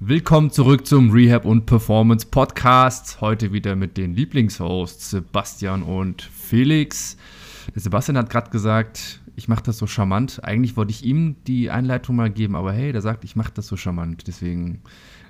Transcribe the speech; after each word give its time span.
Willkommen 0.00 0.52
zurück 0.52 0.86
zum 0.86 1.10
Rehab 1.10 1.44
und 1.44 1.66
Performance 1.66 2.24
Podcast. 2.24 3.20
Heute 3.20 3.52
wieder 3.52 3.74
mit 3.74 3.96
den 3.96 4.14
Lieblingshosts 4.14 5.10
Sebastian 5.10 5.82
und 5.82 6.22
Felix. 6.22 7.16
Der 7.74 7.82
Sebastian 7.82 8.16
hat 8.16 8.30
gerade 8.30 8.50
gesagt, 8.50 9.20
ich 9.34 9.48
mache 9.48 9.64
das 9.64 9.76
so 9.76 9.88
charmant. 9.88 10.44
Eigentlich 10.44 10.76
wollte 10.76 10.92
ich 10.92 11.04
ihm 11.04 11.34
die 11.48 11.70
Einleitung 11.70 12.14
mal 12.14 12.30
geben, 12.30 12.54
aber 12.54 12.72
hey, 12.72 12.92
der 12.92 13.00
sagt, 13.00 13.24
ich 13.24 13.34
mache 13.34 13.50
das 13.52 13.66
so 13.66 13.76
charmant. 13.76 14.28
Deswegen 14.28 14.82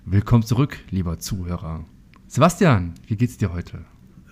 willkommen 0.05 0.43
zurück, 0.43 0.77
lieber 0.91 1.19
Zuhörer. 1.19 1.87
Sebastian, 2.27 2.93
wie 3.07 3.17
geht's 3.17 3.39
dir 3.39 3.55
heute? 3.55 3.87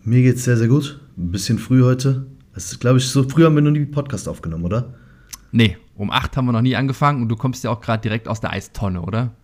Mir 0.05 0.21
geht's 0.21 0.45
sehr, 0.45 0.59
sehr 0.59 0.68
gut. 0.68 1.00
Ein 1.16 1.30
bisschen 1.30 1.59
früh 1.59 1.82
heute. 1.82 2.27
Es 2.53 2.73
ist, 2.73 2.80
glaube 2.80 2.98
ich, 2.98 3.09
so 3.09 3.27
früh 3.27 3.45
haben 3.45 3.55
wir 3.55 3.62
noch 3.62 3.71
nie 3.71 3.87
Podcast 3.87 4.29
aufgenommen, 4.29 4.66
oder? 4.66 4.96
Nee, 5.50 5.79
um 5.95 6.11
8 6.11 6.37
haben 6.37 6.45
wir 6.45 6.53
noch 6.53 6.61
nie 6.61 6.77
angefangen 6.77 7.23
und 7.23 7.30
du 7.30 7.37
kommst 7.37 7.64
ja 7.64 7.71
auch 7.71 7.80
gerade 7.80 8.03
direkt 8.03 8.29
aus 8.29 8.43
der 8.43 8.50
Eistonne, 8.50 9.00
oder? 9.00 9.34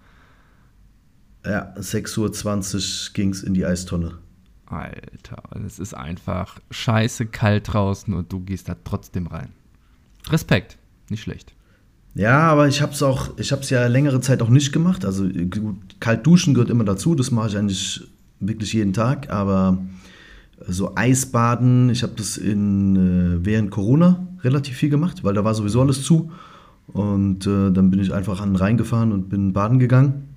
Ja, 1.45 1.75
6.20 1.77 3.09
Uhr 3.09 3.15
ging 3.15 3.31
es 3.31 3.43
in 3.43 3.55
die 3.55 3.67
Eistonne. 3.67 4.19
Alter, 4.67 5.43
es 5.67 5.79
ist 5.79 5.95
einfach 5.95 6.59
scheiße 6.71 7.27
kalt 7.27 7.73
draußen 7.73 8.15
und 8.15 8.33
du 8.33 8.41
gehst 8.41 8.69
da 8.69 8.77
trotzdem 8.85 9.27
rein. 9.27 9.51
Respekt, 10.31 10.79
nicht 11.11 11.23
schlecht. 11.23 11.53
Ja, 12.15 12.41
aber 12.41 12.69
ich 12.69 12.83
habe 12.83 12.93
es 12.93 13.03
auch, 13.03 13.39
ich 13.39 13.53
habe 13.53 13.63
es 13.63 13.71
ja 13.71 13.87
längere 13.87 14.21
Zeit 14.21 14.43
auch 14.43 14.49
nicht 14.49 14.73
gemacht. 14.73 15.05
Also 15.05 15.29
gut, 15.29 16.01
kalt 16.01 16.27
duschen 16.27 16.55
gehört 16.55 16.71
immer 16.71 16.85
dazu, 16.85 17.15
das 17.15 17.31
mache 17.31 17.49
ich 17.49 17.57
eigentlich 17.57 18.07
wirklich 18.39 18.73
jeden 18.73 18.93
Tag. 18.93 19.31
Aber 19.31 19.79
so 20.67 20.95
Eisbaden, 20.95 21.91
ich 21.91 22.03
habe 22.03 22.13
das 22.17 22.37
in, 22.37 22.97
äh, 22.97 23.45
während 23.45 23.71
Corona 23.71 24.27
relativ 24.43 24.77
viel 24.77 24.91
gemacht, 24.91 25.25
weil 25.25 25.35
da 25.35 25.45
war 25.45 25.55
sowieso 25.55 25.81
alles 25.81 26.03
zu. 26.03 26.31
Und 26.89 27.47
äh, 27.47 27.71
dann 27.71 27.91
bin 27.91 28.01
ich 28.01 28.13
einfach 28.13 28.41
an 28.41 28.51
den 28.51 28.57
Rhein 28.57 28.77
gefahren 28.77 29.13
und 29.13 29.29
bin 29.29 29.53
baden 29.53 29.79
gegangen. 29.79 30.32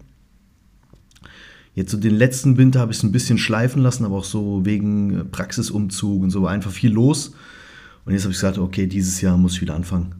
Jetzt 1.76 1.92
so 1.92 1.98
den 1.98 2.16
letzten 2.16 2.58
Winter 2.58 2.80
habe 2.80 2.94
ich 2.94 3.00
es 3.00 3.04
ein 3.04 3.12
bisschen 3.12 3.38
schleifen 3.38 3.82
lassen, 3.82 4.06
aber 4.06 4.16
auch 4.16 4.24
so 4.24 4.66
wegen 4.66 5.30
Praxisumzug 5.30 6.24
und 6.24 6.30
so 6.30 6.48
einfach 6.48 6.72
viel 6.72 6.92
los. 6.92 7.34
Und 8.06 8.14
jetzt 8.14 8.24
habe 8.24 8.32
ich 8.32 8.40
gesagt, 8.40 8.58
okay, 8.58 8.88
dieses 8.88 9.20
Jahr 9.20 9.38
muss 9.38 9.56
ich 9.56 9.62
wieder 9.62 9.76
anfangen. 9.76 10.16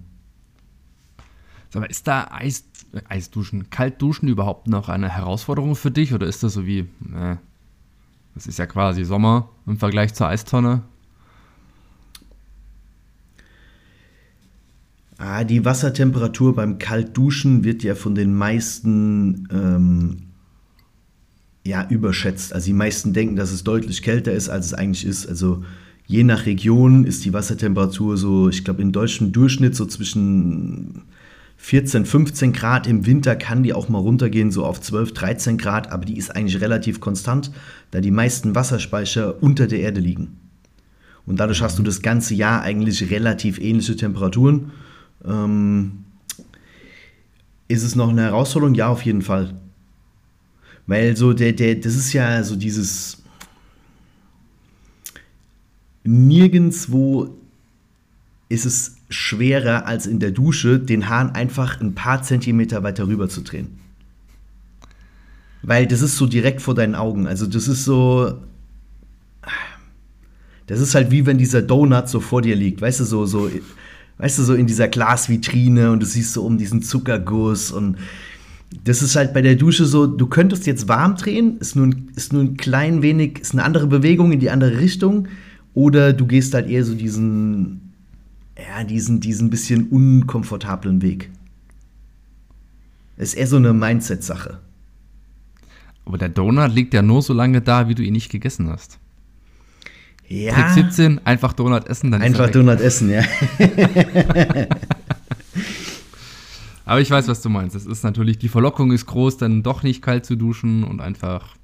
Sag 1.70 1.80
mal, 1.80 1.86
ist 1.86 2.08
da 2.08 2.28
Eis, 2.30 2.66
äh, 2.92 3.02
Eisduschen, 3.08 3.70
Kaltduschen 3.70 4.28
überhaupt 4.28 4.68
noch 4.68 4.90
eine 4.90 5.10
Herausforderung 5.10 5.76
für 5.76 5.92
dich 5.92 6.14
oder 6.14 6.28
ist 6.28 6.44
das 6.44 6.54
so 6.54 6.66
wie, 6.66 6.80
äh, 6.80 7.38
das 8.34 8.48
ist 8.48 8.60
ja 8.60 8.66
quasi 8.66 9.06
Sommer 9.06 9.50
im 9.66 9.78
Vergleich 9.78 10.14
zur 10.14 10.28
Eistonne? 10.28 10.82
Ah, 15.18 15.46
die 15.46 15.64
Wassertemperatur 15.64 16.54
beim 16.54 16.80
Kaltduschen 16.80 17.64
wird 17.64 17.84
ja 17.84 17.96
von 17.96 18.16
den 18.16 18.36
meisten 18.36 19.48
ähm, 19.50 20.25
ja, 21.66 21.88
überschätzt. 21.90 22.54
Also 22.54 22.68
die 22.68 22.74
meisten 22.74 23.12
denken, 23.12 23.36
dass 23.36 23.52
es 23.52 23.64
deutlich 23.64 24.04
kälter 24.04 24.32
ist, 24.32 24.50
als 24.50 24.68
es 24.68 24.74
eigentlich 24.74 25.06
ist. 25.06 25.28
Also 25.28 25.64
je 26.06 26.24
nach 26.24 26.46
Region 26.46 27.06
ist 27.06 27.26
die 27.26 27.34
Wassertemperatur 27.34 28.18
so, 28.18 28.50
ich 28.50 28.64
glaube, 28.64 28.84
im 28.84 28.92
deutschen 28.92 29.32
Durchschnitt 29.32 29.76
so 29.76 29.86
zwischen 29.86 31.02
14, 31.58 32.06
15 32.06 32.54
Grad. 32.54 32.86
Im 32.86 33.08
Winter 33.08 33.36
kann 33.36 33.64
die 33.64 33.74
auch 33.74 33.90
mal 33.90 33.98
runtergehen, 33.98 34.52
so 34.52 34.64
auf 34.64 34.80
12, 34.80 35.14
13 35.14 35.58
Grad, 35.58 35.92
aber 35.92 36.06
die 36.06 36.18
ist 36.18 36.36
eigentlich 36.36 36.62
relativ 36.62 37.00
konstant, 37.00 37.52
da 37.90 38.00
die 38.00 38.12
meisten 38.12 38.54
Wasserspeicher 38.54 39.42
unter 39.42 39.66
der 39.66 39.80
Erde 39.80 40.02
liegen. 40.02 40.38
Und 41.26 41.40
dadurch 41.40 41.64
hast 41.64 41.80
du 41.80 41.84
das 41.84 42.04
ganze 42.04 42.36
Jahr 42.36 42.62
eigentlich 42.62 43.10
relativ 43.10 43.60
ähnliche 43.60 43.96
Temperaturen. 43.96 44.72
Ähm, 45.28 46.04
ist 47.68 47.82
es 47.82 47.96
noch 47.96 48.10
eine 48.10 48.22
Herausforderung? 48.22 48.76
Ja, 48.76 48.90
auf 48.90 49.02
jeden 49.02 49.24
Fall. 49.24 49.56
Weil 50.88 51.18
so 51.18 51.34
der, 51.34 51.54
der, 51.54 51.76
das 51.76 51.96
ist 51.96 52.14
ja 52.14 52.44
so 52.44 52.56
dieses 52.56 53.24
nirgendwo 56.04 57.36
ist 58.48 58.66
es 58.66 58.98
schwerer 59.10 59.86
als 59.88 60.06
in 60.06 60.20
der 60.20 60.32
Dusche, 60.32 60.80
den 60.80 61.10
Hahn 61.10 61.32
einfach 61.32 61.82
ein 61.82 61.96
paar 61.96 62.22
Zentimeter 62.22 62.84
weiter 62.84 63.08
rüber 63.08 63.28
zu 63.28 63.42
drehen. 63.42 63.80
Weil 65.64 65.88
das 65.88 66.02
ist 66.02 66.18
so 66.18 66.28
direkt 66.28 66.62
vor 66.62 66.76
deinen 66.76 66.94
Augen. 66.94 67.26
Also 67.28 67.48
das 67.48 67.68
ist 67.68 67.86
so. 67.86 68.40
Das 70.68 70.80
ist 70.80 70.96
halt 70.96 71.12
wie 71.12 71.26
wenn 71.26 71.38
dieser 71.38 71.62
Donut 71.62 72.08
so 72.10 72.20
vor 72.20 72.42
dir 72.42 72.56
liegt. 72.56 72.82
Weißt 72.82 73.00
du, 73.00 73.04
so, 73.04 73.26
so, 73.26 73.50
weißt 74.18 74.40
du, 74.40 74.44
so 74.44 74.54
in 74.56 74.66
dieser 74.66 74.88
Glasvitrine 74.88 75.92
und 75.92 76.02
du 76.02 76.06
siehst 76.06 76.34
so 76.34 76.44
um 76.44 76.58
diesen 76.58 76.82
Zuckerguss 76.82 77.72
und 77.72 77.98
das 78.84 79.02
ist 79.02 79.16
halt 79.16 79.34
bei 79.34 79.42
der 79.42 79.56
Dusche 79.56 79.86
so, 79.86 80.06
du 80.06 80.28
könntest 80.28 80.66
jetzt 80.68 80.88
warm 80.88 81.16
drehen, 81.16 81.58
ist 81.60 81.76
nur, 81.76 81.90
ist 82.16 82.34
nur 82.34 82.44
ein 82.44 82.58
klein 82.58 83.02
wenig, 83.02 83.40
ist 83.40 83.54
eine 83.54 83.64
andere 83.64 83.88
Bewegung 83.88 84.32
in 84.32 84.40
die 84.40 84.50
andere 84.50 84.80
Richtung. 84.80 85.28
Oder 85.74 86.14
du 86.14 86.26
gehst 86.26 86.54
halt 86.54 86.70
eher 86.70 86.84
so 86.84 86.96
diesen, 86.96 87.94
ja, 88.58 88.84
diesen, 88.84 89.20
diesen 89.20 89.50
bisschen 89.50 89.90
unkomfortablen 89.90 91.02
Weg. 91.02 91.30
Ist 93.18 93.34
eher 93.34 93.48
so 93.48 93.58
eine 93.58 93.74
Mindset-Sache. 93.74 94.60
Aber 96.06 96.18
der 96.18 96.30
Donut 96.30 96.74
liegt 96.74 96.94
ja 96.94 97.02
nur 97.02 97.22
so 97.22 97.34
lange 97.34 97.62
da, 97.62 97.90
wie 97.90 97.96
du 97.96 98.04
ihn 98.04 98.14
nicht 98.14 98.32
gegessen 98.32 98.70
hast. 98.70 99.00
Ja. 100.28 100.54
Trick 100.54 100.86
17, 100.86 101.22
einfach 101.26 101.54
Donut 101.54 101.88
essen, 101.88 102.12
dann 102.12 102.22
Einfach 102.22 102.50
Donut 102.50 102.82
essen, 102.82 103.10
ja. 103.10 103.24
Aber 106.86 107.02
ich 107.02 107.10
weiß, 107.10 107.28
was 107.28 107.42
du 107.42 107.50
meinst. 107.50 107.76
Es 107.76 107.86
ist 107.86 108.04
natürlich, 108.04 108.38
die 108.38 108.50
Verlockung 108.50 108.92
ist 108.92 109.08
groß, 109.08 109.38
dann 109.38 109.64
doch 109.64 109.84
nicht 109.84 110.02
kalt 110.02 110.26
zu 110.26 110.36
duschen 110.36 110.84
und 110.84 111.02
einfach, 111.02 111.56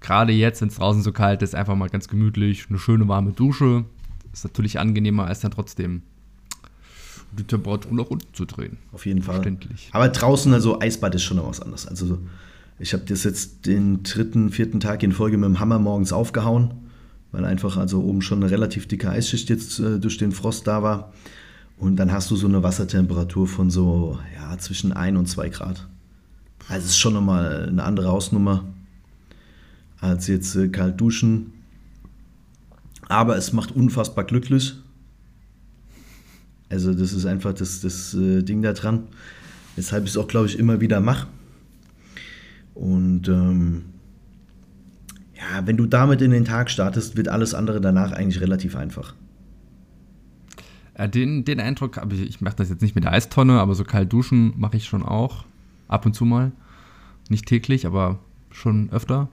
gerade 0.00 0.32
jetzt, 0.32 0.60
wenn 0.60 0.68
es 0.68 0.76
draußen 0.76 1.02
so 1.02 1.12
kalt 1.12 1.42
ist, 1.42 1.54
einfach 1.54 1.74
mal 1.74 1.88
ganz 1.88 2.08
gemütlich, 2.08 2.66
eine 2.68 2.78
schöne 2.78 3.08
warme 3.08 3.32
Dusche. 3.32 3.84
Ist 4.32 4.44
natürlich 4.44 4.78
angenehmer, 4.78 5.26
als 5.26 5.40
dann 5.40 5.50
trotzdem 5.50 6.02
die 7.32 7.44
Temperatur 7.44 7.92
nach 7.92 8.06
unten 8.06 8.32
zu 8.34 8.44
drehen. 8.44 8.78
Auf 8.92 9.06
jeden 9.06 9.22
Fall. 9.22 9.36
Verständlich. 9.36 9.88
Aber 9.92 10.08
draußen, 10.08 10.52
also 10.52 10.80
Eisbad 10.80 11.14
ist 11.14 11.22
schon 11.22 11.38
noch 11.38 11.48
was 11.48 11.60
anderes. 11.60 11.86
Also 11.86 12.18
ich 12.78 12.92
habe 12.92 13.04
das 13.04 13.24
jetzt 13.24 13.66
den 13.66 14.02
dritten, 14.02 14.50
vierten 14.50 14.80
Tag 14.80 15.02
in 15.02 15.12
Folge 15.12 15.36
mit 15.36 15.48
dem 15.48 15.60
Hammer 15.60 15.78
morgens 15.78 16.12
aufgehauen, 16.12 16.74
weil 17.32 17.44
einfach 17.44 17.76
also 17.76 18.02
oben 18.02 18.22
schon 18.22 18.42
eine 18.42 18.50
relativ 18.50 18.86
dicke 18.86 19.10
Eisschicht 19.10 19.48
jetzt 19.48 19.78
äh, 19.80 19.98
durch 19.98 20.18
den 20.18 20.32
Frost 20.32 20.66
da 20.66 20.82
war. 20.82 21.12
Und 21.78 21.96
dann 21.96 22.12
hast 22.12 22.30
du 22.30 22.36
so 22.36 22.48
eine 22.48 22.62
Wassertemperatur 22.62 23.46
von 23.46 23.70
so 23.70 24.18
ja, 24.34 24.58
zwischen 24.58 24.92
1 24.92 25.16
und 25.16 25.26
2 25.26 25.48
Grad. 25.50 25.86
Also 26.68 26.84
es 26.84 26.90
ist 26.90 26.98
schon 26.98 27.14
nochmal 27.14 27.68
eine 27.68 27.84
andere 27.84 28.08
Hausnummer 28.08 28.64
als 30.00 30.26
jetzt 30.26 30.54
äh, 30.56 30.68
kalt 30.68 31.00
duschen. 31.00 31.52
Aber 33.08 33.36
es 33.36 33.52
macht 33.52 33.72
unfassbar 33.72 34.24
glücklich. 34.24 34.74
Also 36.68 36.92
das 36.92 37.12
ist 37.12 37.24
einfach 37.24 37.54
das, 37.54 37.80
das 37.80 38.12
äh, 38.14 38.42
Ding 38.42 38.62
da 38.62 38.72
dran. 38.72 39.04
Weshalb 39.76 40.04
ich 40.04 40.10
es 40.10 40.16
auch, 40.16 40.28
glaube 40.28 40.46
ich, 40.46 40.58
immer 40.58 40.80
wieder 40.80 41.00
mache. 41.00 41.28
Und 42.74 43.28
ähm, 43.28 43.84
ja, 45.34 45.66
wenn 45.66 45.76
du 45.76 45.86
damit 45.86 46.20
in 46.20 46.32
den 46.32 46.44
Tag 46.44 46.70
startest, 46.70 47.16
wird 47.16 47.28
alles 47.28 47.54
andere 47.54 47.80
danach 47.80 48.12
eigentlich 48.12 48.40
relativ 48.40 48.76
einfach. 48.76 49.14
Äh, 50.98 51.08
den, 51.08 51.44
den 51.44 51.60
Eindruck 51.60 51.96
habe 51.96 52.14
ich, 52.14 52.22
ich 52.22 52.40
mache 52.42 52.56
das 52.56 52.68
jetzt 52.68 52.82
nicht 52.82 52.94
mit 52.94 53.04
der 53.04 53.12
Eistonne, 53.12 53.60
aber 53.60 53.74
so 53.74 53.84
kalt 53.84 54.12
duschen 54.12 54.52
mache 54.58 54.76
ich 54.76 54.84
schon 54.84 55.02
auch. 55.02 55.44
Ab 55.86 56.04
und 56.04 56.12
zu 56.12 56.26
mal. 56.26 56.52
Nicht 57.30 57.46
täglich, 57.46 57.86
aber 57.86 58.18
schon 58.50 58.90
öfter. 58.90 59.28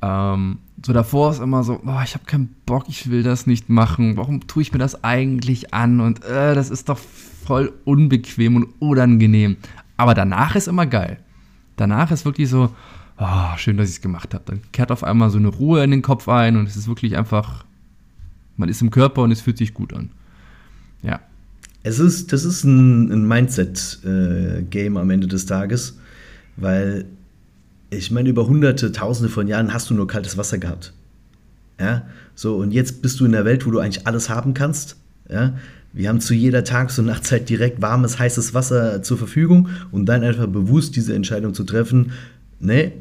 Ähm, 0.00 0.58
so 0.84 0.92
davor 0.92 1.32
ist 1.32 1.40
immer 1.40 1.64
so, 1.64 1.80
oh, 1.84 2.00
ich 2.04 2.14
habe 2.14 2.24
keinen 2.24 2.54
Bock, 2.64 2.84
ich 2.88 3.10
will 3.10 3.22
das 3.22 3.46
nicht 3.46 3.68
machen. 3.68 4.16
Warum 4.16 4.46
tue 4.46 4.62
ich 4.62 4.72
mir 4.72 4.78
das 4.78 5.02
eigentlich 5.02 5.74
an? 5.74 6.00
Und 6.00 6.24
äh, 6.24 6.54
das 6.54 6.70
ist 6.70 6.88
doch 6.88 6.98
voll 6.98 7.72
unbequem 7.84 8.56
und 8.56 8.68
unangenehm. 8.78 9.56
Aber 9.96 10.14
danach 10.14 10.54
ist 10.56 10.68
immer 10.68 10.86
geil. 10.86 11.18
Danach 11.76 12.12
ist 12.12 12.24
wirklich 12.24 12.48
so, 12.48 12.70
oh, 13.18 13.56
schön, 13.56 13.76
dass 13.76 13.88
ich 13.88 13.96
es 13.96 14.00
gemacht 14.00 14.32
habe. 14.32 14.44
Dann 14.46 14.60
kehrt 14.70 14.92
auf 14.92 15.02
einmal 15.02 15.30
so 15.30 15.38
eine 15.38 15.48
Ruhe 15.48 15.82
in 15.82 15.90
den 15.90 16.02
Kopf 16.02 16.28
ein 16.28 16.56
und 16.56 16.68
es 16.68 16.76
ist 16.76 16.86
wirklich 16.86 17.16
einfach, 17.16 17.64
man 18.56 18.68
ist 18.68 18.80
im 18.80 18.90
Körper 18.90 19.22
und 19.22 19.32
es 19.32 19.40
fühlt 19.40 19.58
sich 19.58 19.74
gut 19.74 19.92
an. 19.92 20.10
Ja. 21.04 21.20
Es 21.82 21.98
ist, 21.98 22.32
das 22.32 22.44
ist 22.44 22.64
ein, 22.64 23.12
ein 23.12 23.28
Mindset-Game 23.28 24.96
äh, 24.96 24.98
am 24.98 25.10
Ende 25.10 25.26
des 25.26 25.46
Tages, 25.46 25.98
weil 26.56 27.04
ich 27.90 28.10
meine, 28.10 28.28
über 28.28 28.46
hunderte, 28.48 28.90
tausende 28.90 29.28
von 29.28 29.46
Jahren 29.46 29.72
hast 29.72 29.90
du 29.90 29.94
nur 29.94 30.06
kaltes 30.06 30.36
Wasser 30.36 30.58
gehabt. 30.58 30.92
Ja, 31.78 32.02
so 32.34 32.56
und 32.56 32.72
jetzt 32.72 33.02
bist 33.02 33.20
du 33.20 33.26
in 33.26 33.32
der 33.32 33.44
Welt, 33.44 33.66
wo 33.66 33.70
du 33.70 33.80
eigentlich 33.80 34.06
alles 34.06 34.28
haben 34.28 34.54
kannst. 34.54 34.96
Ja, 35.28 35.54
wir 35.92 36.08
haben 36.08 36.20
zu 36.20 36.34
jeder 36.34 36.64
Tages- 36.64 36.98
und 36.98 37.06
Nachtzeit 37.06 37.48
direkt 37.48 37.82
warmes, 37.82 38.18
heißes 38.18 38.54
Wasser 38.54 39.02
zur 39.02 39.18
Verfügung 39.18 39.68
und 39.92 40.06
dann 40.06 40.24
einfach 40.24 40.46
bewusst 40.46 40.96
diese 40.96 41.14
Entscheidung 41.14 41.54
zu 41.54 41.64
treffen, 41.64 42.12
nee, 42.60 42.92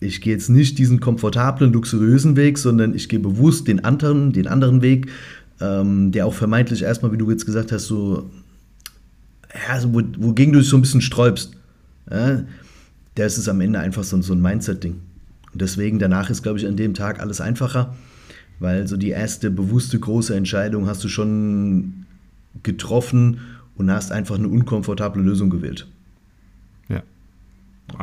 ich 0.00 0.20
gehe 0.20 0.32
jetzt 0.32 0.48
nicht 0.48 0.78
diesen 0.78 0.98
komfortablen, 1.00 1.72
luxuriösen 1.72 2.36
Weg, 2.36 2.58
sondern 2.58 2.94
ich 2.94 3.08
gehe 3.08 3.20
bewusst 3.20 3.68
den 3.68 3.84
anderen, 3.84 4.32
den 4.32 4.48
anderen 4.48 4.82
Weg, 4.82 5.08
ähm, 5.62 6.10
der 6.12 6.26
auch 6.26 6.34
vermeintlich 6.34 6.82
erstmal, 6.82 7.12
wie 7.12 7.16
du 7.16 7.30
jetzt 7.30 7.46
gesagt 7.46 7.72
hast, 7.72 7.86
so, 7.86 8.30
ja, 9.68 9.80
so, 9.80 9.92
wogegen 9.94 10.52
du 10.52 10.58
dich 10.58 10.68
so 10.68 10.76
ein 10.76 10.82
bisschen 10.82 11.00
sträubst. 11.00 11.56
Ja? 12.10 12.42
das 13.14 13.38
ist 13.38 13.48
am 13.48 13.60
Ende 13.60 13.78
einfach 13.78 14.04
so, 14.04 14.20
so 14.22 14.32
ein 14.32 14.40
Mindset-Ding. 14.40 15.00
Und 15.52 15.60
deswegen, 15.60 15.98
danach 15.98 16.30
ist, 16.30 16.42
glaube 16.42 16.58
ich, 16.58 16.66
an 16.66 16.76
dem 16.76 16.94
Tag 16.94 17.20
alles 17.20 17.40
einfacher, 17.40 17.94
weil 18.58 18.88
so 18.88 18.96
die 18.96 19.10
erste 19.10 19.50
bewusste 19.50 19.98
große 19.98 20.34
Entscheidung 20.34 20.86
hast 20.86 21.04
du 21.04 21.08
schon 21.08 22.06
getroffen 22.62 23.40
und 23.76 23.90
hast 23.90 24.12
einfach 24.12 24.36
eine 24.36 24.48
unkomfortable 24.48 25.22
Lösung 25.22 25.50
gewählt. 25.50 25.86
Ja. 26.88 27.02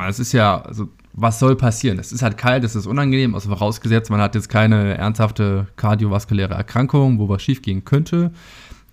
Es 0.08 0.20
ist 0.20 0.32
ja, 0.32 0.60
also 0.62 0.88
was 1.12 1.38
soll 1.38 1.56
passieren? 1.56 1.98
Es 1.98 2.12
ist 2.12 2.22
halt 2.22 2.36
kalt, 2.36 2.64
es 2.64 2.76
ist 2.76 2.86
unangenehm, 2.86 3.34
also 3.34 3.48
vorausgesetzt, 3.48 4.10
man 4.10 4.20
hat 4.20 4.34
jetzt 4.34 4.48
keine 4.48 4.96
ernsthafte 4.96 5.66
kardiovaskuläre 5.76 6.54
Erkrankung, 6.54 7.18
wo 7.18 7.28
was 7.28 7.42
schiefgehen 7.42 7.84
könnte. 7.84 8.32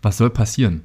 Was 0.02 0.18
soll 0.18 0.30
passieren? 0.30 0.82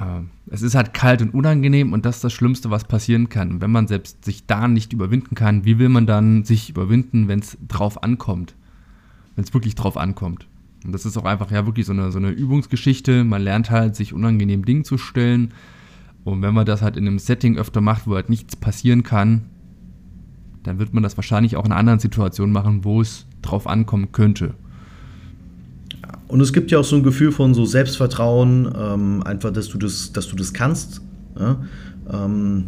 Ähm, 0.00 0.30
es 0.50 0.62
ist 0.62 0.74
halt 0.74 0.94
kalt 0.94 1.22
und 1.22 1.34
unangenehm 1.34 1.92
und 1.92 2.04
das 2.04 2.16
ist 2.16 2.24
das 2.24 2.32
Schlimmste, 2.32 2.70
was 2.70 2.84
passieren 2.84 3.28
kann. 3.28 3.50
Und 3.50 3.60
wenn 3.60 3.70
man 3.70 3.86
selbst 3.86 4.24
sich 4.24 4.46
da 4.46 4.68
nicht 4.68 4.92
überwinden 4.92 5.34
kann, 5.34 5.64
wie 5.64 5.78
will 5.78 5.88
man 5.88 6.06
dann 6.06 6.44
sich 6.44 6.70
überwinden, 6.70 7.28
wenn 7.28 7.40
es 7.40 7.56
drauf 7.66 8.02
ankommt? 8.02 8.54
Wenn 9.36 9.44
es 9.44 9.54
wirklich 9.54 9.74
drauf 9.74 9.96
ankommt. 9.96 10.46
Und 10.84 10.92
das 10.92 11.04
ist 11.04 11.16
auch 11.16 11.24
einfach 11.24 11.50
ja 11.50 11.66
wirklich 11.66 11.86
so 11.86 11.92
eine, 11.92 12.12
so 12.12 12.18
eine 12.18 12.30
Übungsgeschichte. 12.30 13.24
Man 13.24 13.42
lernt 13.42 13.70
halt, 13.70 13.96
sich 13.96 14.12
unangenehm 14.12 14.64
Dingen 14.64 14.84
zu 14.84 14.98
stellen. 14.98 15.52
Und 16.24 16.42
wenn 16.42 16.54
man 16.54 16.66
das 16.66 16.82
halt 16.82 16.96
in 16.96 17.06
einem 17.06 17.18
Setting 17.18 17.56
öfter 17.56 17.80
macht, 17.80 18.06
wo 18.06 18.14
halt 18.14 18.30
nichts 18.30 18.54
passieren 18.56 19.02
kann, 19.02 19.46
dann 20.62 20.78
wird 20.78 20.92
man 20.92 21.02
das 21.02 21.16
wahrscheinlich 21.16 21.56
auch 21.56 21.64
in 21.64 21.72
anderen 21.72 21.98
Situationen 21.98 22.52
machen, 22.52 22.84
wo 22.84 23.00
es 23.00 23.26
drauf 23.42 23.66
ankommen 23.66 24.12
könnte. 24.12 24.54
Und 26.28 26.40
es 26.40 26.52
gibt 26.52 26.70
ja 26.70 26.78
auch 26.78 26.84
so 26.84 26.96
ein 26.96 27.02
Gefühl 27.02 27.32
von 27.32 27.54
so 27.54 27.64
Selbstvertrauen, 27.64 28.70
ähm, 28.78 29.22
einfach, 29.24 29.50
dass 29.50 29.68
du 29.68 29.78
das, 29.78 30.12
dass 30.12 30.28
du 30.28 30.36
das 30.36 30.52
kannst. 30.52 31.00
Ja? 31.38 31.56
Ähm, 32.12 32.66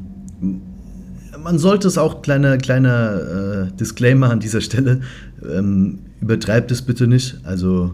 man 1.43 1.59
sollte 1.59 1.89
es 1.89 1.99
auch, 1.99 2.23
kleiner 2.23 2.57
kleine 2.59 3.69
äh, 3.71 3.77
Disclaimer 3.77 4.31
an 4.31 4.41
dieser 4.41 4.61
Stelle, 4.61 5.01
ähm, 5.47 6.01
übertreibt 6.21 6.71
es 6.71 6.83
bitte 6.83 7.07
nicht. 7.07 7.39
Also, 7.45 7.93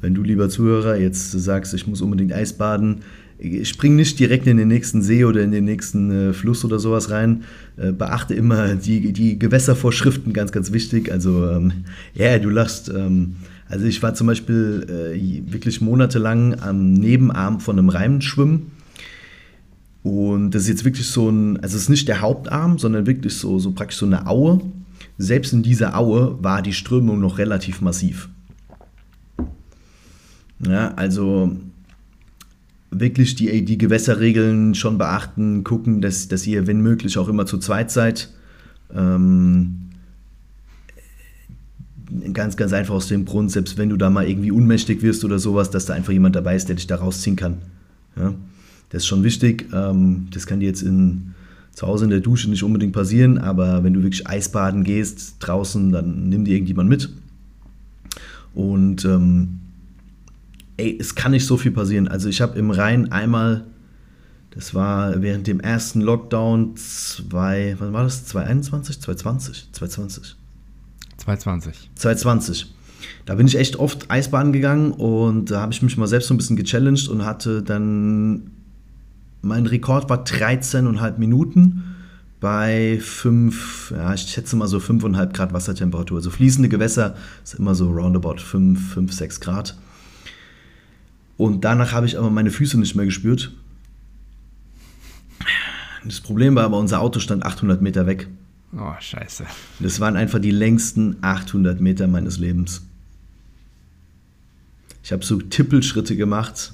wenn 0.00 0.14
du, 0.14 0.22
lieber 0.22 0.48
Zuhörer, 0.48 0.96
jetzt 0.96 1.30
sagst, 1.32 1.74
ich 1.74 1.86
muss 1.86 2.02
unbedingt 2.02 2.32
Eisbaden, 2.32 3.02
spring 3.64 3.96
nicht 3.96 4.18
direkt 4.18 4.46
in 4.46 4.56
den 4.56 4.68
nächsten 4.68 5.02
See 5.02 5.24
oder 5.24 5.42
in 5.42 5.50
den 5.50 5.64
nächsten 5.64 6.10
äh, 6.10 6.32
Fluss 6.32 6.64
oder 6.64 6.78
sowas 6.78 7.10
rein. 7.10 7.44
Äh, 7.76 7.92
beachte 7.92 8.34
immer 8.34 8.76
die, 8.76 9.12
die 9.12 9.38
Gewässervorschriften, 9.38 10.32
ganz, 10.32 10.52
ganz 10.52 10.72
wichtig. 10.72 11.10
Also, 11.10 11.48
ähm, 11.50 11.72
ja, 12.14 12.38
du 12.38 12.50
lachst. 12.50 12.88
Ähm, 12.88 13.36
also, 13.68 13.86
ich 13.86 14.02
war 14.02 14.14
zum 14.14 14.28
Beispiel 14.28 14.86
äh, 14.88 15.52
wirklich 15.52 15.80
monatelang 15.80 16.60
am 16.60 16.92
Nebenarm 16.92 17.60
von 17.60 17.78
einem 17.78 17.88
Reim 17.88 18.20
schwimmen. 18.20 18.70
Und 20.04 20.50
das 20.50 20.64
ist 20.64 20.68
jetzt 20.68 20.84
wirklich 20.84 21.08
so 21.08 21.30
ein, 21.30 21.58
also 21.60 21.76
es 21.76 21.84
ist 21.84 21.88
nicht 21.88 22.08
der 22.08 22.20
Hauptarm, 22.20 22.78
sondern 22.78 23.06
wirklich 23.06 23.38
so, 23.38 23.58
so 23.58 23.72
praktisch 23.72 23.98
so 23.98 24.06
eine 24.06 24.26
Aue. 24.26 24.60
Selbst 25.16 25.54
in 25.54 25.62
dieser 25.62 25.98
Aue 25.98 26.36
war 26.42 26.60
die 26.60 26.74
Strömung 26.74 27.20
noch 27.20 27.38
relativ 27.38 27.80
massiv. 27.80 28.28
Ja, 30.60 30.92
also 30.94 31.56
wirklich 33.00 33.34
die, 33.34 33.64
die 33.64 33.78
Gewässerregeln 33.78 34.74
schon 34.74 34.98
beachten, 34.98 35.64
gucken, 35.64 36.00
dass, 36.00 36.28
dass 36.28 36.46
ihr, 36.46 36.66
wenn 36.66 36.80
möglich, 36.80 37.18
auch 37.18 37.28
immer 37.28 37.46
zu 37.46 37.58
zweit 37.58 37.90
seid. 37.90 38.30
Ähm, 38.94 39.80
ganz, 42.32 42.56
ganz 42.56 42.72
einfach 42.72 42.94
aus 42.94 43.08
dem 43.08 43.24
Grund, 43.24 43.50
selbst 43.50 43.78
wenn 43.78 43.88
du 43.88 43.96
da 43.96 44.10
mal 44.10 44.28
irgendwie 44.28 44.50
unmächtig 44.50 45.02
wirst 45.02 45.24
oder 45.24 45.38
sowas, 45.38 45.70
dass 45.70 45.86
da 45.86 45.94
einfach 45.94 46.12
jemand 46.12 46.36
dabei 46.36 46.56
ist, 46.56 46.68
der 46.68 46.76
dich 46.76 46.86
da 46.86 46.96
rausziehen 46.96 47.36
kann. 47.36 47.58
Ja? 48.16 48.34
Das 48.90 49.02
ist 49.02 49.06
schon 49.06 49.24
wichtig. 49.24 49.66
Ähm, 49.72 50.28
das 50.32 50.46
kann 50.46 50.60
dir 50.60 50.66
jetzt 50.66 50.82
in, 50.82 51.34
zu 51.72 51.86
Hause 51.86 52.04
in 52.04 52.10
der 52.10 52.20
Dusche 52.20 52.48
nicht 52.50 52.62
unbedingt 52.62 52.92
passieren, 52.92 53.38
aber 53.38 53.82
wenn 53.82 53.94
du 53.94 54.02
wirklich 54.02 54.26
Eisbaden 54.26 54.84
gehst 54.84 55.36
draußen, 55.40 55.90
dann 55.90 56.28
nimm 56.28 56.44
dir 56.44 56.52
irgendjemand 56.52 56.88
mit. 56.88 57.10
Und 58.54 59.04
ähm, 59.04 59.60
ey, 60.76 60.96
es 60.98 61.14
kann 61.14 61.32
nicht 61.32 61.46
so 61.46 61.56
viel 61.56 61.72
passieren. 61.72 62.08
Also 62.08 62.28
ich 62.28 62.40
habe 62.40 62.58
im 62.58 62.70
Rhein 62.70 63.12
einmal, 63.12 63.66
das 64.50 64.74
war 64.74 65.22
während 65.22 65.46
dem 65.46 65.60
ersten 65.60 66.00
Lockdown, 66.00 66.76
zwei, 66.76 67.76
wann 67.78 67.92
war 67.92 68.04
das? 68.04 68.26
2021? 68.26 69.00
2020? 69.00 69.72
2020. 69.72 70.36
2020. 71.18 71.90
2020. 71.94 72.74
Da 73.26 73.34
bin 73.34 73.46
ich 73.46 73.56
echt 73.58 73.76
oft 73.76 74.10
Eisbaden 74.10 74.52
gegangen 74.52 74.92
und 74.92 75.50
da 75.50 75.60
habe 75.60 75.72
ich 75.72 75.82
mich 75.82 75.96
mal 75.96 76.06
selbst 76.06 76.28
so 76.28 76.34
ein 76.34 76.36
bisschen 76.36 76.56
gechallenged 76.56 77.08
und 77.08 77.24
hatte 77.24 77.62
dann, 77.62 78.50
mein 79.42 79.66
Rekord 79.66 80.08
war 80.08 80.24
13,5 80.24 81.18
Minuten 81.18 81.84
bei 82.40 82.98
5, 83.00 83.94
ja, 83.96 84.12
ich 84.14 84.22
schätze 84.22 84.56
mal 84.56 84.68
so 84.68 84.78
5,5 84.78 85.32
Grad 85.32 85.52
Wassertemperatur. 85.54 86.18
Also 86.18 86.30
fließende 86.30 86.68
Gewässer 86.68 87.14
ist 87.42 87.54
immer 87.54 87.74
so 87.74 87.90
roundabout 87.90 88.36
5, 88.36 88.94
5, 88.94 89.12
6 89.12 89.40
Grad. 89.40 89.76
Und 91.36 91.64
danach 91.64 91.92
habe 91.92 92.06
ich 92.06 92.18
aber 92.18 92.30
meine 92.30 92.50
Füße 92.50 92.78
nicht 92.78 92.94
mehr 92.94 93.04
gespürt. 93.04 93.52
Das 96.04 96.20
Problem 96.20 96.54
war 96.54 96.64
aber, 96.64 96.78
unser 96.78 97.00
Auto 97.00 97.18
stand 97.18 97.44
800 97.44 97.80
Meter 97.80 98.06
weg. 98.06 98.28
Oh, 98.76 98.92
scheiße. 98.98 99.44
Das 99.80 100.00
waren 100.00 100.16
einfach 100.16 100.38
die 100.38 100.50
längsten 100.50 101.16
800 101.22 101.80
Meter 101.80 102.06
meines 102.08 102.38
Lebens. 102.38 102.82
Ich 105.02 105.12
habe 105.12 105.24
so 105.24 105.40
Tippelschritte 105.40 106.16
gemacht. 106.16 106.72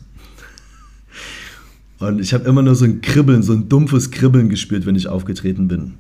Und 1.99 2.21
ich 2.21 2.33
habe 2.33 2.45
immer 2.45 2.63
nur 2.63 2.75
so 2.75 2.87
ein 2.87 3.03
Kribbeln, 3.03 3.43
so 3.43 3.53
ein 3.53 3.69
dumpfes 3.69 4.11
Kribbeln 4.11 4.49
gespürt, 4.49 4.87
wenn 4.87 4.97
ich 4.97 5.09
aufgetreten 5.09 5.69
bin. 5.69 5.95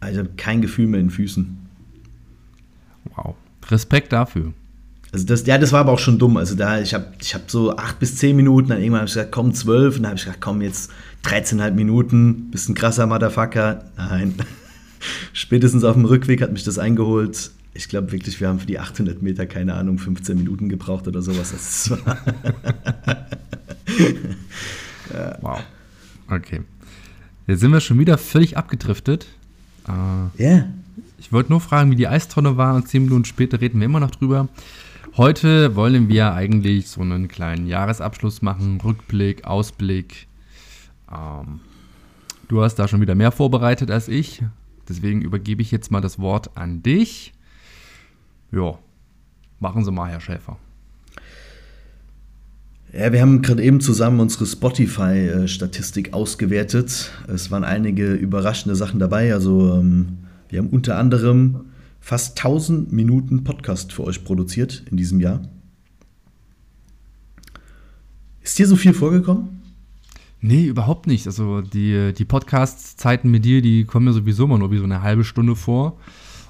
Also 0.00 0.20
ich 0.20 0.26
habe 0.26 0.36
kein 0.36 0.60
Gefühl 0.60 0.88
mehr 0.88 1.00
in 1.00 1.06
den 1.06 1.12
Füßen. 1.12 1.58
Wow. 3.14 3.36
Respekt 3.68 4.12
dafür. 4.12 4.52
Also 5.12 5.26
das, 5.26 5.46
ja, 5.46 5.58
das 5.58 5.72
war 5.72 5.80
aber 5.80 5.92
auch 5.92 5.98
schon 5.98 6.18
dumm. 6.18 6.38
Also 6.38 6.54
da, 6.54 6.80
ich 6.80 6.94
habe 6.94 7.06
ich 7.20 7.34
hab 7.34 7.50
so 7.50 7.76
acht 7.76 7.98
bis 7.98 8.16
zehn 8.16 8.34
Minuten, 8.34 8.70
dann 8.70 8.78
irgendwann 8.78 9.00
habe 9.00 9.08
ich 9.08 9.14
gesagt, 9.14 9.30
komm, 9.30 9.52
zwölf. 9.52 9.96
Und 9.96 10.02
dann 10.02 10.10
habe 10.10 10.18
ich 10.18 10.24
gesagt, 10.24 10.40
komm, 10.40 10.62
jetzt 10.62 10.90
13,5 11.24 11.70
Minuten, 11.72 12.50
bist 12.50 12.68
ein 12.68 12.74
krasser 12.74 13.06
Motherfucker. 13.06 13.84
Nein. 13.96 14.34
Spätestens 15.34 15.84
auf 15.84 15.94
dem 15.94 16.06
Rückweg 16.06 16.40
hat 16.40 16.52
mich 16.52 16.64
das 16.64 16.78
eingeholt. 16.78 17.50
Ich 17.74 17.88
glaube 17.88 18.12
wirklich, 18.12 18.40
wir 18.40 18.48
haben 18.48 18.60
für 18.60 18.66
die 18.66 18.78
800 18.78 19.22
Meter, 19.22 19.46
keine 19.46 19.74
Ahnung, 19.74 19.98
15 19.98 20.36
Minuten 20.36 20.68
gebraucht 20.68 21.06
oder 21.06 21.22
sowas. 21.22 21.52
Das 21.52 21.90
war. 21.90 22.18
Wow. 25.42 25.60
Okay. 26.30 26.62
Jetzt 27.46 27.60
sind 27.60 27.70
wir 27.70 27.80
schon 27.80 27.98
wieder 27.98 28.16
völlig 28.16 28.56
abgedriftet. 28.56 29.26
Ja. 29.86 29.94
Uh, 29.94 30.40
yeah. 30.40 30.68
Ich 31.18 31.32
wollte 31.32 31.50
nur 31.50 31.60
fragen, 31.60 31.90
wie 31.90 31.96
die 31.96 32.08
Eistonne 32.08 32.56
war 32.56 32.74
und 32.74 32.88
zehn 32.88 33.04
Minuten 33.04 33.24
später 33.24 33.60
reden 33.60 33.78
wir 33.80 33.86
immer 33.86 34.00
noch 34.00 34.10
drüber. 34.10 34.48
Heute 35.18 35.76
wollen 35.76 36.08
wir 36.08 36.32
eigentlich 36.32 36.88
so 36.88 37.02
einen 37.02 37.28
kleinen 37.28 37.66
Jahresabschluss 37.66 38.40
machen, 38.40 38.80
Rückblick, 38.80 39.44
Ausblick. 39.44 40.26
Ähm, 41.12 41.60
du 42.48 42.62
hast 42.62 42.76
da 42.76 42.88
schon 42.88 43.02
wieder 43.02 43.14
mehr 43.14 43.30
vorbereitet 43.30 43.90
als 43.90 44.08
ich, 44.08 44.42
deswegen 44.88 45.20
übergebe 45.20 45.60
ich 45.60 45.70
jetzt 45.70 45.90
mal 45.90 46.00
das 46.00 46.18
Wort 46.18 46.56
an 46.56 46.82
dich. 46.82 47.34
Ja, 48.52 48.78
machen 49.60 49.84
Sie 49.84 49.92
mal, 49.92 50.08
Herr 50.08 50.22
Schäfer. 50.22 50.56
Ja, 52.90 53.12
wir 53.12 53.20
haben 53.20 53.42
gerade 53.42 53.62
eben 53.62 53.82
zusammen 53.82 54.18
unsere 54.18 54.46
Spotify-Statistik 54.46 56.14
ausgewertet. 56.14 57.12
Es 57.28 57.50
waren 57.50 57.64
einige 57.64 58.14
überraschende 58.14 58.76
Sachen 58.76 58.98
dabei. 58.98 59.34
Also 59.34 59.74
ähm, 59.74 60.20
wir 60.48 60.60
haben 60.60 60.70
unter 60.70 60.96
anderem 60.96 61.66
fast 62.02 62.36
1000 62.36 62.92
Minuten 62.92 63.44
Podcast 63.44 63.92
für 63.92 64.04
euch 64.04 64.24
produziert 64.24 64.82
in 64.90 64.96
diesem 64.98 65.20
Jahr. 65.20 65.40
Ist 68.42 68.58
dir 68.58 68.66
so 68.66 68.74
viel 68.74 68.92
vorgekommen? 68.92 69.62
Nee, 70.40 70.66
überhaupt 70.66 71.06
nicht. 71.06 71.28
Also 71.28 71.60
die, 71.60 72.12
die 72.12 72.24
Podcast-Zeiten 72.24 73.30
mit 73.30 73.44
dir, 73.44 73.62
die 73.62 73.84
kommen 73.84 74.06
mir 74.06 74.12
sowieso 74.12 74.44
immer 74.44 74.58
nur 74.58 74.72
wie 74.72 74.78
so 74.78 74.84
eine 74.84 75.02
halbe 75.02 75.22
Stunde 75.22 75.54
vor. 75.54 75.96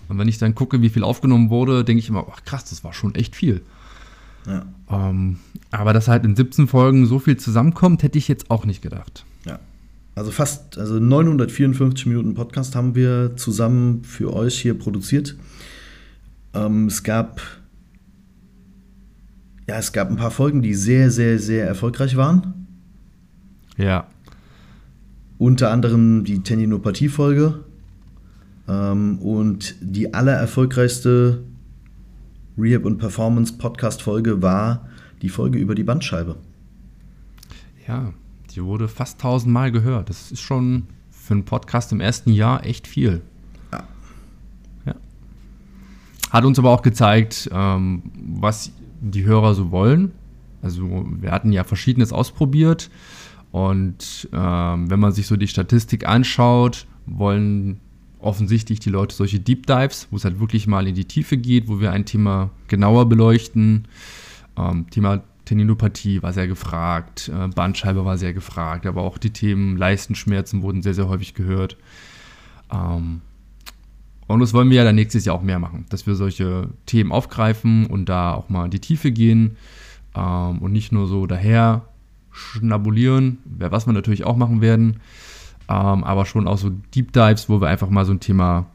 Und 0.08 0.18
wenn 0.18 0.26
ich 0.26 0.38
dann 0.38 0.54
gucke, 0.54 0.80
wie 0.80 0.88
viel 0.88 1.04
aufgenommen 1.04 1.50
wurde, 1.50 1.84
denke 1.84 2.00
ich 2.00 2.08
immer, 2.08 2.26
ach 2.32 2.44
krass, 2.44 2.64
das 2.64 2.82
war 2.82 2.94
schon 2.94 3.14
echt 3.14 3.36
viel. 3.36 3.60
Ja. 4.46 4.64
Ähm, 4.90 5.38
aber 5.70 5.92
dass 5.92 6.08
halt 6.08 6.24
in 6.24 6.34
17 6.34 6.66
Folgen 6.66 7.04
so 7.04 7.18
viel 7.18 7.36
zusammenkommt, 7.36 8.02
hätte 8.02 8.16
ich 8.16 8.26
jetzt 8.26 8.50
auch 8.50 8.64
nicht 8.64 8.80
gedacht. 8.80 9.26
Ja. 9.44 9.60
Also 10.14 10.30
fast, 10.30 10.78
also 10.78 10.98
954 10.98 12.06
Minuten 12.06 12.34
Podcast 12.34 12.76
haben 12.76 12.94
wir 12.94 13.36
zusammen 13.36 14.04
für 14.04 14.32
euch 14.34 14.60
hier 14.60 14.74
produziert. 14.78 15.36
Ähm, 16.54 16.86
es 16.86 17.02
gab 17.02 17.40
ja, 19.68 19.78
es 19.78 19.92
gab 19.92 20.10
ein 20.10 20.16
paar 20.16 20.30
Folgen, 20.30 20.60
die 20.60 20.74
sehr, 20.74 21.10
sehr, 21.10 21.38
sehr 21.38 21.66
erfolgreich 21.66 22.16
waren. 22.16 22.66
Ja. 23.76 24.06
Unter 25.38 25.70
anderem 25.70 26.24
die 26.24 26.40
Tendinopathie-Folge 26.40 27.64
ähm, 28.68 29.18
und 29.18 29.76
die 29.80 30.12
allererfolgreichste 30.12 31.42
Rehab 32.58 32.84
und 32.84 32.98
Performance 32.98 33.54
Podcast-Folge 33.54 34.42
war 34.42 34.88
die 35.22 35.30
Folge 35.30 35.58
über 35.58 35.74
die 35.74 35.84
Bandscheibe. 35.84 36.36
Ja, 37.88 38.12
die 38.54 38.64
wurde 38.64 38.88
fast 38.88 39.20
tausendmal 39.20 39.72
gehört. 39.72 40.08
Das 40.08 40.32
ist 40.32 40.40
schon 40.40 40.86
für 41.10 41.34
einen 41.34 41.44
Podcast 41.44 41.92
im 41.92 42.00
ersten 42.00 42.32
Jahr 42.32 42.64
echt 42.64 42.86
viel. 42.86 43.22
Ja. 43.72 43.84
ja. 44.86 44.94
Hat 46.30 46.44
uns 46.44 46.58
aber 46.58 46.70
auch 46.70 46.82
gezeigt, 46.82 47.48
ähm, 47.52 48.02
was 48.14 48.72
die 49.00 49.24
Hörer 49.24 49.54
so 49.54 49.70
wollen. 49.70 50.12
Also 50.62 51.06
wir 51.20 51.30
hatten 51.32 51.52
ja 51.52 51.64
verschiedenes 51.64 52.12
ausprobiert 52.12 52.88
und 53.50 54.28
ähm, 54.32 54.90
wenn 54.90 55.00
man 55.00 55.12
sich 55.12 55.26
so 55.26 55.36
die 55.36 55.48
Statistik 55.48 56.08
anschaut, 56.08 56.86
wollen 57.06 57.80
offensichtlich 58.18 58.80
die 58.80 58.90
Leute 58.90 59.14
solche 59.14 59.40
Deep 59.40 59.66
Dives, 59.66 60.08
wo 60.10 60.16
es 60.16 60.24
halt 60.24 60.40
wirklich 60.40 60.66
mal 60.66 60.86
in 60.86 60.94
die 60.94 61.04
Tiefe 61.04 61.36
geht, 61.36 61.68
wo 61.68 61.80
wir 61.80 61.92
ein 61.92 62.06
Thema 62.06 62.50
genauer 62.68 63.08
beleuchten. 63.08 63.88
Ähm, 64.56 64.86
Thema 64.90 65.22
Tendinopathie 65.44 66.22
war 66.22 66.32
sehr 66.32 66.46
gefragt, 66.46 67.30
äh, 67.34 67.48
Bandscheibe 67.48 68.04
war 68.04 68.18
sehr 68.18 68.32
gefragt, 68.32 68.86
aber 68.86 69.02
auch 69.02 69.18
die 69.18 69.30
Themen 69.30 69.76
Leistenschmerzen 69.76 70.62
wurden 70.62 70.82
sehr, 70.82 70.94
sehr 70.94 71.08
häufig 71.08 71.34
gehört. 71.34 71.76
Ähm, 72.72 73.20
und 74.28 74.40
das 74.40 74.54
wollen 74.54 74.70
wir 74.70 74.78
ja 74.78 74.84
dann 74.84 74.94
nächstes 74.94 75.24
Jahr 75.24 75.36
auch 75.36 75.42
mehr 75.42 75.58
machen, 75.58 75.84
dass 75.90 76.06
wir 76.06 76.14
solche 76.14 76.68
Themen 76.86 77.12
aufgreifen 77.12 77.86
und 77.86 78.08
da 78.08 78.34
auch 78.34 78.48
mal 78.48 78.66
in 78.66 78.70
die 78.70 78.80
Tiefe 78.80 79.12
gehen 79.12 79.56
ähm, 80.14 80.58
und 80.58 80.72
nicht 80.72 80.92
nur 80.92 81.06
so 81.06 81.26
daher 81.26 81.82
schnabulieren, 82.30 83.38
was 83.44 83.86
wir 83.86 83.92
natürlich 83.92 84.24
auch 84.24 84.36
machen 84.36 84.60
werden, 84.60 85.00
ähm, 85.68 86.04
aber 86.04 86.24
schon 86.24 86.48
auch 86.48 86.58
so 86.58 86.70
Deep 86.94 87.12
Dives, 87.12 87.48
wo 87.48 87.60
wir 87.60 87.68
einfach 87.68 87.90
mal 87.90 88.04
so 88.04 88.12
ein 88.12 88.20
Thema 88.20 88.66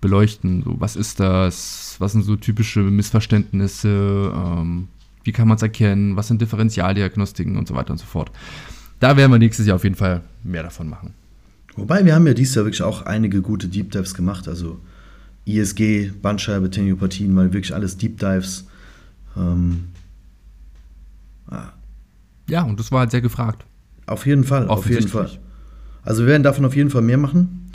beleuchten. 0.00 0.62
So, 0.62 0.80
was 0.80 0.96
ist 0.96 1.20
das? 1.20 1.96
Was 1.98 2.12
sind 2.12 2.22
so 2.22 2.36
typische 2.36 2.80
Missverständnisse? 2.80 4.32
Ähm, 4.34 4.88
wie 5.30 5.32
kann 5.32 5.46
man 5.46 5.54
es 5.54 5.62
erkennen? 5.62 6.16
Was 6.16 6.26
sind 6.26 6.42
Differentialdiagnostiken 6.42 7.56
und 7.56 7.68
so 7.68 7.76
weiter 7.76 7.92
und 7.92 7.98
so 7.98 8.04
fort. 8.04 8.32
Da 8.98 9.16
werden 9.16 9.30
wir 9.30 9.38
nächstes 9.38 9.64
Jahr 9.64 9.76
auf 9.76 9.84
jeden 9.84 9.94
Fall 9.94 10.22
mehr 10.42 10.64
davon 10.64 10.88
machen. 10.88 11.14
Wobei 11.76 12.04
wir 12.04 12.16
haben 12.16 12.26
ja 12.26 12.34
dieses 12.34 12.56
Jahr 12.56 12.64
wirklich 12.64 12.82
auch 12.82 13.02
einige 13.02 13.40
gute 13.40 13.68
Deep 13.68 13.92
Dives 13.92 14.14
gemacht. 14.14 14.48
Also 14.48 14.80
ISG, 15.44 16.10
Bandscheibe, 16.20 16.68
Teniopathien, 16.68 17.32
mal 17.32 17.52
wirklich 17.52 17.72
alles 17.72 17.96
Deep 17.96 18.18
Dives. 18.18 18.66
Ähm, 19.36 19.84
ah. 21.46 21.74
Ja, 22.48 22.62
und 22.64 22.80
das 22.80 22.90
war 22.90 22.98
halt 22.98 23.12
sehr 23.12 23.20
gefragt. 23.20 23.64
Auf 24.06 24.26
jeden 24.26 24.42
Fall, 24.42 24.66
auf 24.66 24.90
jeden 24.90 25.06
Fall. 25.06 25.30
Also 26.02 26.22
wir 26.22 26.30
werden 26.30 26.42
davon 26.42 26.64
auf 26.64 26.74
jeden 26.74 26.90
Fall 26.90 27.02
mehr 27.02 27.18
machen. 27.18 27.70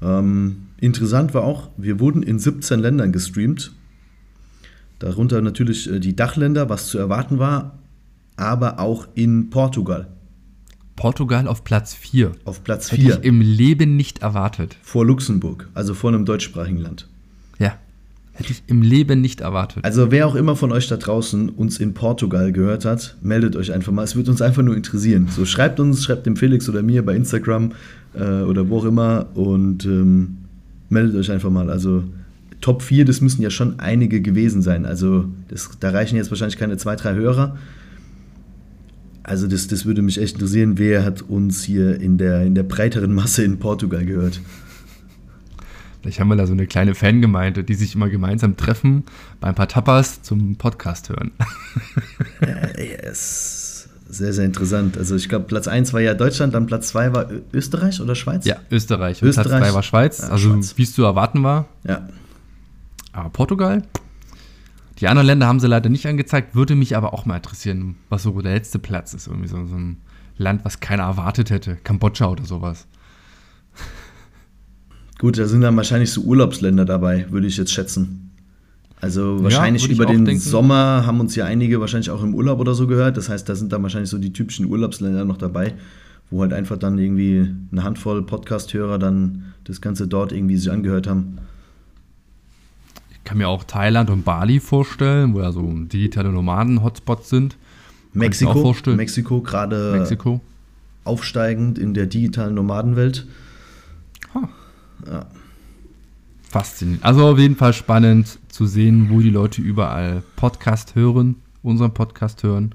Ähm, 0.00 0.68
interessant 0.78 1.34
war 1.34 1.42
auch, 1.42 1.70
wir 1.76 1.98
wurden 1.98 2.22
in 2.22 2.38
17 2.38 2.78
Ländern 2.78 3.10
gestreamt. 3.10 3.72
Darunter 5.00 5.40
natürlich 5.40 5.90
äh, 5.90 5.98
die 5.98 6.14
Dachländer, 6.14 6.68
was 6.68 6.86
zu 6.86 6.98
erwarten 6.98 7.38
war, 7.38 7.78
aber 8.36 8.78
auch 8.78 9.08
in 9.14 9.50
Portugal. 9.50 10.06
Portugal 10.94 11.48
auf 11.48 11.64
Platz 11.64 11.94
4. 11.94 12.32
Auf 12.44 12.62
Platz 12.62 12.90
4. 12.90 12.98
Hätte 12.98 13.20
ich 13.20 13.24
im 13.26 13.40
Leben 13.40 13.96
nicht 13.96 14.20
erwartet. 14.20 14.76
Vor 14.82 15.06
Luxemburg, 15.06 15.68
also 15.74 15.94
vor 15.94 16.10
einem 16.10 16.26
deutschsprachigen 16.26 16.78
Land. 16.78 17.08
Ja, 17.58 17.78
hätte 18.32 18.52
ich 18.52 18.62
im 18.66 18.82
Leben 18.82 19.22
nicht 19.22 19.40
erwartet. 19.40 19.82
Also 19.82 20.10
wer 20.10 20.26
auch 20.26 20.34
immer 20.34 20.56
von 20.56 20.70
euch 20.72 20.88
da 20.88 20.98
draußen 20.98 21.48
uns 21.48 21.80
in 21.80 21.94
Portugal 21.94 22.52
gehört 22.52 22.84
hat, 22.84 23.16
meldet 23.22 23.56
euch 23.56 23.72
einfach 23.72 23.92
mal. 23.92 24.04
Es 24.04 24.14
wird 24.14 24.28
uns 24.28 24.42
einfach 24.42 24.62
nur 24.62 24.76
interessieren. 24.76 25.28
So 25.30 25.46
schreibt 25.46 25.80
uns, 25.80 26.04
schreibt 26.04 26.26
dem 26.26 26.36
Felix 26.36 26.68
oder 26.68 26.82
mir 26.82 27.02
bei 27.02 27.16
Instagram 27.16 27.72
äh, 28.14 28.42
oder 28.42 28.68
wo 28.68 28.78
auch 28.78 28.84
immer 28.84 29.28
und 29.32 29.86
ähm, 29.86 30.36
meldet 30.90 31.16
euch 31.16 31.30
einfach 31.30 31.50
mal. 31.50 31.70
Also 31.70 32.04
Top 32.60 32.82
4, 32.82 33.04
das 33.04 33.20
müssen 33.20 33.42
ja 33.42 33.50
schon 33.50 33.80
einige 33.80 34.20
gewesen 34.20 34.62
sein. 34.62 34.84
Also 34.84 35.26
das, 35.48 35.70
da 35.80 35.90
reichen 35.90 36.16
jetzt 36.16 36.30
wahrscheinlich 36.30 36.58
keine 36.58 36.76
zwei, 36.76 36.96
drei 36.96 37.14
Hörer. 37.14 37.56
Also 39.22 39.46
das, 39.46 39.68
das 39.68 39.86
würde 39.86 40.02
mich 40.02 40.20
echt 40.20 40.34
interessieren, 40.34 40.78
wer 40.78 41.04
hat 41.04 41.22
uns 41.22 41.62
hier 41.62 42.00
in 42.00 42.18
der, 42.18 42.42
in 42.42 42.54
der 42.54 42.62
breiteren 42.62 43.14
Masse 43.14 43.44
in 43.44 43.58
Portugal 43.58 44.04
gehört. 44.04 44.40
Vielleicht 46.00 46.18
haben 46.18 46.28
wir 46.28 46.36
da 46.36 46.46
so 46.46 46.52
eine 46.52 46.66
kleine 46.66 46.94
Fangemeinde, 46.94 47.62
die 47.62 47.74
sich 47.74 47.94
immer 47.94 48.08
gemeinsam 48.08 48.56
treffen, 48.56 49.04
bei 49.38 49.48
ein 49.48 49.54
paar 49.54 49.68
Tapas 49.68 50.22
zum 50.22 50.56
Podcast 50.56 51.10
hören. 51.10 51.30
ja, 52.40 52.82
yes. 52.82 53.88
Sehr, 54.08 54.32
sehr 54.32 54.44
interessant. 54.44 54.98
Also 54.98 55.14
ich 55.14 55.28
glaube, 55.28 55.44
Platz 55.44 55.68
1 55.68 55.92
war 55.92 56.00
ja 56.00 56.14
Deutschland, 56.14 56.54
dann 56.54 56.66
Platz 56.66 56.88
2 56.88 57.14
war 57.14 57.26
Österreich 57.52 58.00
oder 58.00 58.16
Schweiz? 58.16 58.44
Ja, 58.44 58.56
Österreich. 58.70 59.22
Österreich. 59.22 59.48
Platz 59.48 59.62
3 59.68 59.74
war 59.74 59.82
Schweiz. 59.84 60.22
Ja, 60.22 60.28
also 60.30 60.58
wie 60.76 60.82
es 60.82 60.94
zu 60.94 61.04
erwarten 61.04 61.44
war. 61.44 61.68
Ja. 61.86 62.08
Aber 63.12 63.30
Portugal? 63.30 63.82
Die 64.98 65.08
anderen 65.08 65.26
Länder 65.26 65.46
haben 65.46 65.60
sie 65.60 65.66
leider 65.66 65.88
nicht 65.88 66.06
angezeigt, 66.06 66.54
würde 66.54 66.74
mich 66.74 66.96
aber 66.96 67.14
auch 67.14 67.24
mal 67.24 67.36
interessieren, 67.36 67.96
was 68.10 68.22
so 68.22 68.38
der 68.40 68.52
letzte 68.52 68.78
Platz 68.78 69.14
ist. 69.14 69.28
Irgendwie 69.28 69.48
so, 69.48 69.64
so 69.66 69.76
ein 69.76 69.96
Land, 70.36 70.64
was 70.64 70.80
keiner 70.80 71.04
erwartet 71.04 71.50
hätte. 71.50 71.76
Kambodscha 71.76 72.28
oder 72.28 72.44
sowas. 72.44 72.86
Gut, 75.18 75.38
da 75.38 75.46
sind 75.46 75.62
dann 75.62 75.76
wahrscheinlich 75.76 76.10
so 76.12 76.22
Urlaubsländer 76.22 76.84
dabei, 76.84 77.26
würde 77.30 77.46
ich 77.46 77.56
jetzt 77.56 77.72
schätzen. 77.72 78.30
Also 79.00 79.42
wahrscheinlich 79.42 79.86
ja, 79.86 79.92
über 79.92 80.04
den 80.04 80.26
denken. 80.26 80.40
Sommer 80.40 81.04
haben 81.06 81.20
uns 81.20 81.34
ja 81.34 81.46
einige 81.46 81.80
wahrscheinlich 81.80 82.10
auch 82.10 82.22
im 82.22 82.34
Urlaub 82.34 82.60
oder 82.60 82.74
so 82.74 82.86
gehört. 82.86 83.16
Das 83.16 83.30
heißt, 83.30 83.48
da 83.48 83.54
sind 83.54 83.72
dann 83.72 83.82
wahrscheinlich 83.82 84.10
so 84.10 84.18
die 84.18 84.32
typischen 84.32 84.66
Urlaubsländer 84.66 85.24
noch 85.24 85.38
dabei, 85.38 85.74
wo 86.30 86.42
halt 86.42 86.52
einfach 86.52 86.76
dann 86.76 86.98
irgendwie 86.98 87.50
eine 87.72 87.84
Handvoll 87.84 88.22
Podcast-Hörer 88.22 88.98
dann 88.98 89.54
das 89.64 89.80
Ganze 89.80 90.06
dort 90.06 90.32
irgendwie 90.32 90.56
sich 90.58 90.70
angehört 90.70 91.06
haben 91.06 91.38
kann 93.24 93.38
mir 93.38 93.48
auch 93.48 93.64
Thailand 93.64 94.10
und 94.10 94.24
Bali 94.24 94.60
vorstellen, 94.60 95.34
wo 95.34 95.40
ja 95.40 95.52
so 95.52 95.62
digitale 95.62 96.30
Nomaden-Hotspots 96.30 97.28
sind. 97.28 97.56
Mexiko, 98.12 98.74
Mexiko 98.86 99.40
gerade 99.40 99.96
Mexiko. 99.98 100.40
aufsteigend 101.04 101.78
in 101.78 101.94
der 101.94 102.06
digitalen 102.06 102.54
Nomadenwelt. 102.54 103.26
Huh. 104.34 104.48
Ja. 105.06 105.26
Faszinierend. 106.48 107.04
Also 107.04 107.28
auf 107.28 107.38
jeden 107.38 107.54
Fall 107.54 107.72
spannend 107.72 108.38
zu 108.48 108.66
sehen, 108.66 109.08
wo 109.10 109.20
die 109.20 109.30
Leute 109.30 109.62
überall 109.62 110.24
Podcast 110.34 110.96
hören, 110.96 111.36
unseren 111.62 111.94
Podcast 111.94 112.42
hören. 112.42 112.74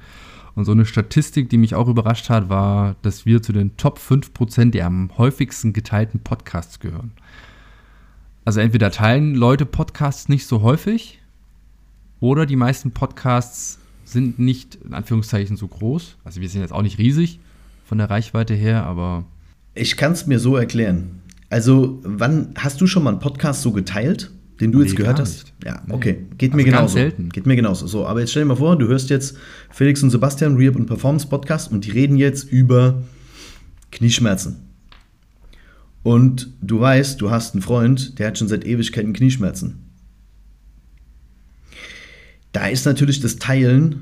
Und 0.56 0.64
so 0.64 0.72
eine 0.72 0.86
Statistik, 0.86 1.50
die 1.50 1.58
mich 1.58 1.76
auch 1.76 1.90
überrascht 1.90 2.30
hat, 2.30 2.48
war, 2.48 2.96
dass 3.02 3.26
wir 3.26 3.42
zu 3.42 3.52
den 3.52 3.76
Top 3.76 4.00
5% 4.00 4.72
der 4.72 4.86
am 4.86 5.12
häufigsten 5.18 5.74
geteilten 5.74 6.22
Podcasts 6.22 6.80
gehören. 6.80 7.12
Also 8.46 8.60
entweder 8.60 8.92
teilen 8.92 9.34
Leute 9.34 9.66
Podcasts 9.66 10.30
nicht 10.30 10.46
so 10.46 10.62
häufig 10.62 11.20
oder 12.20 12.46
die 12.46 12.56
meisten 12.56 12.92
Podcasts 12.92 13.80
sind 14.06 14.38
nicht 14.38 14.76
in 14.86 14.94
Anführungszeichen 14.94 15.58
so 15.58 15.68
groß. 15.68 16.18
Also 16.24 16.42
wir 16.42 16.48
sind 16.48 16.62
jetzt 16.62 16.72
auch 16.72 16.84
nicht 16.84 17.00
riesig 17.00 17.40
von 17.86 17.98
der 17.98 18.10
Reichweite 18.12 18.54
her, 18.54 18.86
aber. 18.86 19.26
Ich 19.74 19.98
kann 19.98 20.12
es 20.12 20.28
mir 20.28 20.40
so 20.40 20.56
erklären. 20.56 21.22
Also, 21.50 22.00
wann 22.04 22.54
hast 22.56 22.80
du 22.82 22.88
schon 22.88 23.04
mal 23.04 23.12
einen 23.12 23.20
Podcast 23.20 23.64
so 23.64 23.72
geteilt, 23.72 24.32
den 24.62 24.72
du 24.72 24.80
nee, 24.80 24.86
jetzt 24.86 24.96
gehört 24.96 25.20
hast? 25.20 25.54
Ja, 25.64 25.82
okay. 25.90 26.26
Geht 26.38 26.52
also 26.52 26.58
mir 26.58 26.64
genauso. 26.66 26.94
selten. 26.94 27.30
Geht 27.30 27.48
mir 27.48 27.56
genauso. 27.56 27.88
So, 27.88 28.06
aber 28.06 28.20
jetzt 28.20 28.32
stell 28.32 28.44
dir 28.44 28.50
mal 28.50 28.56
vor, 28.56 28.78
du 28.78 28.88
hörst 28.88 29.10
jetzt 29.10 29.38
Felix 29.72 30.04
und 30.04 30.12
Sebastian 30.12 30.56
Rehab 30.56 30.76
und 30.76 30.86
Performance 30.86 31.28
Podcast 31.28 31.72
und 31.72 31.86
die 31.86 31.92
reden 31.92 32.16
jetzt 32.16 32.44
über 32.52 33.04
Knieschmerzen 33.92 34.65
und 36.06 36.52
du 36.62 36.80
weißt, 36.80 37.20
du 37.20 37.32
hast 37.32 37.56
einen 37.56 37.64
Freund, 37.64 38.20
der 38.20 38.28
hat 38.28 38.38
schon 38.38 38.48
seit 38.48 38.64
Ewigkeiten 38.64 39.12
Knieschmerzen. 39.12 39.78
Da 42.52 42.68
ist 42.68 42.86
natürlich 42.86 43.22
das 43.22 43.38
Teilen, 43.38 44.02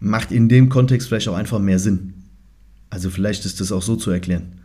macht 0.00 0.32
in 0.32 0.48
dem 0.48 0.70
Kontext 0.70 1.06
vielleicht 1.06 1.28
auch 1.28 1.36
einfach 1.36 1.60
mehr 1.60 1.78
Sinn. 1.78 2.14
Also 2.90 3.10
vielleicht 3.10 3.44
ist 3.44 3.60
das 3.60 3.70
auch 3.70 3.80
so 3.80 3.94
zu 3.94 4.10
erklären. 4.10 4.58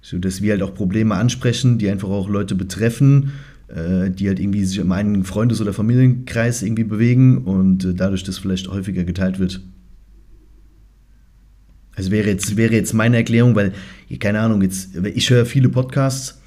So, 0.00 0.16
dass 0.16 0.40
wir 0.40 0.52
halt 0.52 0.62
auch 0.62 0.74
Probleme 0.74 1.14
ansprechen, 1.14 1.76
die 1.76 1.90
einfach 1.90 2.08
auch 2.08 2.30
Leute 2.30 2.54
betreffen, 2.54 3.32
äh, 3.68 4.10
die 4.10 4.28
halt 4.28 4.40
irgendwie 4.40 4.64
sich 4.64 4.78
in 4.78 4.90
einen 4.90 5.24
Freundes- 5.24 5.60
oder 5.60 5.74
Familienkreis 5.74 6.62
irgendwie 6.62 6.84
bewegen 6.84 7.44
und 7.44 7.84
äh, 7.84 7.92
dadurch 7.92 8.24
das 8.24 8.38
vielleicht 8.38 8.68
häufiger 8.68 9.04
geteilt 9.04 9.38
wird. 9.38 9.60
Also 11.96 12.10
wäre 12.10 12.28
jetzt, 12.28 12.56
wäre 12.56 12.72
jetzt 12.72 12.92
meine 12.92 13.16
Erklärung, 13.16 13.54
weil, 13.54 13.72
keine 14.18 14.40
Ahnung, 14.40 14.62
jetzt, 14.62 14.90
ich 14.96 15.30
höre 15.30 15.46
viele 15.46 15.68
Podcasts, 15.68 16.40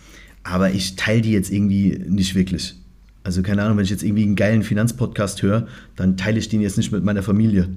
aber 0.44 0.72
ich 0.72 0.96
teile 0.96 1.22
die 1.22 1.32
jetzt 1.32 1.52
irgendwie 1.52 2.04
nicht 2.08 2.36
wirklich. 2.36 2.76
Also 3.24 3.42
keine 3.42 3.64
Ahnung, 3.64 3.78
wenn 3.78 3.84
ich 3.84 3.90
jetzt 3.90 4.04
irgendwie 4.04 4.24
einen 4.24 4.38
geilen 4.38 4.64
Finanzpodcast 4.64 5.42
höre, 5.42 5.68
dann 5.98 6.16
teile 6.16 6.40
ich 6.40 6.48
den 6.48 6.62
jetzt 6.62 6.78
nicht 6.78 6.92
mit 6.94 7.04
meiner 7.04 7.24
Familie. 7.24 7.68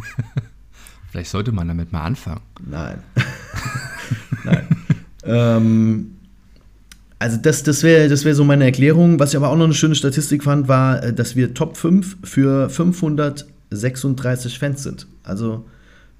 Vielleicht 1.10 1.30
sollte 1.30 1.52
man 1.52 1.68
damit 1.68 1.92
mal 1.92 2.04
anfangen. 2.04 2.42
Nein. 2.70 2.98
Nein. 4.44 4.66
ähm, 5.24 6.10
also 7.18 7.38
das, 7.38 7.62
das 7.62 7.82
wäre 7.82 8.08
das 8.08 8.24
wär 8.24 8.34
so 8.34 8.44
meine 8.44 8.64
Erklärung. 8.64 9.18
Was 9.18 9.30
ich 9.30 9.36
aber 9.36 9.48
auch 9.48 9.56
noch 9.56 9.64
eine 9.64 9.74
schöne 9.74 9.94
Statistik 9.94 10.44
fand, 10.44 10.68
war, 10.68 11.02
äh, 11.02 11.14
dass 11.14 11.36
wir 11.36 11.54
Top 11.54 11.76
5 11.76 12.18
für 12.22 12.68
536 12.68 14.58
Fans 14.58 14.82
sind. 14.82 15.06
Also 15.22 15.64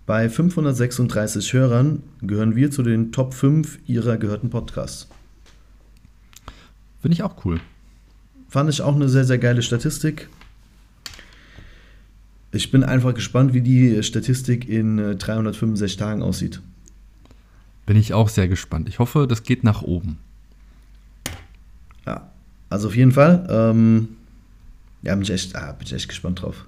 bei 0.06 0.28
536 0.28 1.52
Hörern 1.52 2.02
gehören 2.20 2.56
wir 2.56 2.70
zu 2.70 2.82
den 2.82 3.12
Top 3.12 3.34
5 3.34 3.78
ihrer 3.86 4.16
gehörten 4.16 4.50
Podcasts. 4.50 5.08
Finde 7.00 7.14
ich 7.14 7.22
auch 7.22 7.44
cool. 7.44 7.60
Fand 8.48 8.68
ich 8.68 8.82
auch 8.82 8.94
eine 8.94 9.08
sehr, 9.08 9.24
sehr 9.24 9.38
geile 9.38 9.62
Statistik. 9.62 10.28
Ich 12.50 12.70
bin 12.70 12.84
einfach 12.84 13.14
gespannt, 13.14 13.54
wie 13.54 13.62
die 13.62 14.02
Statistik 14.02 14.68
in 14.68 15.18
365 15.18 15.96
äh, 15.96 15.98
Tagen 15.98 16.22
aussieht. 16.22 16.60
Bin 17.86 17.96
ich 17.96 18.12
auch 18.12 18.28
sehr 18.28 18.46
gespannt. 18.46 18.88
Ich 18.88 18.98
hoffe, 18.98 19.26
das 19.26 19.42
geht 19.42 19.64
nach 19.64 19.82
oben. 19.82 20.18
Ja, 22.06 22.30
also 22.68 22.88
auf 22.88 22.96
jeden 22.96 23.12
Fall. 23.12 23.46
Ähm, 23.48 24.08
ja, 25.02 25.14
bin 25.14 25.22
ich, 25.22 25.30
echt, 25.30 25.56
ah, 25.56 25.72
bin 25.72 25.86
ich 25.86 25.92
echt 25.92 26.08
gespannt 26.08 26.42
drauf. 26.42 26.66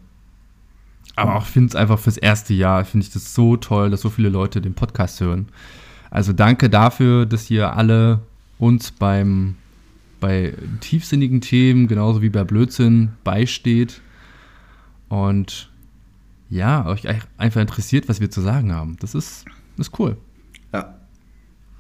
Aber 1.17 1.37
auch 1.37 1.47
finde 1.47 1.69
es 1.69 1.77
einfach 1.77 1.99
fürs 1.99 2.17
erste 2.17 2.55
Jahr, 2.55 2.85
finde 2.85 3.07
ich 3.07 3.13
das 3.13 3.35
so 3.35 3.57
toll, 3.57 3.91
dass 3.91 4.01
so 4.01 4.11
viele 4.11 4.29
Leute 4.29 4.61
den 4.61 4.75
Podcast 4.75 5.21
hören. 5.21 5.47
Also 6.11 6.33
danke 6.33 6.71
dafür, 6.71 7.27
dass 7.27 7.51
ihr 7.51 7.77
alle 7.77 8.21
uns 8.59 8.91
beim 8.91 9.57
bei 10.21 10.55
tiefsinnigen 10.81 11.43
Themen, 11.43 11.87
genauso 11.87 12.23
wie 12.23 12.31
bei 12.31 12.45
Blödsinn, 12.45 13.11
beisteht. 13.25 14.01
Und 15.09 15.71
ja, 16.49 16.87
euch 16.87 17.07
einfach 17.37 17.61
interessiert, 17.61 18.09
was 18.09 18.21
wir 18.21 18.31
zu 18.31 18.41
sagen 18.41 18.73
haben. 18.73 18.97
Das 19.01 19.15
ist, 19.15 19.45
ist 19.77 19.99
cool. 19.99 20.17
Ja. 20.73 20.95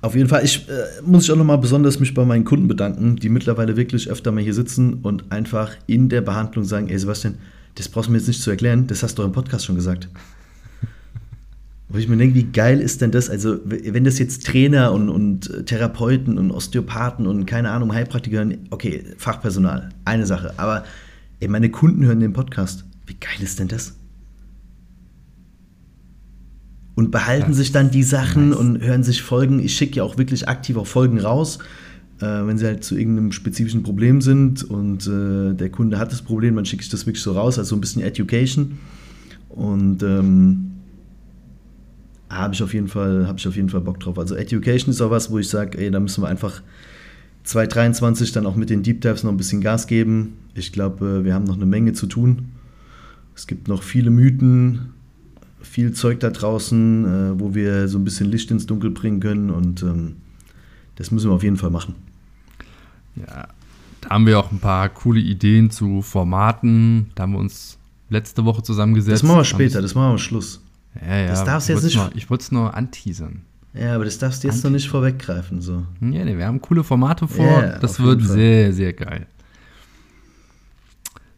Auf 0.02 0.14
jeden 0.14 0.28
Fall, 0.28 0.44
ich 0.44 0.68
äh, 0.68 1.00
muss 1.06 1.24
ich 1.24 1.30
auch 1.30 1.36
nochmal 1.36 1.56
besonders 1.56 2.00
mich 2.00 2.12
bei 2.12 2.26
meinen 2.26 2.44
Kunden 2.44 2.68
bedanken, 2.68 3.16
die 3.16 3.30
mittlerweile 3.30 3.78
wirklich 3.78 4.10
öfter 4.10 4.30
mal 4.30 4.44
hier 4.44 4.52
sitzen 4.52 4.94
und 5.02 5.32
einfach 5.32 5.70
in 5.86 6.10
der 6.10 6.20
Behandlung 6.20 6.64
sagen, 6.64 6.88
ey 6.90 6.98
Sebastian, 6.98 7.36
das 7.74 7.88
brauchst 7.88 8.08
du 8.08 8.12
mir 8.12 8.18
jetzt 8.18 8.28
nicht 8.28 8.42
zu 8.42 8.50
erklären, 8.50 8.86
das 8.86 9.02
hast 9.02 9.18
du 9.18 9.22
im 9.22 9.32
Podcast 9.32 9.64
schon 9.64 9.74
gesagt. 9.74 10.08
Wo 11.88 11.98
ich 11.98 12.08
mir 12.08 12.16
denke, 12.16 12.34
wie 12.34 12.44
geil 12.44 12.80
ist 12.80 13.02
denn 13.02 13.10
das? 13.10 13.28
Also, 13.30 13.58
wenn 13.64 14.04
das 14.04 14.18
jetzt 14.18 14.46
Trainer 14.46 14.92
und, 14.92 15.08
und 15.08 15.66
Therapeuten 15.66 16.38
und 16.38 16.50
Osteopathen 16.50 17.26
und 17.26 17.46
keine 17.46 17.70
Ahnung, 17.70 17.92
Heilpraktiker 17.92 18.38
hören, 18.38 18.66
okay, 18.70 19.04
Fachpersonal, 19.18 19.90
eine 20.04 20.26
Sache. 20.26 20.54
Aber 20.56 20.84
ey, 21.40 21.48
meine 21.48 21.70
Kunden 21.70 22.04
hören 22.04 22.20
den 22.20 22.32
Podcast. 22.32 22.84
Wie 23.06 23.14
geil 23.14 23.42
ist 23.42 23.58
denn 23.58 23.68
das? 23.68 23.94
Und 26.94 27.10
behalten 27.10 27.50
das 27.50 27.58
sich 27.58 27.72
dann 27.72 27.90
die 27.90 28.02
Sachen 28.02 28.50
nice. 28.50 28.58
und 28.58 28.80
hören 28.80 29.02
sich 29.02 29.22
Folgen. 29.22 29.58
Ich 29.58 29.76
schicke 29.76 29.96
ja 29.96 30.04
auch 30.04 30.16
wirklich 30.16 30.48
aktiv 30.48 30.76
auch 30.76 30.86
Folgen 30.86 31.20
raus, 31.20 31.58
wenn 32.20 32.58
sie 32.58 32.66
halt 32.66 32.84
zu 32.84 32.96
irgendeinem 32.96 33.32
spezifischen 33.32 33.82
Problem 33.82 34.20
sind 34.20 34.62
und 34.62 35.06
äh, 35.06 35.54
der 35.54 35.70
Kunde 35.70 35.98
hat 35.98 36.12
das 36.12 36.22
Problem, 36.22 36.56
dann 36.56 36.64
schicke 36.64 36.82
ich 36.82 36.88
das 36.88 37.06
wirklich 37.06 37.22
so 37.22 37.32
raus, 37.32 37.58
also 37.58 37.70
so 37.70 37.76
ein 37.76 37.80
bisschen 37.80 38.02
Education. 38.02 38.78
Und 39.48 40.02
ähm, 40.02 40.72
habe 42.30 42.54
ich 42.54 42.62
auf 42.62 42.74
jeden 42.74 42.88
Fall, 42.88 43.32
ich 43.36 43.48
auf 43.48 43.56
jeden 43.56 43.68
Fall 43.68 43.80
Bock 43.80 44.00
drauf. 44.00 44.18
Also 44.18 44.34
Education 44.34 44.90
ist 44.90 45.00
auch 45.00 45.10
was, 45.10 45.30
wo 45.30 45.38
ich 45.38 45.48
sage, 45.48 45.78
ey, 45.78 45.90
da 45.90 46.00
müssen 46.00 46.22
wir 46.22 46.28
einfach 46.28 46.62
2023 47.44 48.32
dann 48.32 48.46
auch 48.46 48.56
mit 48.56 48.70
den 48.70 48.82
Deep 48.82 49.00
Dives 49.02 49.22
noch 49.22 49.30
ein 49.30 49.36
bisschen 49.36 49.60
Gas 49.60 49.86
geben. 49.86 50.34
Ich 50.54 50.72
glaube, 50.72 51.20
äh, 51.20 51.24
wir 51.24 51.34
haben 51.34 51.44
noch 51.44 51.56
eine 51.56 51.66
Menge 51.66 51.92
zu 51.92 52.06
tun. 52.06 52.46
Es 53.36 53.46
gibt 53.46 53.68
noch 53.68 53.82
viele 53.82 54.10
Mythen, 54.10 54.90
viel 55.60 55.92
Zeug 55.92 56.20
da 56.20 56.30
draußen, 56.30 57.04
äh, 57.04 57.40
wo 57.40 57.54
wir 57.54 57.88
so 57.88 57.98
ein 57.98 58.04
bisschen 58.04 58.30
Licht 58.30 58.50
ins 58.50 58.66
Dunkel 58.66 58.90
bringen 58.90 59.20
können 59.20 59.50
und 59.50 59.82
ähm, 59.82 60.16
das 60.96 61.10
müssen 61.10 61.30
wir 61.30 61.34
auf 61.34 61.42
jeden 61.42 61.56
Fall 61.56 61.70
machen. 61.70 61.94
Ja, 63.16 63.48
da 64.00 64.10
haben 64.10 64.26
wir 64.26 64.38
auch 64.38 64.50
ein 64.52 64.58
paar 64.58 64.88
coole 64.88 65.20
Ideen 65.20 65.70
zu 65.70 66.02
Formaten. 66.02 67.10
Da 67.14 67.24
haben 67.24 67.32
wir 67.32 67.38
uns 67.38 67.78
letzte 68.10 68.44
Woche 68.44 68.62
zusammengesetzt. 68.62 69.22
Das 69.22 69.28
machen 69.28 69.38
wir 69.38 69.44
später, 69.44 69.82
das 69.82 69.94
machen 69.94 70.06
wir 70.06 70.12
am 70.12 70.18
Schluss. 70.18 70.60
Ja, 71.00 71.16
ja. 71.16 71.26
Das 71.28 71.44
darfst 71.44 71.68
jetzt 71.68 71.84
nicht. 71.84 71.96
Nur, 71.96 72.10
ich 72.14 72.30
wollte 72.30 72.42
es 72.42 72.52
nur 72.52 72.74
anteasern. 72.74 73.42
Ja, 73.72 73.96
aber 73.96 74.04
das 74.04 74.18
darfst 74.18 74.44
du 74.44 74.48
jetzt 74.48 74.56
Anteasern. 74.56 74.72
noch 74.72 74.76
nicht 74.76 74.88
vorweggreifen. 74.88 75.60
So. 75.60 75.84
Ja, 76.00 76.24
nee, 76.24 76.36
wir 76.36 76.46
haben 76.46 76.60
coole 76.60 76.84
Formate 76.84 77.26
vor. 77.26 77.44
Yeah, 77.44 77.78
das 77.78 78.00
wird 78.00 78.22
sehr, 78.22 78.72
sehr 78.72 78.92
geil. 78.92 79.26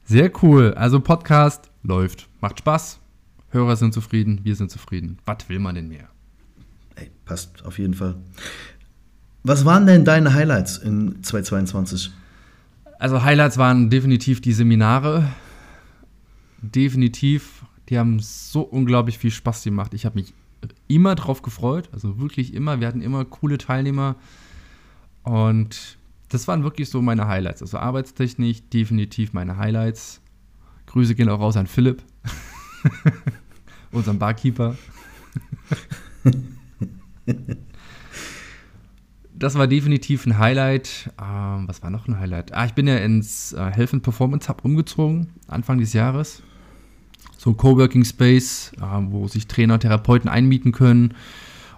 Sehr 0.04 0.30
cool. 0.42 0.74
Also 0.74 1.00
Podcast 1.00 1.70
läuft. 1.82 2.28
Macht 2.40 2.58
Spaß. 2.58 3.00
Hörer 3.50 3.76
sind 3.76 3.94
zufrieden. 3.94 4.40
Wir 4.44 4.54
sind 4.54 4.70
zufrieden. 4.70 5.18
Was 5.24 5.48
will 5.48 5.58
man 5.58 5.74
denn 5.74 5.88
mehr? 5.88 6.08
Ey, 6.96 7.10
passt 7.24 7.64
auf 7.64 7.78
jeden 7.78 7.94
Fall. 7.94 8.16
Was 9.46 9.64
waren 9.64 9.86
denn 9.86 10.04
deine 10.04 10.34
Highlights 10.34 10.78
in 10.78 11.22
2022? 11.22 12.10
Also 12.98 13.22
Highlights 13.22 13.58
waren 13.58 13.90
definitiv 13.90 14.40
die 14.40 14.52
Seminare. 14.52 15.28
Definitiv 16.60 17.64
die 17.88 17.98
haben 17.98 18.18
so 18.20 18.62
unglaublich 18.62 19.18
viel 19.18 19.30
Spaß 19.30 19.64
gemacht. 19.64 19.94
Ich 19.94 20.04
habe 20.04 20.18
mich 20.18 20.34
immer 20.88 21.14
drauf 21.14 21.42
gefreut, 21.42 21.88
also 21.92 22.18
wirklich 22.18 22.54
immer. 22.54 22.80
Wir 22.80 22.88
hatten 22.88 23.00
immer 23.00 23.24
coole 23.24 23.58
Teilnehmer 23.58 24.16
und 25.22 25.98
das 26.28 26.48
waren 26.48 26.64
wirklich 26.64 26.90
so 26.90 27.00
meine 27.00 27.28
Highlights. 27.28 27.62
Also 27.62 27.78
Arbeitstechnik 27.78 28.70
definitiv 28.70 29.32
meine 29.32 29.56
Highlights. 29.56 30.20
Grüße 30.86 31.14
gehen 31.14 31.28
auch 31.28 31.40
raus 31.40 31.56
an 31.56 31.66
Philipp, 31.66 32.02
unseren 33.92 34.18
Barkeeper. 34.18 34.76
das 39.38 39.56
war 39.56 39.66
definitiv 39.66 40.26
ein 40.26 40.38
Highlight. 40.38 41.10
Ähm, 41.20 41.68
was 41.68 41.82
war 41.82 41.90
noch 41.90 42.08
ein 42.08 42.18
Highlight? 42.18 42.52
Ah, 42.52 42.66
ich 42.66 42.74
bin 42.74 42.86
ja 42.86 42.96
ins 42.96 43.52
äh, 43.52 43.70
Health 43.70 43.94
and 43.94 44.02
Performance 44.02 44.48
Hub 44.48 44.64
umgezogen, 44.64 45.28
Anfang 45.48 45.78
des 45.78 45.92
Jahres 45.92 46.42
so 47.46 47.54
Coworking 47.54 48.04
Space, 48.04 48.72
äh, 48.78 48.98
wo 49.10 49.28
sich 49.28 49.46
Trainer, 49.46 49.78
Therapeuten 49.78 50.28
einmieten 50.28 50.72
können. 50.72 51.14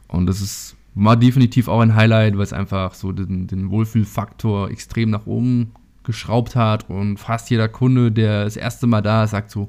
Und 0.06 0.26
das 0.26 0.40
ist, 0.40 0.76
war 0.94 1.16
definitiv 1.16 1.68
auch 1.68 1.80
ein 1.80 1.94
Highlight, 1.94 2.36
weil 2.36 2.44
es 2.44 2.52
einfach 2.52 2.94
so 2.94 3.12
den, 3.12 3.46
den 3.46 3.70
Wohlfühlfaktor 3.70 4.70
extrem 4.70 5.10
nach 5.10 5.26
oben 5.26 5.72
geschraubt 6.04 6.56
hat. 6.56 6.88
Und 6.88 7.18
fast 7.18 7.50
jeder 7.50 7.68
Kunde, 7.68 8.10
der 8.10 8.44
das 8.44 8.56
erste 8.56 8.86
Mal 8.86 9.02
da 9.02 9.24
ist, 9.24 9.30
sagt 9.30 9.50
so, 9.50 9.68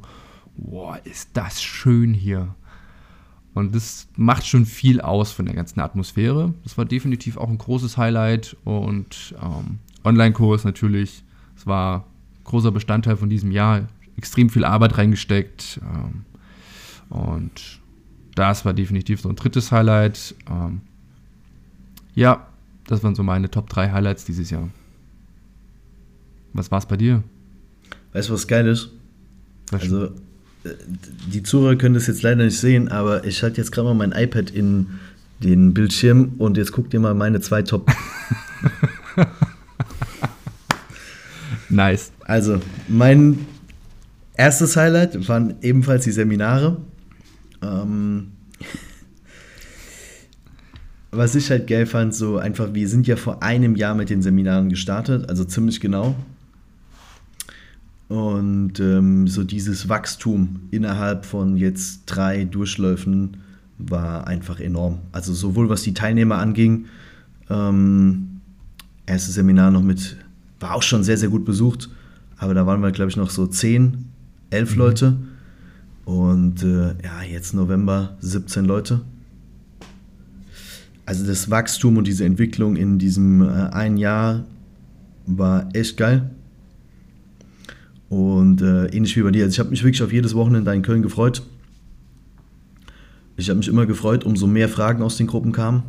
boah, 0.55 0.99
ist 1.03 1.31
das 1.33 1.61
schön 1.61 2.13
hier. 2.13 2.55
Und 3.53 3.75
das 3.75 4.07
macht 4.15 4.45
schon 4.45 4.65
viel 4.65 5.01
aus 5.01 5.31
von 5.31 5.45
der 5.45 5.55
ganzen 5.55 5.79
Atmosphäre. 5.79 6.53
Das 6.63 6.77
war 6.77 6.85
definitiv 6.85 7.37
auch 7.37 7.49
ein 7.49 7.57
großes 7.57 7.97
Highlight. 7.97 8.55
Und 8.63 9.35
ähm, 9.41 9.79
Online-Kurs 10.03 10.63
natürlich, 10.63 11.23
das 11.55 11.67
war 11.67 12.05
großer 12.43 12.71
Bestandteil 12.71 13.17
von 13.17 13.29
diesem 13.29 13.51
Jahr 13.51 13.87
extrem 14.17 14.49
viel 14.49 14.65
Arbeit 14.65 14.97
reingesteckt. 14.97 15.81
Ähm, 15.83 16.25
und 17.09 17.79
das 18.35 18.65
war 18.65 18.73
definitiv 18.73 19.21
so 19.21 19.29
ein 19.29 19.35
drittes 19.35 19.71
Highlight. 19.71 20.35
Ähm, 20.49 20.81
ja, 22.15 22.47
das 22.87 23.03
waren 23.03 23.15
so 23.15 23.23
meine 23.23 23.49
Top 23.49 23.69
3 23.69 23.91
Highlights 23.91 24.25
dieses 24.25 24.49
Jahr. 24.49 24.69
Was 26.53 26.71
war 26.71 26.79
es 26.79 26.85
bei 26.85 26.97
dir? 26.97 27.23
Weißt 28.13 28.29
du, 28.29 28.33
was 28.33 28.47
geil 28.47 28.67
ist? 28.67 28.91
Was 29.71 29.83
also, 29.83 30.11
die 30.63 31.43
Zuhörer 31.43 31.75
können 31.75 31.95
das 31.95 32.07
jetzt 32.07 32.21
leider 32.21 32.43
nicht 32.43 32.59
sehen, 32.59 32.89
aber 32.89 33.25
ich 33.25 33.41
halte 33.43 33.57
jetzt 33.57 33.71
gerade 33.71 33.87
mal 33.87 33.93
mein 33.93 34.11
iPad 34.11 34.51
in 34.51 34.87
den 35.41 35.73
Bildschirm 35.73 36.33
und 36.37 36.57
jetzt 36.57 36.71
guck 36.71 36.89
dir 36.89 36.99
mal 36.99 37.13
meine 37.13 37.39
zwei 37.39 37.61
Top. 37.61 37.89
nice. 41.69 42.11
Also, 42.25 42.59
mein 42.87 43.45
Erstes 44.33 44.75
Highlight 44.75 45.27
waren 45.27 45.55
ebenfalls 45.61 46.03
die 46.03 46.11
Seminare. 46.11 46.77
Ähm, 47.61 48.31
was 51.11 51.35
ich 51.35 51.49
halt 51.49 51.67
geil 51.67 51.85
fand, 51.85 52.13
so 52.13 52.37
einfach, 52.37 52.73
wir 52.73 52.87
sind 52.87 53.07
ja 53.07 53.15
vor 53.15 53.41
einem 53.43 53.75
Jahr 53.75 53.95
mit 53.95 54.09
den 54.09 54.21
Seminaren 54.21 54.69
gestartet, 54.69 55.27
also 55.27 55.43
ziemlich 55.43 55.79
genau. 55.79 56.15
Und 58.09 58.79
ähm, 58.79 59.27
so 59.27 59.43
dieses 59.43 59.87
Wachstum 59.87 60.61
innerhalb 60.71 61.25
von 61.25 61.55
jetzt 61.55 62.05
drei 62.07 62.43
Durchläufen 62.43 63.37
war 63.77 64.27
einfach 64.27 64.59
enorm. 64.59 64.97
Also 65.11 65.33
sowohl 65.33 65.69
was 65.69 65.83
die 65.83 65.93
Teilnehmer 65.93 66.39
anging, 66.39 66.85
ähm, 67.51 68.41
erstes 69.05 69.35
Seminar 69.35 69.69
noch 69.69 69.83
mit, 69.83 70.17
war 70.59 70.73
auch 70.73 70.81
schon 70.81 71.03
sehr, 71.03 71.17
sehr 71.17 71.29
gut 71.29 71.45
besucht, 71.45 71.89
aber 72.37 72.55
da 72.55 72.65
waren 72.65 72.81
wir, 72.81 72.91
glaube 72.91 73.11
ich, 73.11 73.15
noch 73.15 73.29
so 73.29 73.45
zehn 73.45 74.05
elf 74.49 74.73
mhm. 74.73 74.79
Leute. 74.79 75.17
Und 76.05 76.63
äh, 76.63 76.95
ja, 77.03 77.21
jetzt 77.29 77.53
November 77.53 78.17
17 78.21 78.65
Leute. 78.65 79.01
Also 81.05 81.27
das 81.27 81.51
Wachstum 81.51 81.97
und 81.97 82.07
diese 82.07 82.25
Entwicklung 82.25 82.75
in 82.75 82.97
diesem 82.97 83.43
äh, 83.43 83.69
ein 83.71 83.97
Jahr 83.97 84.45
war 85.27 85.69
echt 85.73 85.97
geil. 85.97 86.31
Und 88.09 88.61
äh, 88.61 88.87
ähnlich 88.87 89.15
wie 89.15 89.21
bei 89.21 89.31
dir. 89.31 89.43
Also 89.43 89.53
ich 89.53 89.59
habe 89.59 89.69
mich 89.69 89.83
wirklich 89.83 90.01
auf 90.01 90.11
jedes 90.11 90.33
Wochenende 90.33 90.73
in 90.73 90.81
Köln 90.81 91.03
gefreut. 91.03 91.43
Ich 93.37 93.49
habe 93.49 93.59
mich 93.59 93.67
immer 93.67 93.85
gefreut, 93.85 94.25
umso 94.25 94.47
mehr 94.47 94.67
Fragen 94.67 95.01
aus 95.01 95.15
den 95.17 95.27
Gruppen 95.27 95.51
kamen. 95.51 95.83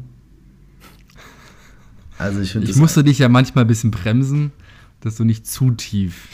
Also 2.19 2.41
ich 2.41 2.55
Ich 2.55 2.77
musste 2.77 3.03
dich 3.03 3.19
ja 3.19 3.29
manchmal 3.29 3.65
ein 3.65 3.69
bisschen 3.69 3.91
bremsen, 3.91 4.53
dass 5.01 5.17
du 5.17 5.25
nicht 5.25 5.47
zu 5.47 5.71
tief 5.71 6.29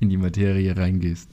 in 0.00 0.08
die 0.10 0.16
Materie 0.16 0.76
reingehst. 0.76 1.30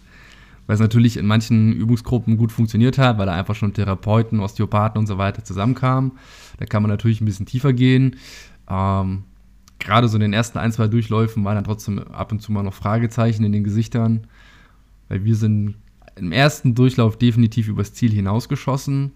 Weil 0.68 0.76
es 0.76 0.80
natürlich 0.80 1.18
in 1.18 1.26
manchen 1.26 1.74
Übungsgruppen 1.74 2.38
gut 2.38 2.52
funktioniert 2.52 2.98
hat, 2.98 3.18
weil 3.18 3.26
da 3.26 3.34
einfach 3.34 3.56
schon 3.56 3.74
Therapeuten, 3.74 4.40
Osteopathen 4.40 5.00
und 5.00 5.08
so 5.08 5.18
weiter 5.18 5.44
zusammenkamen. 5.44 6.12
Da 6.58 6.66
kann 6.66 6.84
man 6.84 6.92
natürlich 6.92 7.22
ein 7.22 7.26
bisschen 7.26 7.46
tiefer 7.46 7.74
gehen. 7.74 8.18
Ähm, 8.70 9.24
Gerade 9.80 10.08
so 10.08 10.18
in 10.18 10.22
den 10.22 10.34
ersten 10.34 10.58
ein, 10.58 10.72
zwei 10.72 10.88
Durchläufen 10.88 11.44
waren 11.44 11.56
dann 11.56 11.64
trotzdem 11.64 12.00
ab 12.00 12.32
und 12.32 12.42
zu 12.42 12.52
mal 12.52 12.64
noch 12.64 12.74
Fragezeichen 12.74 13.44
in 13.44 13.52
den 13.52 13.64
Gesichtern, 13.64 14.28
weil 15.08 15.24
wir 15.24 15.36
sind 15.36 15.76
im 16.16 16.32
ersten 16.32 16.76
Durchlauf 16.76 17.18
definitiv 17.18 17.68
übers 17.68 17.94
Ziel 17.94 18.12
hinausgeschossen. 18.12 19.12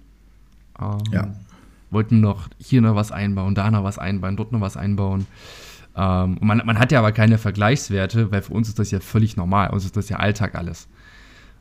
Ähm, 0.79 0.97
ja. 1.11 1.33
wollten 1.89 2.21
noch 2.21 2.47
hier 2.57 2.81
noch 2.81 2.95
was 2.95 3.11
einbauen, 3.11 3.55
da 3.55 3.69
noch 3.71 3.83
was 3.83 3.99
einbauen, 3.99 4.37
dort 4.37 4.51
noch 4.51 4.61
was 4.61 4.77
einbauen. 4.77 5.25
Ähm, 5.95 6.37
und 6.37 6.47
man, 6.47 6.61
man 6.65 6.79
hat 6.79 6.91
ja 6.91 6.99
aber 6.99 7.11
keine 7.11 7.37
Vergleichswerte, 7.37 8.31
weil 8.31 8.41
für 8.41 8.53
uns 8.53 8.69
ist 8.69 8.79
das 8.79 8.91
ja 8.91 8.99
völlig 8.99 9.35
normal. 9.35 9.71
Uns 9.71 9.85
ist 9.85 9.97
das 9.97 10.09
ja 10.09 10.17
Alltag 10.17 10.55
alles. 10.55 10.87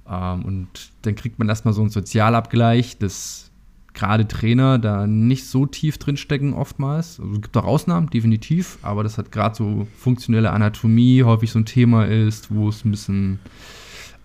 Ähm, 0.09 0.45
und 0.45 0.93
dann 1.03 1.15
kriegt 1.15 1.39
man 1.39 1.49
erstmal 1.49 1.75
so 1.75 1.81
einen 1.81 1.91
Sozialabgleich, 1.91 2.99
dass 2.99 3.50
gerade 3.95 4.27
Trainer 4.29 4.79
da 4.79 5.07
nicht 5.07 5.47
so 5.47 5.67
tief 5.67 5.99
drin 5.99 6.17
stecken 6.17 6.55
oftmals. 6.55 7.21
Also 7.21 7.33
es 7.35 7.43
gibt 7.43 7.57
auch 7.57 7.65
Ausnahmen, 7.65 8.09
definitiv, 8.11 8.79
aber 8.83 9.03
das 9.03 9.19
hat 9.19 9.33
gerade 9.33 9.55
so 9.55 9.87
funktionelle 9.97 10.51
Anatomie 10.51 11.23
häufig 11.23 11.51
so 11.51 11.59
ein 11.59 11.67
Thema 11.67 12.07
ist, 12.07 12.55
wo 12.55 12.69
es 12.69 12.85
ein 12.85 12.91
bisschen, 12.91 13.39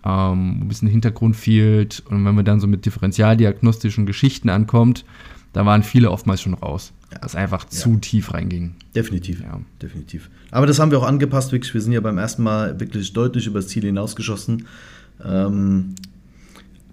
ähm, 0.05 0.61
ein 0.61 0.67
bisschen 0.67 0.87
Hintergrund 0.87 1.35
fehlt. 1.35 2.03
Und 2.09 2.25
wenn 2.25 2.35
man 2.35 2.45
dann 2.45 2.59
so 2.59 2.67
mit 2.67 2.85
differentialdiagnostischen 2.85 4.05
Geschichten 4.05 4.49
ankommt, 4.49 5.05
da 5.53 5.65
waren 5.65 5.83
viele 5.83 6.11
oftmals 6.11 6.41
schon 6.41 6.53
raus. 6.53 6.91
Ja. 7.11 7.19
Das 7.19 7.35
einfach 7.35 7.63
ja. 7.63 7.69
zu 7.69 7.97
tief 7.97 8.33
reinging. 8.33 8.75
Definitiv, 8.93 9.41
ja. 9.41 9.59
definitiv. 9.81 10.29
Aber 10.51 10.67
das 10.67 10.79
haben 10.79 10.91
wir 10.91 10.99
auch 10.99 11.07
angepasst, 11.07 11.51
wirklich. 11.51 11.73
Wir 11.73 11.81
sind 11.81 11.93
ja 11.93 12.01
beim 12.01 12.17
ersten 12.17 12.43
Mal 12.43 12.79
wirklich 12.79 13.13
deutlich 13.13 13.47
über 13.47 13.59
das 13.59 13.69
Ziel 13.69 13.83
hinausgeschossen. 13.83 14.67
Ähm, 15.23 15.95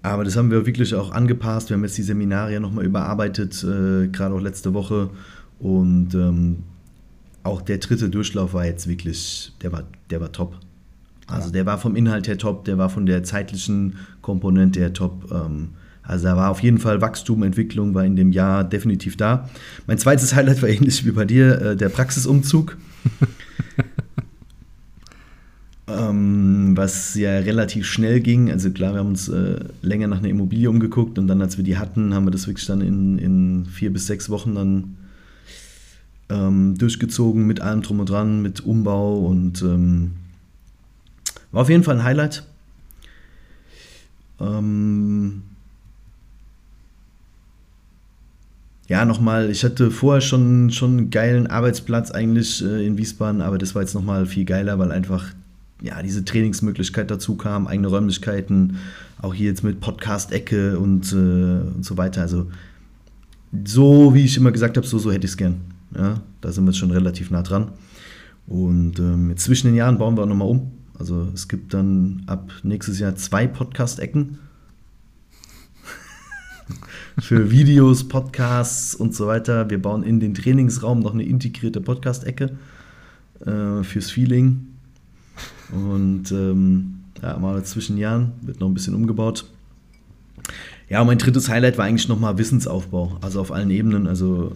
aber 0.03 0.25
das 0.25 0.35
haben 0.35 0.51
wir 0.51 0.65
wirklich 0.65 0.93
auch 0.95 1.11
angepasst. 1.11 1.69
Wir 1.69 1.77
haben 1.77 1.83
jetzt 1.83 1.97
die 1.97 2.03
Seminare 2.03 2.53
ja 2.53 2.59
nochmal 2.59 2.85
überarbeitet, 2.85 3.63
äh, 3.63 4.09
gerade 4.09 4.35
auch 4.35 4.41
letzte 4.41 4.73
Woche. 4.73 5.09
Und 5.59 6.13
ähm, 6.13 6.57
auch 7.43 7.61
der 7.61 7.77
dritte 7.77 8.09
Durchlauf 8.09 8.53
war 8.53 8.65
jetzt 8.65 8.87
wirklich, 8.87 9.53
der 9.61 9.71
war, 9.71 9.83
der 10.09 10.19
war 10.19 10.31
top. 10.31 10.57
Also 11.27 11.51
der 11.51 11.65
war 11.65 11.77
vom 11.77 11.95
Inhalt 11.95 12.27
her 12.27 12.37
top, 12.37 12.65
der 12.65 12.77
war 12.77 12.89
von 12.89 13.05
der 13.05 13.23
zeitlichen 13.23 13.95
Komponente 14.21 14.81
her 14.81 14.91
top. 14.91 15.31
Ähm, 15.31 15.69
also 16.03 16.25
da 16.25 16.35
war 16.35 16.51
auf 16.51 16.61
jeden 16.61 16.79
Fall 16.79 16.99
Wachstum, 16.99 17.43
Entwicklung 17.43 17.93
war 17.93 18.03
in 18.03 18.17
dem 18.17 18.33
Jahr 18.33 18.65
definitiv 18.65 19.15
da. 19.15 19.49
Mein 19.87 19.97
zweites 19.97 20.35
Highlight 20.35 20.61
war 20.61 20.67
ähnlich 20.67 21.05
wie 21.05 21.11
bei 21.11 21.23
dir, 21.23 21.61
äh, 21.61 21.75
der 21.77 21.87
Praxisumzug. 21.87 22.77
ähm, 25.87 26.52
was 26.77 27.15
ja 27.15 27.39
relativ 27.39 27.85
schnell 27.85 28.19
ging. 28.19 28.51
Also 28.51 28.71
klar, 28.71 28.93
wir 28.93 28.99
haben 28.99 29.09
uns 29.09 29.29
äh, 29.29 29.59
länger 29.81 30.07
nach 30.07 30.19
einer 30.19 30.29
Immobilie 30.29 30.69
umgeguckt 30.69 31.17
und 31.17 31.27
dann, 31.27 31.41
als 31.41 31.57
wir 31.57 31.63
die 31.63 31.77
hatten, 31.77 32.13
haben 32.13 32.25
wir 32.25 32.31
das 32.31 32.47
wirklich 32.47 32.67
dann 32.67 32.81
in, 32.81 33.17
in 33.17 33.65
vier 33.65 33.91
bis 33.91 34.07
sechs 34.07 34.29
Wochen 34.29 34.55
dann 34.55 34.97
ähm, 36.29 36.77
durchgezogen 36.77 37.45
mit 37.45 37.61
allem 37.61 37.81
drum 37.81 37.99
und 37.99 38.09
dran, 38.09 38.41
mit 38.41 38.61
Umbau 38.61 39.19
und 39.19 39.61
ähm, 39.61 40.11
war 41.51 41.61
auf 41.61 41.69
jeden 41.69 41.83
Fall 41.83 41.97
ein 41.97 42.03
Highlight. 42.03 42.43
Ähm, 44.39 45.43
ja, 48.87 49.05
nochmal, 49.05 49.49
ich 49.49 49.63
hatte 49.63 49.91
vorher 49.91 50.21
schon, 50.21 50.71
schon 50.71 50.97
einen 50.97 51.09
geilen 51.09 51.47
Arbeitsplatz 51.47 52.11
eigentlich 52.11 52.63
äh, 52.63 52.85
in 52.85 52.97
Wiesbaden, 52.97 53.41
aber 53.41 53.57
das 53.57 53.75
war 53.75 53.81
jetzt 53.81 53.93
nochmal 53.93 54.25
viel 54.25 54.45
geiler, 54.45 54.79
weil 54.79 54.91
einfach 54.91 55.33
ja, 55.83 56.01
diese 56.01 56.23
Trainingsmöglichkeit 56.23 57.11
dazu 57.11 57.35
kam, 57.35 57.67
eigene 57.67 57.89
Räumlichkeiten, 57.89 58.77
auch 59.21 59.33
hier 59.33 59.49
jetzt 59.49 59.63
mit 59.63 59.81
Podcast-Ecke 59.81 60.79
und, 60.79 61.11
äh, 61.11 61.15
und 61.15 61.83
so 61.83 61.97
weiter. 61.97 62.21
Also 62.21 62.49
so, 63.65 64.13
wie 64.13 64.23
ich 64.23 64.37
immer 64.37 64.53
gesagt 64.53 64.77
habe, 64.77 64.87
so, 64.87 64.97
so 64.97 65.11
hätte 65.11 65.25
ich 65.25 65.31
es 65.31 65.37
gern. 65.37 65.61
Ja, 65.95 66.21
da 66.39 66.51
sind 66.51 66.63
wir 66.63 66.71
jetzt 66.71 66.79
schon 66.79 66.91
relativ 66.91 67.31
nah 67.31 67.43
dran. 67.43 67.73
Und 68.47 68.97
ähm, 68.97 69.35
zwischen 69.35 69.67
den 69.67 69.75
Jahren 69.75 69.97
bauen 69.97 70.15
wir 70.15 70.23
auch 70.23 70.27
nochmal 70.27 70.47
um. 70.47 70.71
Also 70.97 71.27
es 71.33 71.49
gibt 71.49 71.73
dann 71.73 72.23
ab 72.27 72.49
nächstes 72.63 72.99
Jahr 72.99 73.17
zwei 73.17 73.45
Podcast-Ecken 73.45 74.39
für 77.19 77.51
Videos, 77.51 78.07
Podcasts 78.07 78.95
und 78.95 79.13
so 79.13 79.27
weiter. 79.27 79.69
Wir 79.69 79.81
bauen 79.81 80.03
in 80.03 80.21
den 80.21 80.33
Trainingsraum 80.33 81.01
noch 81.01 81.13
eine 81.13 81.23
integrierte 81.23 81.81
Podcast-Ecke 81.81 82.57
äh, 83.45 83.83
fürs 83.83 84.11
Feeling. 84.11 84.72
Und 85.73 86.31
ähm, 86.31 86.99
ja, 87.21 87.37
mal 87.37 87.63
zwischen 87.63 87.97
Jahren 87.97 88.33
wird 88.41 88.59
noch 88.59 88.67
ein 88.67 88.73
bisschen 88.73 88.95
umgebaut. 88.95 89.45
Ja, 90.89 91.03
mein 91.03 91.17
drittes 91.17 91.49
Highlight 91.49 91.77
war 91.77 91.85
eigentlich 91.85 92.07
nochmal 92.07 92.37
Wissensaufbau, 92.37 93.17
also 93.21 93.39
auf 93.39 93.51
allen 93.51 93.71
Ebenen. 93.71 94.07
Also 94.07 94.51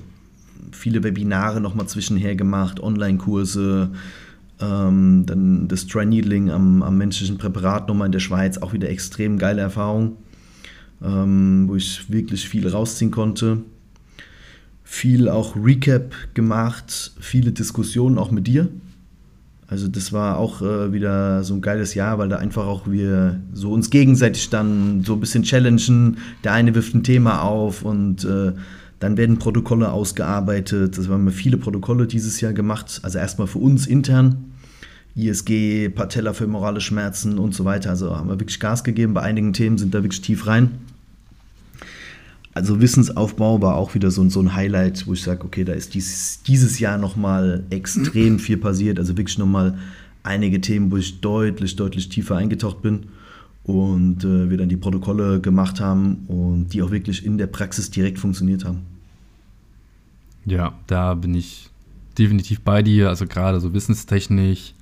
viele 0.71 1.03
Webinare 1.03 1.62
nochmal 1.62 1.88
zwischenher 1.88 2.36
gemacht, 2.36 2.80
Online-Kurse, 2.80 3.91
ähm, 4.60 5.25
dann 5.25 5.67
das 5.67 5.88
Dry 5.88 6.06
Needling 6.06 6.51
am, 6.51 6.84
am 6.84 6.97
menschlichen 6.97 7.38
Präparat 7.38 7.88
nochmal 7.88 8.08
in 8.08 8.12
der 8.12 8.19
Schweiz, 8.19 8.58
auch 8.58 8.73
wieder 8.73 8.89
extrem 8.89 9.38
geile 9.38 9.62
Erfahrung 9.62 10.17
ähm, 11.03 11.65
wo 11.67 11.75
ich 11.75 12.12
wirklich 12.12 12.47
viel 12.47 12.67
rausziehen 12.67 13.12
konnte. 13.12 13.60
Viel 14.84 15.30
auch 15.30 15.56
Recap 15.56 16.13
gemacht, 16.34 17.12
viele 17.19 17.51
Diskussionen 17.51 18.17
auch 18.17 18.32
mit 18.32 18.47
dir. 18.47 18.69
Also 19.67 19.89
das 19.89 20.13
war 20.13 20.38
auch 20.38 20.62
äh, 20.62 20.93
wieder 20.93 21.43
so 21.43 21.53
ein 21.53 21.62
geiles 21.62 21.93
Jahr, 21.93 22.17
weil 22.17 22.30
da 22.30 22.38
einfach 22.38 22.65
auch 22.65 22.88
wir 22.88 23.41
so 23.51 23.71
uns 23.71 23.89
gegenseitig 23.89 24.49
dann 24.49 25.03
so 25.03 25.13
ein 25.13 25.19
bisschen 25.19 25.43
challengen. 25.43 26.17
Der 26.43 26.53
eine 26.53 26.73
wirft 26.73 26.95
ein 26.95 27.03
Thema 27.03 27.41
auf 27.41 27.84
und 27.84 28.23
äh, 28.23 28.53
dann 28.99 29.17
werden 29.17 29.39
Protokolle 29.39 29.91
ausgearbeitet. 29.91 30.97
Das 30.97 31.10
haben 31.10 31.25
wir 31.25 31.32
viele 31.32 31.58
Protokolle 31.58 32.08
dieses 32.08 32.39
Jahr 32.39 32.53
gemacht. 32.53 33.01
Also 33.03 33.19
erstmal 33.19 33.47
für 33.47 33.60
uns 33.60 33.88
intern. 33.88 34.53
ISG, 35.15 35.89
Patellafemorale 35.89 36.80
Schmerzen 36.80 37.38
und 37.38 37.53
so 37.53 37.65
weiter. 37.65 37.89
Also 37.89 38.15
haben 38.15 38.30
wir 38.30 38.39
wirklich 38.39 38.60
Gas 38.62 38.86
gegeben. 38.86 39.13
Bei 39.13 39.21
einigen 39.21 39.51
Themen 39.51 39.77
sind 39.77 39.93
da 39.93 40.01
wirklich 40.01 40.21
tief 40.21 40.47
rein 40.47 40.71
also 42.58 42.82
Wissensaufbau 42.82 43.62
war 43.62 43.76
auch 43.76 43.96
wieder 43.96 44.12
so, 44.12 44.28
so 44.30 44.41
ein 44.41 44.54
Highlight, 44.54 45.08
wo 45.08 45.13
ich 45.13 45.24
sage, 45.24 45.46
okay, 45.46 45.63
da 45.63 45.74
ist 45.74 45.93
dies, 45.93 46.41
dieses 46.46 46.80
Jahr 46.80 46.98
nochmal 46.98 47.63
extrem 47.70 48.39
viel 48.39 48.58
passiert. 48.58 49.00
Also 49.00 49.17
wirklich 49.17 49.38
nochmal 49.38 49.78
einige 50.24 50.60
Themen, 50.60 50.91
wo 50.91 50.98
ich 50.98 51.22
deutlich, 51.22 51.76
deutlich 51.76 52.10
tiefer 52.10 52.36
eingetaucht 52.36 52.82
bin 52.82 53.08
und 53.63 54.24
äh, 54.24 54.50
wir 54.50 54.58
dann 54.58 54.70
die 54.70 54.78
Protokolle 54.78 55.39
gemacht 55.39 55.80
haben 55.80 56.26
und 56.28 56.70
die 56.74 56.82
auch 56.82 56.91
wirklich 56.91 57.26
in 57.26 57.38
der 57.38 57.48
Praxis 57.48 57.89
direkt 57.89 58.20
funktioniert 58.20 58.65
haben. 58.65 58.82
Ja, 60.46 60.74
da 60.88 61.13
bin 61.13 61.36
ich 61.36 61.70
definitiv 62.17 62.62
bei 62.62 62.82
dir. 62.82 63.10
Also 63.10 63.28
gerade 63.28 63.60
so 63.60 63.74
wissenstechnisch 63.74 64.74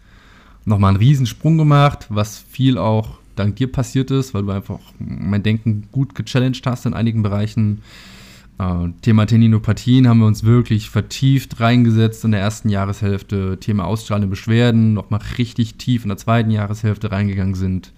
nochmal 0.65 0.89
einen 0.89 0.97
Riesensprung 0.97 1.57
gemacht, 1.57 2.07
was 2.09 2.37
viel 2.37 2.77
auch 2.77 3.17
dank 3.35 3.55
dir 3.55 3.71
passiert 3.71 4.11
ist, 4.11 4.33
weil 4.33 4.43
du 4.43 4.51
einfach 4.51 4.79
mein 4.99 5.43
Denken 5.43 5.87
gut 5.91 6.15
gechallenged 6.15 6.65
hast 6.65 6.85
in 6.85 6.93
einigen 6.93 7.23
Bereichen. 7.23 7.81
Äh, 8.57 8.89
Thema 9.01 9.25
Tendinopathien 9.25 10.07
haben 10.07 10.19
wir 10.19 10.27
uns 10.27 10.43
wirklich 10.43 10.89
vertieft 10.89 11.59
reingesetzt 11.59 12.23
in 12.25 12.31
der 12.31 12.41
ersten 12.41 12.69
Jahreshälfte. 12.69 13.57
Thema 13.59 13.85
ausstrahlende 13.85 14.27
Beschwerden 14.27 14.93
nochmal 14.93 15.21
richtig 15.37 15.75
tief 15.75 16.03
in 16.03 16.09
der 16.09 16.17
zweiten 16.17 16.51
Jahreshälfte 16.51 17.11
reingegangen 17.11 17.55
sind. 17.55 17.91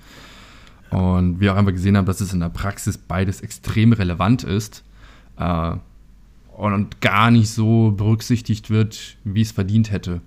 Und 0.90 1.40
wir 1.40 1.54
auch 1.54 1.58
einfach 1.58 1.74
gesehen 1.74 1.98
haben, 1.98 2.06
dass 2.06 2.22
es 2.22 2.34
in 2.34 2.40
der 2.40 2.50
Praxis 2.50 2.98
beides 2.98 3.42
extrem 3.42 3.94
relevant 3.94 4.44
ist. 4.44 4.84
Äh, 5.38 5.76
und 6.58 7.02
gar 7.02 7.30
nicht 7.30 7.50
so 7.52 7.92
berücksichtigt 7.92 8.72
wird, 8.72 9.18
wie 9.24 9.42
es 9.42 9.52
verdient 9.52 9.92
hätte. 9.92 10.22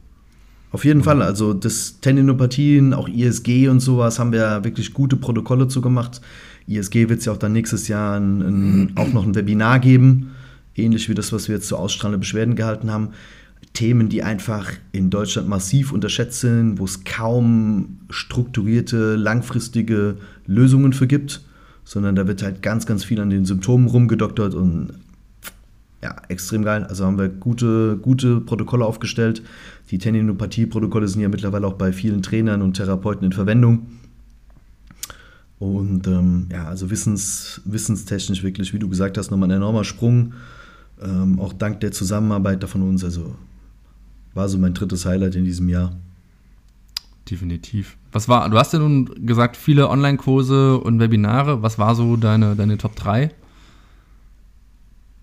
Auf 0.73 0.85
jeden 0.85 1.03
Fall, 1.03 1.21
also 1.21 1.53
das 1.53 2.01
Tendinopathien, 2.01 2.95
auch 2.95 3.09
ISG 3.09 3.69
und 3.69 3.81
sowas, 3.81 4.19
haben 4.19 4.33
wir 4.33 4.63
wirklich 4.63 4.95
gute 4.95 5.17
Protokolle 5.17 5.67
zu 5.67 5.81
gemacht. 5.81 6.21
ISG 6.69 7.09
wird 7.09 7.19
es 7.19 7.25
ja 7.25 7.33
auch 7.33 7.39
dann 7.39 7.53
nächstes 7.53 7.89
Jahr 7.89 8.19
ein, 8.19 8.41
ein, 8.41 8.93
auch 8.95 9.13
noch 9.13 9.25
ein 9.25 9.35
Webinar 9.35 9.81
geben, 9.81 10.31
ähnlich 10.77 11.09
wie 11.09 11.15
das, 11.15 11.33
was 11.33 11.49
wir 11.49 11.57
jetzt 11.57 11.67
zu 11.67 11.77
ausstrahlenden 11.77 12.21
Beschwerden 12.21 12.55
gehalten 12.55 12.93
haben. 12.93 13.11
Themen, 13.73 14.09
die 14.09 14.23
einfach 14.23 14.71
in 14.93 15.11
Deutschland 15.11 15.49
massiv 15.49 15.93
unterschätzt 15.93 16.41
sind, 16.41 16.79
wo 16.79 16.85
es 16.85 17.05
kaum 17.05 17.99
strukturierte, 18.09 19.17
langfristige 19.17 20.17
Lösungen 20.47 20.93
für 20.93 21.07
gibt, 21.07 21.43
sondern 21.85 22.15
da 22.15 22.27
wird 22.27 22.43
halt 22.43 22.63
ganz, 22.63 22.87
ganz 22.87 23.05
viel 23.05 23.21
an 23.21 23.31
den 23.31 23.45
Symptomen 23.45 23.89
rumgedoktert 23.89 24.55
und 24.55 24.91
ja, 26.03 26.17
extrem 26.29 26.65
geil. 26.65 26.85
Also 26.85 27.05
haben 27.05 27.19
wir 27.19 27.29
gute, 27.29 27.99
gute 28.01 28.41
Protokolle 28.41 28.85
aufgestellt. 28.85 29.43
Die 29.91 29.99
Tendinopathie-Protokolle 29.99 31.09
sind 31.09 31.21
ja 31.21 31.29
mittlerweile 31.29 31.67
auch 31.67 31.75
bei 31.75 31.93
vielen 31.93 32.23
Trainern 32.23 32.63
und 32.63 32.75
Therapeuten 32.75 33.25
in 33.25 33.33
Verwendung. 33.33 33.87
Und 35.59 36.07
ähm, 36.07 36.47
ja, 36.51 36.67
also 36.67 36.91
wissens, 36.91 37.61
wissenstechnisch 37.65 38.43
wirklich, 38.43 38.73
wie 38.73 38.79
du 38.79 38.89
gesagt 38.89 39.19
hast, 39.19 39.31
nochmal 39.31 39.49
ein 39.49 39.57
enormer 39.57 39.85
Sprung. 39.85 40.35
Ähm, 41.03 41.41
auch 41.41 41.53
dank 41.53 41.81
der 41.81 41.93
Zusammenarbeit 41.93 42.63
da 42.63 42.67
von 42.67 42.83
uns. 42.83 43.05
Also 43.05 43.35
war 44.33 44.49
so 44.49 44.59
mein 44.59 44.75
drittes 44.75 45.05
Highlight 45.05 45.35
in 45.35 45.45
diesem 45.45 45.69
Jahr. 45.69 45.93
Definitiv. 47.29 47.97
Was 48.13 48.29
war, 48.29 48.49
du 48.49 48.57
hast 48.59 48.73
ja 48.73 48.79
nun 48.79 49.27
gesagt, 49.27 49.57
viele 49.57 49.89
Online-Kurse 49.89 50.79
und 50.79 51.01
Webinare. 51.01 51.63
Was 51.63 51.79
war 51.79 51.95
so 51.95 52.17
deine, 52.17 52.57
deine 52.57 52.79
Top 52.79 52.97
3? 52.97 53.31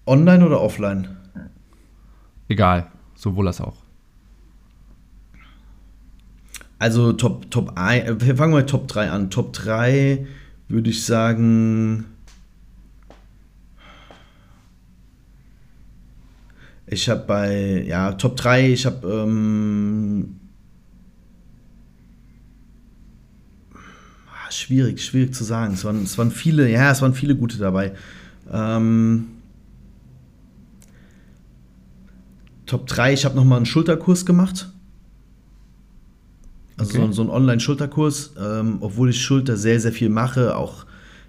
Online 0.06 0.46
oder 0.46 0.62
offline? 0.62 1.08
Egal, 2.48 2.92
sowohl 3.16 3.48
als 3.48 3.60
auch. 3.60 3.87
Also 6.80 7.14
Top, 7.14 7.50
Top 7.50 7.74
1, 7.76 8.26
wir 8.26 8.36
fangen 8.36 8.54
mal 8.54 8.66
Top 8.66 8.88
3 8.88 9.10
an. 9.10 9.30
Top 9.30 9.54
3 9.54 10.28
würde 10.68 10.90
ich 10.90 11.06
sagen. 11.06 12.06
Ich 16.86 17.10
habe 17.10 17.26
bei, 17.26 17.84
ja, 17.86 18.14
Top 18.14 18.38
3, 18.38 18.72
ich 18.72 18.86
habe, 18.86 19.06
ähm, 19.08 20.40
ah, 23.74 24.52
schwierig, 24.52 25.04
schwierig 25.04 25.34
zu 25.34 25.44
sagen. 25.44 25.74
Es 25.74 25.84
waren, 25.84 26.04
es 26.04 26.18
waren 26.18 26.32
viele, 26.32 26.70
ja, 26.70 26.92
es 26.92 27.02
waren 27.02 27.14
viele 27.14 27.36
gute 27.36 27.58
dabei. 27.58 27.94
Ähm, 28.50 29.28
Top 32.66 32.88
3, 32.88 33.14
ich 33.14 33.26
habe 33.26 33.36
nochmal 33.36 33.58
einen 33.58 33.66
Schulterkurs 33.66 34.26
gemacht. 34.26 34.72
Also 36.78 36.98
okay. 37.00 37.08
so, 37.08 37.12
so 37.12 37.22
ein 37.24 37.30
Online-Schulterkurs, 37.30 38.34
ähm, 38.40 38.78
obwohl 38.82 39.10
ich 39.10 39.22
Schulter 39.22 39.58
sehr, 39.58 39.80
sehr 39.80 39.92
viel 39.92 40.10
mache, 40.10 40.56
auch 40.56 40.86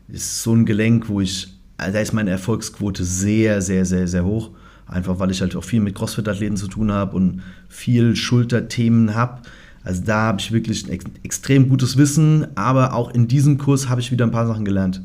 ist 0.08 0.42
so 0.42 0.54
ein 0.54 0.66
Gelenk, 0.66 1.08
wo 1.08 1.20
ich, 1.20 1.48
also 1.76 1.92
da 1.92 2.00
ist 2.00 2.12
meine 2.12 2.30
Erfolgsquote 2.30 3.04
sehr, 3.04 3.62
sehr, 3.62 3.84
sehr, 3.84 4.08
sehr 4.08 4.24
hoch. 4.24 4.50
Einfach 4.86 5.18
weil 5.18 5.30
ich 5.30 5.42
halt 5.42 5.54
auch 5.54 5.64
viel 5.64 5.80
mit 5.80 5.94
CrossFit-Athleten 5.94 6.56
zu 6.56 6.66
tun 6.66 6.90
habe 6.90 7.14
und 7.14 7.42
viel 7.68 8.16
Schulterthemen 8.16 9.14
habe. 9.14 9.42
Also 9.84 10.02
da 10.04 10.22
habe 10.22 10.40
ich 10.40 10.50
wirklich 10.50 10.86
ein 10.86 10.90
ex 10.90 11.04
extrem 11.22 11.68
gutes 11.68 11.96
Wissen, 11.96 12.46
aber 12.56 12.94
auch 12.94 13.10
in 13.12 13.28
diesem 13.28 13.58
Kurs 13.58 13.88
habe 13.88 14.00
ich 14.00 14.10
wieder 14.10 14.24
ein 14.24 14.30
paar 14.30 14.46
Sachen 14.46 14.64
gelernt. 14.64 15.02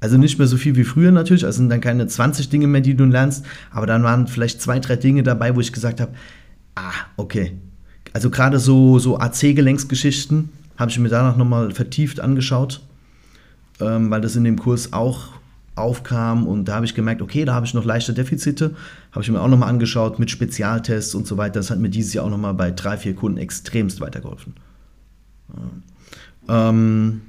Also 0.00 0.18
nicht 0.18 0.38
mehr 0.38 0.46
so 0.46 0.58
viel 0.58 0.76
wie 0.76 0.84
früher 0.84 1.10
natürlich, 1.10 1.46
also 1.46 1.56
sind 1.56 1.70
dann 1.70 1.80
keine 1.80 2.06
20 2.06 2.50
Dinge 2.50 2.66
mehr, 2.66 2.82
die 2.82 2.94
du 2.94 3.06
lernst, 3.06 3.46
aber 3.70 3.86
dann 3.86 4.02
waren 4.02 4.26
vielleicht 4.26 4.60
zwei, 4.60 4.78
drei 4.78 4.96
Dinge 4.96 5.22
dabei, 5.22 5.56
wo 5.56 5.60
ich 5.60 5.72
gesagt 5.72 6.00
habe, 6.00 6.12
ah, 6.74 6.92
okay. 7.16 7.56
Also 8.14 8.30
gerade 8.30 8.58
so, 8.58 8.98
so 8.98 9.18
AC-Gelenksgeschichten 9.18 10.48
habe 10.78 10.90
ich 10.90 10.98
mir 10.98 11.08
danach 11.08 11.36
nochmal 11.36 11.72
vertieft 11.72 12.20
angeschaut, 12.20 12.80
ähm, 13.80 14.10
weil 14.10 14.20
das 14.20 14.36
in 14.36 14.44
dem 14.44 14.58
Kurs 14.58 14.92
auch 14.92 15.34
aufkam 15.76 16.46
und 16.46 16.66
da 16.66 16.76
habe 16.76 16.86
ich 16.86 16.94
gemerkt, 16.94 17.20
okay, 17.20 17.44
da 17.44 17.54
habe 17.54 17.66
ich 17.66 17.74
noch 17.74 17.84
leichte 17.84 18.14
Defizite, 18.14 18.76
habe 19.10 19.22
ich 19.22 19.30
mir 19.30 19.40
auch 19.40 19.48
nochmal 19.48 19.68
angeschaut 19.68 20.20
mit 20.20 20.30
Spezialtests 20.30 21.16
und 21.16 21.26
so 21.26 21.36
weiter. 21.36 21.54
Das 21.54 21.70
hat 21.70 21.80
mir 21.80 21.90
dieses 21.90 22.14
Jahr 22.14 22.24
auch 22.24 22.30
nochmal 22.30 22.54
bei 22.54 22.70
drei, 22.70 22.96
vier 22.96 23.16
Kunden 23.16 23.38
extremst 23.38 24.00
weitergeholfen. 24.00 24.54
Ähm, 26.48 27.22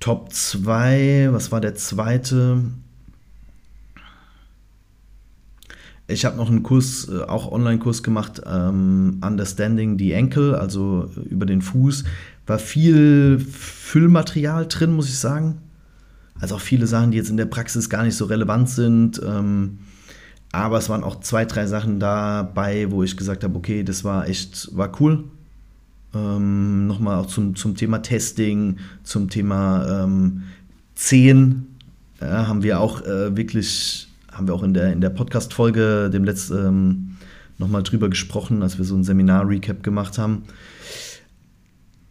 Top 0.00 0.32
2, 0.32 1.28
was 1.30 1.52
war 1.52 1.60
der 1.60 1.76
zweite? 1.76 2.62
Ich 6.08 6.24
habe 6.24 6.36
noch 6.36 6.48
einen 6.48 6.62
Kurs, 6.62 7.08
äh, 7.08 7.22
auch 7.22 7.50
Online-Kurs 7.50 8.02
gemacht, 8.02 8.42
ähm, 8.46 9.18
Understanding 9.24 9.98
the 9.98 10.14
Ankle, 10.14 10.58
also 10.58 11.10
über 11.28 11.46
den 11.46 11.62
Fuß. 11.62 12.04
War 12.46 12.58
viel 12.58 13.40
Füllmaterial 13.40 14.66
drin, 14.68 14.92
muss 14.92 15.08
ich 15.08 15.18
sagen. 15.18 15.58
Also 16.38 16.56
auch 16.56 16.60
viele 16.60 16.86
Sachen, 16.86 17.10
die 17.10 17.16
jetzt 17.16 17.30
in 17.30 17.36
der 17.36 17.46
Praxis 17.46 17.90
gar 17.90 18.04
nicht 18.04 18.16
so 18.16 18.26
relevant 18.26 18.68
sind. 18.68 19.20
Ähm, 19.24 19.78
aber 20.52 20.78
es 20.78 20.88
waren 20.88 21.02
auch 21.02 21.20
zwei, 21.20 21.44
drei 21.44 21.66
Sachen 21.66 21.98
dabei, 21.98 22.90
wo 22.90 23.02
ich 23.02 23.16
gesagt 23.16 23.42
habe, 23.42 23.56
okay, 23.56 23.82
das 23.82 24.04
war 24.04 24.28
echt, 24.28 24.74
war 24.76 24.92
cool. 25.00 25.24
Ähm, 26.14 26.86
Nochmal 26.86 27.18
auch 27.18 27.26
zum, 27.26 27.56
zum 27.56 27.74
Thema 27.74 27.98
Testing, 27.98 28.78
zum 29.02 29.28
Thema 29.28 30.04
ähm, 30.04 30.44
Zehen. 30.94 31.66
Ja, 32.20 32.46
haben 32.46 32.62
wir 32.62 32.80
auch 32.80 33.02
äh, 33.02 33.36
wirklich, 33.36 34.05
haben 34.36 34.46
wir 34.46 34.54
auch 34.54 34.62
in 34.62 34.74
der, 34.74 34.92
in 34.92 35.00
der 35.00 35.10
Podcast-Folge 35.10 36.10
dem 36.10 36.24
letzten 36.24 36.66
ähm, 36.66 37.16
nochmal 37.58 37.82
drüber 37.82 38.08
gesprochen, 38.08 38.62
als 38.62 38.78
wir 38.78 38.84
so 38.84 38.94
ein 38.94 39.04
Seminar-Recap 39.04 39.82
gemacht 39.82 40.18
haben 40.18 40.42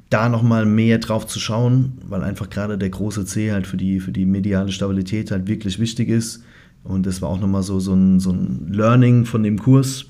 da 0.10 0.30
nochmal 0.30 0.66
mehr 0.66 1.00
drauf 1.00 1.26
zu 1.28 1.40
schauen, 1.40 1.98
weil 2.08 2.24
einfach 2.24 2.50
gerade 2.50 2.78
der 2.78 2.90
große 2.90 3.26
C 3.26 3.52
halt 3.52 3.68
für 3.68 3.78
die, 3.78 4.00
für 4.00 4.12
die 4.12 4.26
mediale 4.26 4.72
Stabilität 4.72 5.32
halt 5.32 5.48
wirklich 5.48 5.80
wichtig 5.80 6.10
ist. 6.10 6.44
Und 6.84 7.06
das 7.06 7.22
war 7.22 7.30
auch 7.30 7.40
nochmal 7.40 7.64
so, 7.64 7.80
so, 7.80 7.94
ein, 7.94 8.20
so 8.20 8.32
ein 8.32 8.72
Learning 8.72 9.26
von 9.26 9.42
dem 9.42 9.58
Kurs. 9.60 10.06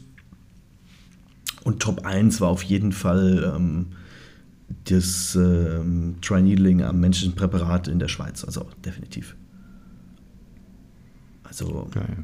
Und 1.64 1.80
Top 1.80 2.06
1 2.06 2.42
war 2.42 2.50
auf 2.50 2.62
jeden 2.64 2.92
Fall 2.92 3.54
ähm, 3.56 3.88
das 4.84 5.36
ähm, 5.36 6.16
Tri-Needling 6.22 6.84
am 6.84 7.00
menschlichen 7.00 7.36
Präparat 7.36 7.88
in 7.88 8.00
der 8.00 8.10
Schweiz. 8.10 8.44
Also 8.44 8.68
definitiv. 8.84 9.36
Also 11.48 11.88
Geil. 11.94 12.24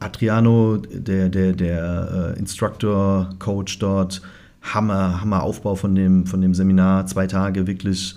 Adriano, 0.00 0.78
der, 0.78 1.28
der, 1.28 1.52
der 1.52 2.34
äh, 2.34 2.38
Instructor, 2.38 3.30
Coach 3.38 3.78
dort, 3.78 4.22
Hammer, 4.62 5.20
Hammer 5.20 5.42
Aufbau 5.42 5.74
von 5.74 5.94
dem, 5.94 6.26
von 6.26 6.40
dem 6.40 6.54
Seminar, 6.54 7.06
zwei 7.06 7.26
Tage 7.26 7.66
wirklich 7.66 8.16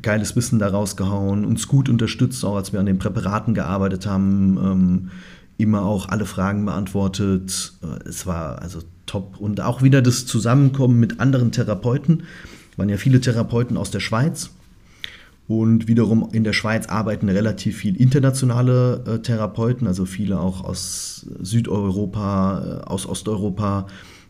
geiles 0.00 0.36
Wissen 0.36 0.58
daraus 0.58 0.96
gehauen, 0.96 1.44
uns 1.44 1.68
gut 1.68 1.88
unterstützt, 1.88 2.44
auch 2.44 2.56
als 2.56 2.72
wir 2.72 2.80
an 2.80 2.86
den 2.86 2.98
Präparaten 2.98 3.54
gearbeitet 3.54 4.06
haben, 4.06 4.58
ähm, 4.58 5.10
immer 5.58 5.82
auch 5.82 6.10
alle 6.10 6.26
Fragen 6.26 6.66
beantwortet. 6.66 7.72
Äh, 7.82 8.08
es 8.08 8.26
war 8.26 8.60
also 8.60 8.80
top. 9.06 9.38
Und 9.38 9.60
auch 9.62 9.82
wieder 9.82 10.02
das 10.02 10.26
Zusammenkommen 10.26 11.00
mit 11.00 11.18
anderen 11.18 11.50
Therapeuten. 11.50 12.24
Waren 12.76 12.90
ja 12.90 12.98
viele 12.98 13.22
Therapeuten 13.22 13.78
aus 13.78 13.90
der 13.90 14.00
Schweiz. 14.00 14.50
Und 15.48 15.86
wiederum 15.86 16.28
in 16.32 16.42
der 16.42 16.52
Schweiz 16.52 16.86
arbeiten 16.86 17.28
relativ 17.28 17.76
viel 17.76 17.96
internationale 17.96 19.04
äh, 19.06 19.18
Therapeuten, 19.20 19.86
also 19.86 20.04
viele 20.04 20.40
auch 20.40 20.64
aus 20.64 21.26
Südeuropa, 21.40 22.82
äh, 22.82 22.86
aus 22.86 23.06
Osteuropa 23.06 23.86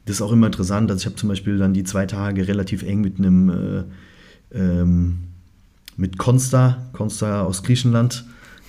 das 0.06 0.16
ist 0.16 0.22
auch 0.22 0.32
immer 0.32 0.46
interessant. 0.46 0.90
Also 0.90 1.00
ich 1.02 1.06
habe 1.06 1.16
zum 1.16 1.28
Beispiel 1.28 1.58
dann 1.58 1.74
die 1.74 1.84
zwei 1.84 2.06
Tage 2.06 2.48
relativ 2.48 2.82
eng 2.82 3.00
mit 3.00 3.18
einem 3.18 3.50
äh, 3.50 3.84
ähm, 4.56 5.18
mit 5.96 6.16
Konsta, 6.16 6.88
Konsta 6.92 7.42
aus 7.42 7.64
Griechenland, 7.64 8.24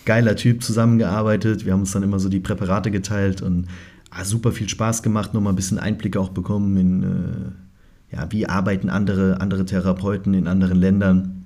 geiler 0.06 0.36
Typ 0.36 0.64
zusammengearbeitet. 0.64 1.66
Wir 1.66 1.74
haben 1.74 1.82
uns 1.82 1.92
dann 1.92 2.04
immer 2.04 2.20
so 2.20 2.28
die 2.28 2.40
Präparate 2.40 2.90
geteilt 2.90 3.42
und 3.42 3.68
ah, 4.10 4.26
super 4.26 4.52
viel 4.52 4.68
Spaß 4.68 5.04
gemacht, 5.04 5.34
nochmal 5.34 5.54
ein 5.54 5.56
bisschen 5.56 5.78
Einblicke 5.78 6.20
auch 6.20 6.30
bekommen 6.30 6.76
in, 6.78 7.04
äh, 7.04 8.16
ja, 8.16 8.32
wie 8.32 8.48
arbeiten 8.48 8.90
andere, 8.90 9.40
andere 9.40 9.66
Therapeuten 9.66 10.34
in 10.34 10.48
anderen 10.48 10.80
Ländern. 10.80 11.37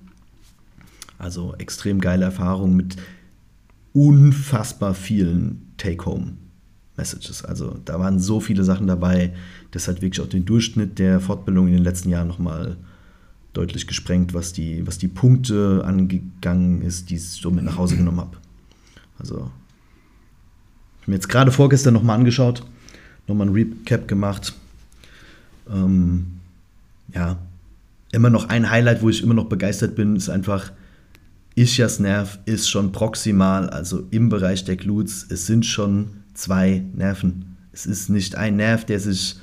Also 1.22 1.54
extrem 1.60 2.02
geile 2.02 2.26
Erfahrung 2.26 2.76
mit 2.76 2.96
unfassbar 3.94 4.96
vielen 4.96 5.72
Take-Home. 5.78 6.34
Messages. 6.98 7.46
Also 7.46 7.80
da 7.86 8.00
waren 8.00 8.20
so 8.20 8.40
viele 8.40 8.64
Sachen 8.64 8.88
dabei, 8.88 9.34
das 9.70 9.88
hat 9.88 10.02
wirklich 10.02 10.20
auch 10.20 10.30
den 10.30 10.46
Durchschnitt 10.46 10.98
der 10.98 11.20
Fortbildung 11.20 11.68
in 11.68 11.74
den 11.74 11.84
letzten 11.84 12.10
Jahren 12.10 12.28
nochmal 12.28 12.76
deutlich 13.54 13.86
gesprengt, 13.86 14.34
was 14.34 14.52
die, 14.52 14.86
was 14.88 14.98
die 14.98 15.08
Punkte 15.08 15.84
angegangen 15.86 16.82
ist, 16.82 17.10
die 17.10 17.16
ich 17.16 17.30
so 17.30 17.52
mit 17.52 17.64
nach 17.64 17.78
Hause 17.78 17.98
genommen 17.98 18.20
habe. 18.20 18.38
Also 19.20 19.36
ich 19.36 21.02
habe 21.04 21.12
mir 21.12 21.16
jetzt 21.16 21.30
gerade 21.30 21.52
vorgestern 21.52 21.94
nochmal 21.94 22.18
angeschaut, 22.18 22.66
nochmal 23.28 23.48
ein 23.48 23.54
Recap 23.54 24.08
gemacht. 24.08 24.54
Ähm, 25.72 26.40
ja, 27.14 27.38
immer 28.12 28.30
noch 28.32 28.50
ein 28.50 28.70
Highlight, 28.70 29.02
wo 29.04 29.10
ich 29.10 29.22
immer 29.22 29.34
noch 29.36 29.46
begeistert 29.46 29.96
bin, 29.96 30.16
ist 30.16 30.30
einfach, 30.30 30.72
Ischias 31.56 32.00
Nerv 32.00 32.40
ist 32.46 32.70
schon 32.70 32.92
proximal, 32.92 33.70
also 33.70 34.08
im 34.12 34.30
Bereich 34.30 34.64
der 34.64 34.78
Glutes. 34.78 35.26
Es 35.30 35.48
sind 35.48 35.66
schon 35.66 36.22
zwei 36.34 36.84
Nerven. 36.94 37.58
Es 37.74 37.86
ist 37.86 38.10
nicht 38.10 38.36
ein 38.36 38.56
Nerv, 38.56 38.86
der 38.86 39.00
sich, 39.00 39.36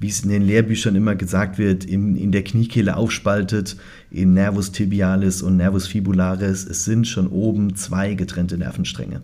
wie 0.00 0.08
es 0.08 0.22
in 0.22 0.30
den 0.30 0.42
Lehrbüchern 0.42 0.96
immer 0.96 1.14
gesagt 1.14 1.58
wird, 1.58 1.84
in, 1.84 2.16
in 2.16 2.32
der 2.32 2.42
Kniekehle 2.42 2.96
aufspaltet, 2.96 3.76
in 4.10 4.34
Nervus 4.34 4.72
tibialis 4.72 5.42
und 5.42 5.56
Nervus 5.56 5.86
fibularis. 5.86 6.64
Es 6.64 6.84
sind 6.84 7.06
schon 7.06 7.28
oben 7.28 7.76
zwei 7.76 8.14
getrennte 8.14 8.58
Nervenstränge. 8.58 9.22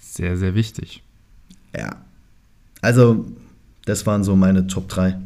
Sehr, 0.00 0.36
sehr 0.36 0.54
wichtig. 0.54 1.02
Ja. 1.76 1.96
Also, 2.80 3.26
das 3.84 4.06
waren 4.06 4.24
so 4.24 4.36
meine 4.36 4.66
Top 4.66 4.88
3. 4.88 5.18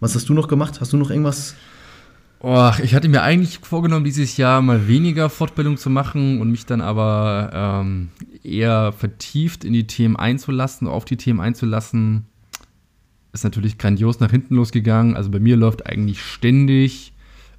Was 0.00 0.14
hast 0.14 0.28
du 0.28 0.34
noch 0.34 0.48
gemacht? 0.48 0.80
Hast 0.80 0.92
du 0.92 0.96
noch 0.96 1.10
irgendwas 1.10 1.54
Oh, 2.46 2.72
ich 2.82 2.94
hatte 2.94 3.08
mir 3.08 3.22
eigentlich 3.22 3.60
vorgenommen, 3.60 4.04
dieses 4.04 4.36
Jahr 4.36 4.60
mal 4.60 4.86
weniger 4.86 5.30
Fortbildung 5.30 5.78
zu 5.78 5.88
machen 5.88 6.42
und 6.42 6.50
mich 6.50 6.66
dann 6.66 6.82
aber 6.82 7.50
ähm, 7.54 8.10
eher 8.42 8.92
vertieft 8.92 9.64
in 9.64 9.72
die 9.72 9.86
Themen 9.86 10.16
einzulassen, 10.16 10.86
auf 10.86 11.06
die 11.06 11.16
Themen 11.16 11.40
einzulassen. 11.40 12.26
Ist 13.32 13.44
natürlich 13.44 13.78
grandios 13.78 14.20
nach 14.20 14.30
hinten 14.30 14.56
losgegangen. 14.56 15.16
Also 15.16 15.30
bei 15.30 15.40
mir 15.40 15.56
läuft 15.56 15.86
eigentlich 15.86 16.22
ständig 16.22 17.14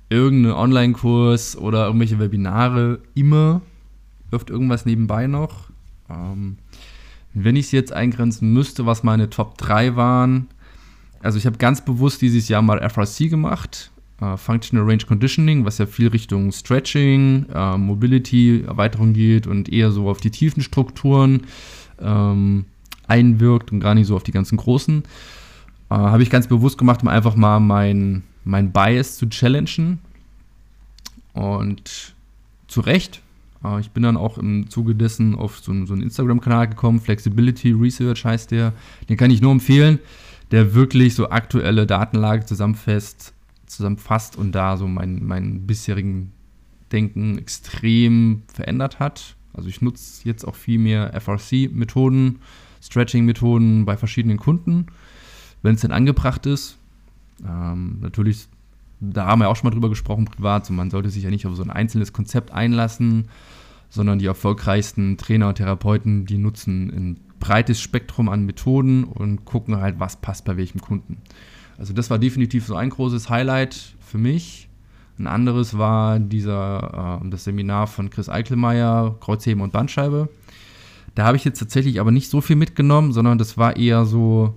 irgendein 0.09 0.53
Online-Kurs 0.53 1.57
oder 1.57 1.87
irgendwelche 1.87 2.19
Webinare. 2.19 2.99
Immer 3.15 3.61
läuft 4.29 4.51
irgendwas 4.51 4.85
nebenbei 4.85 5.25
noch. 5.25 5.71
Ähm, 6.11 6.57
wenn 7.33 7.55
ich 7.55 7.65
es 7.65 7.71
jetzt 7.71 7.91
eingrenzen 7.91 8.53
müsste, 8.53 8.85
was 8.85 9.01
meine 9.01 9.31
Top 9.31 9.57
3 9.57 9.95
waren. 9.95 10.47
Also 11.23 11.39
ich 11.39 11.47
habe 11.47 11.57
ganz 11.57 11.83
bewusst 11.83 12.21
dieses 12.21 12.49
Jahr 12.49 12.61
mal 12.61 12.87
FRC 12.87 13.31
gemacht 13.31 13.89
äh, 14.21 14.37
Functional 14.37 14.85
Range 14.85 15.03
Conditioning, 15.05 15.65
was 15.65 15.77
ja 15.77 15.85
viel 15.85 16.07
Richtung 16.07 16.51
Stretching, 16.51 17.45
äh, 17.53 17.77
Mobility, 17.77 18.63
Erweiterung 18.65 19.13
geht 19.13 19.47
und 19.47 19.71
eher 19.71 19.91
so 19.91 20.09
auf 20.09 20.21
die 20.21 20.31
tiefen 20.31 20.63
Strukturen 20.63 21.43
ähm, 21.99 22.65
einwirkt 23.07 23.71
und 23.71 23.79
gar 23.79 23.95
nicht 23.95 24.07
so 24.07 24.15
auf 24.15 24.23
die 24.23 24.31
ganzen 24.31 24.57
großen. 24.57 25.03
Äh, 25.89 25.95
Habe 25.95 26.23
ich 26.23 26.29
ganz 26.29 26.47
bewusst 26.47 26.77
gemacht, 26.77 27.01
um 27.01 27.07
einfach 27.07 27.35
mal 27.35 27.59
mein, 27.59 28.23
mein 28.43 28.71
Bias 28.71 29.17
zu 29.17 29.27
challengen. 29.27 29.99
Und 31.33 32.15
zu 32.67 32.81
Recht. 32.81 33.21
Äh, 33.63 33.79
ich 33.79 33.91
bin 33.91 34.03
dann 34.03 34.17
auch 34.17 34.37
im 34.37 34.69
Zuge 34.69 34.95
dessen 34.95 35.35
auf 35.35 35.59
so, 35.59 35.73
so 35.85 35.93
einen 35.93 36.01
Instagram-Kanal 36.01 36.69
gekommen, 36.69 36.99
Flexibility 36.99 37.71
Research 37.71 38.25
heißt 38.25 38.51
der. 38.51 38.73
Den 39.09 39.17
kann 39.17 39.31
ich 39.31 39.41
nur 39.41 39.51
empfehlen, 39.51 39.99
der 40.51 40.73
wirklich 40.73 41.15
so 41.15 41.29
aktuelle 41.29 41.85
Datenlage 41.85 42.45
zusammenfasst, 42.45 43.33
zusammenfasst 43.65 44.35
und 44.35 44.53
da 44.53 44.77
so 44.77 44.87
mein, 44.87 45.25
mein 45.25 45.65
bisherigen 45.65 46.31
Denken 46.91 47.37
extrem 47.37 48.43
verändert 48.47 48.99
hat. 48.99 49.35
Also 49.53 49.69
ich 49.69 49.81
nutze 49.81 50.27
jetzt 50.27 50.45
auch 50.45 50.55
viel 50.55 50.79
mehr 50.79 51.13
FRC-Methoden, 51.19 52.39
Stretching-Methoden 52.81 53.85
bei 53.85 53.97
verschiedenen 53.97 54.37
Kunden, 54.37 54.87
wenn 55.61 55.75
es 55.75 55.81
denn 55.81 55.91
angebracht 55.91 56.45
ist. 56.45 56.77
Ähm, 57.45 57.99
natürlich, 58.01 58.47
da 58.99 59.25
haben 59.25 59.39
wir 59.39 59.49
auch 59.49 59.55
schon 59.55 59.69
mal 59.69 59.73
drüber 59.73 59.89
gesprochen, 59.89 60.25
privat, 60.25 60.65
so 60.65 60.73
man 60.73 60.91
sollte 60.91 61.09
sich 61.09 61.23
ja 61.23 61.29
nicht 61.29 61.47
auf 61.47 61.55
so 61.55 61.63
ein 61.63 61.71
einzelnes 61.71 62.13
Konzept 62.13 62.51
einlassen, 62.51 63.29
sondern 63.89 64.19
die 64.19 64.25
erfolgreichsten 64.25 65.17
Trainer 65.17 65.49
und 65.49 65.55
Therapeuten, 65.55 66.25
die 66.25 66.37
nutzen 66.37 66.89
ein 66.89 67.19
breites 67.39 67.81
Spektrum 67.81 68.29
an 68.29 68.45
Methoden 68.45 69.03
und 69.03 69.45
gucken 69.45 69.77
halt, 69.77 69.99
was 69.99 70.17
passt 70.17 70.45
bei 70.45 70.57
welchem 70.57 70.81
Kunden. 70.81 71.17
Also 71.77 71.93
das 71.93 72.09
war 72.09 72.19
definitiv 72.19 72.65
so 72.65 72.75
ein 72.75 72.89
großes 72.89 73.29
Highlight 73.29 73.95
für 73.99 74.17
mich. 74.17 74.69
Ein 75.17 75.27
anderes 75.27 75.77
war 75.77 76.19
dieser, 76.19 77.21
äh, 77.23 77.29
das 77.29 77.45
Seminar 77.45 77.87
von 77.87 78.09
Chris 78.09 78.29
Eichelmeier, 78.29 79.15
Kreuzheben 79.19 79.61
und 79.61 79.71
Bandscheibe. 79.71 80.29
Da 81.15 81.25
habe 81.25 81.37
ich 81.37 81.45
jetzt 81.45 81.59
tatsächlich 81.59 81.99
aber 82.01 82.11
nicht 82.11 82.29
so 82.29 82.41
viel 82.41 82.57
mitgenommen, 82.57 83.13
sondern 83.13 83.37
das 83.37 83.57
war 83.57 83.77
eher 83.77 84.05
so 84.05 84.53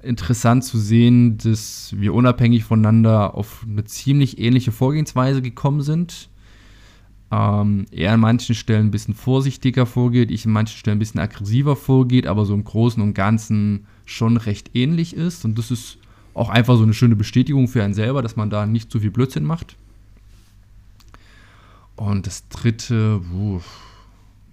interessant 0.00 0.62
zu 0.62 0.78
sehen, 0.78 1.38
dass 1.38 1.92
wir 1.96 2.14
unabhängig 2.14 2.62
voneinander 2.62 3.34
auf 3.34 3.66
eine 3.68 3.84
ziemlich 3.84 4.38
ähnliche 4.38 4.70
Vorgehensweise 4.70 5.42
gekommen 5.42 5.82
sind. 5.82 6.30
Ähm, 7.30 7.86
er 7.90 8.12
an 8.12 8.20
manchen 8.20 8.54
Stellen 8.54 8.86
ein 8.86 8.90
bisschen 8.90 9.14
vorsichtiger 9.14 9.84
vorgeht, 9.84 10.30
ich 10.30 10.46
an 10.46 10.52
manchen 10.52 10.78
Stellen 10.78 10.96
ein 10.96 11.00
bisschen 11.00 11.20
aggressiver 11.20 11.74
vorgeht, 11.74 12.28
aber 12.28 12.44
so 12.44 12.54
im 12.54 12.64
Großen 12.64 13.02
und 13.02 13.14
Ganzen 13.14 13.86
schon 14.06 14.36
recht 14.36 14.70
ähnlich 14.74 15.14
ist. 15.14 15.44
Und 15.44 15.58
das 15.58 15.72
ist 15.72 15.98
auch 16.38 16.48
einfach 16.48 16.76
so 16.76 16.82
eine 16.82 16.94
schöne 16.94 17.16
Bestätigung 17.16 17.68
für 17.68 17.82
einen 17.82 17.94
selber, 17.94 18.22
dass 18.22 18.36
man 18.36 18.50
da 18.50 18.66
nicht 18.66 18.90
zu 18.90 19.00
viel 19.00 19.10
Blödsinn 19.10 19.44
macht. 19.44 19.76
Und 21.96 22.26
das 22.26 22.48
dritte, 22.48 23.20
uff, 23.34 23.64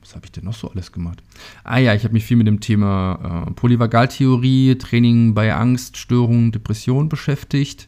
was 0.01 0.15
habe 0.15 0.25
ich 0.25 0.31
denn 0.31 0.45
noch 0.45 0.53
so 0.53 0.69
alles 0.69 0.91
gemacht? 0.91 1.21
Ah 1.63 1.77
ja, 1.77 1.93
ich 1.93 2.03
habe 2.03 2.13
mich 2.13 2.25
viel 2.25 2.37
mit 2.37 2.47
dem 2.47 2.59
Thema 2.59 3.45
äh, 3.47 3.51
Polyvagaltheorie, 3.51 4.77
Training 4.77 5.33
bei 5.33 5.53
Angst, 5.53 5.97
Störungen, 5.97 6.51
Depression 6.51 7.09
beschäftigt. 7.09 7.87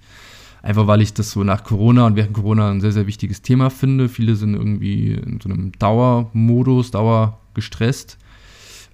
Einfach 0.62 0.88
weil 0.88 1.01
ich 1.01 1.13
das 1.13 1.31
so 1.31 1.43
nach 1.43 1.63
Corona 1.63 2.05
und 2.05 2.15
während 2.15 2.33
Corona 2.33 2.71
ein 2.71 2.81
sehr, 2.81 2.91
sehr 2.91 3.07
wichtiges 3.07 3.41
Thema 3.41 3.69
finde. 3.69 4.10
Viele 4.10 4.36
sind 4.36 4.55
irgendwie 4.55 5.13
in 5.13 5.39
so 5.41 5.49
einem 5.49 5.71
Dauermodus, 5.73 6.91
dauergestresst. 6.91 8.17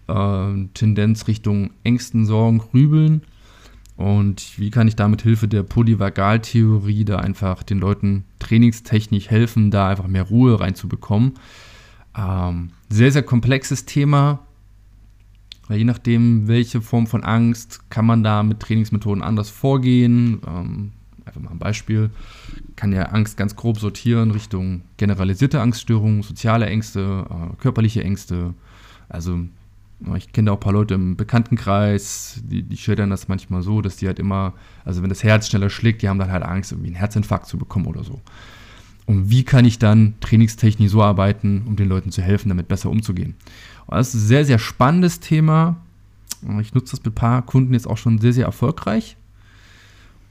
Äh, 0.08 0.66
Tendenz 0.74 1.28
Richtung 1.28 1.72
Ängsten, 1.84 2.26
Sorgen, 2.26 2.60
Grübeln. 2.60 3.24
Und 3.96 4.58
wie 4.58 4.72
kann 4.72 4.88
ich 4.88 4.96
da 4.96 5.08
mit 5.08 5.22
Hilfe 5.22 5.48
der 5.48 5.64
Polyvagaltheorie 5.64 7.06
da 7.06 7.18
einfach 7.20 7.64
den 7.64 7.80
Leuten 7.80 8.26
trainingstechnisch 8.40 9.30
helfen, 9.30 9.70
da 9.70 9.90
einfach 9.90 10.08
mehr 10.08 10.24
Ruhe 10.24 10.60
reinzubekommen? 10.60 11.34
Ähm, 12.18 12.72
sehr, 12.90 13.12
sehr 13.12 13.24
komplexes 13.24 13.86
Thema. 13.86 14.40
Je 15.70 15.84
nachdem, 15.84 16.48
welche 16.48 16.82
Form 16.82 17.08
von 17.08 17.24
Angst, 17.24 17.90
kann 17.90 18.06
man 18.06 18.24
da 18.24 18.44
mit 18.44 18.60
Trainingsmethoden 18.60 19.24
anders 19.24 19.50
vorgehen. 19.50 20.42
Ähm, 20.46 20.92
einfach 21.26 21.42
mal 21.42 21.52
ein 21.52 21.60
Beispiel. 21.60 22.10
Kann 22.76 22.92
ja 22.92 23.04
Angst 23.04 23.38
ganz 23.38 23.56
grob 23.56 23.80
sortieren 23.80 24.32
Richtung 24.32 24.82
generalisierte 24.98 25.62
Angststörungen, 25.62 26.22
soziale 26.24 26.66
Ängste, 26.66 27.26
äh, 27.30 27.56
körperliche 27.62 28.04
Ängste. 28.04 28.54
Also 29.08 29.40
ich 30.16 30.32
kenne 30.34 30.52
auch 30.52 30.58
ein 30.58 30.60
paar 30.60 30.74
Leute 30.74 30.94
im 30.96 31.16
Bekanntenkreis, 31.16 32.42
die, 32.44 32.64
die 32.64 32.78
schildern 32.78 33.10
das 33.10 33.28
manchmal 33.28 33.62
so, 33.62 33.82
dass 33.82 33.98
die 33.98 34.08
halt 34.08 34.20
immer, 34.20 34.54
also 34.84 35.02
wenn 35.02 35.10
das 35.10 35.24
Herz 35.24 35.48
schneller 35.48 35.70
schlägt, 35.70 36.02
die 36.02 36.10
haben 36.10 36.20
dann 36.20 36.32
halt 36.32 36.44
Angst, 36.44 36.72
irgendwie 36.72 36.90
einen 36.90 36.98
Herzinfarkt 36.98 37.48
zu 37.48 37.58
bekommen 37.58 37.86
oder 37.86 38.04
so. 38.04 38.22
Und 39.06 39.30
wie 39.30 39.44
kann 39.44 39.66
ich 39.66 39.80
dann 39.80 40.16
trainingstechnisch 40.22 40.92
so 40.92 41.04
arbeiten, 41.04 41.64
um 41.66 41.76
den 41.76 41.90
Leuten 41.90 42.12
zu 42.12 42.22
helfen, 42.22 42.50
damit 42.50 42.68
besser 42.68 42.90
umzugehen? 42.90 43.36
Und 43.86 43.98
das 43.98 44.10
ist 44.10 44.16
ein 44.16 44.28
sehr, 44.28 44.46
sehr 44.46 44.60
spannendes 44.60 45.20
Thema. 45.20 45.78
Ich 46.62 46.74
nutze 46.74 46.92
das 46.92 47.04
mit 47.04 47.14
ein 47.14 47.16
paar 47.16 47.42
Kunden 47.42 47.74
jetzt 47.74 47.88
auch 47.88 47.98
schon 47.98 48.20
sehr, 48.20 48.34
sehr 48.34 48.46
erfolgreich. 48.46 49.18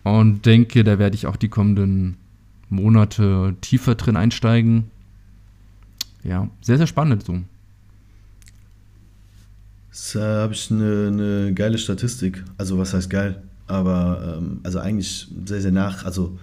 Und 0.05 0.47
denke, 0.47 0.85
da 0.85 0.99
werde 0.99 1.17
ich 1.17 1.27
auch 1.27 1.37
die 1.37 1.49
kommenden 1.49 2.17
Monate 2.71 3.55
tiefer 3.61 3.95
drin 3.95 4.17
einsteigen. 4.17 4.91
Ja, 6.25 6.49
sehr, 6.61 6.79
sehr 6.79 6.87
spannend 6.87 7.25
so. 7.25 7.41
Da 10.15 10.43
habe 10.43 10.55
ich 10.55 10.71
eine, 10.71 11.09
eine, 11.09 11.55
geile 11.55 11.77
Statistik. 11.77 12.43
Also, 12.57 12.79
was 12.79 12.95
heißt 12.95 13.11
geil? 13.11 13.43
Aber, 13.67 14.39
ähm, 14.39 14.61
also 14.63 14.79
eigentlich 14.79 15.29
sehr, 15.45 15.61
sehr 15.61 15.71
nach. 15.71 16.05
Also, 16.05 16.39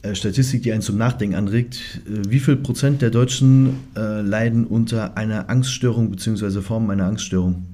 äh, 0.00 0.14
Statistik, 0.14 0.62
die 0.62 0.72
einen 0.72 0.80
zum 0.80 0.96
Nachdenken 0.96 1.34
anregt. 1.34 2.00
Äh, 2.06 2.30
wie 2.30 2.40
viel 2.40 2.56
Prozent 2.56 3.02
der 3.02 3.10
Deutschen 3.10 3.74
äh, 3.94 4.22
leiden 4.22 4.66
unter 4.66 5.16
einer 5.16 5.50
Angststörung 5.50 6.10
bzw. 6.10 6.62
Formen 6.62 6.90
einer 6.90 7.04
Angststörung? 7.04 7.66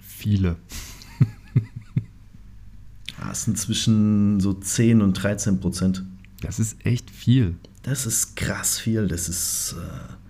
Viele. 0.00 0.56
das 3.18 3.18
ah, 3.30 3.34
sind 3.34 3.58
zwischen 3.58 4.38
so 4.38 4.52
10 4.52 5.02
und 5.02 5.14
13 5.14 5.58
Prozent. 5.58 6.04
Das 6.40 6.60
ist 6.60 6.76
echt 6.86 7.10
viel. 7.10 7.56
Das 7.82 8.06
ist 8.06 8.36
krass 8.36 8.78
viel. 8.78 9.08
Das 9.08 9.28
ist. 9.28 9.74
Äh, 9.76 10.23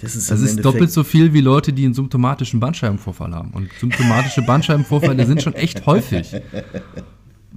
das 0.00 0.14
ist, 0.14 0.30
das 0.30 0.40
ist 0.40 0.64
doppelt 0.64 0.90
so 0.90 1.04
viel 1.04 1.32
wie 1.32 1.40
Leute, 1.40 1.72
die 1.72 1.84
einen 1.84 1.94
symptomatischen 1.94 2.60
Bandscheibenvorfall 2.60 3.34
haben. 3.34 3.50
Und 3.52 3.70
symptomatische 3.80 4.42
Bandscheibenvorfälle 4.42 5.24
sind 5.24 5.42
schon 5.42 5.54
echt 5.54 5.86
häufig 5.86 6.34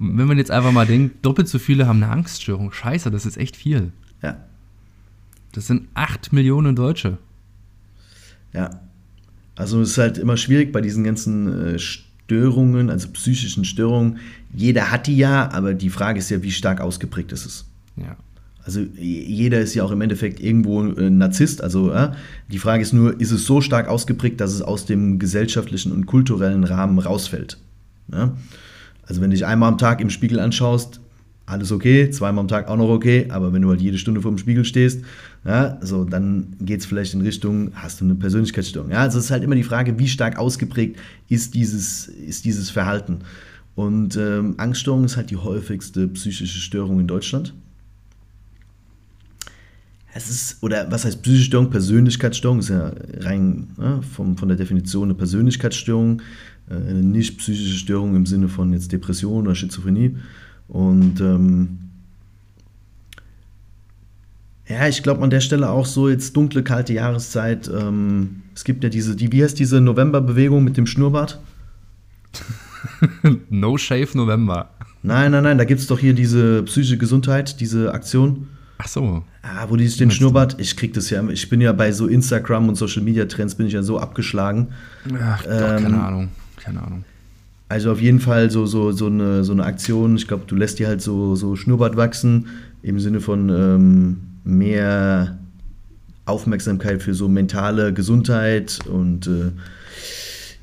wenn 0.00 0.26
man 0.26 0.38
jetzt 0.38 0.50
einfach 0.50 0.72
mal 0.72 0.86
denkt, 0.86 1.24
doppelt 1.24 1.46
so 1.46 1.58
viele 1.58 1.86
haben 1.86 2.02
eine 2.02 2.10
Angststörung. 2.10 2.72
Scheiße, 2.72 3.10
das 3.10 3.26
ist 3.26 3.36
echt 3.36 3.54
viel. 3.54 3.92
Ja. 4.22 4.38
Das 5.52 5.66
sind 5.66 5.88
8 5.92 6.32
Millionen 6.32 6.74
Deutsche. 6.74 7.18
Ja. 8.54 8.80
Also 9.56 9.82
es 9.82 9.90
ist 9.90 9.98
halt 9.98 10.16
immer 10.16 10.38
schwierig 10.38 10.72
bei 10.72 10.80
diesen 10.80 11.04
ganzen 11.04 11.74
äh, 11.74 11.78
Störungen, 11.78 12.88
also 12.88 13.08
psychischen 13.10 13.66
Störungen. 13.66 14.18
Jeder 14.54 14.90
hat 14.90 15.06
die 15.06 15.18
ja, 15.18 15.50
aber 15.52 15.74
die 15.74 15.90
Frage 15.90 16.18
ist 16.18 16.30
ja, 16.30 16.42
wie 16.42 16.50
stark 16.50 16.80
ausgeprägt 16.80 17.32
ist 17.32 17.44
es. 17.44 17.66
Ja. 17.96 18.16
Also 18.64 18.80
jeder 18.80 19.60
ist 19.60 19.74
ja 19.74 19.84
auch 19.84 19.90
im 19.90 20.00
Endeffekt 20.00 20.40
irgendwo 20.40 20.82
ein 20.82 21.18
Narzisst. 21.18 21.62
Also 21.62 21.92
äh, 21.92 22.10
die 22.50 22.58
Frage 22.58 22.82
ist 22.82 22.92
nur, 22.92 23.18
ist 23.20 23.30
es 23.30 23.46
so 23.46 23.60
stark 23.60 23.88
ausgeprägt, 23.88 24.40
dass 24.40 24.52
es 24.52 24.62
aus 24.62 24.84
dem 24.84 25.18
gesellschaftlichen 25.18 25.92
und 25.92 26.06
kulturellen 26.06 26.64
Rahmen 26.64 26.98
rausfällt? 26.98 27.58
Ja? 28.12 28.36
Also 29.06 29.20
wenn 29.20 29.30
du 29.30 29.36
dich 29.36 29.46
einmal 29.46 29.70
am 29.70 29.78
Tag 29.78 30.00
im 30.00 30.10
Spiegel 30.10 30.38
anschaust, 30.38 31.00
alles 31.46 31.72
okay, 31.72 32.10
zweimal 32.10 32.42
am 32.42 32.48
Tag 32.48 32.68
auch 32.68 32.76
noch 32.76 32.88
okay, 32.88 33.26
aber 33.28 33.52
wenn 33.52 33.62
du 33.62 33.70
halt 33.70 33.80
jede 33.80 33.98
Stunde 33.98 34.20
vor 34.20 34.30
dem 34.30 34.38
Spiegel 34.38 34.64
stehst, 34.64 35.02
ja, 35.44 35.78
so, 35.80 36.04
dann 36.04 36.54
geht 36.60 36.80
es 36.80 36.86
vielleicht 36.86 37.14
in 37.14 37.22
Richtung, 37.22 37.72
hast 37.74 38.00
du 38.00 38.04
eine 38.04 38.14
Persönlichkeitsstörung. 38.14 38.90
Ja, 38.90 38.98
also 38.98 39.18
es 39.18 39.24
ist 39.24 39.30
halt 39.30 39.42
immer 39.42 39.56
die 39.56 39.64
Frage, 39.64 39.98
wie 39.98 40.06
stark 40.06 40.38
ausgeprägt 40.38 40.98
ist 41.28 41.54
dieses, 41.54 42.06
ist 42.06 42.44
dieses 42.44 42.70
Verhalten. 42.70 43.18
Und 43.74 44.16
ähm, 44.16 44.54
Angststörung 44.58 45.04
ist 45.04 45.16
halt 45.16 45.30
die 45.30 45.36
häufigste 45.36 46.06
psychische 46.08 46.60
Störung 46.60 47.00
in 47.00 47.06
Deutschland. 47.06 47.54
Es 50.12 50.28
ist, 50.28 50.62
oder 50.62 50.90
was 50.90 51.04
heißt 51.04 51.22
psychische 51.22 51.44
Störung? 51.44 51.70
Persönlichkeitsstörung 51.70 52.58
ist 52.58 52.70
ja 52.70 52.92
rein 53.20 53.68
ne, 53.76 54.00
vom, 54.02 54.36
von 54.36 54.48
der 54.48 54.56
Definition 54.56 55.04
eine 55.04 55.14
Persönlichkeitsstörung. 55.14 56.20
Äh, 56.68 56.74
eine 56.74 57.02
nicht 57.02 57.38
psychische 57.38 57.76
Störung 57.76 58.16
im 58.16 58.26
Sinne 58.26 58.48
von 58.48 58.72
jetzt 58.72 58.92
Depression 58.92 59.44
oder 59.46 59.54
Schizophrenie. 59.54 60.16
Und 60.68 61.20
ähm, 61.20 61.78
ja, 64.68 64.86
ich 64.86 65.02
glaube 65.02 65.22
an 65.22 65.30
der 65.30 65.40
Stelle 65.40 65.70
auch 65.70 65.86
so 65.86 66.08
jetzt 66.08 66.36
dunkle, 66.36 66.62
kalte 66.62 66.92
Jahreszeit. 66.92 67.68
Ähm, 67.68 68.42
es 68.54 68.64
gibt 68.64 68.84
ja 68.84 68.90
diese, 68.90 69.16
die, 69.16 69.32
wie 69.32 69.42
heißt 69.42 69.58
diese 69.58 69.80
November-Bewegung 69.80 70.62
mit 70.62 70.76
dem 70.76 70.86
Schnurrbart? 70.86 71.40
no 73.50 73.76
Shave 73.76 74.14
November. 74.14 74.70
Nein, 75.02 75.32
nein, 75.32 75.42
nein, 75.42 75.58
da 75.58 75.64
gibt 75.64 75.80
es 75.80 75.86
doch 75.86 75.98
hier 75.98 76.14
diese 76.14 76.62
psychische 76.64 76.98
Gesundheit, 76.98 77.60
diese 77.60 77.92
Aktion. 77.94 78.48
Ach 78.82 78.88
so. 78.88 79.22
Ah, 79.42 79.66
wo 79.68 79.76
die 79.76 79.86
sich 79.86 79.98
den 79.98 80.10
Schnurrbart, 80.10 80.56
ich 80.58 80.76
krieg 80.76 80.94
das 80.94 81.10
ja, 81.10 81.26
ich 81.28 81.48
bin 81.48 81.60
ja 81.60 81.72
bei 81.72 81.92
so 81.92 82.06
Instagram 82.06 82.68
und 82.68 82.76
Social 82.76 83.02
Media 83.02 83.26
Trends 83.26 83.54
bin 83.54 83.66
ich 83.66 83.74
ja 83.74 83.82
so 83.82 83.98
abgeschlagen. 83.98 84.68
Ach, 85.22 85.42
doch, 85.42 85.50
ähm, 85.50 85.82
keine 85.82 86.02
Ahnung 86.02 86.28
keine 86.60 86.82
Ahnung. 86.82 87.04
Also 87.68 87.92
auf 87.92 88.00
jeden 88.00 88.20
Fall 88.20 88.50
so, 88.50 88.66
so, 88.66 88.92
so, 88.92 89.06
eine, 89.06 89.44
so 89.44 89.52
eine 89.52 89.64
Aktion, 89.64 90.16
ich 90.16 90.26
glaube, 90.26 90.44
du 90.46 90.56
lässt 90.56 90.78
dir 90.78 90.88
halt 90.88 91.00
so, 91.00 91.36
so 91.36 91.56
Schnurrbart 91.56 91.96
wachsen, 91.96 92.48
im 92.82 92.98
Sinne 92.98 93.20
von 93.20 93.48
ähm, 93.48 94.16
mehr 94.44 95.38
Aufmerksamkeit 96.24 97.02
für 97.02 97.14
so 97.14 97.28
mentale 97.28 97.92
Gesundheit 97.92 98.78
und 98.90 99.26
äh, 99.26 99.52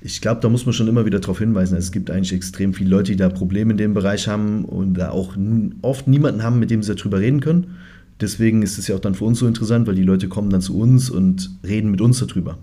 ich 0.02 0.22
glaube, 0.22 0.42
da 0.42 0.50
muss 0.50 0.66
man 0.66 0.74
schon 0.74 0.88
immer 0.88 1.06
wieder 1.06 1.20
darauf 1.20 1.40
hinweisen, 1.40 1.78
es 1.78 1.92
gibt 1.92 2.12
eigentlich 2.12 2.34
extrem 2.34 2.74
viele 2.74 2.90
Leute, 2.90 3.12
die 3.12 3.18
da 3.18 3.30
Probleme 3.30 3.72
in 3.72 3.78
dem 3.78 3.94
Bereich 3.94 4.28
haben 4.28 4.64
und 4.64 4.94
da 4.94 5.10
auch 5.10 5.36
oft 5.82 6.08
niemanden 6.08 6.44
haben, 6.44 6.60
mit 6.60 6.70
dem 6.72 6.84
sie 6.84 6.94
darüber 6.94 7.20
reden 7.20 7.40
können. 7.40 7.78
Deswegen 8.22 8.62
ist 8.62 8.78
es 8.78 8.88
ja 8.88 8.96
auch 8.96 9.00
dann 9.00 9.16
für 9.16 9.26
uns 9.26 9.40
so 9.40 9.48
interessant, 9.48 9.88
weil 9.88 9.96
die 9.96 10.04
Leute 10.04 10.28
kommen 10.28 10.50
dann 10.50 10.62
zu 10.62 10.78
uns 10.78 11.10
und 11.10 11.50
reden 11.64 11.92
mit 11.92 12.02
uns 12.02 12.20
darüber. 12.20 12.58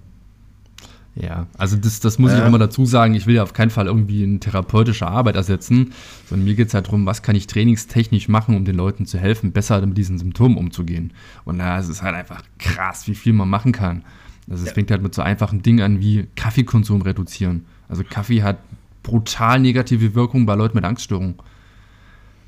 Ja, 1.16 1.46
also 1.56 1.76
das, 1.76 2.00
das 2.00 2.18
muss 2.18 2.32
ja. 2.32 2.38
ich 2.38 2.42
auch 2.42 2.48
immer 2.48 2.58
dazu 2.58 2.86
sagen. 2.86 3.14
Ich 3.14 3.26
will 3.26 3.36
ja 3.36 3.44
auf 3.44 3.52
keinen 3.52 3.70
Fall 3.70 3.86
irgendwie 3.86 4.24
eine 4.24 4.40
therapeutische 4.40 5.06
Arbeit 5.06 5.36
ersetzen, 5.36 5.92
sondern 6.28 6.44
mir 6.44 6.54
geht 6.54 6.68
es 6.68 6.74
halt 6.74 6.86
darum, 6.86 7.06
was 7.06 7.22
kann 7.22 7.36
ich 7.36 7.46
trainingstechnisch 7.46 8.28
machen, 8.28 8.56
um 8.56 8.64
den 8.64 8.74
Leuten 8.74 9.06
zu 9.06 9.18
helfen, 9.18 9.52
besser 9.52 9.84
mit 9.86 9.96
diesen 9.96 10.18
Symptomen 10.18 10.56
umzugehen. 10.56 11.12
Und 11.44 11.58
da 11.58 11.78
ist 11.78 11.88
es 11.88 12.02
halt 12.02 12.16
einfach 12.16 12.42
krass, 12.58 13.06
wie 13.06 13.14
viel 13.14 13.32
man 13.32 13.48
machen 13.48 13.70
kann. 13.70 14.02
Also 14.50 14.62
es 14.64 14.70
ja. 14.70 14.74
fängt 14.74 14.90
halt 14.90 15.02
mit 15.02 15.14
so 15.14 15.22
einfachen 15.22 15.62
Dingen 15.62 15.82
an 15.82 16.00
wie 16.00 16.26
Kaffeekonsum 16.34 17.02
reduzieren. 17.02 17.64
Also 17.88 18.02
Kaffee 18.02 18.42
hat 18.42 18.58
brutal 19.04 19.60
negative 19.60 20.16
Wirkungen 20.16 20.46
bei 20.46 20.56
Leuten 20.56 20.76
mit 20.76 20.84
Angststörungen. 20.84 21.36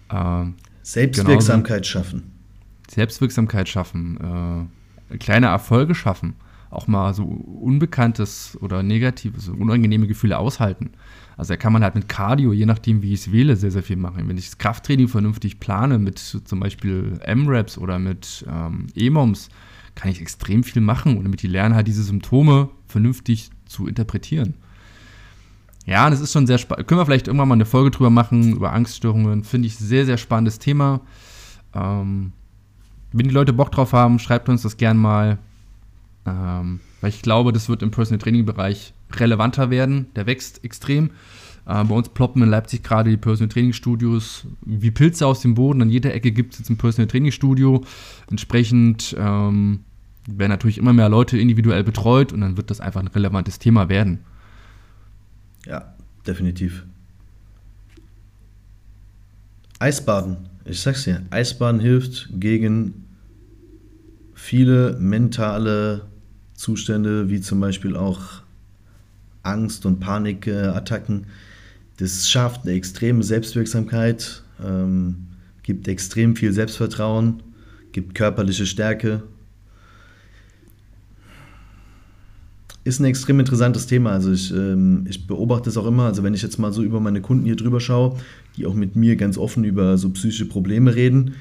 Äh, 0.08 0.46
Selbstwirksamkeit 0.82 1.82
genauso. 1.84 1.90
schaffen. 1.90 2.35
Selbstwirksamkeit 2.88 3.68
schaffen, 3.68 4.68
äh, 5.10 5.16
kleine 5.18 5.46
Erfolge 5.46 5.94
schaffen 5.94 6.34
auch 6.70 6.86
mal 6.86 7.14
so 7.14 7.24
unbekanntes 7.24 8.58
oder 8.60 8.82
negatives, 8.82 9.48
unangenehme 9.48 10.06
Gefühle 10.06 10.38
aushalten. 10.38 10.90
Also 11.36 11.52
da 11.52 11.56
kann 11.56 11.72
man 11.72 11.82
halt 11.82 11.94
mit 11.94 12.08
Cardio, 12.08 12.52
je 12.52 12.66
nachdem 12.66 13.02
wie 13.02 13.12
ich 13.12 13.20
es 13.20 13.32
wähle, 13.32 13.56
sehr, 13.56 13.70
sehr 13.70 13.82
viel 13.82 13.96
machen. 13.96 14.28
Wenn 14.28 14.38
ich 14.38 14.46
das 14.46 14.58
Krafttraining 14.58 15.08
vernünftig 15.08 15.60
plane 15.60 15.98
mit 15.98 16.18
zum 16.18 16.60
Beispiel 16.60 17.18
M-Raps 17.22 17.78
oder 17.78 17.98
mit 17.98 18.44
ähm, 18.48 18.86
E-Moms, 18.94 19.48
kann 19.94 20.10
ich 20.10 20.20
extrem 20.20 20.64
viel 20.64 20.82
machen 20.82 21.16
und 21.16 21.24
damit 21.24 21.42
die 21.42 21.48
lernen 21.48 21.74
halt 21.74 21.86
diese 21.86 22.02
Symptome 22.02 22.70
vernünftig 22.86 23.50
zu 23.66 23.86
interpretieren. 23.86 24.54
Ja, 25.86 26.08
es 26.08 26.20
ist 26.20 26.32
schon 26.32 26.46
sehr 26.46 26.58
spannend. 26.58 26.88
Können 26.88 27.00
wir 27.00 27.06
vielleicht 27.06 27.28
irgendwann 27.28 27.48
mal 27.48 27.54
eine 27.54 27.64
Folge 27.64 27.90
drüber 27.90 28.10
machen, 28.10 28.52
über 28.52 28.72
Angststörungen. 28.72 29.44
Finde 29.44 29.68
ich 29.68 29.76
sehr, 29.76 30.04
sehr 30.04 30.16
spannendes 30.16 30.58
Thema. 30.58 31.00
Ähm, 31.74 32.32
wenn 33.16 33.28
die 33.28 33.34
Leute 33.34 33.52
Bock 33.52 33.72
drauf 33.72 33.92
haben, 33.92 34.18
schreibt 34.18 34.48
uns 34.48 34.62
das 34.62 34.76
gern 34.76 34.96
mal. 34.96 35.38
Ähm, 36.26 36.80
weil 37.00 37.10
ich 37.10 37.22
glaube, 37.22 37.52
das 37.52 37.68
wird 37.68 37.82
im 37.82 37.90
Personal 37.90 38.18
Training 38.18 38.44
Bereich 38.44 38.92
relevanter 39.12 39.70
werden. 39.70 40.06
Der 40.16 40.26
wächst 40.26 40.64
extrem. 40.64 41.10
Äh, 41.66 41.84
bei 41.84 41.94
uns 41.94 42.08
ploppen 42.08 42.42
in 42.42 42.48
Leipzig 42.48 42.82
gerade 42.82 43.10
die 43.10 43.16
Personal 43.16 43.48
Training 43.48 43.72
Studios 43.72 44.46
wie 44.64 44.90
Pilze 44.90 45.26
aus 45.26 45.40
dem 45.40 45.54
Boden. 45.54 45.82
An 45.82 45.90
jeder 45.90 46.14
Ecke 46.14 46.32
gibt 46.32 46.54
es 46.54 46.60
jetzt 46.60 46.70
ein 46.70 46.76
Personal 46.76 47.08
Training 47.08 47.32
Studio. 47.32 47.84
Entsprechend 48.30 49.14
ähm, 49.18 49.80
werden 50.28 50.50
natürlich 50.50 50.78
immer 50.78 50.92
mehr 50.92 51.08
Leute 51.08 51.38
individuell 51.38 51.84
betreut 51.84 52.32
und 52.32 52.40
dann 52.40 52.56
wird 52.56 52.70
das 52.70 52.80
einfach 52.80 53.00
ein 53.00 53.08
relevantes 53.08 53.58
Thema 53.58 53.88
werden. 53.88 54.20
Ja, 55.64 55.94
definitiv. 56.26 56.84
Eisbaden. 59.78 60.48
Ich 60.64 60.80
sag's 60.80 61.04
dir, 61.04 61.22
Eisbaden 61.30 61.80
hilft 61.80 62.28
gegen 62.32 63.05
viele 64.46 64.96
mentale 65.00 66.02
Zustände, 66.54 67.28
wie 67.28 67.40
zum 67.40 67.58
Beispiel 67.58 67.96
auch 67.96 68.20
Angst- 69.42 69.84
und 69.86 69.98
Panikattacken. 69.98 71.26
Das 71.96 72.30
schafft 72.30 72.62
eine 72.62 72.74
extreme 72.74 73.24
Selbstwirksamkeit, 73.24 74.44
ähm, 74.64 75.26
gibt 75.64 75.88
extrem 75.88 76.36
viel 76.36 76.52
Selbstvertrauen, 76.52 77.42
gibt 77.90 78.14
körperliche 78.14 78.66
Stärke. 78.66 79.24
Ist 82.84 83.00
ein 83.00 83.04
extrem 83.06 83.40
interessantes 83.40 83.88
Thema. 83.88 84.12
Also 84.12 84.30
ich, 84.30 84.52
ähm, 84.52 85.06
ich 85.08 85.26
beobachte 85.26 85.70
es 85.70 85.76
auch 85.76 85.88
immer. 85.88 86.04
Also 86.04 86.22
wenn 86.22 86.34
ich 86.34 86.42
jetzt 86.42 86.58
mal 86.58 86.72
so 86.72 86.84
über 86.84 87.00
meine 87.00 87.20
Kunden 87.20 87.46
hier 87.46 87.56
drüber 87.56 87.80
schaue, 87.80 88.16
die 88.56 88.66
auch 88.66 88.74
mit 88.74 88.94
mir 88.94 89.16
ganz 89.16 89.38
offen 89.38 89.64
über 89.64 89.98
so 89.98 90.08
psychische 90.10 90.46
Probleme 90.46 90.94
reden, 90.94 91.34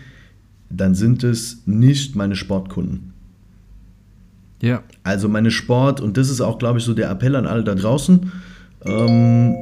dann 0.70 0.96
sind 0.96 1.24
es 1.24 1.64
nicht 1.66 2.16
meine 2.16 2.36
Sportkunden. 2.36 3.14
Ja. 4.62 4.84
Also 5.04 5.30
meine 5.30 5.52
Sport, 5.52 6.02
und 6.02 6.18
das 6.18 6.30
ist 6.30 6.42
auch, 6.42 6.58
glaube 6.58 6.80
ich, 6.80 6.86
so 6.86 6.94
der 6.94 7.10
Appell 7.10 7.36
an 7.36 7.46
alle 7.46 7.64
da 7.64 7.76
draußen. 7.76 8.32
Ähm, 8.84 9.56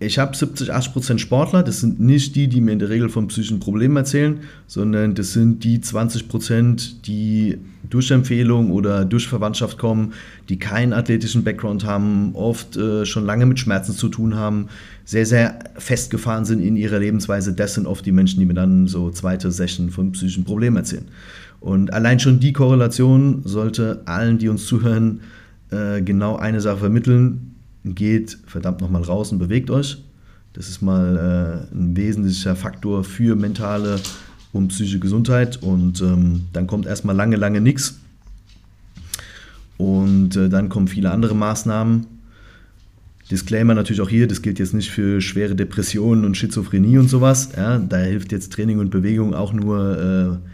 ich 0.00 0.18
habe 0.18 0.36
70, 0.36 0.72
80 0.72 0.92
Prozent 0.92 1.20
Sportler, 1.20 1.62
das 1.62 1.80
sind 1.80 2.00
nicht 2.00 2.34
die, 2.36 2.48
die 2.48 2.60
mir 2.60 2.72
in 2.72 2.78
der 2.78 2.90
Regel 2.90 3.08
von 3.08 3.28
psychischen 3.28 3.60
Problemen 3.60 3.96
erzählen, 3.96 4.40
sondern 4.66 5.14
das 5.14 5.32
sind 5.32 5.64
die 5.64 5.80
20 5.80 6.28
Prozent, 6.28 7.06
die 7.06 7.58
durch 7.88 8.10
Empfehlung 8.10 8.70
oder 8.70 9.04
durch 9.04 9.28
Verwandtschaft 9.28 9.78
kommen, 9.78 10.12
die 10.48 10.58
keinen 10.58 10.92
athletischen 10.92 11.44
Background 11.44 11.84
haben, 11.84 12.34
oft 12.34 12.76
äh, 12.76 13.06
schon 13.06 13.24
lange 13.24 13.46
mit 13.46 13.58
Schmerzen 13.58 13.92
zu 13.92 14.08
tun 14.08 14.34
haben, 14.34 14.68
sehr, 15.04 15.26
sehr 15.26 15.58
festgefahren 15.76 16.44
sind 16.44 16.60
in 16.60 16.76
ihrer 16.76 16.98
Lebensweise. 16.98 17.52
Das 17.52 17.74
sind 17.74 17.86
oft 17.86 18.06
die 18.06 18.12
Menschen, 18.12 18.40
die 18.40 18.46
mir 18.46 18.54
dann 18.54 18.86
so 18.86 19.10
zweite 19.10 19.50
Session 19.50 19.90
von 19.90 20.12
psychischen 20.12 20.44
Problemen 20.44 20.76
erzählen. 20.76 21.04
Und 21.60 21.92
allein 21.92 22.20
schon 22.20 22.40
die 22.40 22.52
Korrelation 22.52 23.42
sollte 23.44 24.02
allen, 24.06 24.38
die 24.38 24.48
uns 24.48 24.66
zuhören, 24.66 25.20
äh, 25.70 26.02
genau 26.02 26.36
eine 26.36 26.60
Sache 26.60 26.78
vermitteln. 26.78 27.54
Geht 27.84 28.38
verdammt 28.46 28.80
nochmal 28.80 29.02
raus 29.02 29.30
und 29.32 29.38
bewegt 29.38 29.70
euch. 29.70 30.02
Das 30.54 30.68
ist 30.68 30.82
mal 30.82 31.66
äh, 31.72 31.74
ein 31.74 31.96
wesentlicher 31.96 32.56
Faktor 32.56 33.04
für 33.04 33.36
mentale 33.36 34.00
und 34.52 34.68
psychische 34.68 35.00
Gesundheit. 35.00 35.62
Und 35.62 36.00
ähm, 36.00 36.46
dann 36.52 36.66
kommt 36.66 36.86
erstmal 36.86 37.16
lange, 37.16 37.36
lange 37.36 37.60
nichts. 37.60 37.98
Und 39.76 40.36
äh, 40.36 40.48
dann 40.48 40.68
kommen 40.68 40.88
viele 40.88 41.10
andere 41.10 41.34
Maßnahmen. 41.34 42.06
Disclaimer 43.30 43.74
natürlich 43.74 44.02
auch 44.02 44.08
hier, 44.08 44.26
das 44.26 44.42
gilt 44.42 44.58
jetzt 44.58 44.74
nicht 44.74 44.90
für 44.90 45.20
schwere 45.20 45.54
Depressionen 45.54 46.24
und 46.24 46.36
Schizophrenie 46.36 46.98
und 46.98 47.08
sowas. 47.08 47.50
Ja, 47.56 47.78
da 47.78 47.96
hilft 47.98 48.32
jetzt 48.32 48.52
Training 48.52 48.78
und 48.78 48.90
Bewegung 48.90 49.34
auch 49.34 49.52
nur 49.52 50.40
äh, 50.42 50.48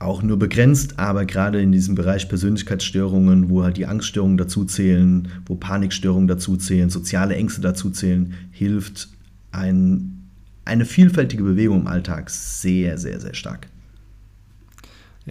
auch 0.00 0.22
nur 0.22 0.38
begrenzt, 0.38 0.98
aber 0.98 1.26
gerade 1.26 1.60
in 1.60 1.72
diesem 1.72 1.94
Bereich 1.94 2.28
Persönlichkeitsstörungen, 2.28 3.50
wo 3.50 3.62
halt 3.62 3.76
die 3.76 3.86
Angststörungen 3.86 4.38
dazu 4.38 4.64
zählen, 4.64 5.28
wo 5.44 5.56
Panikstörungen 5.56 6.26
dazu 6.26 6.56
zählen, 6.56 6.88
soziale 6.88 7.36
Ängste 7.36 7.60
dazu 7.60 7.90
zählen, 7.90 8.34
hilft 8.50 9.10
ein, 9.52 10.24
eine 10.64 10.86
vielfältige 10.86 11.42
Bewegung 11.42 11.82
im 11.82 11.86
Alltag 11.86 12.30
sehr, 12.30 12.96
sehr, 12.96 13.20
sehr 13.20 13.34
stark. 13.34 13.68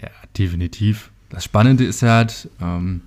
Ja, 0.00 0.10
definitiv. 0.38 1.10
Das 1.30 1.44
Spannende 1.44 1.84
ist 1.84 2.02
halt, 2.02 2.48
ähm, 2.60 3.00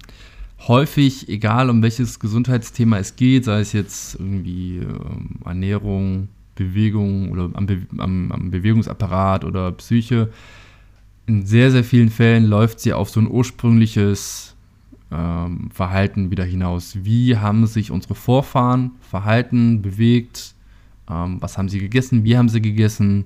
häufig, 0.67 1.29
egal 1.29 1.69
um 1.69 1.81
welches 1.81 2.19
Gesundheitsthema 2.19 2.97
es 2.97 3.15
geht, 3.15 3.45
sei 3.45 3.59
es 3.59 3.73
jetzt 3.73 4.15
irgendwie 4.15 4.77
ähm, 4.77 5.39
Ernährung, 5.45 6.29
Bewegung 6.55 7.31
oder 7.31 7.49
am, 7.53 7.65
Be 7.65 7.81
am, 7.97 8.31
am 8.31 8.51
Bewegungsapparat 8.51 9.43
oder 9.43 9.71
Psyche, 9.73 10.29
in 11.25 11.45
sehr, 11.45 11.71
sehr 11.71 11.83
vielen 11.83 12.09
Fällen 12.09 12.45
läuft 12.45 12.79
sie 12.79 12.93
auf 12.93 13.09
so 13.09 13.19
ein 13.19 13.29
ursprüngliches 13.29 14.55
ähm, 15.11 15.69
Verhalten 15.71 16.31
wieder 16.31 16.43
hinaus. 16.43 16.97
Wie 17.03 17.37
haben 17.37 17.65
sich 17.65 17.91
unsere 17.91 18.15
Vorfahren 18.15 18.91
verhalten, 19.01 19.81
bewegt? 19.81 20.53
Ähm, 21.09 21.37
was 21.41 21.57
haben 21.57 21.69
sie 21.69 21.79
gegessen? 21.79 22.23
Wie 22.23 22.37
haben 22.37 22.49
sie 22.49 22.61
gegessen? 22.61 23.25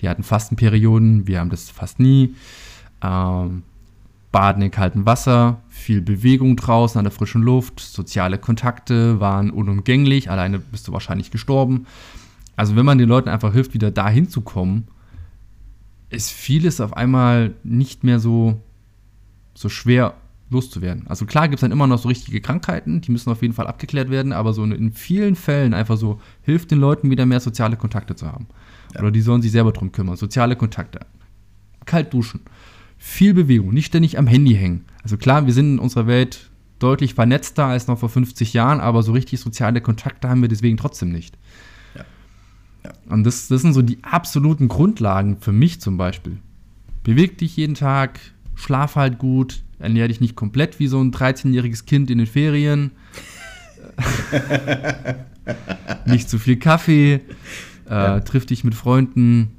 Die 0.00 0.08
hatten 0.08 0.22
Fastenperioden, 0.22 1.26
wir 1.26 1.40
haben 1.40 1.50
das 1.50 1.70
fast 1.70 1.98
nie. 1.98 2.34
Ähm, 3.02 3.62
Baden 4.32 4.62
in 4.62 4.70
kaltem 4.70 5.06
Wasser, 5.06 5.60
viel 5.84 6.00
Bewegung 6.00 6.56
draußen 6.56 6.98
an 6.98 7.04
der 7.04 7.12
frischen 7.12 7.42
Luft, 7.42 7.78
soziale 7.78 8.38
Kontakte 8.38 9.20
waren 9.20 9.50
unumgänglich, 9.50 10.30
alleine 10.30 10.58
bist 10.58 10.88
du 10.88 10.92
wahrscheinlich 10.92 11.30
gestorben. 11.30 11.86
Also 12.56 12.74
wenn 12.74 12.86
man 12.86 12.98
den 12.98 13.08
Leuten 13.08 13.28
einfach 13.28 13.52
hilft, 13.52 13.74
wieder 13.74 13.90
dahin 13.90 14.28
zu 14.28 14.40
kommen, 14.40 14.88
ist 16.08 16.30
vieles 16.32 16.80
auf 16.80 16.96
einmal 16.96 17.54
nicht 17.64 18.02
mehr 18.02 18.18
so, 18.18 18.60
so 19.54 19.68
schwer 19.68 20.14
loszuwerden. 20.50 21.06
Also 21.06 21.26
klar 21.26 21.48
gibt 21.48 21.56
es 21.56 21.60
dann 21.60 21.72
immer 21.72 21.86
noch 21.86 21.98
so 21.98 22.08
richtige 22.08 22.40
Krankheiten, 22.40 23.02
die 23.02 23.12
müssen 23.12 23.30
auf 23.30 23.42
jeden 23.42 23.54
Fall 23.54 23.66
abgeklärt 23.66 24.08
werden, 24.08 24.32
aber 24.32 24.54
so 24.54 24.64
in 24.64 24.92
vielen 24.92 25.36
Fällen 25.36 25.74
einfach 25.74 25.98
so 25.98 26.20
hilft 26.42 26.70
den 26.70 26.78
Leuten 26.78 27.10
wieder 27.10 27.26
mehr 27.26 27.40
soziale 27.40 27.76
Kontakte 27.76 28.16
zu 28.16 28.26
haben. 28.26 28.46
Ja. 28.94 29.00
Oder 29.00 29.10
die 29.10 29.20
sollen 29.20 29.42
sich 29.42 29.52
selber 29.52 29.72
drum 29.72 29.92
kümmern. 29.92 30.16
Soziale 30.16 30.56
Kontakte. 30.56 31.00
Kalt 31.84 32.14
duschen. 32.14 32.40
Viel 33.06 33.34
Bewegung, 33.34 33.74
nicht 33.74 33.84
ständig 33.84 34.18
am 34.18 34.26
Handy 34.26 34.54
hängen. 34.54 34.86
Also 35.02 35.18
klar, 35.18 35.44
wir 35.44 35.52
sind 35.52 35.74
in 35.74 35.78
unserer 35.78 36.06
Welt 36.06 36.48
deutlich 36.78 37.12
vernetzter 37.12 37.66
als 37.66 37.86
noch 37.86 37.98
vor 37.98 38.08
50 38.08 38.54
Jahren, 38.54 38.80
aber 38.80 39.02
so 39.02 39.12
richtig 39.12 39.40
soziale 39.40 39.82
Kontakte 39.82 40.30
haben 40.30 40.40
wir 40.40 40.48
deswegen 40.48 40.78
trotzdem 40.78 41.12
nicht. 41.12 41.36
Ja. 41.94 42.04
Und 43.10 43.24
das, 43.24 43.48
das 43.48 43.60
sind 43.60 43.74
so 43.74 43.82
die 43.82 44.02
absoluten 44.02 44.68
Grundlagen 44.68 45.36
für 45.36 45.52
mich 45.52 45.82
zum 45.82 45.98
Beispiel. 45.98 46.38
Beweg 47.04 47.36
dich 47.36 47.58
jeden 47.58 47.74
Tag, 47.74 48.18
schlaf 48.54 48.96
halt 48.96 49.18
gut, 49.18 49.62
ernähr 49.78 50.08
dich 50.08 50.22
nicht 50.22 50.34
komplett 50.34 50.80
wie 50.80 50.86
so 50.86 50.98
ein 50.98 51.12
13-jähriges 51.12 51.84
Kind 51.84 52.10
in 52.10 52.16
den 52.16 52.26
Ferien. 52.26 52.90
nicht 56.06 56.30
zu 56.30 56.38
viel 56.38 56.56
Kaffee, 56.56 57.20
äh, 57.86 57.90
ja. 57.90 58.20
triff 58.20 58.46
dich 58.46 58.64
mit 58.64 58.74
Freunden 58.74 59.50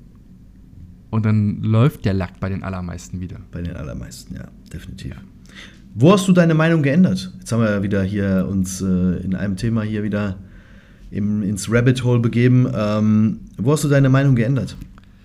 und 1.09 1.25
dann 1.25 1.61
läuft 1.61 2.05
der 2.05 2.13
Lack 2.13 2.39
bei 2.39 2.49
den 2.49 2.63
allermeisten 2.63 3.19
wieder. 3.21 3.37
Bei 3.51 3.61
den 3.61 3.75
allermeisten, 3.75 4.35
ja, 4.35 4.47
definitiv. 4.71 5.11
Ja. 5.11 5.21
Wo 5.93 6.11
hast 6.11 6.27
du 6.27 6.33
deine 6.33 6.53
Meinung 6.53 6.83
geändert? 6.83 7.31
Jetzt 7.39 7.51
haben 7.51 7.61
wir 7.61 7.71
ja 7.71 7.83
wieder 7.83 8.03
hier 8.03 8.47
uns 8.49 8.81
äh, 8.81 9.23
in 9.23 9.33
einem 9.33 9.55
Thema 9.55 9.83
hier 9.83 10.03
wieder 10.03 10.37
im, 11.11 11.41
ins 11.43 11.71
Rabbit 11.71 12.03
Hole 12.03 12.19
begeben. 12.19 12.67
Ähm, 12.75 13.39
wo 13.57 13.71
hast 13.71 13.83
du 13.83 13.87
deine 13.87 14.09
Meinung 14.09 14.35
geändert? 14.35 14.75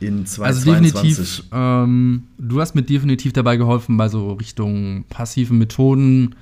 in 0.00 0.24
Also 0.38 0.72
definitiv, 0.72 1.44
ähm, 1.52 2.24
du 2.38 2.60
hast 2.60 2.74
mir 2.74 2.82
definitiv 2.82 3.32
dabei 3.32 3.56
geholfen, 3.56 3.96
bei 3.96 4.08
so 4.08 4.32
Richtung 4.32 5.04
passiven 5.08 5.58
Methoden, 5.58 6.34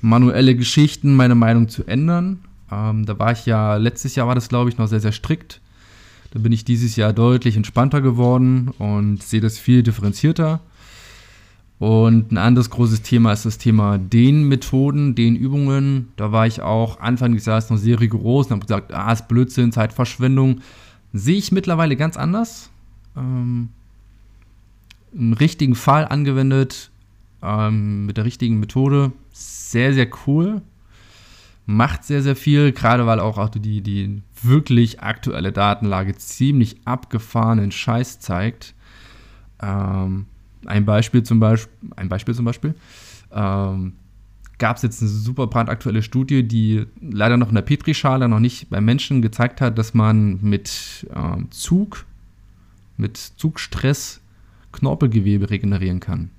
manuelle 0.00 0.54
Geschichten 0.54 1.14
meine 1.14 1.34
Meinung 1.34 1.68
zu 1.68 1.84
ändern. 1.84 2.38
Ähm, 2.70 3.04
da 3.04 3.18
war 3.18 3.32
ich 3.32 3.46
ja, 3.46 3.76
letztes 3.76 4.14
Jahr 4.14 4.28
war 4.28 4.36
das, 4.36 4.48
glaube 4.48 4.70
ich, 4.70 4.78
noch 4.78 4.86
sehr, 4.86 5.00
sehr 5.00 5.12
strikt. 5.12 5.60
Da 6.30 6.38
bin 6.38 6.52
ich 6.52 6.64
dieses 6.64 6.96
Jahr 6.96 7.12
deutlich 7.12 7.56
entspannter 7.56 8.00
geworden 8.00 8.68
und 8.78 9.22
sehe 9.22 9.40
das 9.40 9.58
viel 9.58 9.82
differenzierter. 9.82 10.60
Und 11.78 12.30
ein 12.30 12.38
anderes 12.38 12.70
großes 12.70 13.02
Thema 13.02 13.32
ist 13.32 13.46
das 13.46 13.58
Thema 13.58 13.98
Den-Methoden, 13.98 15.14
Den-Übungen. 15.14 16.08
Da 16.16 16.30
war 16.30 16.46
ich 16.46 16.60
auch 16.60 17.00
Anfang 17.00 17.34
des 17.34 17.46
Jahres 17.46 17.70
noch 17.70 17.78
sehr 17.78 17.98
rigoros 17.98 18.46
und 18.46 18.52
habe 18.52 18.60
gesagt, 18.60 18.92
ah, 18.92 19.12
ist 19.12 19.28
Blödsinn, 19.28 19.72
Zeitverschwendung. 19.72 20.60
Sehe 21.12 21.38
ich 21.38 21.52
mittlerweile 21.52 21.96
ganz 21.96 22.16
anders. 22.16 22.70
Ähm, 23.16 23.70
Im 25.12 25.32
richtigen 25.32 25.74
Fall 25.74 26.06
angewendet, 26.06 26.90
ähm, 27.42 28.06
mit 28.06 28.18
der 28.18 28.26
richtigen 28.26 28.60
Methode. 28.60 29.12
Sehr, 29.32 29.94
sehr 29.94 30.08
cool 30.26 30.60
macht 31.70 32.04
sehr, 32.04 32.22
sehr 32.22 32.36
viel, 32.36 32.72
gerade 32.72 33.06
weil 33.06 33.20
auch, 33.20 33.38
auch 33.38 33.48
die, 33.48 33.80
die 33.80 34.22
wirklich 34.42 35.00
aktuelle 35.00 35.52
Datenlage 35.52 36.16
ziemlich 36.16 36.76
abgefahrenen 36.84 37.70
Scheiß 37.70 38.20
zeigt. 38.20 38.74
Ähm, 39.62 40.26
ein 40.66 40.84
Beispiel 40.84 41.22
zum 41.22 41.40
Beispiel, 41.40 41.72
ein 41.96 42.08
Beispiel 42.08 42.34
zum 42.34 42.44
Beispiel, 42.44 42.74
ähm, 43.32 43.94
gab 44.58 44.76
es 44.76 44.82
jetzt 44.82 45.00
eine 45.00 45.10
super 45.10 45.46
brandaktuelle 45.46 46.02
Studie, 46.02 46.42
die 46.46 46.84
leider 47.00 47.36
noch 47.36 47.48
in 47.48 47.54
der 47.54 47.62
Petrischale 47.62 48.28
noch 48.28 48.40
nicht 48.40 48.68
beim 48.70 48.84
Menschen 48.84 49.22
gezeigt 49.22 49.60
hat, 49.60 49.78
dass 49.78 49.94
man 49.94 50.38
mit 50.42 51.06
ähm, 51.14 51.50
Zug, 51.50 52.04
mit 52.96 53.16
Zugstress 53.16 54.20
Knorpelgewebe 54.72 55.50
regenerieren 55.50 56.00
kann. 56.00 56.30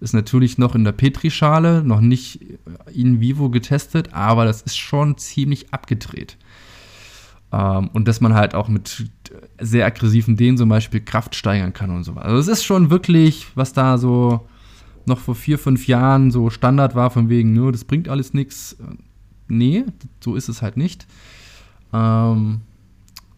Ist 0.00 0.12
natürlich 0.12 0.58
noch 0.58 0.74
in 0.74 0.84
der 0.84 0.92
Petrischale, 0.92 1.82
noch 1.82 2.00
nicht 2.00 2.40
in 2.92 3.20
vivo 3.20 3.48
getestet, 3.48 4.12
aber 4.12 4.44
das 4.44 4.62
ist 4.62 4.76
schon 4.76 5.16
ziemlich 5.16 5.72
abgedreht. 5.72 6.36
Ähm, 7.56 7.88
und 7.92 8.08
dass 8.08 8.20
man 8.20 8.34
halt 8.34 8.54
auch 8.54 8.68
mit 8.68 9.10
sehr 9.60 9.86
aggressiven 9.86 10.36
Dehnen 10.36 10.58
zum 10.58 10.68
Beispiel 10.68 11.00
Kraft 11.00 11.34
steigern 11.34 11.72
kann 11.72 11.90
und 11.90 12.04
so 12.04 12.14
weiter. 12.14 12.26
Also 12.26 12.38
es 12.40 12.58
ist 12.58 12.64
schon 12.64 12.90
wirklich, 12.90 13.46
was 13.54 13.72
da 13.72 13.98
so 13.98 14.46
noch 15.06 15.20
vor 15.20 15.34
vier, 15.34 15.58
fünf 15.58 15.86
Jahren 15.86 16.30
so 16.30 16.50
Standard 16.50 16.94
war, 16.94 17.10
von 17.10 17.28
wegen, 17.28 17.52
nur 17.52 17.72
das 17.72 17.84
bringt 17.84 18.08
alles 18.08 18.34
nichts. 18.34 18.76
Nee, 19.48 19.84
so 20.20 20.34
ist 20.34 20.48
es 20.48 20.62
halt 20.62 20.76
nicht. 20.76 21.06
Ähm, 21.92 22.62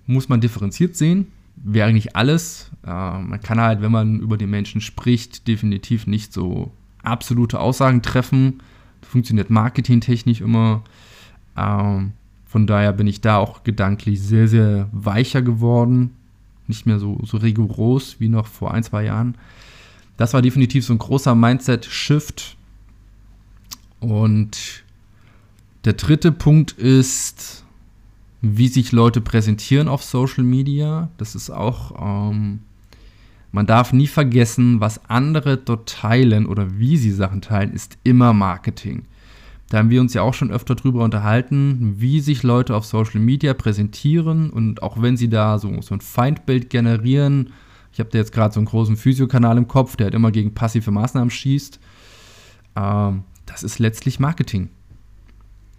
muss 0.06 0.30
man 0.30 0.40
differenziert 0.40 0.96
sehen 0.96 1.26
wäre 1.64 1.92
nicht 1.92 2.16
alles. 2.16 2.70
Äh, 2.84 2.88
man 2.90 3.40
kann 3.40 3.60
halt, 3.60 3.82
wenn 3.82 3.92
man 3.92 4.20
über 4.20 4.36
die 4.36 4.46
Menschen 4.46 4.80
spricht, 4.80 5.48
definitiv 5.48 6.06
nicht 6.06 6.32
so 6.32 6.72
absolute 7.02 7.60
Aussagen 7.60 8.02
treffen. 8.02 8.62
Funktioniert 9.02 9.50
marketingtechnisch 9.50 10.40
immer. 10.40 10.82
Ähm, 11.56 12.12
von 12.49 12.66
daher 12.66 12.94
bin 12.94 13.07
ich 13.07 13.20
da 13.20 13.36
auch 13.36 13.62
gedanklich 13.62 14.20
sehr, 14.22 14.49
sehr 14.49 14.88
weicher 14.90 15.42
geworden. 15.42 16.16
Nicht 16.66 16.86
mehr 16.86 16.99
so, 16.99 17.20
so 17.22 17.36
rigoros 17.36 18.16
wie 18.18 18.30
noch 18.30 18.46
vor 18.46 18.72
ein, 18.72 18.82
zwei 18.82 19.05
Jahren. 19.05 19.36
Das 20.16 20.32
war 20.32 20.40
definitiv 20.40 20.84
so 20.84 20.94
ein 20.94 20.99
großer 20.99 21.34
Mindset-Shift. 21.34 22.57
Und 24.01 24.82
der 25.84 25.92
dritte 25.92 26.32
Punkt 26.32 26.72
ist, 26.72 27.64
wie 28.40 28.68
sich 28.68 28.92
Leute 28.92 29.20
präsentieren 29.20 29.86
auf 29.86 30.03
Social 30.03 30.44
Media. 30.44 31.11
Das 31.18 31.34
ist 31.34 31.51
auch, 31.51 32.30
ähm, 32.30 32.61
man 33.53 33.66
darf 33.66 33.92
nie 33.92 34.07
vergessen, 34.07 34.80
was 34.80 35.05
andere 35.11 35.59
dort 35.59 35.88
teilen 35.88 36.46
oder 36.46 36.78
wie 36.78 36.96
sie 36.96 37.12
Sachen 37.12 37.42
teilen, 37.42 37.74
ist 37.74 37.99
immer 38.05 38.32
Marketing. 38.32 39.05
Da 39.68 39.78
haben 39.78 39.90
wir 39.90 40.00
uns 40.00 40.14
ja 40.14 40.22
auch 40.22 40.34
schon 40.34 40.50
öfter 40.50 40.74
drüber 40.74 41.04
unterhalten, 41.04 41.96
wie 41.98 42.20
sich 42.20 42.42
Leute 42.42 42.74
auf 42.74 42.86
Social 42.86 43.20
Media 43.20 43.52
präsentieren 43.52 44.50
und 44.50 44.82
auch 44.82 45.00
wenn 45.02 45.16
sie 45.16 45.28
da 45.28 45.58
so, 45.58 45.80
so 45.82 45.94
ein 45.94 46.00
Feindbild 46.00 46.70
generieren, 46.70 47.50
ich 47.92 48.00
habe 48.00 48.10
da 48.10 48.18
jetzt 48.18 48.32
gerade 48.32 48.54
so 48.54 48.60
einen 48.60 48.66
großen 48.66 48.96
Physiokanal 48.96 49.58
im 49.58 49.68
Kopf, 49.68 49.96
der 49.96 50.06
halt 50.06 50.14
immer 50.14 50.30
gegen 50.30 50.54
passive 50.54 50.90
Maßnahmen 50.90 51.30
schießt, 51.30 51.80
ähm, 52.76 53.24
das 53.44 53.62
ist 53.62 53.78
letztlich 53.78 54.20
Marketing. 54.20 54.70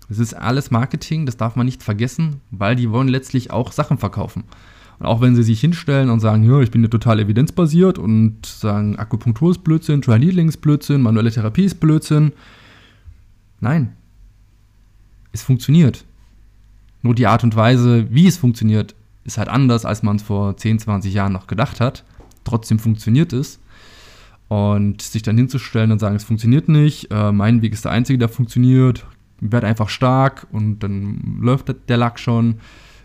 Das 0.08 0.20
ist 0.20 0.34
alles 0.34 0.72
Marketing, 0.72 1.26
das 1.26 1.38
darf 1.38 1.56
man 1.56 1.66
nicht 1.66 1.84
vergessen, 1.84 2.42
weil 2.52 2.76
die 2.76 2.92
wollen 2.92 3.08
letztlich 3.08 3.52
auch 3.52 3.72
Sachen 3.72 3.98
verkaufen. 3.98 4.44
Und 5.00 5.06
auch 5.06 5.22
wenn 5.22 5.36
sie 5.36 5.44
sich 5.44 5.62
hinstellen 5.62 6.10
und 6.10 6.20
sagen, 6.20 6.44
ja, 6.44 6.60
ich 6.60 6.72
bin 6.72 6.82
ja 6.82 6.90
total 6.90 7.20
evidenzbasiert 7.20 7.98
und 7.98 8.46
sagen, 8.46 8.98
Akupunktur 8.98 9.52
ist 9.52 9.64
Blödsinn, 9.64 10.02
Trial 10.02 10.20
Needling 10.20 10.50
ist 10.50 10.58
Blödsinn, 10.58 11.02
manuelle 11.02 11.32
Therapie 11.32 11.66
ist 11.66 11.80
Blödsinn. 11.80 12.34
Nein. 13.60 13.96
Es 15.32 15.42
funktioniert. 15.44 16.06
Nur 17.02 17.16
die 17.16 17.28
Art 17.28 17.44
und 17.44 17.56
Weise, 17.56 18.08
wie 18.10 18.28
es 18.28 18.38
funktioniert, 18.38 18.96
ist 19.24 19.38
halt 19.38 19.50
anders, 19.50 19.86
als 19.86 20.04
man 20.04 20.18
es 20.18 20.24
vor 20.24 20.58
10, 20.58 20.80
20 20.80 21.14
Jahren 21.14 21.34
noch 21.34 21.48
gedacht 21.48 21.80
hat. 21.80 22.04
Trotzdem 22.44 22.80
funktioniert 22.80 23.32
es. 23.34 23.60
Und 24.48 25.02
sich 25.02 25.22
dann 25.22 25.38
hinzustellen 25.38 25.92
und 25.92 26.00
sagen, 26.00 26.16
es 26.16 26.24
funktioniert 26.24 26.70
nicht, 26.70 27.12
äh, 27.12 27.32
mein 27.32 27.62
Weg 27.62 27.72
ist 27.72 27.86
der 27.86 27.92
einzige, 27.92 28.18
der 28.18 28.30
funktioniert, 28.30 29.06
werd 29.40 29.64
einfach 29.64 29.90
stark 29.90 30.48
und 30.52 30.80
dann 30.80 31.38
läuft 31.40 31.74
der 31.88 31.98
Lack 31.98 32.20
schon. 32.20 32.56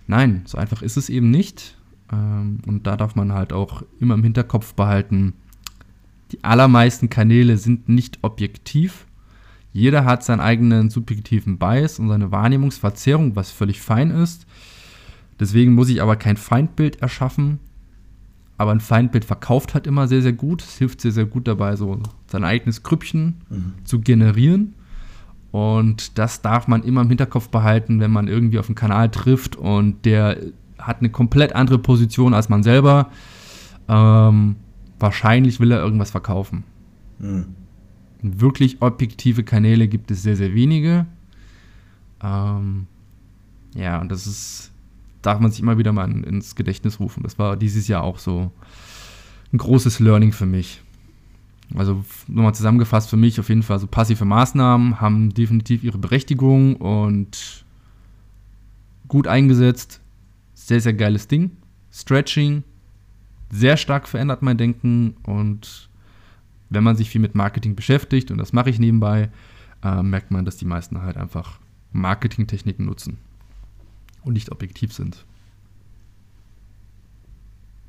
Nein, 0.06 0.42
so 0.46 0.56
einfach 0.56 0.80
ist 0.80 0.96
es 0.96 1.10
eben 1.10 1.30
nicht. 1.30 1.76
Ähm, 2.10 2.58
und 2.66 2.86
da 2.86 2.96
darf 2.96 3.14
man 3.14 3.32
halt 3.32 3.52
auch 3.52 3.82
immer 4.00 4.14
im 4.14 4.22
Hinterkopf 4.22 4.72
behalten, 4.74 5.34
die 6.32 6.42
allermeisten 6.42 7.10
Kanäle 7.10 7.58
sind 7.58 7.88
nicht 7.88 8.18
objektiv. 8.22 9.06
Jeder 9.74 10.04
hat 10.04 10.22
seinen 10.22 10.38
eigenen 10.38 10.88
subjektiven 10.88 11.58
Bias 11.58 11.98
und 11.98 12.08
seine 12.08 12.30
Wahrnehmungsverzerrung, 12.30 13.34
was 13.34 13.50
völlig 13.50 13.80
fein 13.80 14.12
ist. 14.12 14.46
Deswegen 15.40 15.74
muss 15.74 15.88
ich 15.88 16.00
aber 16.00 16.14
kein 16.14 16.36
Feindbild 16.36 17.02
erschaffen. 17.02 17.58
Aber 18.56 18.70
ein 18.70 18.78
Feindbild 18.78 19.24
verkauft 19.24 19.74
halt 19.74 19.88
immer 19.88 20.06
sehr, 20.06 20.22
sehr 20.22 20.32
gut. 20.32 20.62
Es 20.62 20.78
hilft 20.78 21.00
sehr, 21.00 21.10
sehr 21.10 21.24
gut 21.24 21.48
dabei, 21.48 21.74
so 21.74 21.98
sein 22.28 22.44
eigenes 22.44 22.84
Krüppchen 22.84 23.42
mhm. 23.50 23.72
zu 23.82 24.00
generieren. 24.00 24.74
Und 25.50 26.18
das 26.18 26.40
darf 26.40 26.68
man 26.68 26.84
immer 26.84 27.00
im 27.00 27.08
Hinterkopf 27.08 27.48
behalten, 27.48 27.98
wenn 27.98 28.12
man 28.12 28.28
irgendwie 28.28 28.60
auf 28.60 28.68
einen 28.68 28.76
Kanal 28.76 29.10
trifft 29.10 29.56
und 29.56 30.04
der 30.04 30.38
hat 30.78 31.00
eine 31.00 31.10
komplett 31.10 31.52
andere 31.52 31.80
Position 31.80 32.32
als 32.32 32.48
man 32.48 32.62
selber. 32.62 33.10
Ähm, 33.88 34.54
wahrscheinlich 35.00 35.58
will 35.58 35.72
er 35.72 35.80
irgendwas 35.80 36.12
verkaufen. 36.12 36.62
Mhm. 37.18 37.46
Wirklich 38.26 38.80
objektive 38.80 39.44
Kanäle 39.44 39.86
gibt 39.86 40.10
es 40.10 40.22
sehr, 40.22 40.34
sehr 40.34 40.54
wenige. 40.54 41.04
Ähm, 42.22 42.86
ja, 43.74 44.00
und 44.00 44.10
das 44.10 44.26
ist, 44.26 44.72
darf 45.20 45.40
man 45.40 45.50
sich 45.50 45.60
immer 45.60 45.76
wieder 45.76 45.92
mal 45.92 46.10
ins 46.10 46.54
Gedächtnis 46.54 47.00
rufen. 47.00 47.22
Das 47.22 47.38
war 47.38 47.58
dieses 47.58 47.86
Jahr 47.86 48.02
auch 48.02 48.18
so 48.18 48.50
ein 49.52 49.58
großes 49.58 50.00
Learning 50.00 50.32
für 50.32 50.46
mich. 50.46 50.80
Also 51.74 52.02
nochmal 52.26 52.54
zusammengefasst 52.54 53.10
für 53.10 53.18
mich 53.18 53.38
auf 53.40 53.50
jeden 53.50 53.62
Fall 53.62 53.78
so 53.78 53.86
passive 53.86 54.24
Maßnahmen 54.24 55.02
haben 55.02 55.34
definitiv 55.34 55.84
ihre 55.84 55.98
Berechtigung 55.98 56.76
und 56.76 57.66
gut 59.06 59.26
eingesetzt. 59.28 60.00
Sehr, 60.54 60.80
sehr 60.80 60.94
geiles 60.94 61.28
Ding. 61.28 61.50
Stretching, 61.92 62.64
sehr 63.50 63.76
stark 63.76 64.08
verändert 64.08 64.40
mein 64.40 64.56
Denken 64.56 65.14
und 65.24 65.90
wenn 66.74 66.84
man 66.84 66.96
sich 66.96 67.10
viel 67.10 67.20
mit 67.20 67.34
Marketing 67.34 67.74
beschäftigt, 67.74 68.30
und 68.30 68.38
das 68.38 68.52
mache 68.52 68.70
ich 68.70 68.78
nebenbei, 68.78 69.30
äh, 69.82 70.02
merkt 70.02 70.30
man, 70.30 70.44
dass 70.44 70.56
die 70.56 70.64
meisten 70.64 71.02
halt 71.02 71.16
einfach 71.16 71.58
Marketingtechniken 71.92 72.84
nutzen 72.84 73.18
und 74.22 74.32
nicht 74.32 74.50
objektiv 74.50 74.92
sind. 74.92 75.24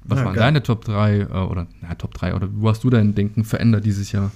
Was 0.03 0.19
ja, 0.19 0.25
waren 0.25 0.35
geil. 0.35 0.43
deine 0.43 0.63
Top 0.63 0.85
3 0.85 1.19
äh, 1.19 1.25
oder 1.25 1.67
na, 1.81 1.95
Top 1.95 2.13
3 2.13 2.35
oder 2.35 2.49
wo 2.51 2.69
hast 2.69 2.83
du 2.83 2.89
dein 2.89 3.15
Denken 3.15 3.43
verändert 3.43 3.85
dieses 3.85 4.11
Jahr? 4.11 4.31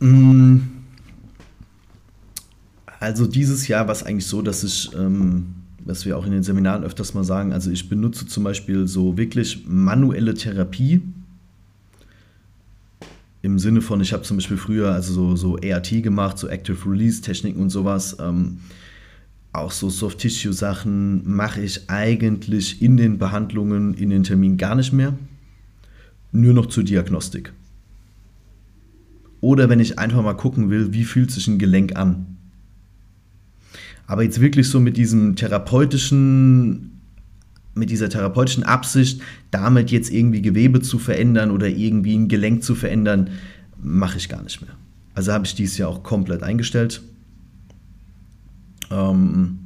Mm. 0.00 0.58
Also 3.00 3.26
dieses 3.26 3.68
Jahr 3.68 3.86
war 3.86 3.92
es 3.92 4.02
eigentlich 4.02 4.26
so, 4.26 4.40
dass 4.40 4.64
ich, 4.64 4.90
ähm, 4.94 5.54
was 5.84 6.06
wir 6.06 6.16
auch 6.16 6.24
in 6.24 6.32
den 6.32 6.42
Seminaren 6.42 6.84
öfters 6.84 7.12
mal 7.12 7.24
sagen, 7.24 7.52
also 7.52 7.70
ich 7.70 7.88
benutze 7.88 8.26
zum 8.26 8.44
Beispiel 8.44 8.86
so 8.86 9.18
wirklich 9.18 9.64
manuelle 9.66 10.34
Therapie. 10.34 11.02
Im 13.44 13.58
Sinne 13.58 13.82
von, 13.82 14.00
ich 14.00 14.14
habe 14.14 14.22
zum 14.22 14.38
Beispiel 14.38 14.56
früher 14.56 14.92
also 14.92 15.12
so, 15.12 15.36
so 15.36 15.58
ERT 15.58 16.02
gemacht, 16.02 16.38
so 16.38 16.48
Active 16.48 16.90
Release 16.90 17.20
Techniken 17.20 17.60
und 17.60 17.68
sowas. 17.68 18.16
Ähm, 18.18 18.60
auch 19.52 19.70
so 19.70 19.90
Soft-Tissue-Sachen 19.90 21.28
mache 21.28 21.60
ich 21.60 21.90
eigentlich 21.90 22.80
in 22.80 22.96
den 22.96 23.18
Behandlungen, 23.18 23.92
in 23.92 24.08
den 24.08 24.22
Terminen 24.22 24.56
gar 24.56 24.74
nicht 24.74 24.94
mehr. 24.94 25.12
Nur 26.32 26.54
noch 26.54 26.64
zur 26.64 26.84
Diagnostik. 26.84 27.52
Oder 29.42 29.68
wenn 29.68 29.78
ich 29.78 29.98
einfach 29.98 30.22
mal 30.22 30.32
gucken 30.32 30.70
will, 30.70 30.94
wie 30.94 31.04
fühlt 31.04 31.30
sich 31.30 31.46
ein 31.46 31.58
Gelenk 31.58 31.96
an. 31.96 32.38
Aber 34.06 34.22
jetzt 34.22 34.40
wirklich 34.40 34.70
so 34.70 34.80
mit 34.80 34.96
diesem 34.96 35.36
therapeutischen 35.36 36.93
mit 37.74 37.90
dieser 37.90 38.08
therapeutischen 38.08 38.62
Absicht, 38.62 39.20
damit 39.50 39.90
jetzt 39.90 40.10
irgendwie 40.10 40.42
Gewebe 40.42 40.80
zu 40.80 40.98
verändern 40.98 41.50
oder 41.50 41.68
irgendwie 41.68 42.16
ein 42.16 42.28
Gelenk 42.28 42.62
zu 42.62 42.74
verändern, 42.74 43.30
mache 43.82 44.18
ich 44.18 44.28
gar 44.28 44.42
nicht 44.42 44.60
mehr. 44.62 44.74
Also 45.14 45.32
habe 45.32 45.46
ich 45.46 45.54
dieses 45.54 45.78
Jahr 45.78 45.88
auch 45.88 46.02
komplett 46.02 46.42
eingestellt. 46.42 47.02
Ähm 48.90 49.58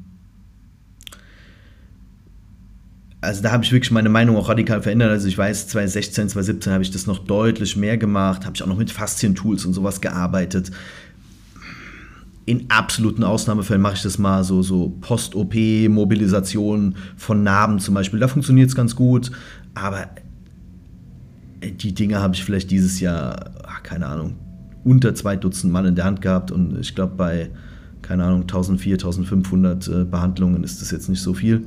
also 3.20 3.42
da 3.42 3.50
habe 3.50 3.64
ich 3.64 3.72
wirklich 3.72 3.90
meine 3.90 4.08
Meinung 4.08 4.36
auch 4.36 4.48
radikal 4.48 4.82
verändert. 4.82 5.10
Also 5.10 5.28
ich 5.28 5.36
weiß, 5.36 5.68
2016, 5.68 6.28
2017 6.30 6.72
habe 6.72 6.82
ich 6.82 6.90
das 6.90 7.06
noch 7.06 7.18
deutlich 7.18 7.76
mehr 7.76 7.98
gemacht, 7.98 8.44
habe 8.44 8.54
ich 8.54 8.62
auch 8.62 8.68
noch 8.68 8.78
mit 8.78 8.90
Faszien-Tools 8.90 9.64
und 9.64 9.72
sowas 9.72 10.00
gearbeitet. 10.00 10.70
In 12.48 12.70
absoluten 12.70 13.24
Ausnahmefällen 13.24 13.82
mache 13.82 13.96
ich 13.96 14.02
das 14.02 14.16
mal 14.16 14.42
so, 14.42 14.62
so 14.62 14.96
Post-OP-Mobilisation 15.02 16.94
von 17.14 17.42
Narben 17.42 17.78
zum 17.78 17.92
Beispiel. 17.92 18.18
Da 18.20 18.26
funktioniert 18.26 18.70
es 18.70 18.74
ganz 18.74 18.96
gut, 18.96 19.30
aber 19.74 20.08
die 21.62 21.92
Dinge 21.92 22.20
habe 22.20 22.34
ich 22.34 22.42
vielleicht 22.42 22.70
dieses 22.70 23.00
Jahr, 23.00 23.50
ach, 23.64 23.82
keine 23.82 24.06
Ahnung, 24.06 24.36
unter 24.82 25.14
zwei 25.14 25.36
Dutzend 25.36 25.74
Mal 25.74 25.84
in 25.84 25.94
der 25.94 26.06
Hand 26.06 26.22
gehabt 26.22 26.50
und 26.50 26.78
ich 26.80 26.94
glaube 26.94 27.16
bei, 27.18 27.50
keine 28.00 28.24
Ahnung, 28.24 28.40
1400, 28.40 29.04
1500 29.04 29.88
äh, 29.88 30.04
Behandlungen 30.04 30.64
ist 30.64 30.80
das 30.80 30.90
jetzt 30.90 31.10
nicht 31.10 31.20
so 31.20 31.34
viel. 31.34 31.66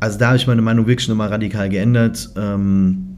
Also 0.00 0.18
da 0.18 0.26
habe 0.26 0.36
ich 0.36 0.46
meine 0.46 0.60
Meinung 0.60 0.86
wirklich 0.86 1.08
nochmal 1.08 1.28
radikal 1.28 1.70
geändert 1.70 2.28
ähm, 2.36 3.16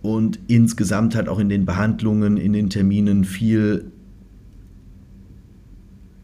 und 0.00 0.38
insgesamt 0.46 1.14
halt 1.14 1.28
auch 1.28 1.40
in 1.40 1.50
den 1.50 1.66
Behandlungen, 1.66 2.38
in 2.38 2.54
den 2.54 2.70
Terminen 2.70 3.24
viel, 3.24 3.92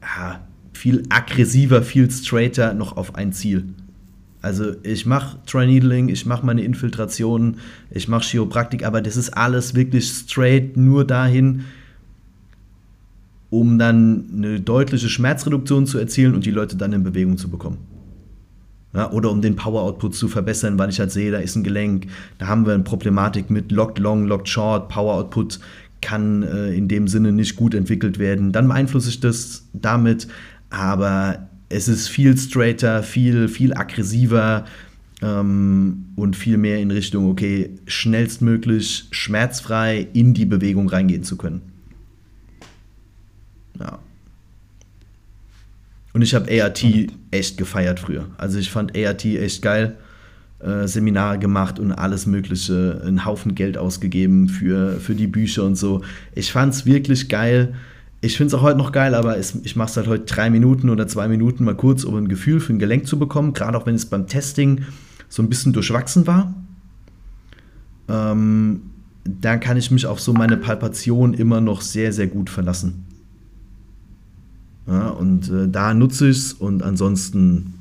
ja, 0.03 0.41
viel 0.73 1.05
aggressiver, 1.09 1.83
viel 1.83 2.11
straighter 2.11 2.75
noch 2.75 2.97
auf 2.97 3.15
ein 3.15 3.33
Ziel. 3.33 3.65
Also 4.43 4.75
ich 4.83 5.07
mache 5.07 5.39
Tri-Needling, 5.47 6.09
ich 6.09 6.27
mache 6.27 6.45
meine 6.45 6.63
Infiltrationen, 6.63 7.59
ich 7.91 8.09
mache 8.09 8.25
Chiropraktik, 8.25 8.85
aber 8.85 9.01
das 9.01 9.17
ist 9.17 9.31
alles 9.31 9.77
wirklich 9.77 10.09
straight 10.09 10.77
nur 10.77 11.07
dahin, 11.07 11.65
um 13.51 13.79
dann 13.79 14.25
eine 14.37 14.61
deutliche 14.61 15.09
Schmerzreduktion 15.09 15.87
zu 15.87 15.99
erzielen 15.99 16.35
und 16.35 16.45
die 16.45 16.51
Leute 16.51 16.77
dann 16.77 16.93
in 16.93 17.05
Bewegung 17.05 17.39
zu 17.39 17.49
bekommen. 17.49 17.79
Ja, 18.95 19.11
oder 19.11 19.31
um 19.31 19.41
den 19.41 19.57
Power-Output 19.57 20.15
zu 20.15 20.29
verbessern, 20.29 20.79
weil 20.79 20.91
ich 20.91 21.01
halt 21.01 21.13
sehe, 21.13 21.31
da 21.31 21.39
ist 21.39 21.57
ein 21.57 21.63
Gelenk, 21.63 22.09
da 22.39 22.49
haben 22.49 22.67
wir 22.67 22.75
eine 22.75 22.83
Problematik 22.83 23.49
mit 23.49 23.73
Locked 23.73 23.99
Long, 23.99 24.27
Locked 24.27 24.49
Short, 24.49 24.89
Power-Output 24.91 25.61
kann 26.03 26.43
äh, 26.43 26.75
in 26.75 26.89
dem 26.89 27.09
Sinne 27.09 27.33
nicht 27.33 27.57
gut 27.57 27.75
entwickelt 27.75 28.19
werden. 28.19 28.53
Dann 28.53 28.69
beeinflusse 28.69 29.09
ich 29.09 29.21
das 29.21 29.67
damit, 29.73 30.29
aber 30.69 31.49
es 31.71 31.89
ist 31.89 32.09
viel 32.09 32.37
straighter, 32.37 33.03
viel, 33.03 33.49
viel 33.49 33.73
aggressiver 33.73 34.67
ähm, 35.23 36.07
und 36.17 36.37
viel 36.37 36.59
mehr 36.59 36.79
in 36.81 36.91
Richtung, 36.91 37.31
okay, 37.31 37.71
schnellstmöglich, 37.87 39.07
schmerzfrei 39.11 40.07
in 40.13 40.35
die 40.35 40.45
Bewegung 40.45 40.89
reingehen 40.89 41.23
zu 41.23 41.37
können. 41.37 41.63
Ja. 43.81 43.99
Und 46.13 46.21
ich 46.21 46.35
habe 46.35 46.63
ART 46.63 46.85
echt 47.31 47.57
gefeiert 47.57 48.01
früher. 48.01 48.29
Also 48.37 48.59
ich 48.59 48.71
fand 48.71 48.97
ART 48.97 49.25
echt 49.25 49.63
geil. 49.63 49.97
Äh, 50.63 50.87
Seminare 50.87 51.39
gemacht 51.39 51.79
und 51.79 51.93
alles 51.93 52.27
Mögliche, 52.27 53.03
einen 53.05 53.25
Haufen 53.25 53.55
Geld 53.55 53.77
ausgegeben 53.77 54.49
für, 54.49 55.01
für 55.01 55.15
die 55.15 55.27
Bücher 55.27 55.65
und 55.65 55.77
so. 55.77 56.03
Ich 56.35 56.53
fand 56.53 56.75
es 56.75 56.87
wirklich 56.87 57.29
geil 57.29 57.75
ich 58.25 58.37
finde 58.37 58.55
es 58.55 58.55
auch 58.55 58.63
heute 58.63 58.79
noch 58.79 58.93
geil, 58.93 59.17
aber 59.17 59.37
es, 59.37 59.57
ich 59.65 59.75
mache 59.75 59.91
es 59.91 59.97
halt 59.97 60.07
heute 60.07 60.25
drei 60.25 60.49
Minuten 60.49 60.91
oder 60.91 61.09
zwei 61.09 61.27
Minuten 61.27 61.65
mal 61.65 61.75
kurz, 61.75 62.05
um 62.05 62.15
ein 62.15 62.29
Gefühl 62.29 62.61
für 62.61 62.73
ein 62.73 62.79
Gelenk 62.79 63.09
zu 63.09 63.19
bekommen, 63.19 63.53
gerade 63.53 63.77
auch 63.77 63.85
wenn 63.85 63.97
es 63.97 64.07
beim 64.07 64.29
Testing 64.29 64.85
so 65.29 65.43
ein 65.43 65.49
bisschen 65.49 65.73
durchwachsen 65.73 66.25
war. 66.29 66.55
Ähm, 68.09 68.83
da 69.25 69.57
kann 69.57 69.77
ich 69.77 69.91
mich 69.91 70.07
auf 70.07 70.21
so 70.21 70.33
meine 70.33 70.57
Palpation 70.57 71.35
immer 71.35 71.61
noch 71.61 71.81
sehr, 71.81 72.13
sehr 72.13 72.29
gut 72.29 72.49
verlassen. 72.49 73.05
Ja, 74.87 75.09
und 75.09 75.51
äh, 75.51 75.69
da 75.69 75.93
nutze 75.93 76.29
ich 76.29 76.39
es 76.39 76.53
und 76.53 76.85
ansonsten, 76.85 77.75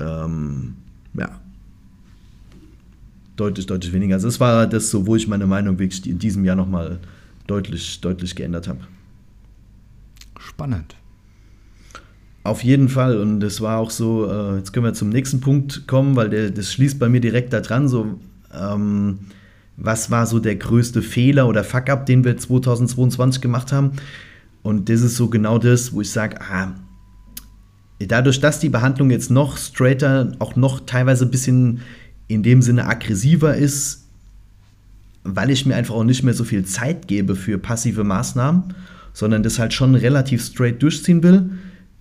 ähm, 0.00 0.76
ja, 1.12 1.28
deutlich, 3.36 3.66
deutlich 3.66 3.92
weniger. 3.92 4.14
Also 4.14 4.28
es 4.28 4.40
war 4.40 4.66
das 4.66 4.90
so, 4.90 5.06
wo 5.06 5.16
ich 5.16 5.28
meine 5.28 5.46
Meinung 5.46 5.78
wirklich 5.78 6.06
in 6.08 6.18
diesem 6.18 6.44
Jahr 6.44 6.56
nochmal 6.56 6.98
deutlich, 7.46 8.00
deutlich 8.00 8.34
geändert 8.34 8.68
habe. 8.68 8.80
Spannend. 10.38 10.96
Auf 12.42 12.62
jeden 12.62 12.88
Fall. 12.88 13.18
Und 13.18 13.42
es 13.42 13.60
war 13.60 13.78
auch 13.78 13.90
so, 13.90 14.30
äh, 14.30 14.56
jetzt 14.56 14.72
können 14.72 14.86
wir 14.86 14.94
zum 14.94 15.08
nächsten 15.08 15.40
Punkt 15.40 15.86
kommen, 15.86 16.16
weil 16.16 16.30
der, 16.30 16.50
das 16.50 16.72
schließt 16.72 16.98
bei 16.98 17.08
mir 17.08 17.20
direkt 17.20 17.52
da 17.52 17.60
dran. 17.60 17.88
So, 17.88 18.18
ähm, 18.54 19.18
was 19.76 20.10
war 20.10 20.26
so 20.26 20.38
der 20.38 20.56
größte 20.56 21.02
Fehler 21.02 21.48
oder 21.48 21.64
Fuck-up, 21.64 22.06
den 22.06 22.24
wir 22.24 22.36
2022 22.36 23.42
gemacht 23.42 23.72
haben? 23.72 23.92
Und 24.62 24.88
das 24.88 25.02
ist 25.02 25.16
so 25.16 25.28
genau 25.28 25.58
das, 25.58 25.92
wo 25.92 26.00
ich 26.00 26.10
sage, 26.10 26.40
ah, 26.40 26.72
dadurch, 27.98 28.40
dass 28.40 28.60
die 28.60 28.68
Behandlung 28.68 29.10
jetzt 29.10 29.30
noch 29.30 29.56
straighter, 29.56 30.32
auch 30.38 30.56
noch 30.56 30.80
teilweise 30.86 31.24
ein 31.24 31.30
bisschen 31.30 31.80
in 32.28 32.42
dem 32.42 32.62
Sinne 32.62 32.86
aggressiver 32.86 33.56
ist, 33.56 34.04
weil 35.24 35.50
ich 35.50 35.66
mir 35.66 35.76
einfach 35.76 35.94
auch 35.94 36.04
nicht 36.04 36.22
mehr 36.22 36.34
so 36.34 36.44
viel 36.44 36.64
Zeit 36.64 37.08
gebe 37.08 37.36
für 37.36 37.58
passive 37.58 38.04
Maßnahmen 38.04 38.74
sondern 39.16 39.42
das 39.42 39.58
halt 39.58 39.72
schon 39.72 39.94
relativ 39.94 40.44
straight 40.44 40.82
durchziehen 40.82 41.22
will. 41.22 41.48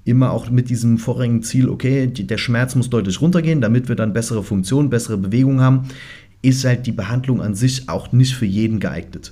Immer 0.03 0.31
auch 0.31 0.49
mit 0.49 0.69
diesem 0.69 0.97
vorrangigen 0.97 1.43
Ziel, 1.43 1.69
okay, 1.69 2.07
die, 2.07 2.27
der 2.27 2.37
Schmerz 2.37 2.75
muss 2.75 2.89
deutlich 2.89 3.21
runtergehen, 3.21 3.61
damit 3.61 3.87
wir 3.87 3.95
dann 3.95 4.11
bessere 4.11 4.43
Funktionen, 4.43 4.89
bessere 4.89 5.17
Bewegungen 5.17 5.61
haben, 5.61 5.87
ist 6.41 6.65
halt 6.65 6.85
die 6.85 6.91
Behandlung 6.91 7.41
an 7.41 7.55
sich 7.55 7.87
auch 7.87 8.11
nicht 8.11 8.35
für 8.35 8.45
jeden 8.45 8.81
geeignet. 8.81 9.31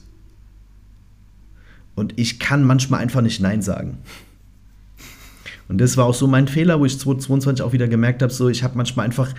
Und 1.93 2.17
ich 2.17 2.39
kann 2.39 2.63
manchmal 2.63 3.01
einfach 3.01 3.21
nicht 3.21 3.41
Nein 3.41 3.61
sagen. 3.61 3.97
Und 5.67 5.81
das 5.81 5.97
war 5.97 6.05
auch 6.05 6.15
so 6.15 6.25
mein 6.25 6.47
Fehler, 6.47 6.79
wo 6.79 6.85
ich 6.85 6.97
2022 6.97 7.65
auch 7.65 7.73
wieder 7.73 7.89
gemerkt 7.89 8.21
habe, 8.21 8.31
so 8.31 8.47
ich 8.47 8.63
habe 8.63 8.77
manchmal 8.77 9.05
einfach 9.05 9.33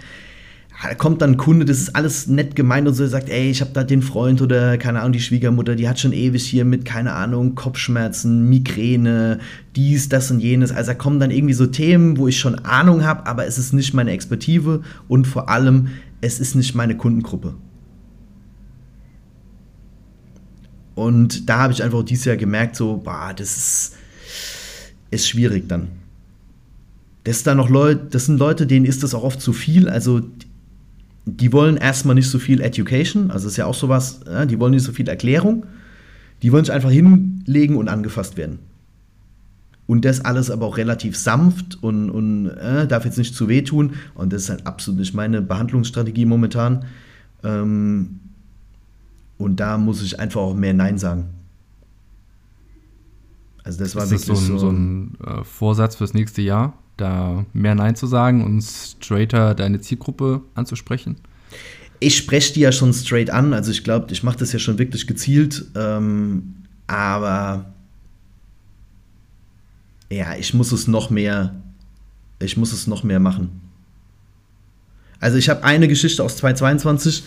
kommt 0.98 1.22
dann 1.22 1.32
ein 1.32 1.36
Kunde, 1.36 1.64
das 1.64 1.78
ist 1.78 1.96
alles 1.96 2.26
nett 2.26 2.56
gemeint 2.56 2.86
und 2.88 2.94
so, 2.94 3.06
sagt, 3.06 3.28
ey, 3.28 3.50
ich 3.50 3.60
habe 3.60 3.70
da 3.72 3.84
den 3.84 4.02
Freund 4.02 4.42
oder 4.42 4.76
keine 4.76 5.00
Ahnung, 5.00 5.12
die 5.12 5.20
Schwiegermutter, 5.20 5.76
die 5.76 5.88
hat 5.88 5.98
schon 5.98 6.12
ewig 6.12 6.44
hier 6.44 6.64
mit, 6.64 6.84
keine 6.84 7.12
Ahnung, 7.12 7.54
Kopfschmerzen, 7.54 8.48
Migräne, 8.48 9.38
dies, 9.76 10.08
das 10.08 10.30
und 10.30 10.40
jenes. 10.40 10.72
Also 10.72 10.90
da 10.90 10.94
kommen 10.94 11.20
dann 11.20 11.30
irgendwie 11.30 11.54
so 11.54 11.66
Themen, 11.66 12.18
wo 12.18 12.28
ich 12.28 12.38
schon 12.38 12.56
Ahnung 12.56 13.04
habe, 13.04 13.26
aber 13.26 13.46
es 13.46 13.56
ist 13.56 13.72
nicht 13.72 13.94
meine 13.94 14.10
Expertise 14.10 14.82
und 15.08 15.26
vor 15.26 15.48
allem, 15.48 15.88
es 16.20 16.40
ist 16.40 16.54
nicht 16.54 16.74
meine 16.74 16.96
Kundengruppe. 16.96 17.54
Und 20.94 21.48
da 21.48 21.58
habe 21.58 21.72
ich 21.72 21.82
einfach 21.82 22.02
dieses 22.04 22.24
Jahr 22.24 22.36
gemerkt, 22.36 22.76
so, 22.76 22.98
boah, 22.98 23.32
das 23.34 23.56
ist, 23.56 23.92
ist 25.10 25.28
schwierig 25.28 25.68
dann. 25.68 25.88
Das, 27.24 27.42
da 27.42 27.54
noch 27.54 27.70
Leute, 27.70 28.06
das 28.10 28.26
sind 28.26 28.38
Leute, 28.38 28.66
denen 28.66 28.84
ist 28.84 29.02
das 29.02 29.14
auch 29.14 29.22
oft 29.22 29.40
zu 29.40 29.52
viel. 29.52 29.88
Also 29.88 30.20
die 31.26 31.52
wollen 31.52 31.76
erstmal 31.76 32.14
nicht 32.14 32.28
so 32.28 32.38
viel 32.38 32.60
Education, 32.60 33.30
also 33.30 33.48
ist 33.48 33.56
ja 33.56 33.66
auch 33.66 33.74
sowas, 33.74 34.20
ja, 34.26 34.44
die 34.44 34.60
wollen 34.60 34.72
nicht 34.72 34.84
so 34.84 34.92
viel 34.92 35.08
Erklärung. 35.08 35.66
Die 36.42 36.52
wollen 36.52 36.64
sich 36.64 36.74
einfach 36.74 36.90
hinlegen 36.90 37.76
und 37.76 37.88
angefasst 37.88 38.36
werden. 38.36 38.58
Und 39.86 40.04
das 40.04 40.24
alles 40.24 40.50
aber 40.50 40.66
auch 40.66 40.76
relativ 40.76 41.16
sanft 41.16 41.82
und, 41.82 42.10
und 42.10 42.48
äh, 42.48 42.86
darf 42.86 43.04
jetzt 43.04 43.18
nicht 43.18 43.34
zu 43.34 43.48
wehtun. 43.48 43.94
Und 44.14 44.32
das 44.32 44.42
ist 44.42 44.50
halt 44.50 44.66
absolut 44.66 45.00
nicht 45.00 45.14
meine 45.14 45.42
Behandlungsstrategie 45.42 46.26
momentan. 46.26 46.84
Ähm, 47.42 48.20
und 49.38 49.60
da 49.60 49.78
muss 49.78 50.02
ich 50.02 50.20
einfach 50.20 50.40
auch 50.40 50.54
mehr 50.54 50.74
Nein 50.74 50.98
sagen. 50.98 51.26
Also 53.62 53.78
das 53.78 53.94
war 53.94 54.04
ist 54.04 54.10
wirklich 54.10 54.28
das 54.28 54.46
so 54.46 54.54
ein, 54.54 54.58
so 54.58 54.70
ein 54.70 55.18
äh, 55.24 55.44
Vorsatz 55.44 55.96
fürs 55.96 56.14
nächste 56.14 56.42
Jahr? 56.42 56.74
Da 56.96 57.44
mehr 57.52 57.74
Nein 57.74 57.96
zu 57.96 58.06
sagen 58.06 58.44
und 58.44 58.62
straighter 58.62 59.54
deine 59.54 59.80
Zielgruppe 59.80 60.42
anzusprechen? 60.54 61.16
Ich 62.00 62.16
spreche 62.16 62.52
die 62.52 62.60
ja 62.60 62.72
schon 62.72 62.92
straight 62.92 63.30
an, 63.30 63.52
also 63.52 63.70
ich 63.70 63.84
glaube, 63.84 64.12
ich 64.12 64.22
mache 64.22 64.38
das 64.38 64.52
ja 64.52 64.58
schon 64.58 64.78
wirklich 64.78 65.06
gezielt, 65.06 65.64
ähm, 65.74 66.54
aber 66.86 67.72
ja, 70.10 70.36
ich 70.36 70.54
muss 70.54 70.72
es 70.72 70.86
noch 70.86 71.10
mehr, 71.10 71.54
ich 72.40 72.56
muss 72.56 72.72
es 72.72 72.86
noch 72.86 73.02
mehr 73.04 73.20
machen. 73.20 73.60
Also 75.20 75.38
ich 75.38 75.48
habe 75.48 75.64
eine 75.64 75.88
Geschichte 75.88 76.22
aus 76.22 76.36
2022 76.36 77.24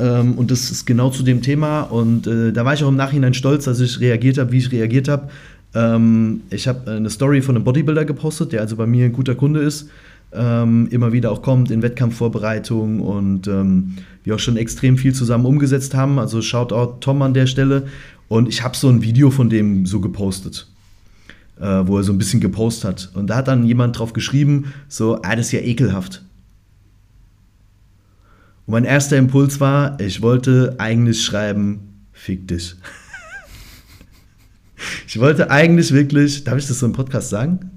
ähm, 0.00 0.36
und 0.36 0.50
das 0.50 0.70
ist 0.70 0.84
genau 0.84 1.10
zu 1.10 1.22
dem 1.22 1.40
Thema 1.40 1.82
und 1.82 2.26
äh, 2.26 2.52
da 2.52 2.64
war 2.64 2.74
ich 2.74 2.84
auch 2.84 2.88
im 2.88 2.96
Nachhinein 2.96 3.34
stolz, 3.34 3.64
dass 3.64 3.80
ich 3.80 4.00
reagiert 4.00 4.38
habe, 4.38 4.52
wie 4.52 4.58
ich 4.58 4.70
reagiert 4.70 5.08
habe, 5.08 5.30
ähm, 5.74 6.42
ich 6.50 6.68
habe 6.68 6.90
äh, 6.90 6.96
eine 6.96 7.10
Story 7.10 7.42
von 7.42 7.56
einem 7.56 7.64
Bodybuilder 7.64 8.04
gepostet, 8.04 8.52
der 8.52 8.60
also 8.60 8.76
bei 8.76 8.86
mir 8.86 9.04
ein 9.04 9.12
guter 9.12 9.34
Kunde 9.34 9.60
ist, 9.60 9.90
ähm, 10.32 10.88
immer 10.90 11.12
wieder 11.12 11.30
auch 11.30 11.42
kommt 11.42 11.70
in 11.70 11.82
Wettkampfvorbereitung 11.82 13.00
und 13.00 13.46
ähm, 13.46 13.96
wir 14.24 14.34
auch 14.34 14.38
schon 14.40 14.56
extrem 14.56 14.98
viel 14.98 15.14
zusammen 15.14 15.46
umgesetzt 15.46 15.94
haben. 15.94 16.18
Also 16.18 16.42
Shoutout 16.42 16.98
Tom 17.00 17.22
an 17.22 17.34
der 17.34 17.46
Stelle. 17.46 17.86
Und 18.28 18.48
ich 18.48 18.62
habe 18.62 18.76
so 18.76 18.88
ein 18.90 19.00
Video 19.00 19.30
von 19.30 19.48
dem 19.48 19.86
so 19.86 20.00
gepostet, 20.00 20.66
äh, 21.58 21.64
wo 21.64 21.96
er 21.96 22.04
so 22.04 22.12
ein 22.12 22.18
bisschen 22.18 22.40
gepostet 22.40 22.84
hat. 22.84 23.10
Und 23.14 23.28
da 23.28 23.36
hat 23.36 23.48
dann 23.48 23.64
jemand 23.64 23.98
drauf 23.98 24.12
geschrieben, 24.12 24.74
so, 24.88 25.22
ah, 25.22 25.34
das 25.34 25.46
ist 25.46 25.52
ja 25.52 25.60
ekelhaft. 25.60 26.22
Und 28.66 28.72
mein 28.72 28.84
erster 28.84 29.16
Impuls 29.16 29.60
war, 29.60 29.98
ich 29.98 30.20
wollte 30.20 30.74
eigentlich 30.76 31.24
schreiben, 31.24 32.04
fick 32.12 32.46
dich. 32.48 32.76
ich 35.06 35.18
wollte 35.18 35.50
eigentlich 35.50 35.92
wirklich, 35.92 36.44
darf 36.44 36.58
ich 36.58 36.66
das 36.66 36.78
so 36.78 36.86
im 36.86 36.92
Podcast 36.92 37.30
sagen? 37.30 37.70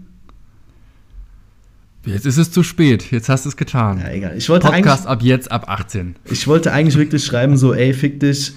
Jetzt 2.06 2.26
ist 2.26 2.38
es 2.38 2.52
zu 2.52 2.64
spät. 2.64 3.12
Jetzt 3.12 3.30
hast 3.30 3.46
du 3.46 3.50
es 3.50 3.58
getan. 3.58 4.00
Ja, 4.00 4.10
egal. 4.10 4.38
Ich 4.38 4.50
wollte 4.50 4.68
Podcast 4.68 5.06
ab 5.06 5.22
jetzt 5.22 5.52
ab 5.52 5.66
18. 5.68 6.16
Ich 6.26 6.48
wollte 6.48 6.72
eigentlich 6.74 6.98
wirklich 6.98 7.24
schreiben, 7.24 7.58
so, 7.58 7.74
ey, 7.74 7.94
fick 7.94 8.20
dich. 8.20 8.54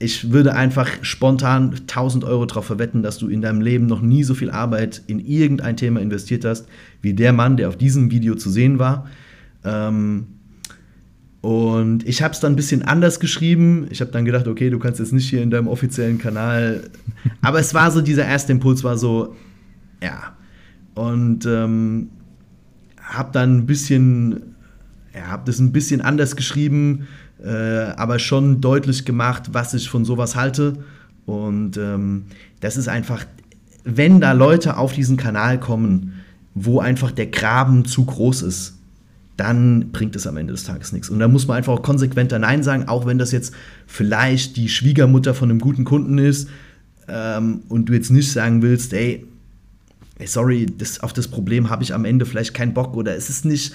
Ich 0.00 0.32
würde 0.32 0.54
einfach 0.54 0.88
spontan 1.02 1.74
1000 1.74 2.24
Euro 2.24 2.46
darauf 2.46 2.64
verwetten, 2.64 3.02
dass 3.02 3.18
du 3.18 3.28
in 3.28 3.42
deinem 3.42 3.60
Leben 3.60 3.86
noch 3.86 4.00
nie 4.00 4.24
so 4.24 4.34
viel 4.34 4.50
Arbeit 4.50 5.02
in 5.06 5.20
irgendein 5.20 5.76
Thema 5.76 6.00
investiert 6.00 6.44
hast, 6.44 6.66
wie 7.02 7.12
der 7.12 7.32
Mann, 7.32 7.56
der 7.56 7.68
auf 7.68 7.76
diesem 7.76 8.10
Video 8.10 8.34
zu 8.34 8.50
sehen 8.50 8.78
war. 8.78 9.06
Ähm, 9.62 10.26
und 11.42 12.06
ich 12.06 12.22
habe 12.22 12.34
es 12.34 12.40
dann 12.40 12.52
ein 12.52 12.56
bisschen 12.56 12.82
anders 12.82 13.18
geschrieben. 13.18 13.86
Ich 13.90 14.00
habe 14.00 14.10
dann 14.10 14.24
gedacht, 14.24 14.46
okay, 14.46 14.68
du 14.68 14.78
kannst 14.78 15.00
jetzt 15.00 15.12
nicht 15.12 15.28
hier 15.28 15.42
in 15.42 15.50
deinem 15.50 15.68
offiziellen 15.68 16.18
Kanal. 16.18 16.90
Aber 17.40 17.58
es 17.58 17.72
war 17.72 17.90
so, 17.90 18.02
dieser 18.02 18.26
erste 18.26 18.52
Impuls 18.52 18.84
war 18.84 18.98
so, 18.98 19.34
ja, 20.02 20.36
und 20.94 21.46
ähm, 21.46 22.10
habe 23.02 23.30
dann 23.32 23.58
ein 23.58 23.66
bisschen, 23.66 24.54
ja, 25.14 25.28
habe 25.28 25.44
das 25.46 25.58
ein 25.60 25.72
bisschen 25.72 26.02
anders 26.02 26.36
geschrieben, 26.36 27.06
äh, 27.42 27.48
aber 27.48 28.18
schon 28.18 28.60
deutlich 28.60 29.06
gemacht, 29.06 29.50
was 29.52 29.72
ich 29.72 29.88
von 29.88 30.04
sowas 30.04 30.36
halte. 30.36 30.84
Und 31.24 31.78
ähm, 31.78 32.24
das 32.60 32.76
ist 32.76 32.88
einfach, 32.88 33.24
wenn 33.84 34.20
da 34.20 34.32
Leute 34.32 34.76
auf 34.76 34.92
diesen 34.92 35.16
Kanal 35.16 35.58
kommen, 35.58 36.20
wo 36.54 36.80
einfach 36.80 37.12
der 37.12 37.28
Graben 37.28 37.86
zu 37.86 38.04
groß 38.04 38.42
ist, 38.42 38.79
dann 39.40 39.90
bringt 39.90 40.14
es 40.16 40.26
am 40.26 40.36
Ende 40.36 40.52
des 40.52 40.64
Tages 40.64 40.92
nichts. 40.92 41.08
Und 41.08 41.18
da 41.18 41.26
muss 41.26 41.48
man 41.48 41.56
einfach 41.56 41.72
auch 41.72 41.82
konsequenter 41.82 42.38
Nein 42.38 42.62
sagen, 42.62 42.88
auch 42.88 43.06
wenn 43.06 43.16
das 43.16 43.32
jetzt 43.32 43.54
vielleicht 43.86 44.56
die 44.56 44.68
Schwiegermutter 44.68 45.32
von 45.32 45.48
einem 45.48 45.60
guten 45.60 45.84
Kunden 45.84 46.18
ist 46.18 46.50
ähm, 47.08 47.62
und 47.70 47.88
du 47.88 47.94
jetzt 47.94 48.10
nicht 48.10 48.30
sagen 48.30 48.60
willst, 48.60 48.92
ey, 48.92 49.26
ey, 50.18 50.26
sorry, 50.26 50.66
das, 50.66 51.00
auf 51.00 51.14
das 51.14 51.26
Problem 51.26 51.70
habe 51.70 51.82
ich 51.82 51.94
am 51.94 52.04
Ende 52.04 52.26
vielleicht 52.26 52.52
keinen 52.52 52.74
Bock 52.74 52.94
oder 52.94 53.16
es 53.16 53.30
ist 53.30 53.46
nicht 53.46 53.74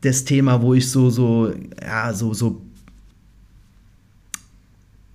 das 0.00 0.24
Thema, 0.24 0.60
wo 0.60 0.74
ich 0.74 0.90
so, 0.90 1.08
so, 1.08 1.52
ja, 1.80 2.12
so, 2.12 2.34
so, 2.34 2.60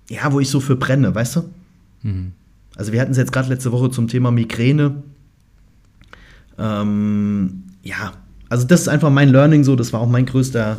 ja, 0.08 0.32
wo 0.32 0.40
ich 0.40 0.48
so 0.48 0.58
für 0.58 0.76
brenne, 0.76 1.14
weißt 1.14 1.36
du? 1.36 1.50
Mhm. 2.02 2.32
Also 2.76 2.92
wir 2.92 3.00
hatten 3.02 3.12
es 3.12 3.18
jetzt 3.18 3.32
gerade 3.32 3.50
letzte 3.50 3.72
Woche 3.72 3.90
zum 3.90 4.08
Thema 4.08 4.30
Migräne. 4.30 5.02
Ähm, 6.58 7.64
ja, 7.82 8.14
also 8.52 8.66
das 8.66 8.82
ist 8.82 8.88
einfach 8.88 9.08
mein 9.08 9.30
Learning 9.30 9.64
so, 9.64 9.76
das 9.76 9.94
war 9.94 10.00
auch 10.00 10.08
mein 10.10 10.26
größter, 10.26 10.78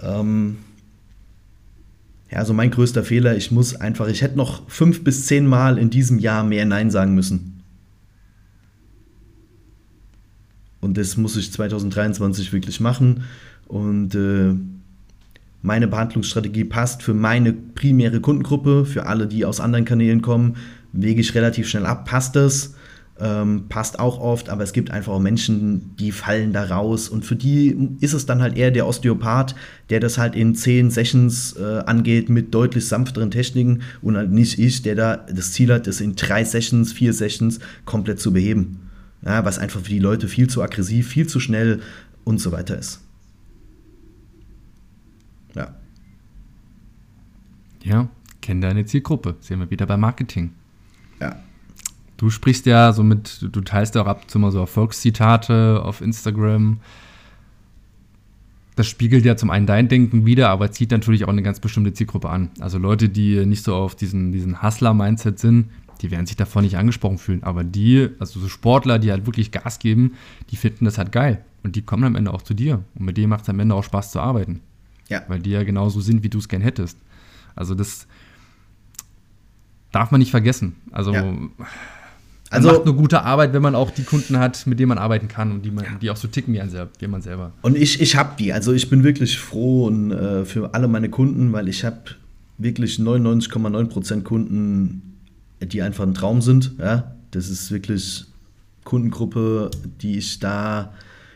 ähm, 0.00 0.58
ja, 2.30 2.44
so 2.44 2.54
mein 2.54 2.70
größter 2.70 3.02
Fehler. 3.02 3.36
Ich 3.36 3.50
muss 3.50 3.74
einfach, 3.74 4.06
ich 4.06 4.22
hätte 4.22 4.36
noch 4.36 4.62
fünf 4.70 5.02
bis 5.02 5.26
zehn 5.26 5.48
Mal 5.48 5.78
in 5.78 5.90
diesem 5.90 6.20
Jahr 6.20 6.44
mehr 6.44 6.64
Nein 6.64 6.92
sagen 6.92 7.16
müssen. 7.16 7.64
Und 10.80 10.96
das 10.96 11.16
muss 11.16 11.36
ich 11.36 11.52
2023 11.52 12.52
wirklich 12.52 12.78
machen. 12.78 13.24
Und 13.66 14.14
äh, 14.14 14.54
meine 15.60 15.88
Behandlungsstrategie 15.88 16.66
passt 16.66 17.02
für 17.02 17.14
meine 17.14 17.52
primäre 17.52 18.20
Kundengruppe, 18.20 18.86
für 18.86 19.06
alle, 19.06 19.26
die 19.26 19.44
aus 19.44 19.58
anderen 19.58 19.84
Kanälen 19.84 20.22
kommen, 20.22 20.54
wege 20.92 21.20
ich 21.20 21.34
relativ 21.34 21.68
schnell 21.68 21.84
ab. 21.84 22.04
Passt 22.04 22.36
das? 22.36 22.74
Ähm, 23.20 23.64
passt 23.68 23.98
auch 23.98 24.20
oft, 24.20 24.48
aber 24.48 24.62
es 24.62 24.72
gibt 24.72 24.92
einfach 24.92 25.12
auch 25.12 25.20
Menschen, 25.20 25.96
die 25.96 26.12
fallen 26.12 26.52
da 26.52 26.64
raus 26.64 27.08
und 27.08 27.24
für 27.24 27.34
die 27.34 27.90
ist 28.00 28.12
es 28.12 28.26
dann 28.26 28.40
halt 28.40 28.56
eher 28.56 28.70
der 28.70 28.86
Osteopath, 28.86 29.56
der 29.90 29.98
das 29.98 30.18
halt 30.18 30.36
in 30.36 30.54
zehn 30.54 30.90
Sessions 30.90 31.56
äh, 31.56 31.80
angeht 31.86 32.28
mit 32.28 32.54
deutlich 32.54 32.86
sanfteren 32.86 33.32
Techniken 33.32 33.82
und 34.02 34.16
halt 34.16 34.30
nicht 34.30 34.58
ich, 34.58 34.82
der 34.82 34.94
da 34.94 35.16
das 35.16 35.50
Ziel 35.52 35.72
hat, 35.72 35.88
das 35.88 36.00
in 36.00 36.14
drei 36.14 36.44
Sessions, 36.44 36.92
vier 36.92 37.12
Sessions 37.12 37.58
komplett 37.84 38.20
zu 38.20 38.32
beheben 38.32 38.88
ja, 39.22 39.44
was 39.44 39.58
einfach 39.58 39.80
für 39.80 39.90
die 39.90 39.98
Leute 39.98 40.28
viel 40.28 40.48
zu 40.48 40.62
aggressiv, 40.62 41.08
viel 41.08 41.26
zu 41.26 41.40
schnell 41.40 41.80
und 42.24 42.38
so 42.38 42.52
weiter 42.52 42.78
ist. 42.78 43.00
Ja. 45.54 45.74
Ja, 47.82 48.08
kenn 48.40 48.60
deine 48.60 48.84
Zielgruppe. 48.84 49.36
Sehen 49.40 49.60
wir 49.60 49.70
wieder 49.70 49.86
beim 49.86 50.00
Marketing. 50.00 50.52
Ja. 51.20 51.42
Du 52.18 52.30
sprichst 52.30 52.66
ja 52.66 52.92
so 52.92 53.04
mit, 53.04 53.38
du 53.42 53.60
teilst 53.60 53.94
ja 53.94 54.02
auch 54.02 54.06
ab 54.06 54.22
und 54.22 54.30
zu 54.30 54.38
mal 54.38 54.50
so 54.50 54.58
Erfolgszitate 54.58 55.80
auf 55.82 56.00
Instagram. 56.00 56.80
Das 58.74 58.88
spiegelt 58.88 59.24
ja 59.24 59.36
zum 59.36 59.50
einen 59.50 59.66
dein 59.66 59.88
Denken 59.88 60.26
wieder, 60.26 60.50
aber 60.50 60.70
zieht 60.72 60.90
natürlich 60.90 61.24
auch 61.24 61.28
eine 61.28 61.42
ganz 61.42 61.60
bestimmte 61.60 61.92
Zielgruppe 61.92 62.28
an. 62.28 62.50
Also 62.58 62.78
Leute, 62.78 63.08
die 63.08 63.46
nicht 63.46 63.64
so 63.64 63.74
auf 63.74 63.94
diesen, 63.94 64.32
diesen 64.32 64.62
Hustler-Mindset 64.62 65.38
sind, 65.38 65.70
die 66.00 66.10
werden 66.10 66.26
sich 66.26 66.36
davon 66.36 66.64
nicht 66.64 66.76
angesprochen 66.76 67.18
fühlen. 67.18 67.44
Aber 67.44 67.62
die, 67.62 68.08
also 68.18 68.40
so 68.40 68.48
Sportler, 68.48 68.98
die 68.98 69.12
halt 69.12 69.26
wirklich 69.26 69.52
Gas 69.52 69.78
geben, 69.78 70.14
die 70.50 70.56
finden 70.56 70.84
das 70.84 70.98
halt 70.98 71.12
geil. 71.12 71.44
Und 71.62 71.76
die 71.76 71.82
kommen 71.82 72.04
am 72.04 72.16
Ende 72.16 72.32
auch 72.32 72.42
zu 72.42 72.54
dir. 72.54 72.82
Und 72.96 73.04
mit 73.04 73.16
denen 73.16 73.30
macht 73.30 73.42
es 73.42 73.48
am 73.48 73.60
Ende 73.60 73.76
auch 73.76 73.84
Spaß 73.84 74.10
zu 74.10 74.20
arbeiten. 74.20 74.60
Ja. 75.08 75.22
Weil 75.28 75.38
die 75.38 75.50
ja 75.50 75.62
genauso 75.62 76.00
sind, 76.00 76.24
wie 76.24 76.28
du 76.28 76.38
es 76.38 76.48
gern 76.48 76.62
hättest. 76.62 76.98
Also 77.54 77.74
das 77.74 78.08
darf 79.92 80.10
man 80.10 80.18
nicht 80.18 80.30
vergessen. 80.30 80.76
Also, 80.90 81.12
ja. 81.12 81.32
Also 82.50 82.68
macht 82.68 82.82
eine 82.82 82.94
gute 82.94 83.22
Arbeit, 83.22 83.52
wenn 83.52 83.62
man 83.62 83.74
auch 83.74 83.90
die 83.90 84.04
Kunden 84.04 84.38
hat, 84.38 84.66
mit 84.66 84.78
denen 84.78 84.88
man 84.88 84.98
arbeiten 84.98 85.28
kann 85.28 85.52
und 85.52 85.64
die, 85.64 85.70
man, 85.70 85.84
ja. 85.84 85.90
die 86.00 86.10
auch 86.10 86.16
so 86.16 86.28
ticken 86.28 86.54
wie, 86.54 86.60
ein, 86.60 86.70
wie 86.98 87.06
man 87.06 87.20
selber. 87.20 87.52
Und 87.62 87.76
ich, 87.76 88.00
ich 88.00 88.16
habe 88.16 88.32
die. 88.38 88.52
Also 88.52 88.72
ich 88.72 88.88
bin 88.88 89.04
wirklich 89.04 89.38
froh 89.38 89.86
und, 89.86 90.12
äh, 90.12 90.44
für 90.44 90.74
alle 90.74 90.88
meine 90.88 91.10
Kunden, 91.10 91.52
weil 91.52 91.68
ich 91.68 91.84
habe 91.84 91.98
wirklich 92.56 92.98
99,9% 92.98 94.22
Kunden, 94.22 95.18
die 95.60 95.82
einfach 95.82 96.04
ein 96.04 96.14
Traum 96.14 96.40
sind. 96.40 96.72
Ja? 96.78 97.14
Das 97.30 97.50
ist 97.50 97.70
wirklich 97.70 98.24
Kundengruppe, 98.84 99.70
die 100.00 100.18
ich 100.18 100.38
da 100.38 100.92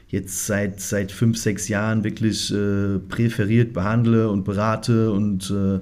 jetzt 0.08 0.46
seit, 0.46 0.80
seit 0.80 1.10
fünf, 1.12 1.38
sechs 1.38 1.68
Jahren 1.68 2.04
wirklich 2.04 2.52
äh, 2.52 2.98
präferiert 2.98 3.72
behandle 3.72 4.28
und 4.30 4.44
berate 4.44 5.10
und 5.10 5.50
äh, 5.50 5.80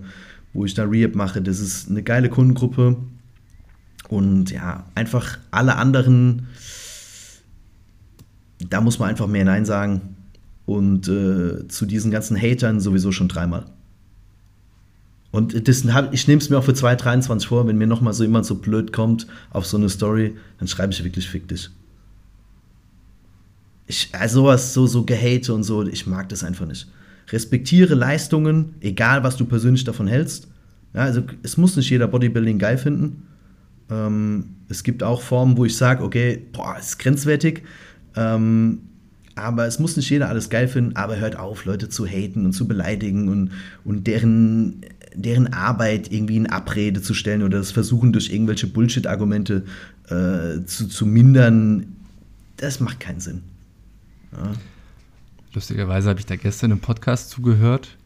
wo 0.53 0.65
ich 0.65 0.75
da 0.75 0.85
Rehab 0.85 1.15
mache. 1.15 1.43
Das 1.43 1.61
ist 1.61 1.89
eine 1.89 2.03
geile 2.03 2.29
Kundengruppe. 2.29 2.97
Und 4.11 4.51
ja, 4.51 4.85
einfach 4.97 5.39
alle 5.53 5.77
anderen, 5.77 6.49
da 8.69 8.81
muss 8.81 8.99
man 8.99 9.09
einfach 9.09 9.29
mehr 9.29 9.45
Nein 9.45 9.65
sagen. 9.65 10.17
Und 10.67 11.07
äh, 11.09 11.69
zu 11.69 11.87
diesen 11.87 12.11
ganzen 12.11 12.37
Hatern 12.37 12.81
sowieso 12.81 13.13
schon 13.13 13.29
dreimal. 13.29 13.67
Und 15.31 15.69
das, 15.69 15.85
ich 16.11 16.27
nehme 16.27 16.41
es 16.41 16.51
mir 16.51 16.59
auch 16.59 16.65
für 16.65 16.75
2023 16.75 17.49
vor, 17.49 17.69
wenn 17.69 17.79
mir 17.79 17.87
nochmal 17.87 18.13
so 18.13 18.25
jemand 18.25 18.47
so 18.47 18.57
blöd 18.57 18.93
kommt 18.93 19.29
auf 19.51 19.65
so 19.65 19.77
eine 19.77 19.89
Story, 19.89 20.37
dann 20.59 20.67
schreibe 20.67 20.93
ich 20.93 21.05
wirklich 21.05 21.29
fick 21.29 21.47
dich. 21.47 21.71
Ich, 23.87 24.09
also 24.13 24.41
sowas, 24.41 24.75
so, 24.75 24.89
so 24.89 25.05
Gehate 25.05 25.55
und 25.55 25.63
so, 25.63 25.87
ich 25.87 26.09
mag 26.09 26.29
das 26.31 26.43
einfach 26.43 26.67
nicht. 26.67 26.89
Respektiere 27.31 27.95
Leistungen, 27.95 28.75
egal 28.81 29.23
was 29.23 29.37
du 29.37 29.45
persönlich 29.45 29.85
davon 29.85 30.09
hältst. 30.09 30.49
Ja, 30.95 31.03
also 31.03 31.23
es 31.45 31.57
muss 31.57 31.77
nicht 31.77 31.91
jeder 31.91 32.09
Bodybuilding 32.09 32.59
geil 32.59 32.77
finden. 32.77 33.29
Ähm, 33.91 34.57
es 34.69 34.83
gibt 34.83 35.03
auch 35.03 35.23
Formen, 35.23 35.57
wo 35.57 35.65
ich 35.65 35.77
sage, 35.77 36.03
okay, 36.03 36.43
boah, 36.53 36.77
ist 36.79 36.99
grenzwertig. 36.99 37.63
Ähm, 38.17 38.83
aber 39.35 39.67
es 39.67 39.79
muss 39.79 39.97
nicht 39.97 40.11
jeder 40.11 40.29
alles 40.29 40.51
geil 40.51 40.69
finden, 40.69 40.97
aber 40.97 41.19
hört 41.19 41.37
auf, 41.37 41.65
Leute 41.65 41.89
zu 41.89 42.07
haten 42.07 42.45
und 42.45 42.53
zu 42.53 42.69
beleidigen 42.69 43.29
und, 43.29 43.53
und 43.85 44.07
deren 44.07 44.83
deren 45.15 45.53
Arbeit 45.53 46.13
irgendwie 46.13 46.37
in 46.37 46.47
Abrede 46.47 47.03
zu 47.03 47.15
stellen 47.15 47.43
oder 47.43 47.59
das 47.59 47.73
Versuchen 47.73 48.13
durch 48.13 48.31
irgendwelche 48.31 48.67
Bullshit-Argumente 48.67 49.65
äh, 50.09 50.65
zu, 50.65 50.89
zu 50.89 51.07
mindern, 51.07 51.97
das 52.57 52.81
macht 52.81 53.01
keinen 53.01 53.21
Sinn. 53.21 53.43
Ja. 54.33 54.53
Lustigerweise 55.53 56.09
habe 56.09 56.21
ich 56.21 56.27
da 56.27 56.37
gestern 56.37 56.71
im 56.71 56.81
Podcast 56.81 57.31
zugehört 57.31 57.97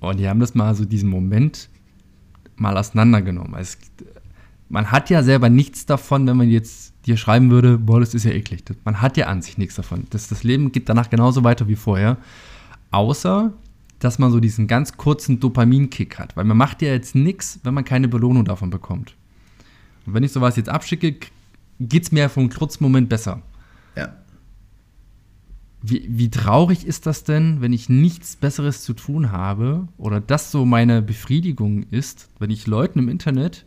und 0.00 0.18
die 0.18 0.28
haben 0.28 0.40
das 0.40 0.54
mal 0.54 0.74
so 0.74 0.84
diesen 0.84 1.10
Moment 1.10 1.68
mal 2.56 2.76
auseinandergenommen. 2.76 3.54
Es, 3.60 3.76
man 4.72 4.90
hat 4.90 5.10
ja 5.10 5.22
selber 5.22 5.48
nichts 5.48 5.86
davon, 5.86 6.26
wenn 6.26 6.36
man 6.36 6.48
jetzt 6.48 6.94
dir 7.06 7.16
schreiben 7.16 7.50
würde, 7.50 7.78
boah, 7.78 8.00
das 8.00 8.14
ist 8.14 8.24
ja 8.24 8.32
eklig. 8.32 8.64
Man 8.84 9.00
hat 9.00 9.16
ja 9.16 9.26
an 9.26 9.42
sich 9.42 9.58
nichts 9.58 9.76
davon. 9.76 10.06
Das, 10.10 10.28
das 10.28 10.42
Leben 10.42 10.72
geht 10.72 10.88
danach 10.88 11.10
genauso 11.10 11.44
weiter 11.44 11.68
wie 11.68 11.76
vorher. 11.76 12.16
Außer 12.90 13.52
dass 14.02 14.18
man 14.18 14.32
so 14.32 14.40
diesen 14.40 14.66
ganz 14.66 14.96
kurzen 14.96 15.38
Dopaminkick 15.38 16.18
hat. 16.18 16.36
Weil 16.36 16.44
man 16.44 16.56
macht 16.56 16.82
ja 16.82 16.88
jetzt 16.88 17.14
nichts, 17.14 17.60
wenn 17.62 17.72
man 17.72 17.84
keine 17.84 18.08
Belohnung 18.08 18.44
davon 18.44 18.68
bekommt. 18.68 19.14
Und 20.06 20.14
wenn 20.14 20.24
ich 20.24 20.32
sowas 20.32 20.56
jetzt 20.56 20.68
abschicke, 20.68 21.14
geht 21.78 22.02
es 22.02 22.10
mir 22.10 22.28
für 22.28 22.40
einen 22.40 22.50
kurzen 22.50 22.82
Moment 22.82 23.08
besser. 23.08 23.42
Ja. 23.96 24.16
Wie, 25.82 26.04
wie 26.08 26.30
traurig 26.30 26.84
ist 26.84 27.06
das 27.06 27.22
denn, 27.22 27.60
wenn 27.60 27.72
ich 27.72 27.88
nichts 27.88 28.34
Besseres 28.34 28.82
zu 28.82 28.92
tun 28.92 29.30
habe 29.30 29.86
oder 29.98 30.20
das 30.20 30.50
so 30.50 30.64
meine 30.64 31.00
Befriedigung 31.00 31.84
ist, 31.90 32.28
wenn 32.40 32.50
ich 32.50 32.66
Leuten 32.66 32.98
im 32.98 33.08
Internet 33.08 33.64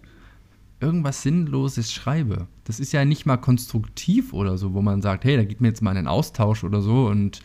irgendwas 0.86 1.23
Sinnloses 1.23 1.91
schreibe. 1.91 2.47
Das 2.63 2.79
ist 2.79 2.93
ja 2.93 3.03
nicht 3.03 3.25
mal 3.25 3.38
konstruktiv 3.38 4.33
oder 4.33 4.57
so, 4.57 4.73
wo 4.73 4.81
man 4.81 5.01
sagt, 5.01 5.25
hey, 5.25 5.36
da 5.36 5.43
geht 5.43 5.61
mir 5.61 5.67
jetzt 5.67 5.81
mal 5.81 5.95
einen 5.95 6.07
Austausch 6.07 6.63
oder 6.63 6.81
so 6.81 7.07
und 7.07 7.41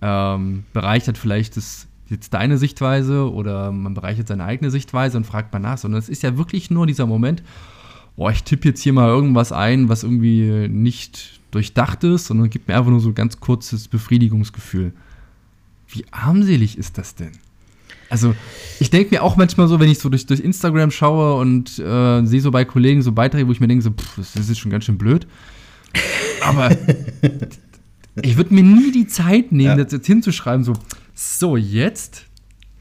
ähm, 0.00 0.64
bereichert 0.72 1.18
vielleicht 1.18 1.56
das, 1.56 1.88
jetzt 2.08 2.34
deine 2.34 2.58
Sichtweise 2.58 3.32
oder 3.32 3.72
man 3.72 3.94
bereichert 3.94 4.28
seine 4.28 4.44
eigene 4.44 4.70
Sichtweise 4.70 5.16
und 5.16 5.24
fragt 5.26 5.52
mal 5.52 5.58
nach, 5.58 5.78
sondern 5.78 5.98
es 5.98 6.08
ist 6.08 6.22
ja 6.22 6.36
wirklich 6.36 6.70
nur 6.70 6.86
dieser 6.86 7.06
Moment, 7.06 7.42
boah, 8.16 8.30
ich 8.30 8.44
tippe 8.44 8.68
jetzt 8.68 8.82
hier 8.82 8.92
mal 8.92 9.08
irgendwas 9.08 9.52
ein, 9.52 9.88
was 9.88 10.02
irgendwie 10.02 10.68
nicht 10.68 11.40
durchdacht 11.50 12.04
ist, 12.04 12.26
sondern 12.26 12.50
gibt 12.50 12.68
mir 12.68 12.76
einfach 12.76 12.90
nur 12.90 13.00
so 13.00 13.08
ein 13.08 13.14
ganz 13.14 13.40
kurzes 13.40 13.88
Befriedigungsgefühl. 13.88 14.92
Wie 15.88 16.04
armselig 16.10 16.78
ist 16.78 16.98
das 16.98 17.14
denn? 17.14 17.32
Also, 18.12 18.34
ich 18.78 18.90
denke 18.90 19.14
mir 19.14 19.22
auch 19.22 19.36
manchmal 19.36 19.68
so, 19.68 19.80
wenn 19.80 19.88
ich 19.88 19.98
so 19.98 20.10
durch, 20.10 20.26
durch 20.26 20.40
Instagram 20.40 20.90
schaue 20.90 21.40
und 21.40 21.78
äh, 21.78 22.22
sehe 22.26 22.42
so 22.42 22.50
bei 22.50 22.66
Kollegen 22.66 23.00
so 23.00 23.10
Beiträge, 23.12 23.48
wo 23.48 23.52
ich 23.52 23.60
mir 23.60 23.68
denke, 23.68 23.82
so, 23.82 23.90
pff, 23.90 24.16
das 24.16 24.50
ist 24.50 24.58
schon 24.58 24.70
ganz 24.70 24.84
schön 24.84 24.98
blöd. 24.98 25.26
Aber 26.44 26.76
ich 28.22 28.36
würde 28.36 28.52
mir 28.52 28.64
nie 28.64 28.92
die 28.92 29.06
Zeit 29.06 29.50
nehmen, 29.50 29.78
ja. 29.78 29.82
das 29.82 29.94
jetzt 29.94 30.06
hinzuschreiben, 30.06 30.62
so, 30.62 30.74
so, 31.14 31.56
jetzt 31.56 32.26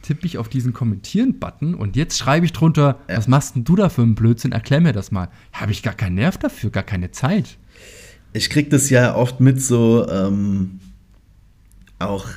tippe 0.01 0.25
ich 0.25 0.37
auf 0.37 0.49
diesen 0.49 0.73
Kommentieren-Button 0.73 1.75
und 1.75 1.95
jetzt 1.95 2.17
schreibe 2.17 2.45
ich 2.45 2.51
drunter, 2.51 2.99
ja. 3.07 3.15
was 3.15 3.29
machst 3.29 3.55
denn 3.55 3.63
du 3.63 3.77
da 3.77 3.87
für 3.87 4.01
einen 4.01 4.15
Blödsinn? 4.15 4.51
Erklär 4.51 4.81
mir 4.81 4.91
das 4.91 5.13
mal. 5.13 5.29
Habe 5.53 5.71
ich 5.71 5.81
gar 5.81 5.93
keinen 5.93 6.15
Nerv 6.15 6.39
dafür, 6.39 6.71
gar 6.71 6.83
keine 6.83 7.11
Zeit. 7.11 7.57
Ich 8.33 8.49
kriege 8.49 8.69
das 8.69 8.89
ja 8.89 9.15
oft 9.15 9.39
mit 9.39 9.61
so, 9.61 10.05
ähm, 10.09 10.81
auch 11.99 12.27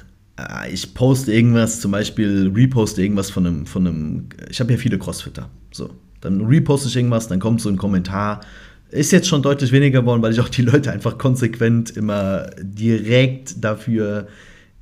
ich 0.71 0.95
poste 0.95 1.33
irgendwas, 1.33 1.81
zum 1.81 1.93
Beispiel 1.93 2.51
reposte 2.55 3.03
irgendwas 3.03 3.31
von 3.31 3.47
einem, 3.47 3.67
von 3.67 3.87
einem, 3.87 4.29
ich 4.51 4.61
habe 4.61 4.73
ja 4.73 4.79
viele 4.79 4.99
Crossfitter, 4.99 5.49
so. 5.71 5.91
Dann 6.21 6.41
reposte 6.41 6.89
ich 6.89 6.97
irgendwas, 6.97 7.29
dann 7.29 7.39
kommt 7.39 7.61
so 7.61 7.69
ein 7.69 7.77
Kommentar. 7.77 8.41
Ist 8.91 9.13
jetzt 9.13 9.29
schon 9.29 9.43
deutlich 9.43 9.73
weniger 9.73 10.01
geworden, 10.01 10.23
weil 10.23 10.33
ich 10.33 10.41
auch 10.41 10.49
die 10.49 10.63
Leute 10.63 10.91
einfach 10.91 11.19
konsequent 11.19 11.91
immer 11.91 12.47
direkt 12.61 13.63
dafür, 13.63 14.27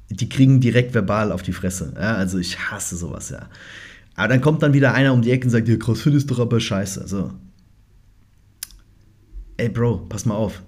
die 0.09 0.29
kriegen 0.29 0.61
direkt 0.61 0.95
verbal 0.95 1.33
auf 1.33 1.43
die 1.43 1.53
Fresse. 1.53 1.95
Ja? 1.97 2.15
Also 2.15 2.39
ich 2.39 2.59
hasse 2.71 2.97
sowas, 2.97 3.31
ja. 3.31 3.49
Aber 4.15 4.29
dann 4.29 4.41
kommt 4.41 4.63
dann 4.63 4.73
wieder 4.73 4.95
einer 4.95 5.13
um 5.13 5.23
die 5.23 5.33
Ecke 5.33 5.47
und 5.47 5.51
sagt, 5.51 5.69
ja, 5.69 5.77
Crossfit 5.77 6.15
ist 6.15 6.31
doch 6.31 6.39
aber 6.39 6.61
scheiße. 6.61 7.09
So. 7.09 7.33
Ey, 9.57 9.69
Bro, 9.69 10.07
pass 10.09 10.27
mal 10.27 10.35
auf. 10.35 10.63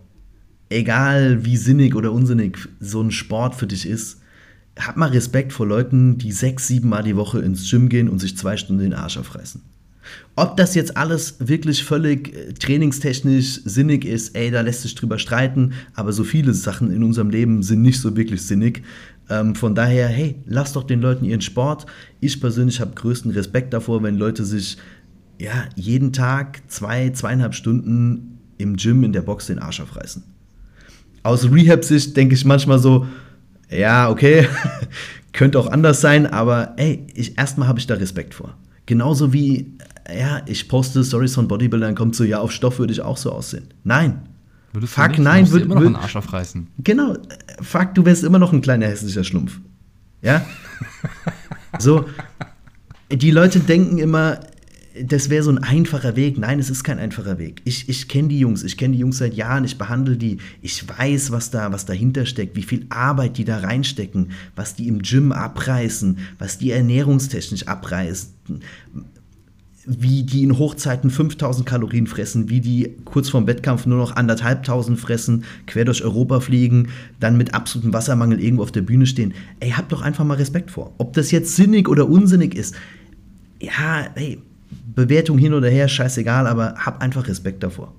Egal 0.71 1.45
wie 1.45 1.57
sinnig 1.57 1.95
oder 1.95 2.11
unsinnig 2.11 2.59
so 2.81 3.01
ein 3.01 3.11
Sport 3.11 3.55
für 3.55 3.67
dich 3.67 3.87
ist, 3.87 4.23
hab 4.79 4.97
mal 4.97 5.11
Respekt 5.11 5.53
vor 5.53 5.67
Leuten, 5.67 6.19
die 6.19 6.33
sechs, 6.33 6.67
sieben 6.67 6.89
Mal 6.89 7.03
die 7.03 7.17
Woche 7.17 7.41
ins 7.41 7.69
Gym 7.71 7.89
gehen 7.89 8.09
und 8.09 8.19
sich 8.19 8.37
zwei 8.37 8.57
Stunden 8.57 8.83
den 8.83 8.95
Arsch 8.95 9.17
aufreißen. 9.17 9.61
Ob 10.37 10.57
das 10.57 10.75
jetzt 10.75 10.97
alles 10.97 11.37
wirklich 11.39 11.85
völlig 11.85 12.35
äh, 12.35 12.53
trainingstechnisch 12.53 13.61
sinnig 13.65 14.05
ist, 14.05 14.37
ey, 14.37 14.51
da 14.51 14.61
lässt 14.61 14.83
sich 14.83 14.95
drüber 14.95 15.19
streiten, 15.19 15.73
aber 15.95 16.13
so 16.13 16.25
viele 16.25 16.53
Sachen 16.53 16.93
in 16.93 17.03
unserem 17.03 17.31
Leben 17.31 17.63
sind 17.63 17.83
nicht 17.83 18.01
so 18.01 18.17
wirklich 18.17 18.43
sinnig. 18.43 18.83
Ähm, 19.31 19.55
von 19.55 19.75
daher, 19.75 20.09
hey, 20.09 20.37
lass 20.45 20.73
doch 20.73 20.85
den 20.85 21.01
Leuten 21.01 21.25
ihren 21.25 21.41
Sport. 21.41 21.87
Ich 22.21 22.41
persönlich 22.41 22.81
habe 22.81 22.95
größten 22.95 23.31
Respekt 23.31 23.73
davor, 23.73 24.03
wenn 24.03 24.17
Leute 24.17 24.45
sich 24.45 24.77
ja, 25.41 25.65
jeden 25.75 26.13
Tag 26.13 26.63
zwei, 26.69 27.11
zweieinhalb 27.11 27.55
Stunden 27.55 28.39
im 28.59 28.77
Gym 28.77 29.05
in 29.05 29.13
der 29.13 29.23
Box 29.23 29.47
den 29.47 29.59
Arsch 29.59 29.81
aufreißen. 29.81 30.23
Aus 31.23 31.51
Rehab-Sicht 31.51 32.17
denke 32.17 32.35
ich 32.35 32.45
manchmal 32.45 32.79
so, 32.79 33.07
ja, 33.71 34.11
okay, 34.11 34.49
könnte 35.33 35.59
auch 35.59 35.67
anders 35.67 36.01
sein, 36.01 36.27
aber 36.27 36.75
ey, 36.77 37.07
ich, 37.15 37.39
erstmal 37.39 37.69
habe 37.69 37.79
ich 37.79 37.87
da 37.87 37.95
Respekt 37.95 38.35
vor. 38.35 38.55
Genauso 38.87 39.33
wie, 39.33 39.79
ja, 40.09 40.43
ich 40.47 40.69
poste 40.69 41.03
Stories 41.03 41.35
von 41.35 41.49
Bodybuildern, 41.49 41.95
kommt 41.95 42.15
so, 42.15 42.25
ja, 42.25 42.41
auf 42.41 42.53
Stoff 42.53 42.79
würde 42.79 42.93
ich 42.93 43.01
auch 43.01 43.17
so 43.17 43.33
aussehen. 43.33 43.69
Nein. 43.83 44.29
Würdest 44.73 44.95
fuck, 44.95 45.19
nein, 45.19 45.49
würde 45.51 45.67
immer 45.67 45.77
noch 45.77 45.87
einen 45.87 45.97
Arsch 45.97 46.17
aufreißen. 46.17 46.67
Genau, 46.79 47.17
fuck, 47.63 47.95
du 47.95 48.05
wärst 48.05 48.25
immer 48.25 48.39
noch 48.39 48.53
ein 48.53 48.61
kleiner 48.61 48.87
hässlicher 48.87 49.23
Schlumpf. 49.23 49.61
Ja? 50.21 50.45
so, 51.79 52.07
die 53.11 53.31
Leute 53.31 53.61
denken 53.61 53.99
immer, 53.99 54.41
das 55.03 55.29
wäre 55.29 55.43
so 55.43 55.51
ein 55.51 55.59
einfacher 55.59 56.15
Weg. 56.15 56.39
Nein, 56.39 56.61
es 56.61 56.71
ist 56.71 56.85
kein 56.85 56.99
einfacher 56.99 57.39
Weg. 57.39 57.63
Ich, 57.65 57.89
ich 57.89 58.07
kenne 58.07 58.29
die 58.29 58.39
Jungs, 58.39 58.63
ich 58.63 58.77
kenne 58.77 58.95
die 58.95 59.01
Jungs 59.01 59.19
seit 59.19 59.35
Jahren, 59.35 59.65
ich 59.65 59.77
behandle 59.77 60.17
die, 60.17 60.39
ich 60.63 60.89
weiß, 60.89 61.33
was 61.33 61.51
da, 61.51 61.73
was 61.73 61.85
dahinter 61.85 62.27
steckt, 62.27 62.55
wie 62.55 62.63
viel 62.63 62.87
Arbeit 62.91 63.37
die 63.37 63.45
da 63.45 63.59
reinstecken, 63.59 64.31
was 64.55 64.77
die 64.77 64.87
im 64.87 65.03
Gym 65.03 65.33
abreißen, 65.33 66.19
was 66.39 66.59
die 66.59 66.71
ernährungstechnisch 66.71 67.67
abreißen, 67.67 68.31
wie 69.87 70.23
die 70.23 70.45
in 70.45 70.59
Hochzeiten 70.59 71.11
5000 71.11 71.67
Kalorien 71.67 72.07
fressen, 72.07 72.49
wie 72.49 72.61
die 72.61 72.95
kurz 73.05 73.29
vorm 73.29 73.49
Wettkampf 73.49 73.87
nur 73.87 73.99
noch 73.99 74.15
anderthalbtausend 74.15 75.01
fressen, 75.01 75.45
quer 75.67 75.85
durch 75.85 76.05
Europa 76.05 76.39
fliegen, 76.39 76.91
dann 77.19 77.37
mit 77.37 77.53
absolutem 77.53 77.93
Wassermangel 77.93 78.41
irgendwo 78.41 78.63
auf 78.63 78.73
der 78.73 78.83
Bühne 78.83 79.07
stehen. 79.07 79.35
Ey, 79.59 79.71
habt 79.71 79.91
doch 79.91 80.03
einfach 80.03 80.25
mal 80.25 80.37
Respekt 80.37 80.71
vor. 80.71 80.95
Ob 80.99 81.15
das 81.15 81.33
jetzt 81.33 81.57
sinnig 81.57 81.89
oder 81.89 82.09
unsinnig 82.09 82.55
ist, 82.55 82.77
ja, 83.61 84.07
ey, 84.15 84.39
Bewertung 84.95 85.39
hin 85.39 85.55
oder 85.55 85.69
her, 85.69 85.89
scheißegal, 85.89 86.47
aber 86.47 86.75
hab 86.77 87.03
einfach 87.03 87.27
Respekt 87.27 87.63
davor. 87.63 87.93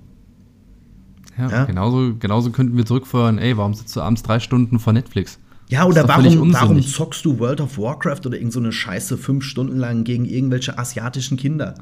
Ja, 1.38 1.50
ja? 1.50 1.64
Genauso, 1.64 2.14
genauso 2.18 2.50
könnten 2.50 2.76
wir 2.76 2.86
zurückfahren, 2.86 3.38
ey, 3.38 3.56
warum 3.56 3.74
sitzt 3.74 3.94
du 3.94 4.00
abends 4.00 4.22
drei 4.22 4.40
Stunden 4.40 4.78
vor 4.78 4.92
Netflix? 4.92 5.38
Ja, 5.68 5.84
oder 5.84 6.06
warum, 6.06 6.52
warum 6.52 6.80
zockst 6.80 7.24
du 7.24 7.38
World 7.38 7.60
of 7.60 7.76
Warcraft 7.76 8.20
oder 8.26 8.36
irgend 8.36 8.52
so 8.52 8.60
eine 8.60 8.72
Scheiße 8.72 9.18
fünf 9.18 9.44
Stunden 9.44 9.76
lang 9.76 10.04
gegen 10.04 10.24
irgendwelche 10.24 10.78
asiatischen 10.78 11.36
Kinder? 11.36 11.74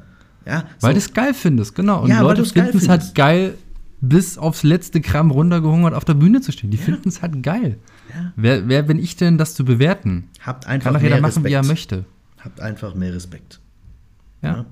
Ja, 0.45 0.65
so. 0.77 0.87
Weil 0.87 0.93
du 0.93 0.99
es 0.99 1.13
geil 1.13 1.33
findest, 1.33 1.75
genau. 1.75 2.01
Und 2.01 2.09
ja, 2.09 2.21
Leute 2.21 2.43
finden 2.45 2.77
es 2.77 2.89
halt 2.89 3.15
geil, 3.15 3.55
bis 4.01 4.37
aufs 4.37 4.63
letzte 4.63 5.01
Gramm 5.01 5.31
runtergehungert 5.31 5.93
auf 5.93 6.05
der 6.05 6.13
Bühne 6.15 6.41
zu 6.41 6.51
stehen. 6.51 6.71
Die 6.71 6.77
ja. 6.77 6.83
finden 6.83 7.09
es 7.09 7.21
halt 7.21 7.41
geil. 7.41 7.77
Ja. 8.13 8.33
Wer, 8.35 8.67
wer 8.67 8.83
bin 8.83 8.99
ich 8.99 9.15
denn, 9.15 9.37
das 9.37 9.55
zu 9.55 9.65
bewerten? 9.65 10.29
Habt 10.41 10.67
einfach 10.67 10.85
Kann 10.85 10.93
doch 10.95 11.01
jeder 11.01 11.15
machen, 11.21 11.43
Respekt. 11.43 11.45
wie 11.45 11.53
er 11.53 11.63
möchte. 11.63 12.05
Habt 12.39 12.59
einfach 12.59 12.95
mehr 12.95 13.13
Respekt. 13.13 13.59
Ja. 14.41 14.49
ja. 14.49 14.65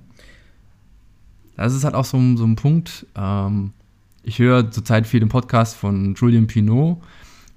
Das 1.56 1.74
ist 1.74 1.84
halt 1.84 1.95
auch 1.95 2.06
so, 2.06 2.20
so 2.36 2.45
ein 2.45 2.56
Punkt. 2.56 3.06
Ähm, 3.16 3.72
ich 4.24 4.39
höre 4.39 4.72
zurzeit 4.72 5.06
viel 5.06 5.20
den 5.20 5.30
Podcast 5.30 5.76
von 5.76 6.16
Julian 6.16 6.47
Pinot 6.47 6.97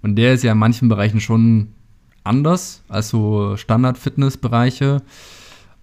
und 0.02 0.16
der 0.16 0.34
ist 0.34 0.42
ja 0.42 0.52
in 0.52 0.58
manchen 0.58 0.88
Bereichen 0.88 1.20
schon 1.20 1.68
anders 2.24 2.82
als 2.88 3.08
so 3.08 3.56
Standard-Fitness-Bereiche. 3.56 5.02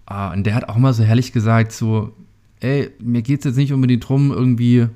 Äh, 0.10 0.34
und 0.34 0.46
der 0.46 0.56
hat 0.56 0.70
auch 0.70 0.78
mal 0.78 0.94
so 0.94 1.04
herrlich 1.04 1.32
gesagt, 1.32 1.72
so, 1.72 2.14
ey, 2.60 2.92
mir 3.00 3.22
geht 3.22 3.40
es 3.40 3.46
jetzt 3.46 3.58
nicht 3.58 3.74
unbedingt 3.74 4.04
darum, 4.04 4.32
irgendwie 4.32 4.88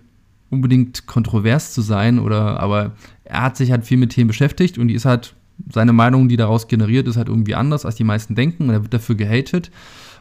unbedingt 0.50 1.08
kontrovers 1.08 1.74
zu 1.74 1.82
sein, 1.82 2.20
oder, 2.20 2.60
aber 2.60 2.94
er 3.26 3.44
hat 3.44 3.58
sich 3.58 3.72
halt 3.72 3.86
viel 3.86 3.98
mit 3.98 4.12
Themen 4.12 4.30
beschäftigt 4.30 4.78
und 4.78 4.88
die 4.88 4.94
ist 4.94 5.06
halt, 5.06 5.34
seine 5.74 5.92
Meinung, 5.92 6.30
die 6.30 6.38
daraus 6.38 6.68
generiert, 6.68 7.08
ist 7.08 7.18
halt 7.18 7.30
irgendwie 7.30 7.56
anders, 7.56 7.86
als 7.86 7.96
die 7.96 8.04
meisten 8.04 8.36
denken 8.36 8.64
und 8.64 8.70
er 8.70 8.84
wird 8.84 8.94
dafür 8.94 9.16
gehatet. 9.16 9.72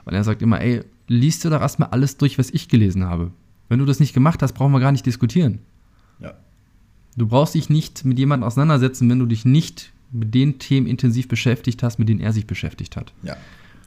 Und 0.07 0.15
er 0.15 0.25
sagt 0.25 0.41
immer, 0.41 0.61
ey, 0.61 0.83
liest 1.09 1.45
du 1.45 1.51
doch 1.51 1.61
erstmal 1.61 1.91
alles 1.91 2.17
durch, 2.17 2.39
was 2.39 2.51
ich 2.51 2.69
gelesen 2.69 3.05
habe. 3.05 3.31
Wenn 3.69 3.79
du 3.79 3.85
das 3.85 4.01
nicht 4.01 4.15
gemacht 4.15 4.43
hast, 4.43 4.53
brauchen 4.53 4.73
wir 4.73 4.81
gar 4.81 4.93
nicht 4.93 5.07
diskutieren. 5.07 5.61
Ja. 6.21 6.35
Du 7.17 7.27
brauchst 7.27 7.55
dich 7.55 7.71
nicht 7.71 8.05
mit 8.05 8.19
jemandem 8.19 8.47
auseinandersetzen, 8.47 9.09
wenn 9.11 9.19
du 9.19 9.27
dich 9.27 9.45
nicht 9.45 9.93
mit 10.13 10.35
den 10.35 10.59
Themen 10.59 10.87
intensiv 10.87 11.29
beschäftigt 11.29 11.83
hast, 11.83 11.99
mit 11.99 12.09
denen 12.09 12.21
er 12.21 12.33
sich 12.33 12.47
beschäftigt 12.47 12.97
hat. 12.97 13.13
Ja, 13.23 13.37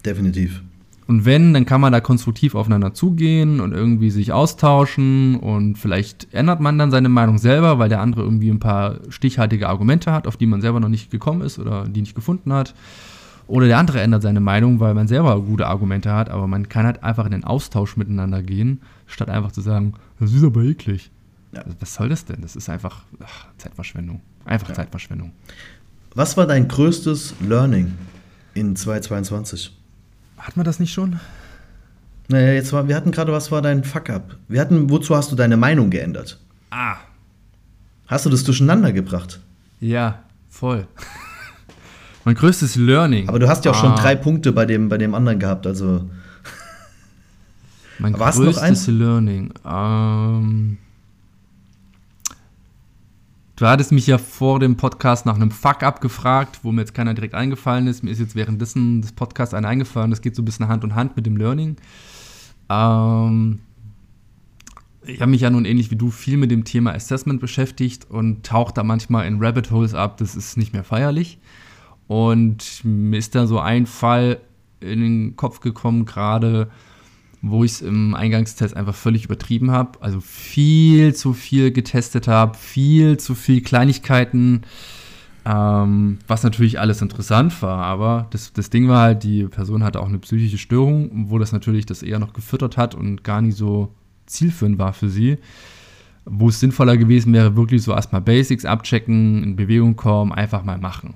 definitiv. 0.05 0.61
Und 1.07 1.25
wenn, 1.25 1.55
dann 1.55 1.65
kann 1.65 1.81
man 1.81 1.91
da 1.91 2.01
konstruktiv 2.01 2.53
aufeinander 2.53 2.93
zugehen 2.93 3.61
und 3.61 3.71
irgendwie 3.71 4.11
sich 4.11 4.31
austauschen 4.31 5.37
und 5.37 5.75
vielleicht 5.79 6.31
ändert 6.35 6.59
man 6.59 6.77
dann 6.77 6.91
seine 6.91 7.09
Meinung 7.09 7.39
selber, 7.39 7.79
weil 7.79 7.89
der 7.89 7.99
andere 7.99 8.21
irgendwie 8.21 8.49
ein 8.51 8.59
paar 8.59 8.99
stichhaltige 9.09 9.69
Argumente 9.69 10.11
hat, 10.11 10.27
auf 10.27 10.37
die 10.37 10.45
man 10.45 10.61
selber 10.61 10.79
noch 10.79 10.87
nicht 10.87 11.09
gekommen 11.09 11.41
ist 11.41 11.57
oder 11.57 11.87
die 11.87 12.01
nicht 12.01 12.13
gefunden 12.13 12.53
hat. 12.53 12.75
Oder 13.49 13.65
der 13.65 13.79
andere 13.79 13.99
ändert 13.99 14.21
seine 14.21 14.41
Meinung, 14.41 14.79
weil 14.79 14.93
man 14.93 15.07
selber 15.07 15.41
gute 15.41 15.65
Argumente 15.65 16.13
hat, 16.13 16.29
aber 16.29 16.45
man 16.45 16.69
kann 16.69 16.85
halt 16.85 17.03
einfach 17.03 17.25
in 17.25 17.31
den 17.31 17.43
Austausch 17.43 17.97
miteinander 17.97 18.43
gehen, 18.43 18.81
statt 19.07 19.27
einfach 19.27 19.51
zu 19.51 19.61
sagen, 19.61 19.95
das 20.19 20.33
ist 20.33 20.43
aber 20.43 20.61
eklig. 20.61 21.09
Ja. 21.51 21.63
Was 21.79 21.95
soll 21.95 22.09
das 22.09 22.25
denn? 22.25 22.43
Das 22.43 22.55
ist 22.55 22.69
einfach 22.69 23.01
ach, 23.23 23.47
Zeitverschwendung. 23.57 24.21
Einfach 24.45 24.69
ja. 24.69 24.75
Zeitverschwendung. 24.75 25.31
Was 26.13 26.37
war 26.37 26.45
dein 26.45 26.67
größtes 26.67 27.33
Learning 27.39 27.93
in 28.53 28.75
2022? 28.75 29.75
Hatten 30.37 30.59
wir 30.59 30.63
das 30.63 30.79
nicht 30.79 30.93
schon? 30.93 31.19
Naja, 32.27 32.53
jetzt 32.53 32.71
war, 32.71 32.87
wir 32.87 32.95
hatten 32.95 33.09
gerade, 33.09 33.31
was 33.31 33.51
war 33.51 33.63
dein 33.63 33.83
Fuck-up? 33.83 34.37
Wir 34.47 34.61
hatten, 34.61 34.91
wozu 34.91 35.15
hast 35.15 35.31
du 35.31 35.35
deine 35.35 35.57
Meinung 35.57 35.89
geändert? 35.89 36.39
Ah. 36.69 36.97
Hast 38.05 38.27
du 38.27 38.29
das 38.29 38.43
durcheinander 38.43 38.91
gebracht? 38.91 39.39
Ja, 39.79 40.19
voll. 40.49 40.87
Mein 42.25 42.35
größtes 42.35 42.75
Learning. 42.75 43.29
Aber 43.29 43.39
du 43.39 43.47
hast 43.47 43.65
ja 43.65 43.71
auch 43.71 43.75
ah. 43.75 43.79
schon 43.79 43.95
drei 43.95 44.15
Punkte 44.15 44.51
bei 44.51 44.65
dem, 44.65 44.89
bei 44.89 44.97
dem 44.97 45.15
anderen 45.15 45.39
gehabt, 45.39 45.65
also. 45.65 46.09
Mein 47.99 48.15
Aber 48.15 48.31
größtes 48.31 48.87
Learning. 48.87 49.53
Ähm, 49.65 50.77
du 53.55 53.65
hattest 53.65 53.91
mich 53.91 54.07
ja 54.07 54.17
vor 54.17 54.59
dem 54.59 54.77
Podcast 54.77 55.25
nach 55.25 55.35
einem 55.35 55.51
Fuck-up 55.51 56.01
gefragt, 56.01 56.59
wo 56.63 56.71
mir 56.71 56.81
jetzt 56.81 56.93
keiner 56.93 57.13
direkt 57.13 57.35
eingefallen 57.35 57.87
ist. 57.87 58.03
Mir 58.03 58.11
ist 58.11 58.19
jetzt 58.19 58.35
währenddessen 58.35 59.01
des 59.01 59.13
Podcasts 59.13 59.53
einer 59.53 59.67
eingefallen. 59.67 60.11
Das 60.11 60.21
geht 60.21 60.35
so 60.35 60.41
ein 60.41 60.45
bisschen 60.45 60.67
Hand 60.67 60.83
in 60.83 60.95
Hand 60.95 61.15
mit 61.15 61.25
dem 61.25 61.37
Learning. 61.37 61.77
Ähm, 62.69 63.59
ich 65.03 65.21
habe 65.21 65.31
mich 65.31 65.41
ja 65.41 65.49
nun 65.49 65.65
ähnlich 65.65 65.91
wie 65.91 65.95
du 65.95 66.11
viel 66.11 66.37
mit 66.37 66.51
dem 66.51 66.65
Thema 66.65 66.93
Assessment 66.93 67.39
beschäftigt 67.39 68.09
und 68.09 68.45
tauche 68.45 68.73
da 68.73 68.83
manchmal 68.83 69.25
in 69.25 69.41
Rabbit 69.43 69.71
Holes 69.71 69.93
ab. 69.93 70.17
Das 70.17 70.35
ist 70.35 70.57
nicht 70.57 70.73
mehr 70.73 70.83
feierlich. 70.83 71.39
Und 72.09 72.83
mir 72.83 73.19
ist 73.19 73.35
da 73.35 73.45
so 73.45 73.59
ein 73.59 73.85
Fall 73.85 74.39
in 74.79 74.99
den 74.99 75.35
Kopf 75.35 75.59
gekommen, 75.59 76.05
gerade 76.05 76.67
wo 77.43 77.63
ich 77.63 77.73
es 77.73 77.81
im 77.81 78.15
Eingangstest 78.15 78.75
einfach 78.75 78.95
völlig 78.95 79.25
übertrieben 79.25 79.69
habe. 79.69 80.01
Also 80.01 80.19
viel 80.19 81.13
zu 81.13 81.33
viel 81.33 81.71
getestet 81.71 82.27
habe, 82.27 82.57
viel 82.57 83.17
zu 83.17 83.35
viel 83.35 83.61
Kleinigkeiten, 83.61 84.63
ähm, 85.45 86.17
was 86.27 86.41
natürlich 86.41 86.79
alles 86.79 87.03
interessant 87.03 87.61
war. 87.61 87.83
Aber 87.85 88.25
das, 88.31 88.53
das 88.53 88.71
Ding 88.71 88.87
war 88.87 89.03
halt, 89.03 89.23
die 89.23 89.43
Person 89.43 89.83
hatte 89.83 90.01
auch 90.01 90.07
eine 90.07 90.17
psychische 90.17 90.57
Störung, 90.57 91.29
wo 91.29 91.37
das 91.37 91.51
natürlich 91.51 91.85
das 91.85 92.01
eher 92.01 92.17
noch 92.17 92.33
gefüttert 92.33 92.75
hat 92.75 92.95
und 92.95 93.23
gar 93.23 93.43
nicht 93.43 93.55
so 93.55 93.93
zielführend 94.25 94.79
war 94.79 94.93
für 94.93 95.09
sie. 95.09 95.37
Wo 96.25 96.49
es 96.49 96.59
sinnvoller 96.59 96.97
gewesen 96.97 97.33
wäre, 97.33 97.55
wirklich 97.55 97.83
so 97.83 97.91
erstmal 97.91 98.21
Basics 98.21 98.65
abchecken, 98.65 99.43
in 99.43 99.55
Bewegung 99.55 99.95
kommen, 99.95 100.31
einfach 100.31 100.63
mal 100.63 100.79
machen. 100.79 101.13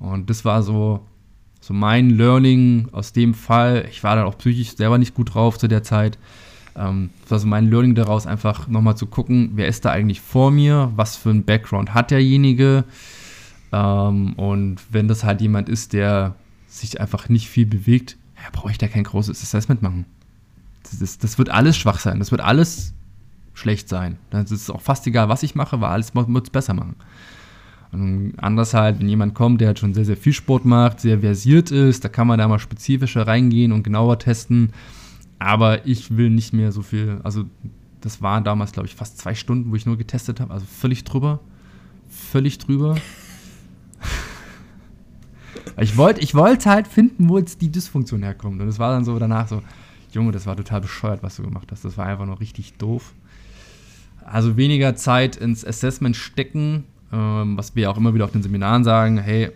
Und 0.00 0.28
das 0.28 0.44
war 0.44 0.62
so 0.64 1.06
so 1.60 1.74
mein 1.74 2.10
Learning 2.10 2.88
aus 2.92 3.12
dem 3.12 3.34
Fall, 3.34 3.86
ich 3.90 4.02
war 4.02 4.16
dann 4.16 4.24
auch 4.24 4.38
psychisch 4.38 4.76
selber 4.76 4.98
nicht 4.98 5.14
gut 5.14 5.34
drauf 5.34 5.58
zu 5.58 5.68
der 5.68 5.82
Zeit. 5.82 6.18
Ähm, 6.74 7.10
das 7.22 7.30
war 7.30 7.38
so 7.38 7.46
mein 7.46 7.70
Learning 7.70 7.94
daraus, 7.94 8.26
einfach 8.26 8.66
nochmal 8.66 8.96
zu 8.96 9.06
gucken, 9.06 9.52
wer 9.54 9.68
ist 9.68 9.84
da 9.84 9.90
eigentlich 9.90 10.20
vor 10.20 10.50
mir, 10.50 10.90
was 10.96 11.16
für 11.16 11.30
ein 11.30 11.44
Background 11.44 11.92
hat 11.92 12.10
derjenige. 12.10 12.84
Ähm, 13.72 14.32
und 14.34 14.78
wenn 14.90 15.06
das 15.06 15.22
halt 15.22 15.42
jemand 15.42 15.68
ist, 15.68 15.92
der 15.92 16.34
sich 16.66 17.00
einfach 17.00 17.28
nicht 17.28 17.48
viel 17.48 17.66
bewegt, 17.66 18.16
ja, 18.36 18.48
brauche 18.52 18.70
ich 18.70 18.78
da 18.78 18.88
kein 18.88 19.04
großes 19.04 19.42
Assessment 19.42 19.82
machen. 19.82 20.06
Das, 20.84 20.98
das, 20.98 21.18
das, 21.18 21.38
wird 21.38 21.50
alles 21.50 21.76
schwach 21.76 21.98
sein, 21.98 22.18
das 22.20 22.30
wird 22.30 22.40
alles 22.40 22.94
schlecht 23.52 23.88
sein. 23.88 24.16
Dann 24.30 24.44
ist 24.44 24.50
es 24.50 24.70
auch 24.70 24.80
fast 24.80 25.06
egal, 25.06 25.28
was 25.28 25.42
ich 25.42 25.54
mache, 25.54 25.80
weil 25.82 25.90
alles 25.90 26.14
wird 26.14 26.44
es 26.46 26.50
besser 26.50 26.72
machen. 26.72 26.96
Und 27.92 28.34
anders 28.36 28.72
halt, 28.72 29.00
wenn 29.00 29.08
jemand 29.08 29.34
kommt, 29.34 29.60
der 29.60 29.68
halt 29.68 29.78
schon 29.78 29.94
sehr, 29.94 30.04
sehr 30.04 30.16
viel 30.16 30.32
Sport 30.32 30.64
macht, 30.64 31.00
sehr 31.00 31.20
versiert 31.20 31.70
ist, 31.70 32.04
da 32.04 32.08
kann 32.08 32.26
man 32.26 32.38
da 32.38 32.46
mal 32.46 32.58
spezifischer 32.58 33.26
reingehen 33.26 33.72
und 33.72 33.82
genauer 33.82 34.18
testen. 34.18 34.72
Aber 35.38 35.86
ich 35.86 36.16
will 36.16 36.30
nicht 36.30 36.52
mehr 36.52 36.70
so 36.70 36.82
viel, 36.82 37.18
also 37.24 37.44
das 38.00 38.22
waren 38.22 38.44
damals, 38.44 38.72
glaube 38.72 38.86
ich, 38.86 38.94
fast 38.94 39.18
zwei 39.18 39.34
Stunden, 39.34 39.70
wo 39.70 39.76
ich 39.76 39.86
nur 39.86 39.96
getestet 39.96 40.40
habe, 40.40 40.52
also 40.52 40.66
völlig 40.66 41.04
drüber. 41.04 41.40
Völlig 42.08 42.58
drüber. 42.58 42.96
ich 45.80 45.96
wollte 45.96 46.20
ich 46.20 46.34
wollt 46.34 46.66
halt 46.66 46.86
finden, 46.86 47.28
wo 47.28 47.38
jetzt 47.38 47.60
die 47.60 47.70
Dysfunktion 47.70 48.22
herkommt. 48.22 48.60
Und 48.60 48.68
es 48.68 48.78
war 48.78 48.92
dann 48.92 49.04
so 49.04 49.18
danach 49.18 49.48
so, 49.48 49.62
Junge, 50.12 50.32
das 50.32 50.46
war 50.46 50.56
total 50.56 50.80
bescheuert, 50.80 51.22
was 51.22 51.36
du 51.36 51.42
gemacht 51.42 51.68
hast. 51.70 51.84
Das 51.84 51.96
war 51.96 52.06
einfach 52.06 52.26
nur 52.26 52.40
richtig 52.40 52.74
doof. 52.74 53.14
Also 54.24 54.56
weniger 54.56 54.94
Zeit 54.96 55.36
ins 55.36 55.64
Assessment 55.64 56.16
stecken, 56.16 56.84
ähm, 57.12 57.56
was 57.56 57.74
wir 57.74 57.90
auch 57.90 57.96
immer 57.96 58.14
wieder 58.14 58.24
auf 58.24 58.32
den 58.32 58.42
Seminaren 58.42 58.84
sagen, 58.84 59.18
hey, 59.18 59.50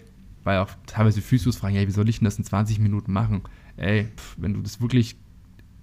weil 0.45 0.59
auch 0.59 0.71
teilweise 0.87 1.23
Physios 1.23 1.57
fragen, 1.57 1.75
hey, 1.75 1.87
wie 1.87 1.93
soll 1.93 2.09
ich 2.09 2.19
denn 2.19 2.27
das 2.27 2.39
in 2.39 2.45
20 2.45 2.79
Minuten 2.79 3.13
machen? 3.13 3.43
Ey, 3.77 4.09
pff, 4.17 4.37
wenn 4.39 4.55
du 4.55 4.61
das 4.61 4.81
wirklich 4.81 5.17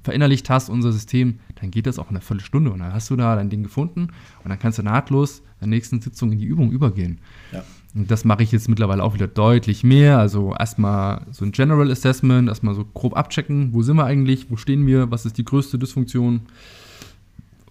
verinnerlicht 0.03 0.49
hast, 0.49 0.69
unser 0.69 0.91
System, 0.91 1.39
dann 1.59 1.71
geht 1.71 1.85
das 1.85 1.99
auch 1.99 2.09
in 2.09 2.15
einer 2.15 2.21
Viertelstunde 2.21 2.71
und 2.71 2.79
dann 2.79 2.93
hast 2.93 3.09
du 3.09 3.15
da 3.15 3.35
dein 3.35 3.49
Ding 3.49 3.63
gefunden 3.63 4.07
und 4.43 4.49
dann 4.49 4.57
kannst 4.57 4.79
du 4.79 4.83
nahtlos 4.83 5.39
in 5.39 5.45
der 5.59 5.67
nächsten 5.69 6.01
Sitzung 6.01 6.31
in 6.31 6.39
die 6.39 6.45
Übung 6.45 6.71
übergehen. 6.71 7.19
Ja. 7.51 7.63
Und 7.93 8.09
das 8.09 8.23
mache 8.23 8.41
ich 8.41 8.51
jetzt 8.51 8.69
mittlerweile 8.69 9.03
auch 9.03 9.13
wieder 9.13 9.27
deutlich 9.27 9.83
mehr. 9.83 10.17
Also 10.17 10.55
erstmal 10.57 11.27
so 11.31 11.43
ein 11.45 11.51
General 11.51 11.91
Assessment, 11.91 12.47
erstmal 12.47 12.73
so 12.73 12.85
grob 12.85 13.17
abchecken, 13.17 13.73
wo 13.73 13.81
sind 13.81 13.97
wir 13.97 14.05
eigentlich, 14.05 14.49
wo 14.49 14.55
stehen 14.55 14.87
wir, 14.87 15.11
was 15.11 15.25
ist 15.25 15.37
die 15.37 15.45
größte 15.45 15.77
Dysfunktion, 15.77 16.41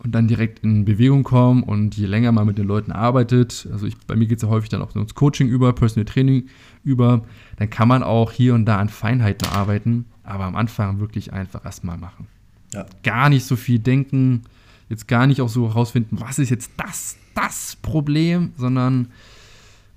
und 0.02 0.12
dann 0.12 0.28
direkt 0.28 0.60
in 0.60 0.84
Bewegung 0.84 1.24
kommen 1.24 1.62
und 1.62 1.96
je 1.96 2.06
länger 2.06 2.32
man 2.32 2.46
mit 2.46 2.58
den 2.58 2.66
Leuten 2.66 2.90
arbeitet, 2.90 3.68
also 3.70 3.86
ich, 3.86 3.96
bei 4.06 4.16
mir 4.16 4.26
geht 4.26 4.38
es 4.38 4.42
ja 4.42 4.48
häufig 4.48 4.70
dann 4.70 4.82
auch 4.82 4.94
ins 4.96 5.14
Coaching 5.14 5.48
über, 5.48 5.72
Personal 5.74 6.06
Training 6.06 6.48
über, 6.82 7.22
dann 7.56 7.68
kann 7.68 7.86
man 7.86 8.02
auch 8.02 8.32
hier 8.32 8.54
und 8.54 8.64
da 8.64 8.78
an 8.78 8.88
Feinheiten 8.88 9.48
arbeiten, 9.48 10.06
aber 10.22 10.44
am 10.44 10.56
Anfang 10.56 11.00
wirklich 11.00 11.32
einfach 11.32 11.64
erstmal 11.64 11.98
machen. 11.98 12.26
Ja. 12.72 12.86
Gar 13.02 13.28
nicht 13.28 13.44
so 13.44 13.56
viel 13.56 13.78
denken, 13.78 14.42
jetzt 14.88 15.06
gar 15.06 15.26
nicht 15.26 15.42
auch 15.42 15.48
so 15.48 15.68
herausfinden, 15.68 16.18
was 16.20 16.38
ist 16.38 16.50
jetzt 16.50 16.72
das, 16.78 17.16
das 17.34 17.76
Problem, 17.76 18.52
sondern 18.56 19.08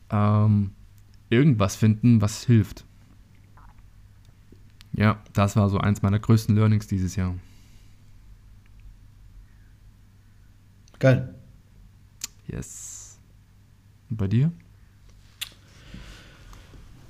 ähm, 0.10 0.72
irgendwas 1.30 1.78
finden, 1.78 2.22
was 2.22 2.44
hilft. 2.44 2.84
Ja, 4.92 5.18
das 5.32 5.56
war 5.56 5.70
so 5.70 5.78
eins 5.78 6.02
meiner 6.02 6.20
größten 6.20 6.56
Learnings 6.56 6.88
dieses 6.88 7.16
Jahr. 7.16 7.34
Geil. 11.04 11.28
Yes. 12.48 13.18
Und 14.10 14.16
bei 14.16 14.28
dir? 14.30 14.54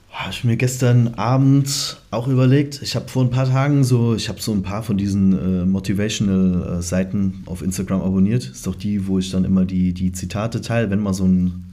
Habe 0.10 0.32
ich 0.32 0.44
mir 0.44 0.58
gestern 0.58 1.10
Abend 1.10 2.02
auch 2.10 2.28
überlegt. 2.28 2.82
Ich 2.82 2.96
habe 2.96 3.08
vor 3.08 3.24
ein 3.24 3.30
paar 3.30 3.48
Tagen 3.48 3.84
so, 3.84 4.16
ich 4.16 4.30
habe 4.30 4.42
so 4.42 4.52
ein 4.52 4.64
paar 4.64 4.82
von 4.82 4.98
diesen 4.98 5.34
äh, 5.34 5.66
Motivational-Seiten 5.66 7.44
auf 7.46 7.62
Instagram 7.62 8.02
abonniert. 8.02 8.50
Ist 8.50 8.66
doch 8.66 8.74
die, 8.74 9.06
wo 9.06 9.20
ich 9.20 9.30
dann 9.30 9.46
immer 9.46 9.64
die, 9.64 9.94
die 9.94 10.12
Zitate 10.12 10.62
teile, 10.62 10.90
wenn 10.90 10.98
mal 10.98 11.14
so 11.14 11.26
ein, 11.26 11.64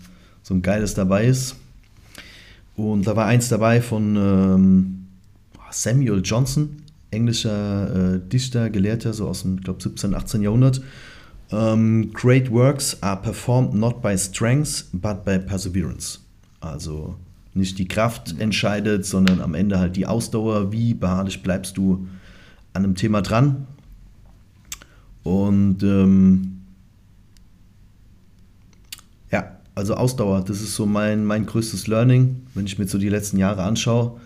so 0.42 0.52
ein 0.52 0.60
geiles 0.60 0.92
dabei 0.92 1.24
ist. 1.24 1.56
Und 2.76 3.06
da 3.06 3.16
war 3.16 3.24
eins 3.28 3.48
dabei 3.48 3.80
von 3.80 4.16
ähm, 4.16 5.06
Samuel 5.70 6.20
Johnson, 6.22 6.82
englischer 7.10 8.16
äh, 8.16 8.20
Dichter, 8.20 8.68
Gelehrter, 8.68 9.14
so 9.14 9.26
aus 9.26 9.40
dem, 9.40 9.62
glaube 9.62 9.82
17., 9.82 10.14
18. 10.14 10.42
Jahrhundert. 10.42 10.82
Um, 11.50 11.58
ähm, 11.58 12.12
great 12.12 12.50
works 12.50 12.96
are 13.02 13.20
performed 13.20 13.74
not 13.74 14.00
by 14.00 14.16
strength, 14.16 14.84
but 14.92 15.24
by 15.24 15.38
perseverance. 15.38 16.20
Also 16.60 17.16
nicht 17.54 17.78
die 17.78 17.88
Kraft 17.88 18.38
entscheidet, 18.38 19.04
sondern 19.04 19.40
am 19.40 19.54
Ende 19.54 19.78
halt 19.78 19.96
die 19.96 20.06
Ausdauer. 20.06 20.70
Wie 20.70 20.94
beharrlich 20.94 21.42
bleibst 21.42 21.76
du 21.76 22.06
an 22.72 22.84
einem 22.84 22.94
Thema 22.94 23.22
dran? 23.22 23.66
Und 25.24 25.82
ähm, 25.82 26.60
ja, 29.32 29.56
also 29.74 29.94
Ausdauer, 29.94 30.44
das 30.44 30.60
ist 30.60 30.76
so 30.76 30.86
mein, 30.86 31.24
mein 31.24 31.46
größtes 31.46 31.88
Learning, 31.88 32.42
wenn 32.54 32.66
ich 32.66 32.78
mir 32.78 32.86
so 32.86 32.98
die 32.98 33.08
letzten 33.08 33.38
Jahre 33.38 33.64
anschaue. 33.64 34.20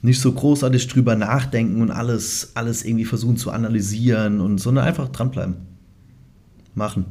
Nicht 0.00 0.20
so 0.20 0.30
großartig 0.30 0.86
drüber 0.86 1.16
nachdenken 1.16 1.82
und 1.82 1.90
alles, 1.90 2.52
alles 2.54 2.84
irgendwie 2.84 3.04
versuchen 3.04 3.36
zu 3.36 3.50
analysieren, 3.50 4.40
und, 4.40 4.58
sondern 4.58 4.84
einfach 4.84 5.08
dranbleiben 5.08 5.67
machen. 6.78 7.04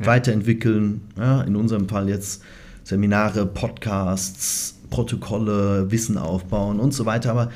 Ja. 0.00 0.06
Weiterentwickeln. 0.06 1.02
Ja, 1.18 1.42
in 1.42 1.56
unserem 1.56 1.88
Fall 1.88 2.08
jetzt 2.08 2.42
Seminare, 2.84 3.44
Podcasts, 3.44 4.78
Protokolle, 4.88 5.90
Wissen 5.90 6.16
aufbauen 6.16 6.80
und 6.80 6.94
so 6.94 7.04
weiter. 7.04 7.32
Aber 7.32 7.50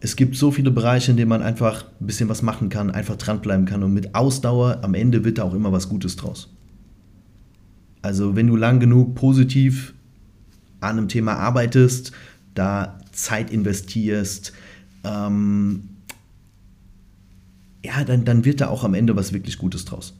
es 0.00 0.16
gibt 0.16 0.36
so 0.36 0.50
viele 0.50 0.70
Bereiche, 0.70 1.12
in 1.12 1.16
denen 1.16 1.28
man 1.28 1.42
einfach 1.42 1.84
ein 2.00 2.06
bisschen 2.06 2.28
was 2.28 2.42
machen 2.42 2.68
kann, 2.68 2.90
einfach 2.90 3.16
dranbleiben 3.16 3.66
kann. 3.66 3.82
Und 3.84 3.94
mit 3.94 4.14
Ausdauer 4.14 4.80
am 4.82 4.94
Ende 4.94 5.24
wird 5.24 5.38
da 5.38 5.44
auch 5.44 5.54
immer 5.54 5.70
was 5.70 5.88
Gutes 5.88 6.16
draus. 6.16 6.52
Also 8.02 8.36
wenn 8.36 8.48
du 8.48 8.56
lang 8.56 8.80
genug 8.80 9.14
positiv 9.14 9.94
an 10.80 10.98
einem 10.98 11.08
Thema 11.08 11.36
arbeitest, 11.36 12.12
da 12.54 12.98
Zeit 13.12 13.50
investierst, 13.50 14.52
ähm, 15.04 15.88
ja, 17.84 18.02
dann, 18.04 18.24
dann 18.24 18.44
wird 18.44 18.60
da 18.60 18.68
auch 18.68 18.82
am 18.82 18.94
Ende 18.94 19.14
was 19.14 19.32
wirklich 19.32 19.58
Gutes 19.58 19.84
draus. 19.84 20.14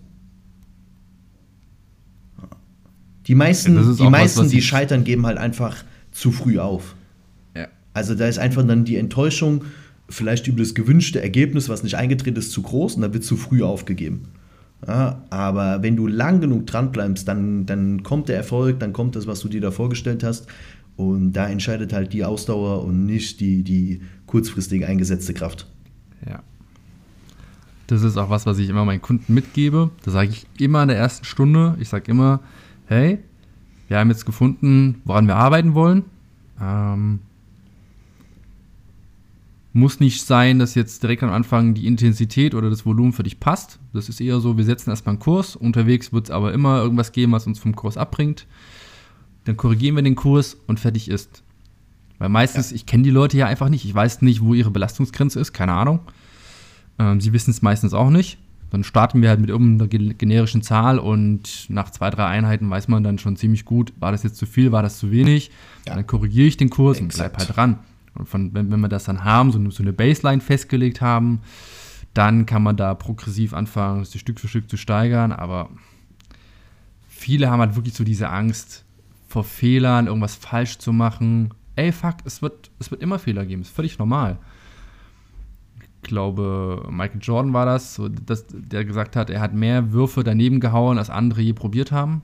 Die 3.27 3.35
meisten, 3.35 3.77
ja, 3.77 3.95
die, 3.95 4.11
meisten 4.11 4.43
was, 4.43 4.49
die 4.49 4.61
scheitern, 4.61 5.03
geben 5.03 5.25
halt 5.25 5.39
einfach 5.39 5.83
zu 6.13 6.31
früh 6.31 6.59
auf. 6.59 6.95
Ja. 7.57 7.69
Also 7.95 8.15
da 8.15 8.29
ist 8.29 8.39
einfach 8.39 8.67
dann 8.67 8.85
die 8.85 8.97
Enttäuschung, 8.97 9.65
vielleicht 10.11 10.47
über 10.47 10.59
das 10.59 10.75
gewünschte 10.75 11.23
Ergebnis, 11.23 11.71
was 11.71 11.83
nicht 11.83 11.97
eingetreten 11.97 12.39
ist, 12.39 12.53
zu 12.53 12.61
groß 12.61 12.97
und 12.97 13.03
da 13.03 13.15
wird 13.15 13.25
zu 13.25 13.39
früh 13.39 13.63
aufgegeben. 13.63 14.29
Ja, 14.87 15.23
aber 15.31 15.83
wenn 15.83 15.97
du 15.97 16.07
lang 16.07 16.43
genug 16.43 16.67
dran 16.67 16.93
bleibst, 16.93 17.27
dann, 17.27 17.65
dann 17.65 18.03
kommt 18.03 18.29
der 18.29 18.37
Erfolg, 18.37 18.79
dann 18.81 18.93
kommt 18.93 19.17
das, 19.17 19.27
was 19.27 19.41
du 19.41 19.49
dir 19.49 19.63
da 19.63 19.71
vorgestellt 19.71 20.23
hast. 20.23 20.47
Und 20.97 21.33
da 21.33 21.49
entscheidet 21.49 21.95
halt 21.95 22.13
die 22.13 22.25
Ausdauer 22.25 22.85
und 22.85 23.07
nicht 23.07 23.41
die, 23.41 23.63
die 23.63 24.03
kurzfristig 24.27 24.85
eingesetzte 24.85 25.33
Kraft. 25.33 25.67
Ja. 26.29 26.43
Das 27.87 28.03
ist 28.03 28.17
auch 28.17 28.31
was, 28.31 28.47
was 28.47 28.59
ich 28.59 28.69
immer 28.69 28.85
meinen 28.85 29.03
Kunden 29.03 29.35
mitgebe. 29.35 29.91
Das 30.05 30.15
sage 30.15 30.31
ich 30.31 30.47
immer 30.59 30.83
in 30.83 30.89
der 30.89 30.97
ersten 30.97 31.25
Stunde. 31.25 31.77
Ich 31.81 31.89
sage 31.89 32.11
immer, 32.11 32.41
hey, 32.87 33.19
wir 33.89 33.99
haben 33.99 34.09
jetzt 34.09 34.25
gefunden, 34.25 35.03
woran 35.05 35.27
wir 35.27 35.37
arbeiten 35.37 35.75
wollen. 35.75 36.05
Ähm, 36.61 37.21
muss 39.75 39.99
nicht 40.01 40.23
sein, 40.23 40.61
dass 40.61 40.77
jetzt 40.77 41.03
direkt 41.03 41.25
am 41.25 41.33
Anfang 41.33 41.75
die 41.75 41.87
Intensität 41.87 42.55
oder 42.55 42.71
das 42.71 42.87
Volumen 42.87 43.13
für 43.13 43.25
dich 43.25 43.41
passt. 43.41 43.81
Das 43.93 44.09
ist 44.09 44.21
eher 44.21 44.41
so, 44.41 44.57
wir 44.57 44.65
setzen 44.65 44.91
erstmal 44.91 45.15
einen 45.15 45.21
Kurs. 45.21 45.57
Unterwegs 45.57 46.13
wird 46.13 46.27
es 46.27 46.31
aber 46.31 46.53
immer 46.53 46.81
irgendwas 46.81 47.13
geben, 47.13 47.33
was 47.33 47.47
uns 47.47 47.59
vom 47.59 47.75
Kurs 47.75 47.97
abbringt. 47.97 48.47
Dann 49.45 49.57
korrigieren 49.57 49.97
wir 49.97 50.03
den 50.03 50.15
Kurs 50.15 50.57
und 50.69 50.81
fertig 50.81 51.11
ist. 51.11 51.43
Weil 52.19 52.29
meistens, 52.29 52.71
ja. 52.71 52.77
ich 52.77 52.87
kenne 52.87 53.03
die 53.03 53.11
Leute 53.11 53.37
ja 53.37 53.47
einfach 53.47 53.69
nicht. 53.69 53.85
Ich 53.85 53.95
weiß 53.95 54.23
nicht, 54.23 54.43
wo 54.43 54.55
ihre 54.55 54.71
Belastungsgrenze 54.71 55.41
ist, 55.41 55.53
keine 55.53 55.73
Ahnung. 55.73 56.01
Ähm, 56.99 57.21
sie 57.21 57.33
wissen 57.33 57.51
es 57.51 57.63
meistens 57.63 57.95
auch 57.95 58.11
nicht. 58.11 58.39
Dann 58.71 58.83
starten 58.83 59.23
wir 59.23 59.29
halt 59.29 59.41
mit 59.41 59.51
irgendeiner 59.51 59.89
generischen 59.89 60.63
Zahl 60.63 60.99
und 60.99 61.67
nach 61.69 61.91
zwei, 61.91 62.11
drei 62.11 62.27
Einheiten 62.27 62.69
weiß 62.69 62.89
man 62.89 63.05
dann 63.05 63.19
schon 63.19 63.37
ziemlich 63.37 63.65
gut, 63.65 63.93
war 64.01 64.11
das 64.11 64.25
jetzt 64.25 64.37
zu 64.37 64.47
viel, 64.47 64.73
war 64.73 64.83
das 64.83 64.99
zu 64.99 65.13
wenig. 65.13 65.53
Ja. 65.87 65.95
Dann 65.95 66.07
korrigiere 66.07 66.49
ich 66.49 66.57
den 66.57 66.71
Kurs 66.71 66.99
Exakt. 66.99 67.13
und 67.13 67.17
bleib 67.17 67.39
halt 67.39 67.57
dran. 67.57 67.79
Und 68.15 68.29
von, 68.29 68.53
wenn, 68.55 68.73
wenn 68.73 68.81
wir 68.81 68.89
das 68.89 69.05
dann 69.05 69.23
haben, 69.25 69.53
so, 69.53 69.71
so 69.71 69.83
eine 69.83 69.93
Baseline 69.93 70.41
festgelegt 70.41 71.01
haben, 71.01 71.41
dann 72.15 72.47
kann 72.47 72.63
man 72.63 72.77
da 72.77 72.95
progressiv 72.95 73.55
anfangen, 73.55 74.01
das 74.01 74.19
Stück 74.19 74.41
für 74.41 74.49
Stück 74.49 74.71
zu 74.71 74.77
steigern. 74.77 75.33
Aber 75.33 75.71
viele 77.09 77.51
haben 77.51 77.61
halt 77.61 77.77
wirklich 77.77 77.95
so 77.95 78.05
diese 78.05 78.29
Angst 78.29 78.85
vor 79.29 79.45
Fehlern, 79.45 80.07
irgendwas 80.07 80.37
falsch 80.37 80.79
zu 80.79 80.93
machen. 80.93 81.53
Ey, 81.77 81.91
fuck, 81.91 82.17
es 82.25 82.41
wird, 82.41 82.71
es 82.79 82.91
wird 82.91 83.03
immer 83.03 83.19
Fehler 83.19 83.45
geben, 83.47 83.63
ist 83.63 83.75
völlig 83.75 83.99
normal. 83.99 84.39
Ich 86.05 86.09
glaube, 86.09 86.87
Michael 86.91 87.21
Jordan 87.23 87.53
war 87.55 87.65
das, 87.65 87.95
so, 87.95 88.09
dass, 88.09 88.45
der 88.51 88.85
gesagt 88.85 89.17
hat, 89.17 89.31
er 89.31 89.41
hat 89.41 89.55
mehr 89.55 89.93
Würfe 89.93 90.23
daneben 90.23 90.61
gehauen, 90.61 90.99
als 90.99 91.09
andere 91.09 91.41
je 91.41 91.55
probiert 91.55 91.93
haben. 91.93 92.21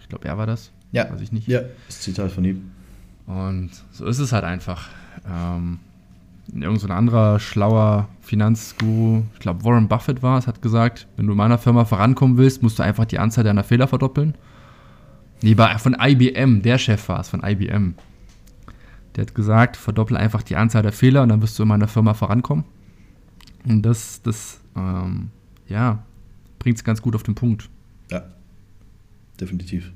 Ich 0.00 0.08
glaube, 0.08 0.28
er 0.28 0.36
war 0.36 0.46
das. 0.46 0.72
Ja. 0.92 1.10
Weiß 1.10 1.22
ich 1.22 1.32
nicht. 1.32 1.48
Ja, 1.48 1.62
das 1.86 2.00
Zitat 2.00 2.30
von 2.30 2.44
ihm. 2.44 2.70
Und 3.26 3.70
so 3.92 4.04
ist 4.04 4.18
es 4.18 4.32
halt 4.32 4.44
einfach. 4.44 4.88
Ähm, 5.26 5.78
irgend 6.54 6.80
so 6.80 6.86
ein 6.86 6.92
anderer 6.92 7.40
schlauer 7.40 8.08
Finanzguru, 8.20 9.22
ich 9.32 9.40
glaube 9.40 9.64
Warren 9.64 9.88
Buffett 9.88 10.22
war 10.22 10.38
es, 10.38 10.46
hat 10.46 10.60
gesagt, 10.62 11.08
wenn 11.16 11.26
du 11.26 11.32
in 11.32 11.38
meiner 11.38 11.58
Firma 11.58 11.86
vorankommen 11.86 12.36
willst, 12.36 12.62
musst 12.62 12.78
du 12.78 12.82
einfach 12.82 13.06
die 13.06 13.18
Anzahl 13.18 13.42
deiner 13.42 13.64
Fehler 13.64 13.88
verdoppeln. 13.88 14.34
Nee, 15.42 15.56
war 15.56 15.78
von 15.78 15.96
IBM, 15.98 16.62
der 16.62 16.78
Chef 16.78 17.08
war 17.08 17.20
es, 17.20 17.30
von 17.30 17.42
IBM. 17.42 17.94
Der 19.16 19.22
hat 19.22 19.34
gesagt, 19.34 19.76
verdoppel 19.76 20.16
einfach 20.16 20.42
die 20.42 20.56
Anzahl 20.56 20.82
der 20.82 20.92
Fehler 20.92 21.22
und 21.22 21.30
dann 21.30 21.40
wirst 21.40 21.58
du 21.58 21.62
in 21.62 21.68
meiner 21.68 21.88
Firma 21.88 22.12
vorankommen. 22.12 22.64
Und 23.66 23.82
das, 23.82 24.20
das, 24.22 24.60
ähm, 24.76 25.30
ja, 25.68 26.04
bringt 26.58 26.76
es 26.76 26.84
ganz 26.84 27.00
gut 27.00 27.14
auf 27.14 27.22
den 27.22 27.34
Punkt. 27.34 27.68
Ja, 28.10 28.24
definitiv. 29.40 29.90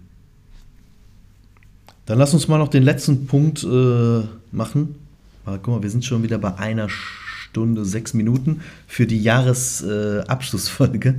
Dann 2.06 2.18
lass 2.18 2.32
uns 2.34 2.48
mal 2.48 2.58
noch 2.58 2.68
den 2.68 2.82
letzten 2.82 3.26
Punkt 3.26 3.62
äh, 3.62 4.22
machen. 4.50 4.96
Aber 5.44 5.58
guck 5.58 5.74
mal, 5.74 5.82
wir 5.82 5.90
sind 5.90 6.04
schon 6.04 6.22
wieder 6.22 6.38
bei 6.38 6.56
einer 6.56 6.88
Stunde, 6.88 7.84
sechs 7.84 8.14
Minuten 8.14 8.62
für 8.86 9.06
die 9.06 9.22
Jahresabschlussfolge, 9.22 11.08
äh, 11.10 11.14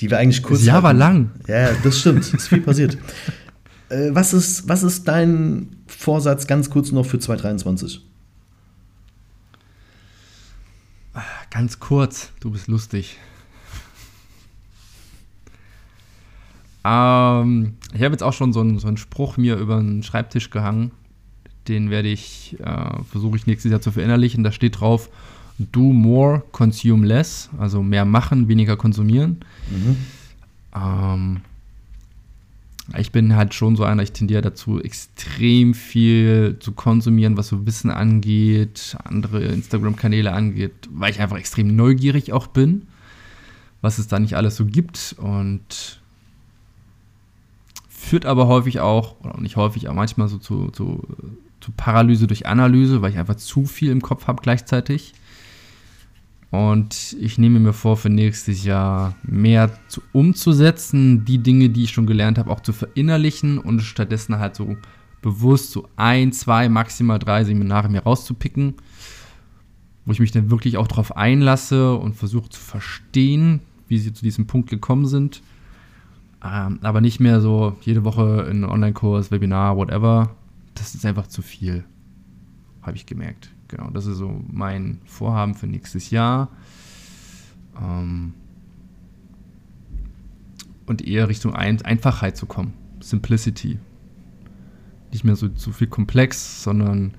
die 0.00 0.10
wir 0.10 0.18
eigentlich 0.18 0.42
kurz. 0.42 0.60
Das 0.60 0.66
Jahr 0.66 0.76
hatten. 0.76 0.84
war 0.84 0.92
lang. 0.92 1.30
Ja, 1.46 1.70
das 1.82 2.00
stimmt. 2.00 2.34
ist 2.34 2.48
viel 2.48 2.60
passiert. 2.60 2.98
Äh, 3.88 4.10
was, 4.12 4.34
ist, 4.34 4.68
was 4.68 4.82
ist 4.82 5.06
dein 5.06 5.73
Vorsatz 6.04 6.46
ganz 6.46 6.68
kurz 6.68 6.92
noch 6.92 7.06
für 7.06 7.18
2023? 7.18 8.02
Ganz 11.50 11.80
kurz, 11.80 12.30
du 12.40 12.50
bist 12.50 12.68
lustig. 12.68 13.16
Ähm, 16.84 17.74
ich 17.94 18.02
habe 18.02 18.12
jetzt 18.12 18.22
auch 18.22 18.34
schon 18.34 18.52
so 18.52 18.60
einen, 18.60 18.78
so 18.78 18.86
einen 18.86 18.98
Spruch 18.98 19.38
mir 19.38 19.56
über 19.56 19.78
den 19.78 20.02
Schreibtisch 20.02 20.50
gehangen. 20.50 20.90
Den 21.68 21.88
werde 21.88 22.08
ich, 22.08 22.54
äh, 22.60 23.02
versuche 23.10 23.38
ich 23.38 23.46
nächstes 23.46 23.70
Jahr 23.70 23.80
zu 23.80 23.90
verinnerlichen. 23.90 24.44
Da 24.44 24.52
steht 24.52 24.80
drauf, 24.80 25.08
do 25.58 25.94
more, 25.94 26.42
consume 26.52 27.06
less. 27.06 27.48
Also 27.58 27.82
mehr 27.82 28.04
machen, 28.04 28.48
weniger 28.48 28.76
konsumieren. 28.76 29.40
Mhm. 29.70 29.96
Ähm, 30.76 31.40
ich 32.98 33.12
bin 33.12 33.34
halt 33.34 33.54
schon 33.54 33.76
so 33.76 33.84
einer, 33.84 34.02
ich 34.02 34.12
tendiere 34.12 34.42
dazu, 34.42 34.80
extrem 34.80 35.72
viel 35.72 36.56
zu 36.60 36.72
konsumieren, 36.72 37.36
was 37.36 37.48
so 37.48 37.66
Wissen 37.66 37.90
angeht, 37.90 38.96
andere 39.04 39.42
Instagram-Kanäle 39.42 40.32
angeht, 40.32 40.72
weil 40.90 41.10
ich 41.10 41.20
einfach 41.20 41.38
extrem 41.38 41.74
neugierig 41.74 42.32
auch 42.32 42.46
bin, 42.46 42.86
was 43.80 43.98
es 43.98 44.06
da 44.06 44.18
nicht 44.18 44.36
alles 44.36 44.56
so 44.56 44.66
gibt. 44.66 45.16
Und 45.18 46.00
führt 47.88 48.26
aber 48.26 48.48
häufig 48.48 48.80
auch, 48.80 49.18
oder 49.20 49.40
nicht 49.40 49.56
häufig, 49.56 49.88
aber 49.88 49.96
manchmal 49.96 50.28
so 50.28 50.36
zu, 50.36 50.68
zu, 50.68 51.02
zu 51.60 51.72
Paralyse 51.74 52.26
durch 52.26 52.46
Analyse, 52.46 53.00
weil 53.00 53.12
ich 53.12 53.18
einfach 53.18 53.36
zu 53.36 53.64
viel 53.64 53.90
im 53.90 54.02
Kopf 54.02 54.26
habe 54.26 54.42
gleichzeitig. 54.42 55.14
Und 56.54 57.16
ich 57.20 57.38
nehme 57.38 57.58
mir 57.58 57.72
vor, 57.72 57.96
für 57.96 58.10
nächstes 58.10 58.64
Jahr 58.64 59.16
mehr 59.22 59.70
zu, 59.88 60.02
umzusetzen, 60.12 61.24
die 61.24 61.38
Dinge, 61.38 61.70
die 61.70 61.84
ich 61.84 61.90
schon 61.90 62.06
gelernt 62.06 62.38
habe, 62.38 62.50
auch 62.50 62.60
zu 62.60 62.72
verinnerlichen 62.72 63.58
und 63.58 63.80
stattdessen 63.80 64.38
halt 64.38 64.54
so 64.54 64.76
bewusst 65.22 65.72
so 65.72 65.88
ein, 65.96 66.32
zwei, 66.32 66.68
maximal 66.68 67.18
drei 67.18 67.44
Seminare 67.44 67.88
mir 67.88 68.02
rauszupicken, 68.02 68.74
wo 70.04 70.12
ich 70.12 70.20
mich 70.20 70.32
dann 70.32 70.50
wirklich 70.50 70.76
auch 70.76 70.86
darauf 70.86 71.16
einlasse 71.16 71.94
und 71.94 72.14
versuche 72.14 72.50
zu 72.50 72.60
verstehen, 72.60 73.60
wie 73.88 73.98
sie 73.98 74.12
zu 74.12 74.22
diesem 74.22 74.46
Punkt 74.46 74.70
gekommen 74.70 75.06
sind 75.06 75.42
ähm, 76.44 76.78
aber 76.82 77.00
nicht 77.00 77.20
mehr 77.20 77.40
so 77.40 77.76
jede 77.80 78.04
Woche 78.04 78.46
in 78.50 78.64
Online-Kurs, 78.64 79.30
Webinar, 79.30 79.76
whatever. 79.76 80.36
Das 80.74 80.94
ist 80.94 81.06
einfach 81.06 81.26
zu 81.26 81.40
viel, 81.40 81.84
habe 82.82 82.96
ich 82.96 83.06
gemerkt. 83.06 83.50
Genau, 83.68 83.90
das 83.90 84.06
ist 84.06 84.18
so 84.18 84.42
mein 84.50 85.00
Vorhaben 85.04 85.54
für 85.54 85.66
nächstes 85.66 86.10
Jahr. 86.10 86.48
Ähm, 87.80 88.34
und 90.86 91.06
eher 91.06 91.28
Richtung 91.28 91.54
Ein 91.54 91.80
Einfachheit 91.82 92.36
zu 92.36 92.46
kommen. 92.46 92.74
Simplicity. 93.00 93.78
Nicht 95.12 95.24
mehr 95.24 95.36
so 95.36 95.48
zu 95.48 95.72
viel 95.72 95.86
komplex, 95.86 96.62
sondern 96.62 97.14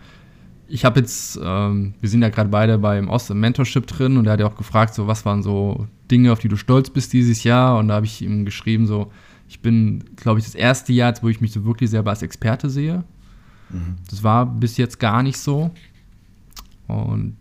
ich 0.68 0.86
habe 0.86 1.00
jetzt, 1.00 1.40
ähm, 1.42 1.94
wir 2.00 2.10
sind 2.10 2.22
ja 2.22 2.30
gerade 2.30 2.50
beide 2.50 2.78
beim 2.78 3.10
Ost 3.10 3.34
Mentorship 3.34 3.88
drin 3.88 4.18
und 4.18 4.26
er 4.26 4.34
hat 4.34 4.40
ja 4.40 4.48
auch 4.48 4.56
gefragt, 4.56 4.94
so 4.94 5.08
was 5.08 5.26
waren 5.26 5.44
so 5.44 5.88
Dinge, 6.10 6.32
auf 6.32 6.40
die 6.40 6.48
du 6.48 6.58
stolz 6.58 6.90
bist 6.90 7.14
dieses 7.14 7.44
Jahr 7.44 7.78
und 7.78 7.88
da 7.88 7.96
habe 7.96 8.06
ich 8.06 8.22
ihm 8.22 8.46
geschrieben, 8.46 8.88
so 8.88 9.12
ich 9.48 9.62
bin, 9.62 10.04
glaube 10.16 10.40
ich, 10.40 10.46
das 10.46 10.56
erste 10.56 10.92
Jahr, 10.92 11.14
wo 11.22 11.30
ich 11.30 11.40
mich 11.40 11.52
so 11.52 11.66
wirklich 11.66 11.92
selber 11.92 12.10
als 12.10 12.24
Experte 12.24 12.70
sehe. 12.70 13.04
Mhm. 13.70 13.96
Das 14.10 14.24
war 14.24 14.46
bis 14.46 14.78
jetzt 14.78 15.00
gar 15.00 15.22
nicht 15.22 15.38
so. 15.38 15.72
Und 16.88 17.38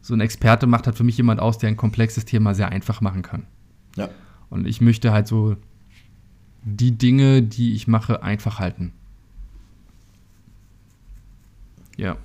so 0.00 0.14
ein 0.14 0.20
Experte 0.20 0.66
macht 0.66 0.86
halt 0.86 0.96
für 0.96 1.04
mich 1.04 1.16
jemand 1.16 1.40
aus, 1.40 1.58
der 1.58 1.68
ein 1.68 1.76
komplexes 1.76 2.24
Thema 2.24 2.54
sehr 2.54 2.70
einfach 2.70 3.00
machen 3.00 3.22
kann. 3.22 3.46
Ja. 3.96 4.08
Und 4.48 4.66
ich 4.66 4.80
möchte 4.80 5.12
halt 5.12 5.28
so 5.28 5.56
die 6.62 6.92
Dinge, 6.92 7.42
die 7.42 7.74
ich 7.74 7.86
mache, 7.86 8.22
einfach 8.22 8.58
halten. 8.58 8.92
Ja. 11.96 12.16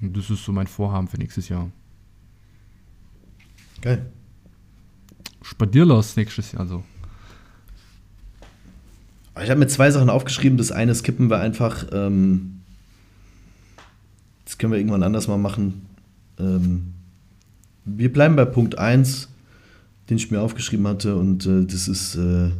Und 0.00 0.16
das 0.16 0.30
ist 0.30 0.44
so 0.44 0.52
mein 0.52 0.66
Vorhaben 0.66 1.08
für 1.08 1.16
nächstes 1.16 1.48
Jahr. 1.48 1.70
Geil. 3.80 4.06
Spadierlos 5.42 6.16
nächstes 6.16 6.52
Jahr 6.52 6.66
so. 6.66 6.84
Ich 9.42 9.50
habe 9.50 9.58
mir 9.58 9.66
zwei 9.66 9.90
Sachen 9.90 10.10
aufgeschrieben. 10.10 10.58
Das 10.58 10.72
eine 10.72 10.94
skippen 10.94 11.30
wir 11.30 11.40
einfach. 11.40 11.86
Ähm, 11.92 12.61
das 14.52 14.58
können 14.58 14.72
wir 14.72 14.78
irgendwann 14.78 15.02
anders 15.02 15.28
mal 15.28 15.38
machen. 15.38 15.86
Ähm, 16.38 16.92
wir 17.86 18.12
bleiben 18.12 18.36
bei 18.36 18.44
Punkt 18.44 18.76
1, 18.76 19.30
den 20.10 20.18
ich 20.18 20.30
mir 20.30 20.42
aufgeschrieben 20.42 20.86
hatte. 20.86 21.16
Und 21.16 21.46
äh, 21.46 21.64
das 21.64 21.88
ist 21.88 22.16
äh, 22.16 22.50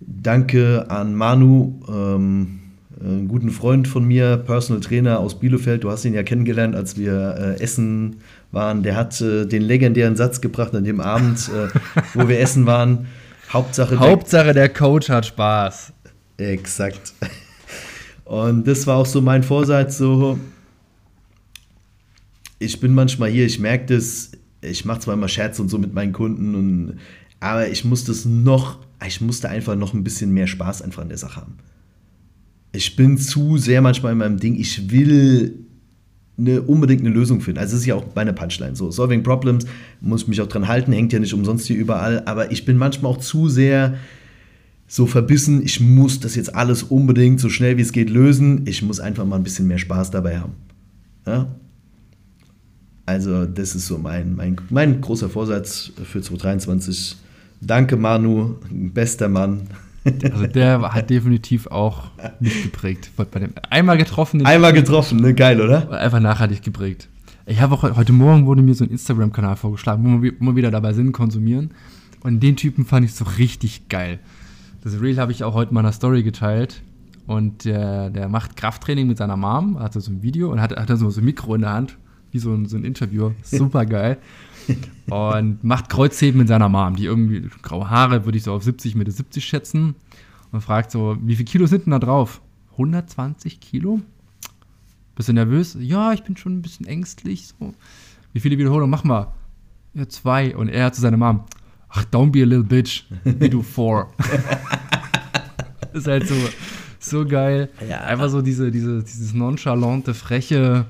Danke 0.00 0.90
an 0.90 1.14
Manu. 1.14 1.80
Ähm, 1.88 2.58
einen 3.00 3.28
guten 3.28 3.50
Freund 3.50 3.86
von 3.86 4.04
mir, 4.04 4.38
Personal 4.38 4.80
Trainer 4.80 5.20
aus 5.20 5.38
Bielefeld. 5.38 5.84
Du 5.84 5.90
hast 5.92 6.04
ihn 6.04 6.14
ja 6.14 6.24
kennengelernt, 6.24 6.74
als 6.74 6.96
wir 6.96 7.36
äh, 7.38 7.62
essen 7.62 8.16
waren. 8.50 8.82
Der 8.82 8.96
hat 8.96 9.20
äh, 9.20 9.46
den 9.46 9.62
legendären 9.62 10.16
Satz 10.16 10.40
gebracht 10.40 10.74
an 10.74 10.82
dem 10.82 11.00
Abend, 11.00 11.48
äh, 11.48 11.68
wo 12.14 12.26
wir 12.26 12.40
essen 12.40 12.66
waren. 12.66 13.06
Hauptsache, 13.52 14.00
Hauptsache 14.00 14.46
der, 14.46 14.54
der 14.54 14.68
Coach 14.68 15.10
hat 15.10 15.26
Spaß. 15.26 15.92
Exakt. 16.38 17.14
Und 18.24 18.66
das 18.66 18.84
war 18.88 18.96
auch 18.96 19.06
so 19.06 19.20
mein 19.20 19.44
Vorsatz, 19.44 19.98
so 19.98 20.40
ich 22.62 22.80
bin 22.80 22.94
manchmal 22.94 23.30
hier, 23.30 23.46
ich 23.46 23.58
merke 23.58 23.94
das, 23.94 24.32
ich 24.60 24.84
mache 24.84 25.00
zwar 25.00 25.14
immer 25.14 25.28
Scherze 25.28 25.62
und 25.62 25.68
so 25.68 25.78
mit 25.78 25.92
meinen 25.94 26.12
Kunden, 26.12 26.54
und, 26.54 26.98
aber 27.40 27.68
ich 27.68 27.84
muss 27.84 28.04
das 28.04 28.24
noch, 28.24 28.78
ich 29.06 29.20
musste 29.20 29.48
einfach 29.48 29.76
noch 29.76 29.94
ein 29.94 30.04
bisschen 30.04 30.32
mehr 30.32 30.46
Spaß 30.46 30.82
einfach 30.82 31.02
an 31.02 31.08
der 31.08 31.18
Sache 31.18 31.40
haben 31.40 31.54
ich 32.72 32.96
bin 32.96 33.18
zu 33.18 33.58
sehr 33.58 33.82
manchmal 33.82 34.12
in 34.12 34.18
meinem 34.18 34.38
Ding, 34.38 34.58
ich 34.58 34.90
will 34.90 35.66
eine, 36.38 36.62
unbedingt 36.62 37.02
eine 37.02 37.10
Lösung 37.10 37.40
finden. 37.40 37.60
Also 37.60 37.76
es 37.76 37.82
ist 37.82 37.86
ja 37.86 37.94
auch 37.94 38.06
meine 38.14 38.32
Punchline 38.32 38.74
so. 38.74 38.90
Solving 38.90 39.22
Problems, 39.22 39.66
muss 40.00 40.26
mich 40.26 40.40
auch 40.40 40.46
dran 40.46 40.66
halten, 40.66 40.92
hängt 40.92 41.12
ja 41.12 41.18
nicht 41.18 41.34
umsonst 41.34 41.66
hier 41.66 41.76
überall, 41.76 42.22
aber 42.24 42.50
ich 42.50 42.64
bin 42.64 42.78
manchmal 42.78 43.12
auch 43.12 43.18
zu 43.18 43.48
sehr 43.48 43.94
so 44.88 45.06
verbissen, 45.06 45.62
ich 45.62 45.80
muss 45.80 46.20
das 46.20 46.34
jetzt 46.34 46.54
alles 46.54 46.82
unbedingt 46.82 47.40
so 47.40 47.48
schnell 47.48 47.78
wie 47.78 47.82
es 47.82 47.92
geht 47.92 48.10
lösen. 48.10 48.62
Ich 48.66 48.82
muss 48.82 49.00
einfach 49.00 49.24
mal 49.24 49.36
ein 49.36 49.42
bisschen 49.42 49.66
mehr 49.66 49.78
Spaß 49.78 50.10
dabei 50.10 50.38
haben. 50.38 50.52
Ja? 51.26 51.54
Also 53.06 53.46
das 53.46 53.74
ist 53.74 53.86
so 53.86 53.98
mein, 53.98 54.36
mein, 54.36 54.56
mein 54.70 55.00
großer 55.00 55.28
Vorsatz 55.28 55.92
für 56.04 56.20
2023. 56.20 57.16
Danke 57.60 57.96
Manu, 57.96 58.56
bester 58.70 59.28
Mann. 59.28 59.68
Also 60.04 60.48
der 60.48 60.82
hat 60.92 61.10
definitiv 61.10 61.68
auch 61.68 62.10
mich 62.40 62.64
geprägt. 62.64 63.10
Bei 63.16 63.24
dem 63.24 63.52
einmal 63.70 63.96
getroffen. 63.96 64.44
Einmal 64.44 64.72
getroffen, 64.72 65.20
ne? 65.20 65.32
Geil, 65.32 65.60
oder? 65.60 65.90
Einfach 65.92 66.18
nachhaltig 66.18 66.62
geprägt. 66.62 67.08
Ich 67.46 67.60
habe 67.60 67.74
auch 67.74 67.82
heute 67.82 68.12
Morgen 68.12 68.46
wurde 68.46 68.62
mir 68.62 68.74
so 68.74 68.84
ein 68.84 68.90
Instagram-Kanal 68.90 69.56
vorgeschlagen, 69.56 70.18
wo 70.18 70.22
wir, 70.22 70.32
wir 70.38 70.56
wieder 70.56 70.70
dabei 70.70 70.92
sind, 70.92 71.12
konsumieren. 71.12 71.70
Und 72.22 72.40
den 72.40 72.56
Typen 72.56 72.84
fand 72.84 73.04
ich 73.04 73.14
so 73.14 73.24
richtig 73.38 73.88
geil. 73.88 74.20
Das 74.82 75.00
Reel 75.00 75.18
habe 75.18 75.32
ich 75.32 75.44
auch 75.44 75.54
heute 75.54 75.70
in 75.70 75.74
meiner 75.74 75.92
Story 75.92 76.22
geteilt. 76.22 76.82
Und 77.26 77.64
der, 77.64 78.10
der 78.10 78.28
macht 78.28 78.56
Krafttraining 78.56 79.06
mit 79.06 79.18
seiner 79.18 79.36
Mom, 79.36 79.78
hat 79.78 79.92
so 79.92 80.10
ein 80.10 80.22
Video 80.22 80.50
und 80.50 80.60
hat, 80.60 80.74
hat 80.76 80.88
so, 80.98 81.10
so 81.10 81.20
ein 81.20 81.24
Mikro 81.24 81.54
in 81.54 81.60
der 81.60 81.72
Hand, 81.72 81.96
wie 82.32 82.38
so 82.38 82.52
ein, 82.52 82.66
so 82.66 82.76
ein 82.76 82.84
Interviewer. 82.84 83.34
Super 83.42 83.86
geil. 83.86 84.18
und 85.10 85.62
macht 85.62 85.88
Kreuzheben 85.88 86.38
mit 86.38 86.48
seiner 86.48 86.68
Mom, 86.68 86.96
die 86.96 87.04
irgendwie 87.04 87.48
graue 87.62 87.88
Haare, 87.88 88.24
würde 88.24 88.38
ich 88.38 88.44
so 88.44 88.52
auf 88.52 88.62
70, 88.62 88.94
Mitte 88.94 89.10
70 89.10 89.44
schätzen. 89.44 89.94
Und 90.50 90.60
fragt 90.60 90.90
so, 90.90 91.16
wie 91.22 91.36
viel 91.36 91.46
Kilo 91.46 91.66
sind 91.66 91.86
denn 91.86 91.92
da 91.92 91.98
drauf? 91.98 92.40
120 92.72 93.60
Kilo? 93.60 94.00
Bist 95.14 95.28
du 95.28 95.32
nervös? 95.32 95.76
Ja, 95.78 96.12
ich 96.12 96.22
bin 96.22 96.36
schon 96.36 96.54
ein 96.54 96.62
bisschen 96.62 96.86
ängstlich. 96.86 97.48
So. 97.58 97.74
Wie 98.32 98.40
viele 98.40 98.58
Wiederholungen 98.58 98.90
machen 98.90 99.10
wir? 99.10 99.32
Ja, 99.94 100.08
zwei. 100.08 100.56
Und 100.56 100.68
er 100.68 100.86
hat 100.86 100.94
zu 100.94 101.00
seiner 101.00 101.16
Mom, 101.16 101.44
ach, 101.88 102.04
don't 102.10 102.30
be 102.32 102.42
a 102.42 102.46
little 102.46 102.64
bitch, 102.64 103.04
we 103.24 103.48
do 103.48 103.62
four. 103.62 104.10
ist 105.92 106.06
halt 106.06 106.26
so, 106.26 106.34
so 106.98 107.26
geil. 107.26 107.68
Ja. 107.88 108.00
Einfach 108.02 108.30
so 108.30 108.40
diese, 108.40 108.70
diese, 108.70 109.02
dieses 109.02 109.34
nonchalante, 109.34 110.14
freche, 110.14 110.86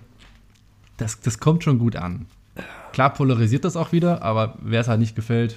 das, 1.03 1.21
das 1.21 1.39
kommt 1.39 1.65
schon 1.65 1.79
gut 1.79 1.97
an. 1.97 2.27
Klar 2.93 3.15
polarisiert 3.15 3.65
das 3.65 3.77
auch 3.77 3.93
wieder, 3.93 4.23
aber 4.23 4.59
wer 4.63 4.81
es 4.81 4.89
halt 4.89 5.01
nicht 5.01 5.17
gefällt, 5.17 5.57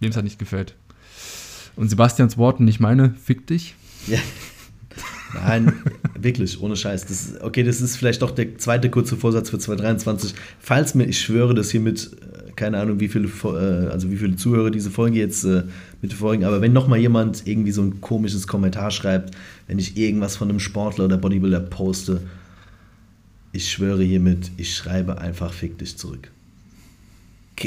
dem 0.00 0.10
es 0.10 0.16
halt 0.16 0.24
nicht 0.24 0.38
gefällt. 0.38 0.74
Und 1.76 1.88
Sebastians 1.88 2.36
Worten, 2.36 2.64
nicht 2.64 2.80
meine, 2.80 3.14
fick 3.14 3.46
dich. 3.46 3.74
Ja. 4.06 4.18
Nein, 5.34 5.72
wirklich, 6.20 6.60
ohne 6.60 6.76
Scheiß. 6.76 7.06
Das 7.06 7.40
okay, 7.40 7.62
das 7.62 7.80
ist 7.80 7.96
vielleicht 7.96 8.20
doch 8.20 8.32
der 8.32 8.58
zweite 8.58 8.90
kurze 8.90 9.16
Vorsatz 9.16 9.48
für 9.48 9.58
2023. 9.58 10.34
Falls 10.60 10.94
mir, 10.94 11.04
ich 11.04 11.20
schwöre, 11.20 11.54
dass 11.54 11.70
hier 11.70 11.80
mit, 11.80 12.10
äh, 12.20 12.52
keine 12.52 12.78
Ahnung, 12.78 13.00
wie 13.00 13.08
viele, 13.08 13.28
äh, 13.44 13.88
also 13.88 14.10
wie 14.10 14.16
viele 14.16 14.36
Zuhörer 14.36 14.70
diese 14.70 14.90
Folge 14.90 15.18
jetzt 15.18 15.44
äh, 15.44 15.62
mitverfolgen, 16.02 16.44
aber 16.44 16.60
wenn 16.60 16.74
nochmal 16.74 16.98
jemand 16.98 17.46
irgendwie 17.46 17.72
so 17.72 17.80
ein 17.80 18.00
komisches 18.02 18.46
Kommentar 18.46 18.90
schreibt, 18.90 19.34
wenn 19.68 19.78
ich 19.78 19.96
irgendwas 19.96 20.36
von 20.36 20.50
einem 20.50 20.60
Sportler 20.60 21.06
oder 21.06 21.16
Bodybuilder 21.16 21.60
poste, 21.60 22.20
ich 23.52 23.70
schwöre 23.70 24.02
hiermit, 24.02 24.50
ich 24.56 24.74
schreibe 24.74 25.18
einfach 25.18 25.52
fick 25.52 25.78
dich 25.78 25.96
zurück. 25.96 26.30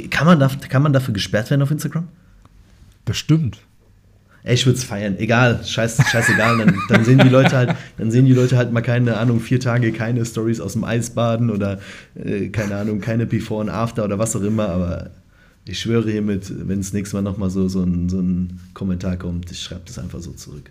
Kann 0.09 0.25
man, 0.25 0.39
da, 0.39 0.47
kann 0.47 0.81
man 0.81 0.93
dafür 0.93 1.13
gesperrt 1.13 1.49
werden 1.49 1.61
auf 1.61 1.71
Instagram? 1.71 2.07
Bestimmt. 3.05 3.59
Ey, 4.43 4.53
ich 4.53 4.65
würde 4.65 4.77
es 4.77 4.83
feiern. 4.83 5.17
Egal, 5.17 5.63
scheiß, 5.63 5.97
scheißegal. 6.07 6.57
Dann, 6.57 6.77
dann 6.89 7.05
sehen 7.05 7.19
die 7.19 7.29
Leute 7.29 7.55
halt, 7.55 7.75
dann 7.97 8.11
sehen 8.11 8.25
die 8.25 8.33
Leute 8.33 8.57
halt 8.57 8.71
mal 8.71 8.81
keine 8.81 9.17
Ahnung, 9.17 9.39
vier 9.39 9.59
Tage 9.59 9.91
keine 9.91 10.23
Stories 10.25 10.59
aus 10.59 10.73
dem 10.73 10.83
Eisbaden 10.83 11.49
oder 11.49 11.79
äh, 12.15 12.49
keine 12.49 12.75
Ahnung, 12.75 12.99
keine 12.99 13.25
Before 13.25 13.61
and 13.61 13.71
After 13.71 14.03
oder 14.03 14.19
was 14.19 14.35
auch 14.35 14.41
immer, 14.41 14.69
aber 14.69 15.09
ich 15.67 15.79
schwöre 15.79 16.11
hiermit, 16.11 16.51
wenn 16.67 16.79
es 16.79 16.93
nächstes 16.93 17.13
Mal 17.13 17.23
nochmal 17.23 17.49
so, 17.49 17.67
so, 17.67 17.81
ein, 17.81 18.07
so 18.07 18.19
ein 18.19 18.59
Kommentar 18.75 19.17
kommt, 19.17 19.51
ich 19.51 19.61
schreibe 19.61 19.81
das 19.85 19.97
einfach 19.97 20.19
so 20.19 20.31
zurück. 20.33 20.69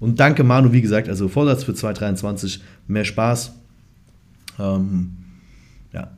Und 0.00 0.20
danke 0.20 0.44
Manu, 0.44 0.72
wie 0.72 0.82
gesagt, 0.82 1.08
also 1.08 1.28
Vorsatz 1.28 1.64
für 1.64 1.72
2023, 1.72 2.62
mehr 2.88 3.06
Spaß. 3.06 3.52
Ähm, 4.58 5.16
ja. 5.92 6.10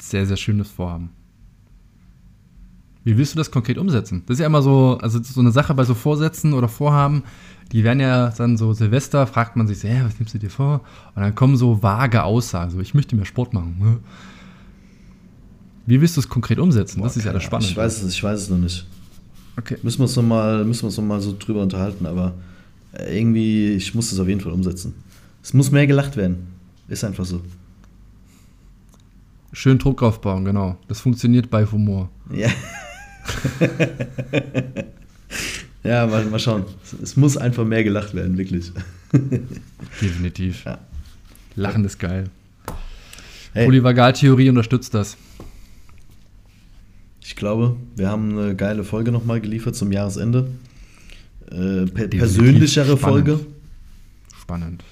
Sehr, 0.00 0.26
sehr 0.26 0.36
schönes 0.36 0.70
Vorhaben. 0.70 1.10
Wie 3.04 3.18
willst 3.18 3.34
du 3.34 3.36
das 3.36 3.50
konkret 3.50 3.76
umsetzen? 3.76 4.22
Das 4.26 4.36
ist 4.36 4.40
ja 4.40 4.46
immer 4.46 4.62
so, 4.62 4.98
also 5.00 5.22
so 5.22 5.40
eine 5.40 5.52
Sache 5.52 5.74
bei 5.74 5.84
so 5.84 5.94
Vorsätzen 5.94 6.54
oder 6.54 6.68
Vorhaben, 6.68 7.22
die 7.72 7.84
werden 7.84 8.00
ja 8.00 8.30
dann 8.30 8.56
so 8.56 8.72
Silvester, 8.72 9.26
fragt 9.26 9.56
man 9.56 9.66
sich 9.66 9.80
so, 9.80 9.88
ja, 9.88 10.04
was 10.04 10.18
nimmst 10.18 10.34
du 10.34 10.38
dir 10.38 10.50
vor? 10.50 10.80
Und 11.14 11.22
dann 11.22 11.34
kommen 11.34 11.56
so 11.56 11.82
vage 11.82 12.22
Aussagen, 12.22 12.70
so, 12.70 12.80
ich 12.80 12.94
möchte 12.94 13.14
mehr 13.14 13.26
Sport 13.26 13.52
machen. 13.52 14.00
Wie 15.86 16.00
willst 16.00 16.16
du 16.16 16.20
es 16.20 16.28
konkret 16.28 16.58
umsetzen? 16.58 17.00
Boah, 17.00 17.06
das 17.06 17.16
ist 17.16 17.24
ja 17.24 17.32
das 17.32 17.42
Spannende. 17.42 17.70
Ich 17.70 17.76
weiß 17.76 18.02
es, 18.02 18.14
ich 18.14 18.22
weiß 18.22 18.40
es 18.40 18.48
noch 18.48 18.58
nicht. 18.58 18.86
Okay. 19.56 19.76
Müssen 19.82 19.98
wir 19.98 20.04
uns 20.04 20.16
nochmal 20.16 20.64
noch 20.64 21.02
mal 21.02 21.20
so 21.20 21.36
drüber 21.38 21.62
unterhalten, 21.62 22.06
aber 22.06 22.32
irgendwie, 23.08 23.72
ich 23.72 23.94
muss 23.94 24.12
es 24.12 24.18
auf 24.18 24.28
jeden 24.28 24.40
Fall 24.40 24.52
umsetzen. 24.52 24.94
Es 25.42 25.52
muss 25.52 25.70
mehr 25.70 25.86
gelacht 25.86 26.16
werden. 26.16 26.53
Ist 26.88 27.04
einfach 27.04 27.24
so. 27.24 27.42
Schön 29.52 29.78
Druck 29.78 30.02
aufbauen, 30.02 30.44
genau. 30.44 30.76
Das 30.88 31.00
funktioniert 31.00 31.48
bei 31.48 31.64
Humor. 31.64 32.10
Ja. 32.32 32.50
ja, 35.84 36.06
mal, 36.06 36.24
mal 36.24 36.38
schauen. 36.38 36.64
Es 37.02 37.16
muss 37.16 37.36
einfach 37.36 37.64
mehr 37.64 37.84
gelacht 37.84 38.14
werden, 38.14 38.36
wirklich. 38.36 38.72
Definitiv. 40.00 40.64
Ja. 40.64 40.78
Lachen 41.54 41.84
ist 41.84 41.98
geil. 41.98 42.30
Hey. 43.52 43.66
Polyvagaltheorie 43.66 44.48
unterstützt 44.48 44.92
das. 44.94 45.16
Ich 47.20 47.36
glaube, 47.36 47.76
wir 47.96 48.08
haben 48.08 48.36
eine 48.36 48.56
geile 48.56 48.82
Folge 48.84 49.12
nochmal 49.12 49.40
geliefert 49.40 49.76
zum 49.76 49.92
Jahresende. 49.92 50.48
Äh, 51.50 51.86
per 51.86 52.08
persönlichere 52.08 52.96
Spannend. 52.96 53.00
Folge. 53.00 53.40
Spannend. 54.40 54.84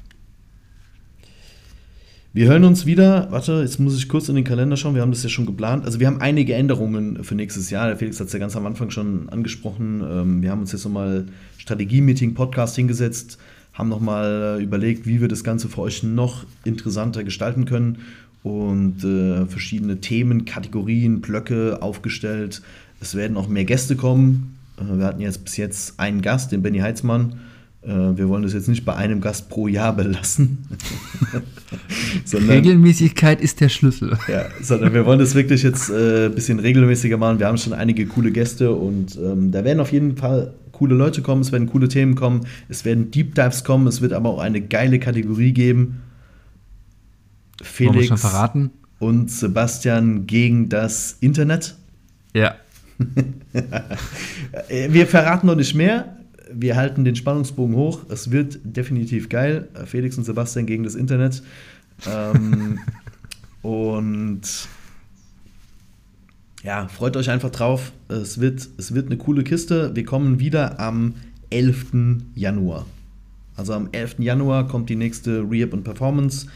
Wir 2.35 2.49
hören 2.49 2.65
uns 2.65 2.87
wieder. 2.87 3.27
Warte, 3.31 3.61
jetzt 3.61 3.79
muss 3.79 3.95
ich 3.95 4.09
kurz 4.09 4.31
in 4.31 4.37
den 4.37 4.45
Kalender 4.45 4.79
schauen. 4.79 4.95
Wir 4.95 5.03
haben 5.03 5.11
das 5.11 5.23
ja 5.23 5.29
schon 5.29 5.45
geplant. 5.45 5.85
Also 5.85 6.01
wir 6.01 6.07
haben 6.07 6.23
einige 6.23 6.55
Änderungen 6.55 7.23
für 7.25 7.35
nächstes 7.35 7.69
Jahr. 7.69 7.89
Der 7.89 7.99
Felix 7.99 8.19
hat 8.21 8.29
es 8.29 8.33
ja 8.33 8.39
ganz 8.39 8.57
am 8.57 8.65
Anfang 8.65 8.89
schon 8.89 9.29
angesprochen. 9.29 10.03
Ähm, 10.03 10.41
wir 10.41 10.51
haben 10.51 10.61
uns 10.61 10.73
jetzt 10.73 10.85
nochmal 10.85 11.27
Strategie-Meeting, 11.59 12.33
Podcast 12.33 12.75
hingesetzt, 12.77 13.37
haben 13.75 13.91
nochmal 13.91 14.61
äh, 14.61 14.63
überlegt, 14.63 15.07
wie 15.07 15.21
wir 15.21 15.29
das 15.29 15.45
Ganze 15.45 15.69
für 15.69 15.83
euch 15.83 16.05
noch 16.05 16.47
interessanter 16.65 17.23
gestalten 17.23 17.67
können 17.67 17.99
und 18.43 19.05
äh, 19.05 19.45
verschiedene 19.45 20.01
Themen, 20.01 20.47
Kategorien, 20.47 21.21
Blöcke 21.21 21.83
aufgestellt. 21.83 22.63
Es 23.03 23.15
werden 23.15 23.37
auch 23.37 23.49
mehr 23.49 23.67
Gäste 23.67 23.95
kommen. 23.95 24.57
Äh, 24.79 24.97
wir 24.97 25.05
hatten 25.05 25.21
jetzt 25.21 25.45
bis 25.45 25.59
jetzt 25.59 26.01
einen 26.01 26.23
Gast, 26.23 26.51
den 26.51 26.63
Benny 26.63 26.79
Heitzmann. 26.79 27.41
Äh, 27.83 27.89
wir 28.17 28.29
wollen 28.29 28.45
das 28.45 28.53
jetzt 28.53 28.69
nicht 28.69 28.85
bei 28.85 28.95
einem 28.95 29.21
Gast 29.21 29.49
pro 29.49 29.67
Jahr 29.67 29.95
belassen. 29.95 30.67
sondern, 32.25 32.51
Regelmäßigkeit 32.51 33.41
ist 33.41 33.61
der 33.61 33.69
Schlüssel. 33.69 34.17
Ja, 34.29 34.45
sondern 34.61 34.95
wir 34.95 35.05
wollen 35.05 35.19
das 35.19 35.35
wirklich 35.35 35.63
jetzt 35.63 35.91
ein 35.91 36.27
äh, 36.27 36.29
bisschen 36.29 36.61
regelmäßiger 36.61 37.17
machen. 37.17 37.41
Wir 37.41 37.47
haben 37.49 37.59
schon 37.59 37.73
einige 37.73 38.07
coole 38.07 38.31
Gäste 38.31 38.73
und 38.73 39.17
ähm, 39.17 39.51
da 39.51 39.65
werden 39.65 39.81
auf 39.81 39.93
jeden 39.93 40.17
Fall 40.17 40.55
coole 40.71 40.95
Leute 40.95 41.23
kommen, 41.23 41.43
es 41.43 41.51
werden 41.53 41.69
coole 41.69 41.89
Themen 41.89 42.15
kommen, 42.15 42.47
es 42.69 42.85
werden 42.85 43.11
Deep 43.11 43.35
Dives 43.35 43.65
kommen, 43.65 43.87
es 43.87 44.01
wird 44.01 44.13
aber 44.13 44.31
auch 44.31 44.41
eine 44.41 44.61
geile 44.61 44.99
Kategorie 44.99 45.53
geben. 45.53 46.03
Felix 47.63 48.25
und 48.99 49.31
Sebastian 49.31 50.27
gegen 50.27 50.69
das 50.69 51.17
Internet. 51.21 51.77
Ja. 52.35 52.55
wir 54.69 55.07
verraten 55.09 55.49
noch 55.49 55.57
nicht 55.57 55.75
mehr 55.75 56.17
wir 56.51 56.77
halten 56.77 57.05
den 57.05 57.17
Spannungsbogen 57.17 57.77
hoch. 57.77 58.01
Es 58.09 58.31
wird 58.31 58.59
definitiv 58.65 59.29
geil. 59.29 59.69
Felix 59.87 60.17
und 60.19 60.25
Sebastian 60.25 60.67
gegen 60.67 60.85
das 60.85 60.95
Internet. 60.95 61.43
Ähm, 62.07 62.79
und 63.63 64.43
ja, 66.63 66.89
freut 66.89 67.17
euch 67.17 67.31
einfach 67.31 67.51
drauf. 67.51 67.93
Es 68.09 68.41
wird, 68.41 68.69
es 68.79 68.95
wird 68.95 69.07
eine 69.07 69.17
coole 69.17 69.45
Kiste. 69.45 69.95
Wir 69.95 70.05
kommen 70.05 70.39
wieder 70.39 70.79
am 70.81 71.15
11. 71.51 71.87
Januar. 72.35 72.87
Also 73.57 73.75
am 73.75 73.89
11. 73.93 74.17
Januar 74.19 74.67
kommt 74.67 74.89
die 74.89 74.97
nächste 74.97 75.45
Rehab 75.49 75.73
und 75.73 75.85
Performance 75.85 76.47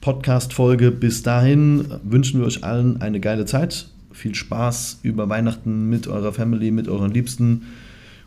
Podcast-Folge. 0.00 0.90
Bis 0.90 1.22
dahin 1.22 1.86
wünschen 2.04 2.40
wir 2.40 2.46
euch 2.46 2.62
allen 2.62 3.00
eine 3.00 3.20
geile 3.20 3.44
Zeit. 3.46 3.88
Viel 4.12 4.34
Spaß 4.34 5.00
über 5.02 5.28
Weihnachten 5.28 5.88
mit 5.88 6.06
eurer 6.06 6.32
Family, 6.32 6.70
mit 6.70 6.88
euren 6.88 7.10
Liebsten. 7.10 7.62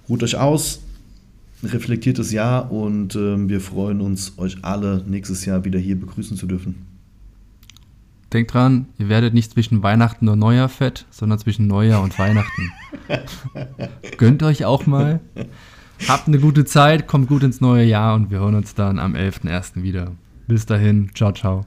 Ruht 0.09 0.23
euch 0.23 0.35
aus 0.35 0.81
reflektiertes 1.63 2.31
Jahr 2.31 2.71
und 2.71 3.15
äh, 3.15 3.49
wir 3.49 3.61
freuen 3.61 4.01
uns, 4.01 4.33
euch 4.37 4.57
alle 4.63 5.03
nächstes 5.07 5.45
Jahr 5.45 5.63
wieder 5.65 5.79
hier 5.79 5.99
begrüßen 5.99 6.37
zu 6.37 6.47
dürfen. 6.47 6.87
Denkt 8.33 8.53
dran, 8.53 8.85
ihr 8.97 9.09
werdet 9.09 9.33
nicht 9.33 9.51
zwischen 9.51 9.83
Weihnachten 9.83 10.29
und 10.29 10.39
Neujahr 10.39 10.69
fett, 10.69 11.05
sondern 11.11 11.37
zwischen 11.37 11.67
Neujahr 11.67 12.01
und 12.01 12.17
Weihnachten. 12.17 12.71
Gönnt 14.17 14.41
euch 14.41 14.63
auch 14.63 14.85
mal. 14.85 15.19
Habt 16.07 16.27
eine 16.27 16.39
gute 16.39 16.63
Zeit, 16.65 17.07
kommt 17.07 17.27
gut 17.27 17.43
ins 17.43 17.59
neue 17.59 17.83
Jahr 17.83 18.15
und 18.15 18.31
wir 18.31 18.39
hören 18.39 18.55
uns 18.55 18.73
dann 18.73 18.99
am 18.99 19.15
11.01. 19.15 19.83
wieder. 19.83 20.13
Bis 20.47 20.65
dahin, 20.65 21.11
ciao, 21.13 21.33
ciao. 21.33 21.65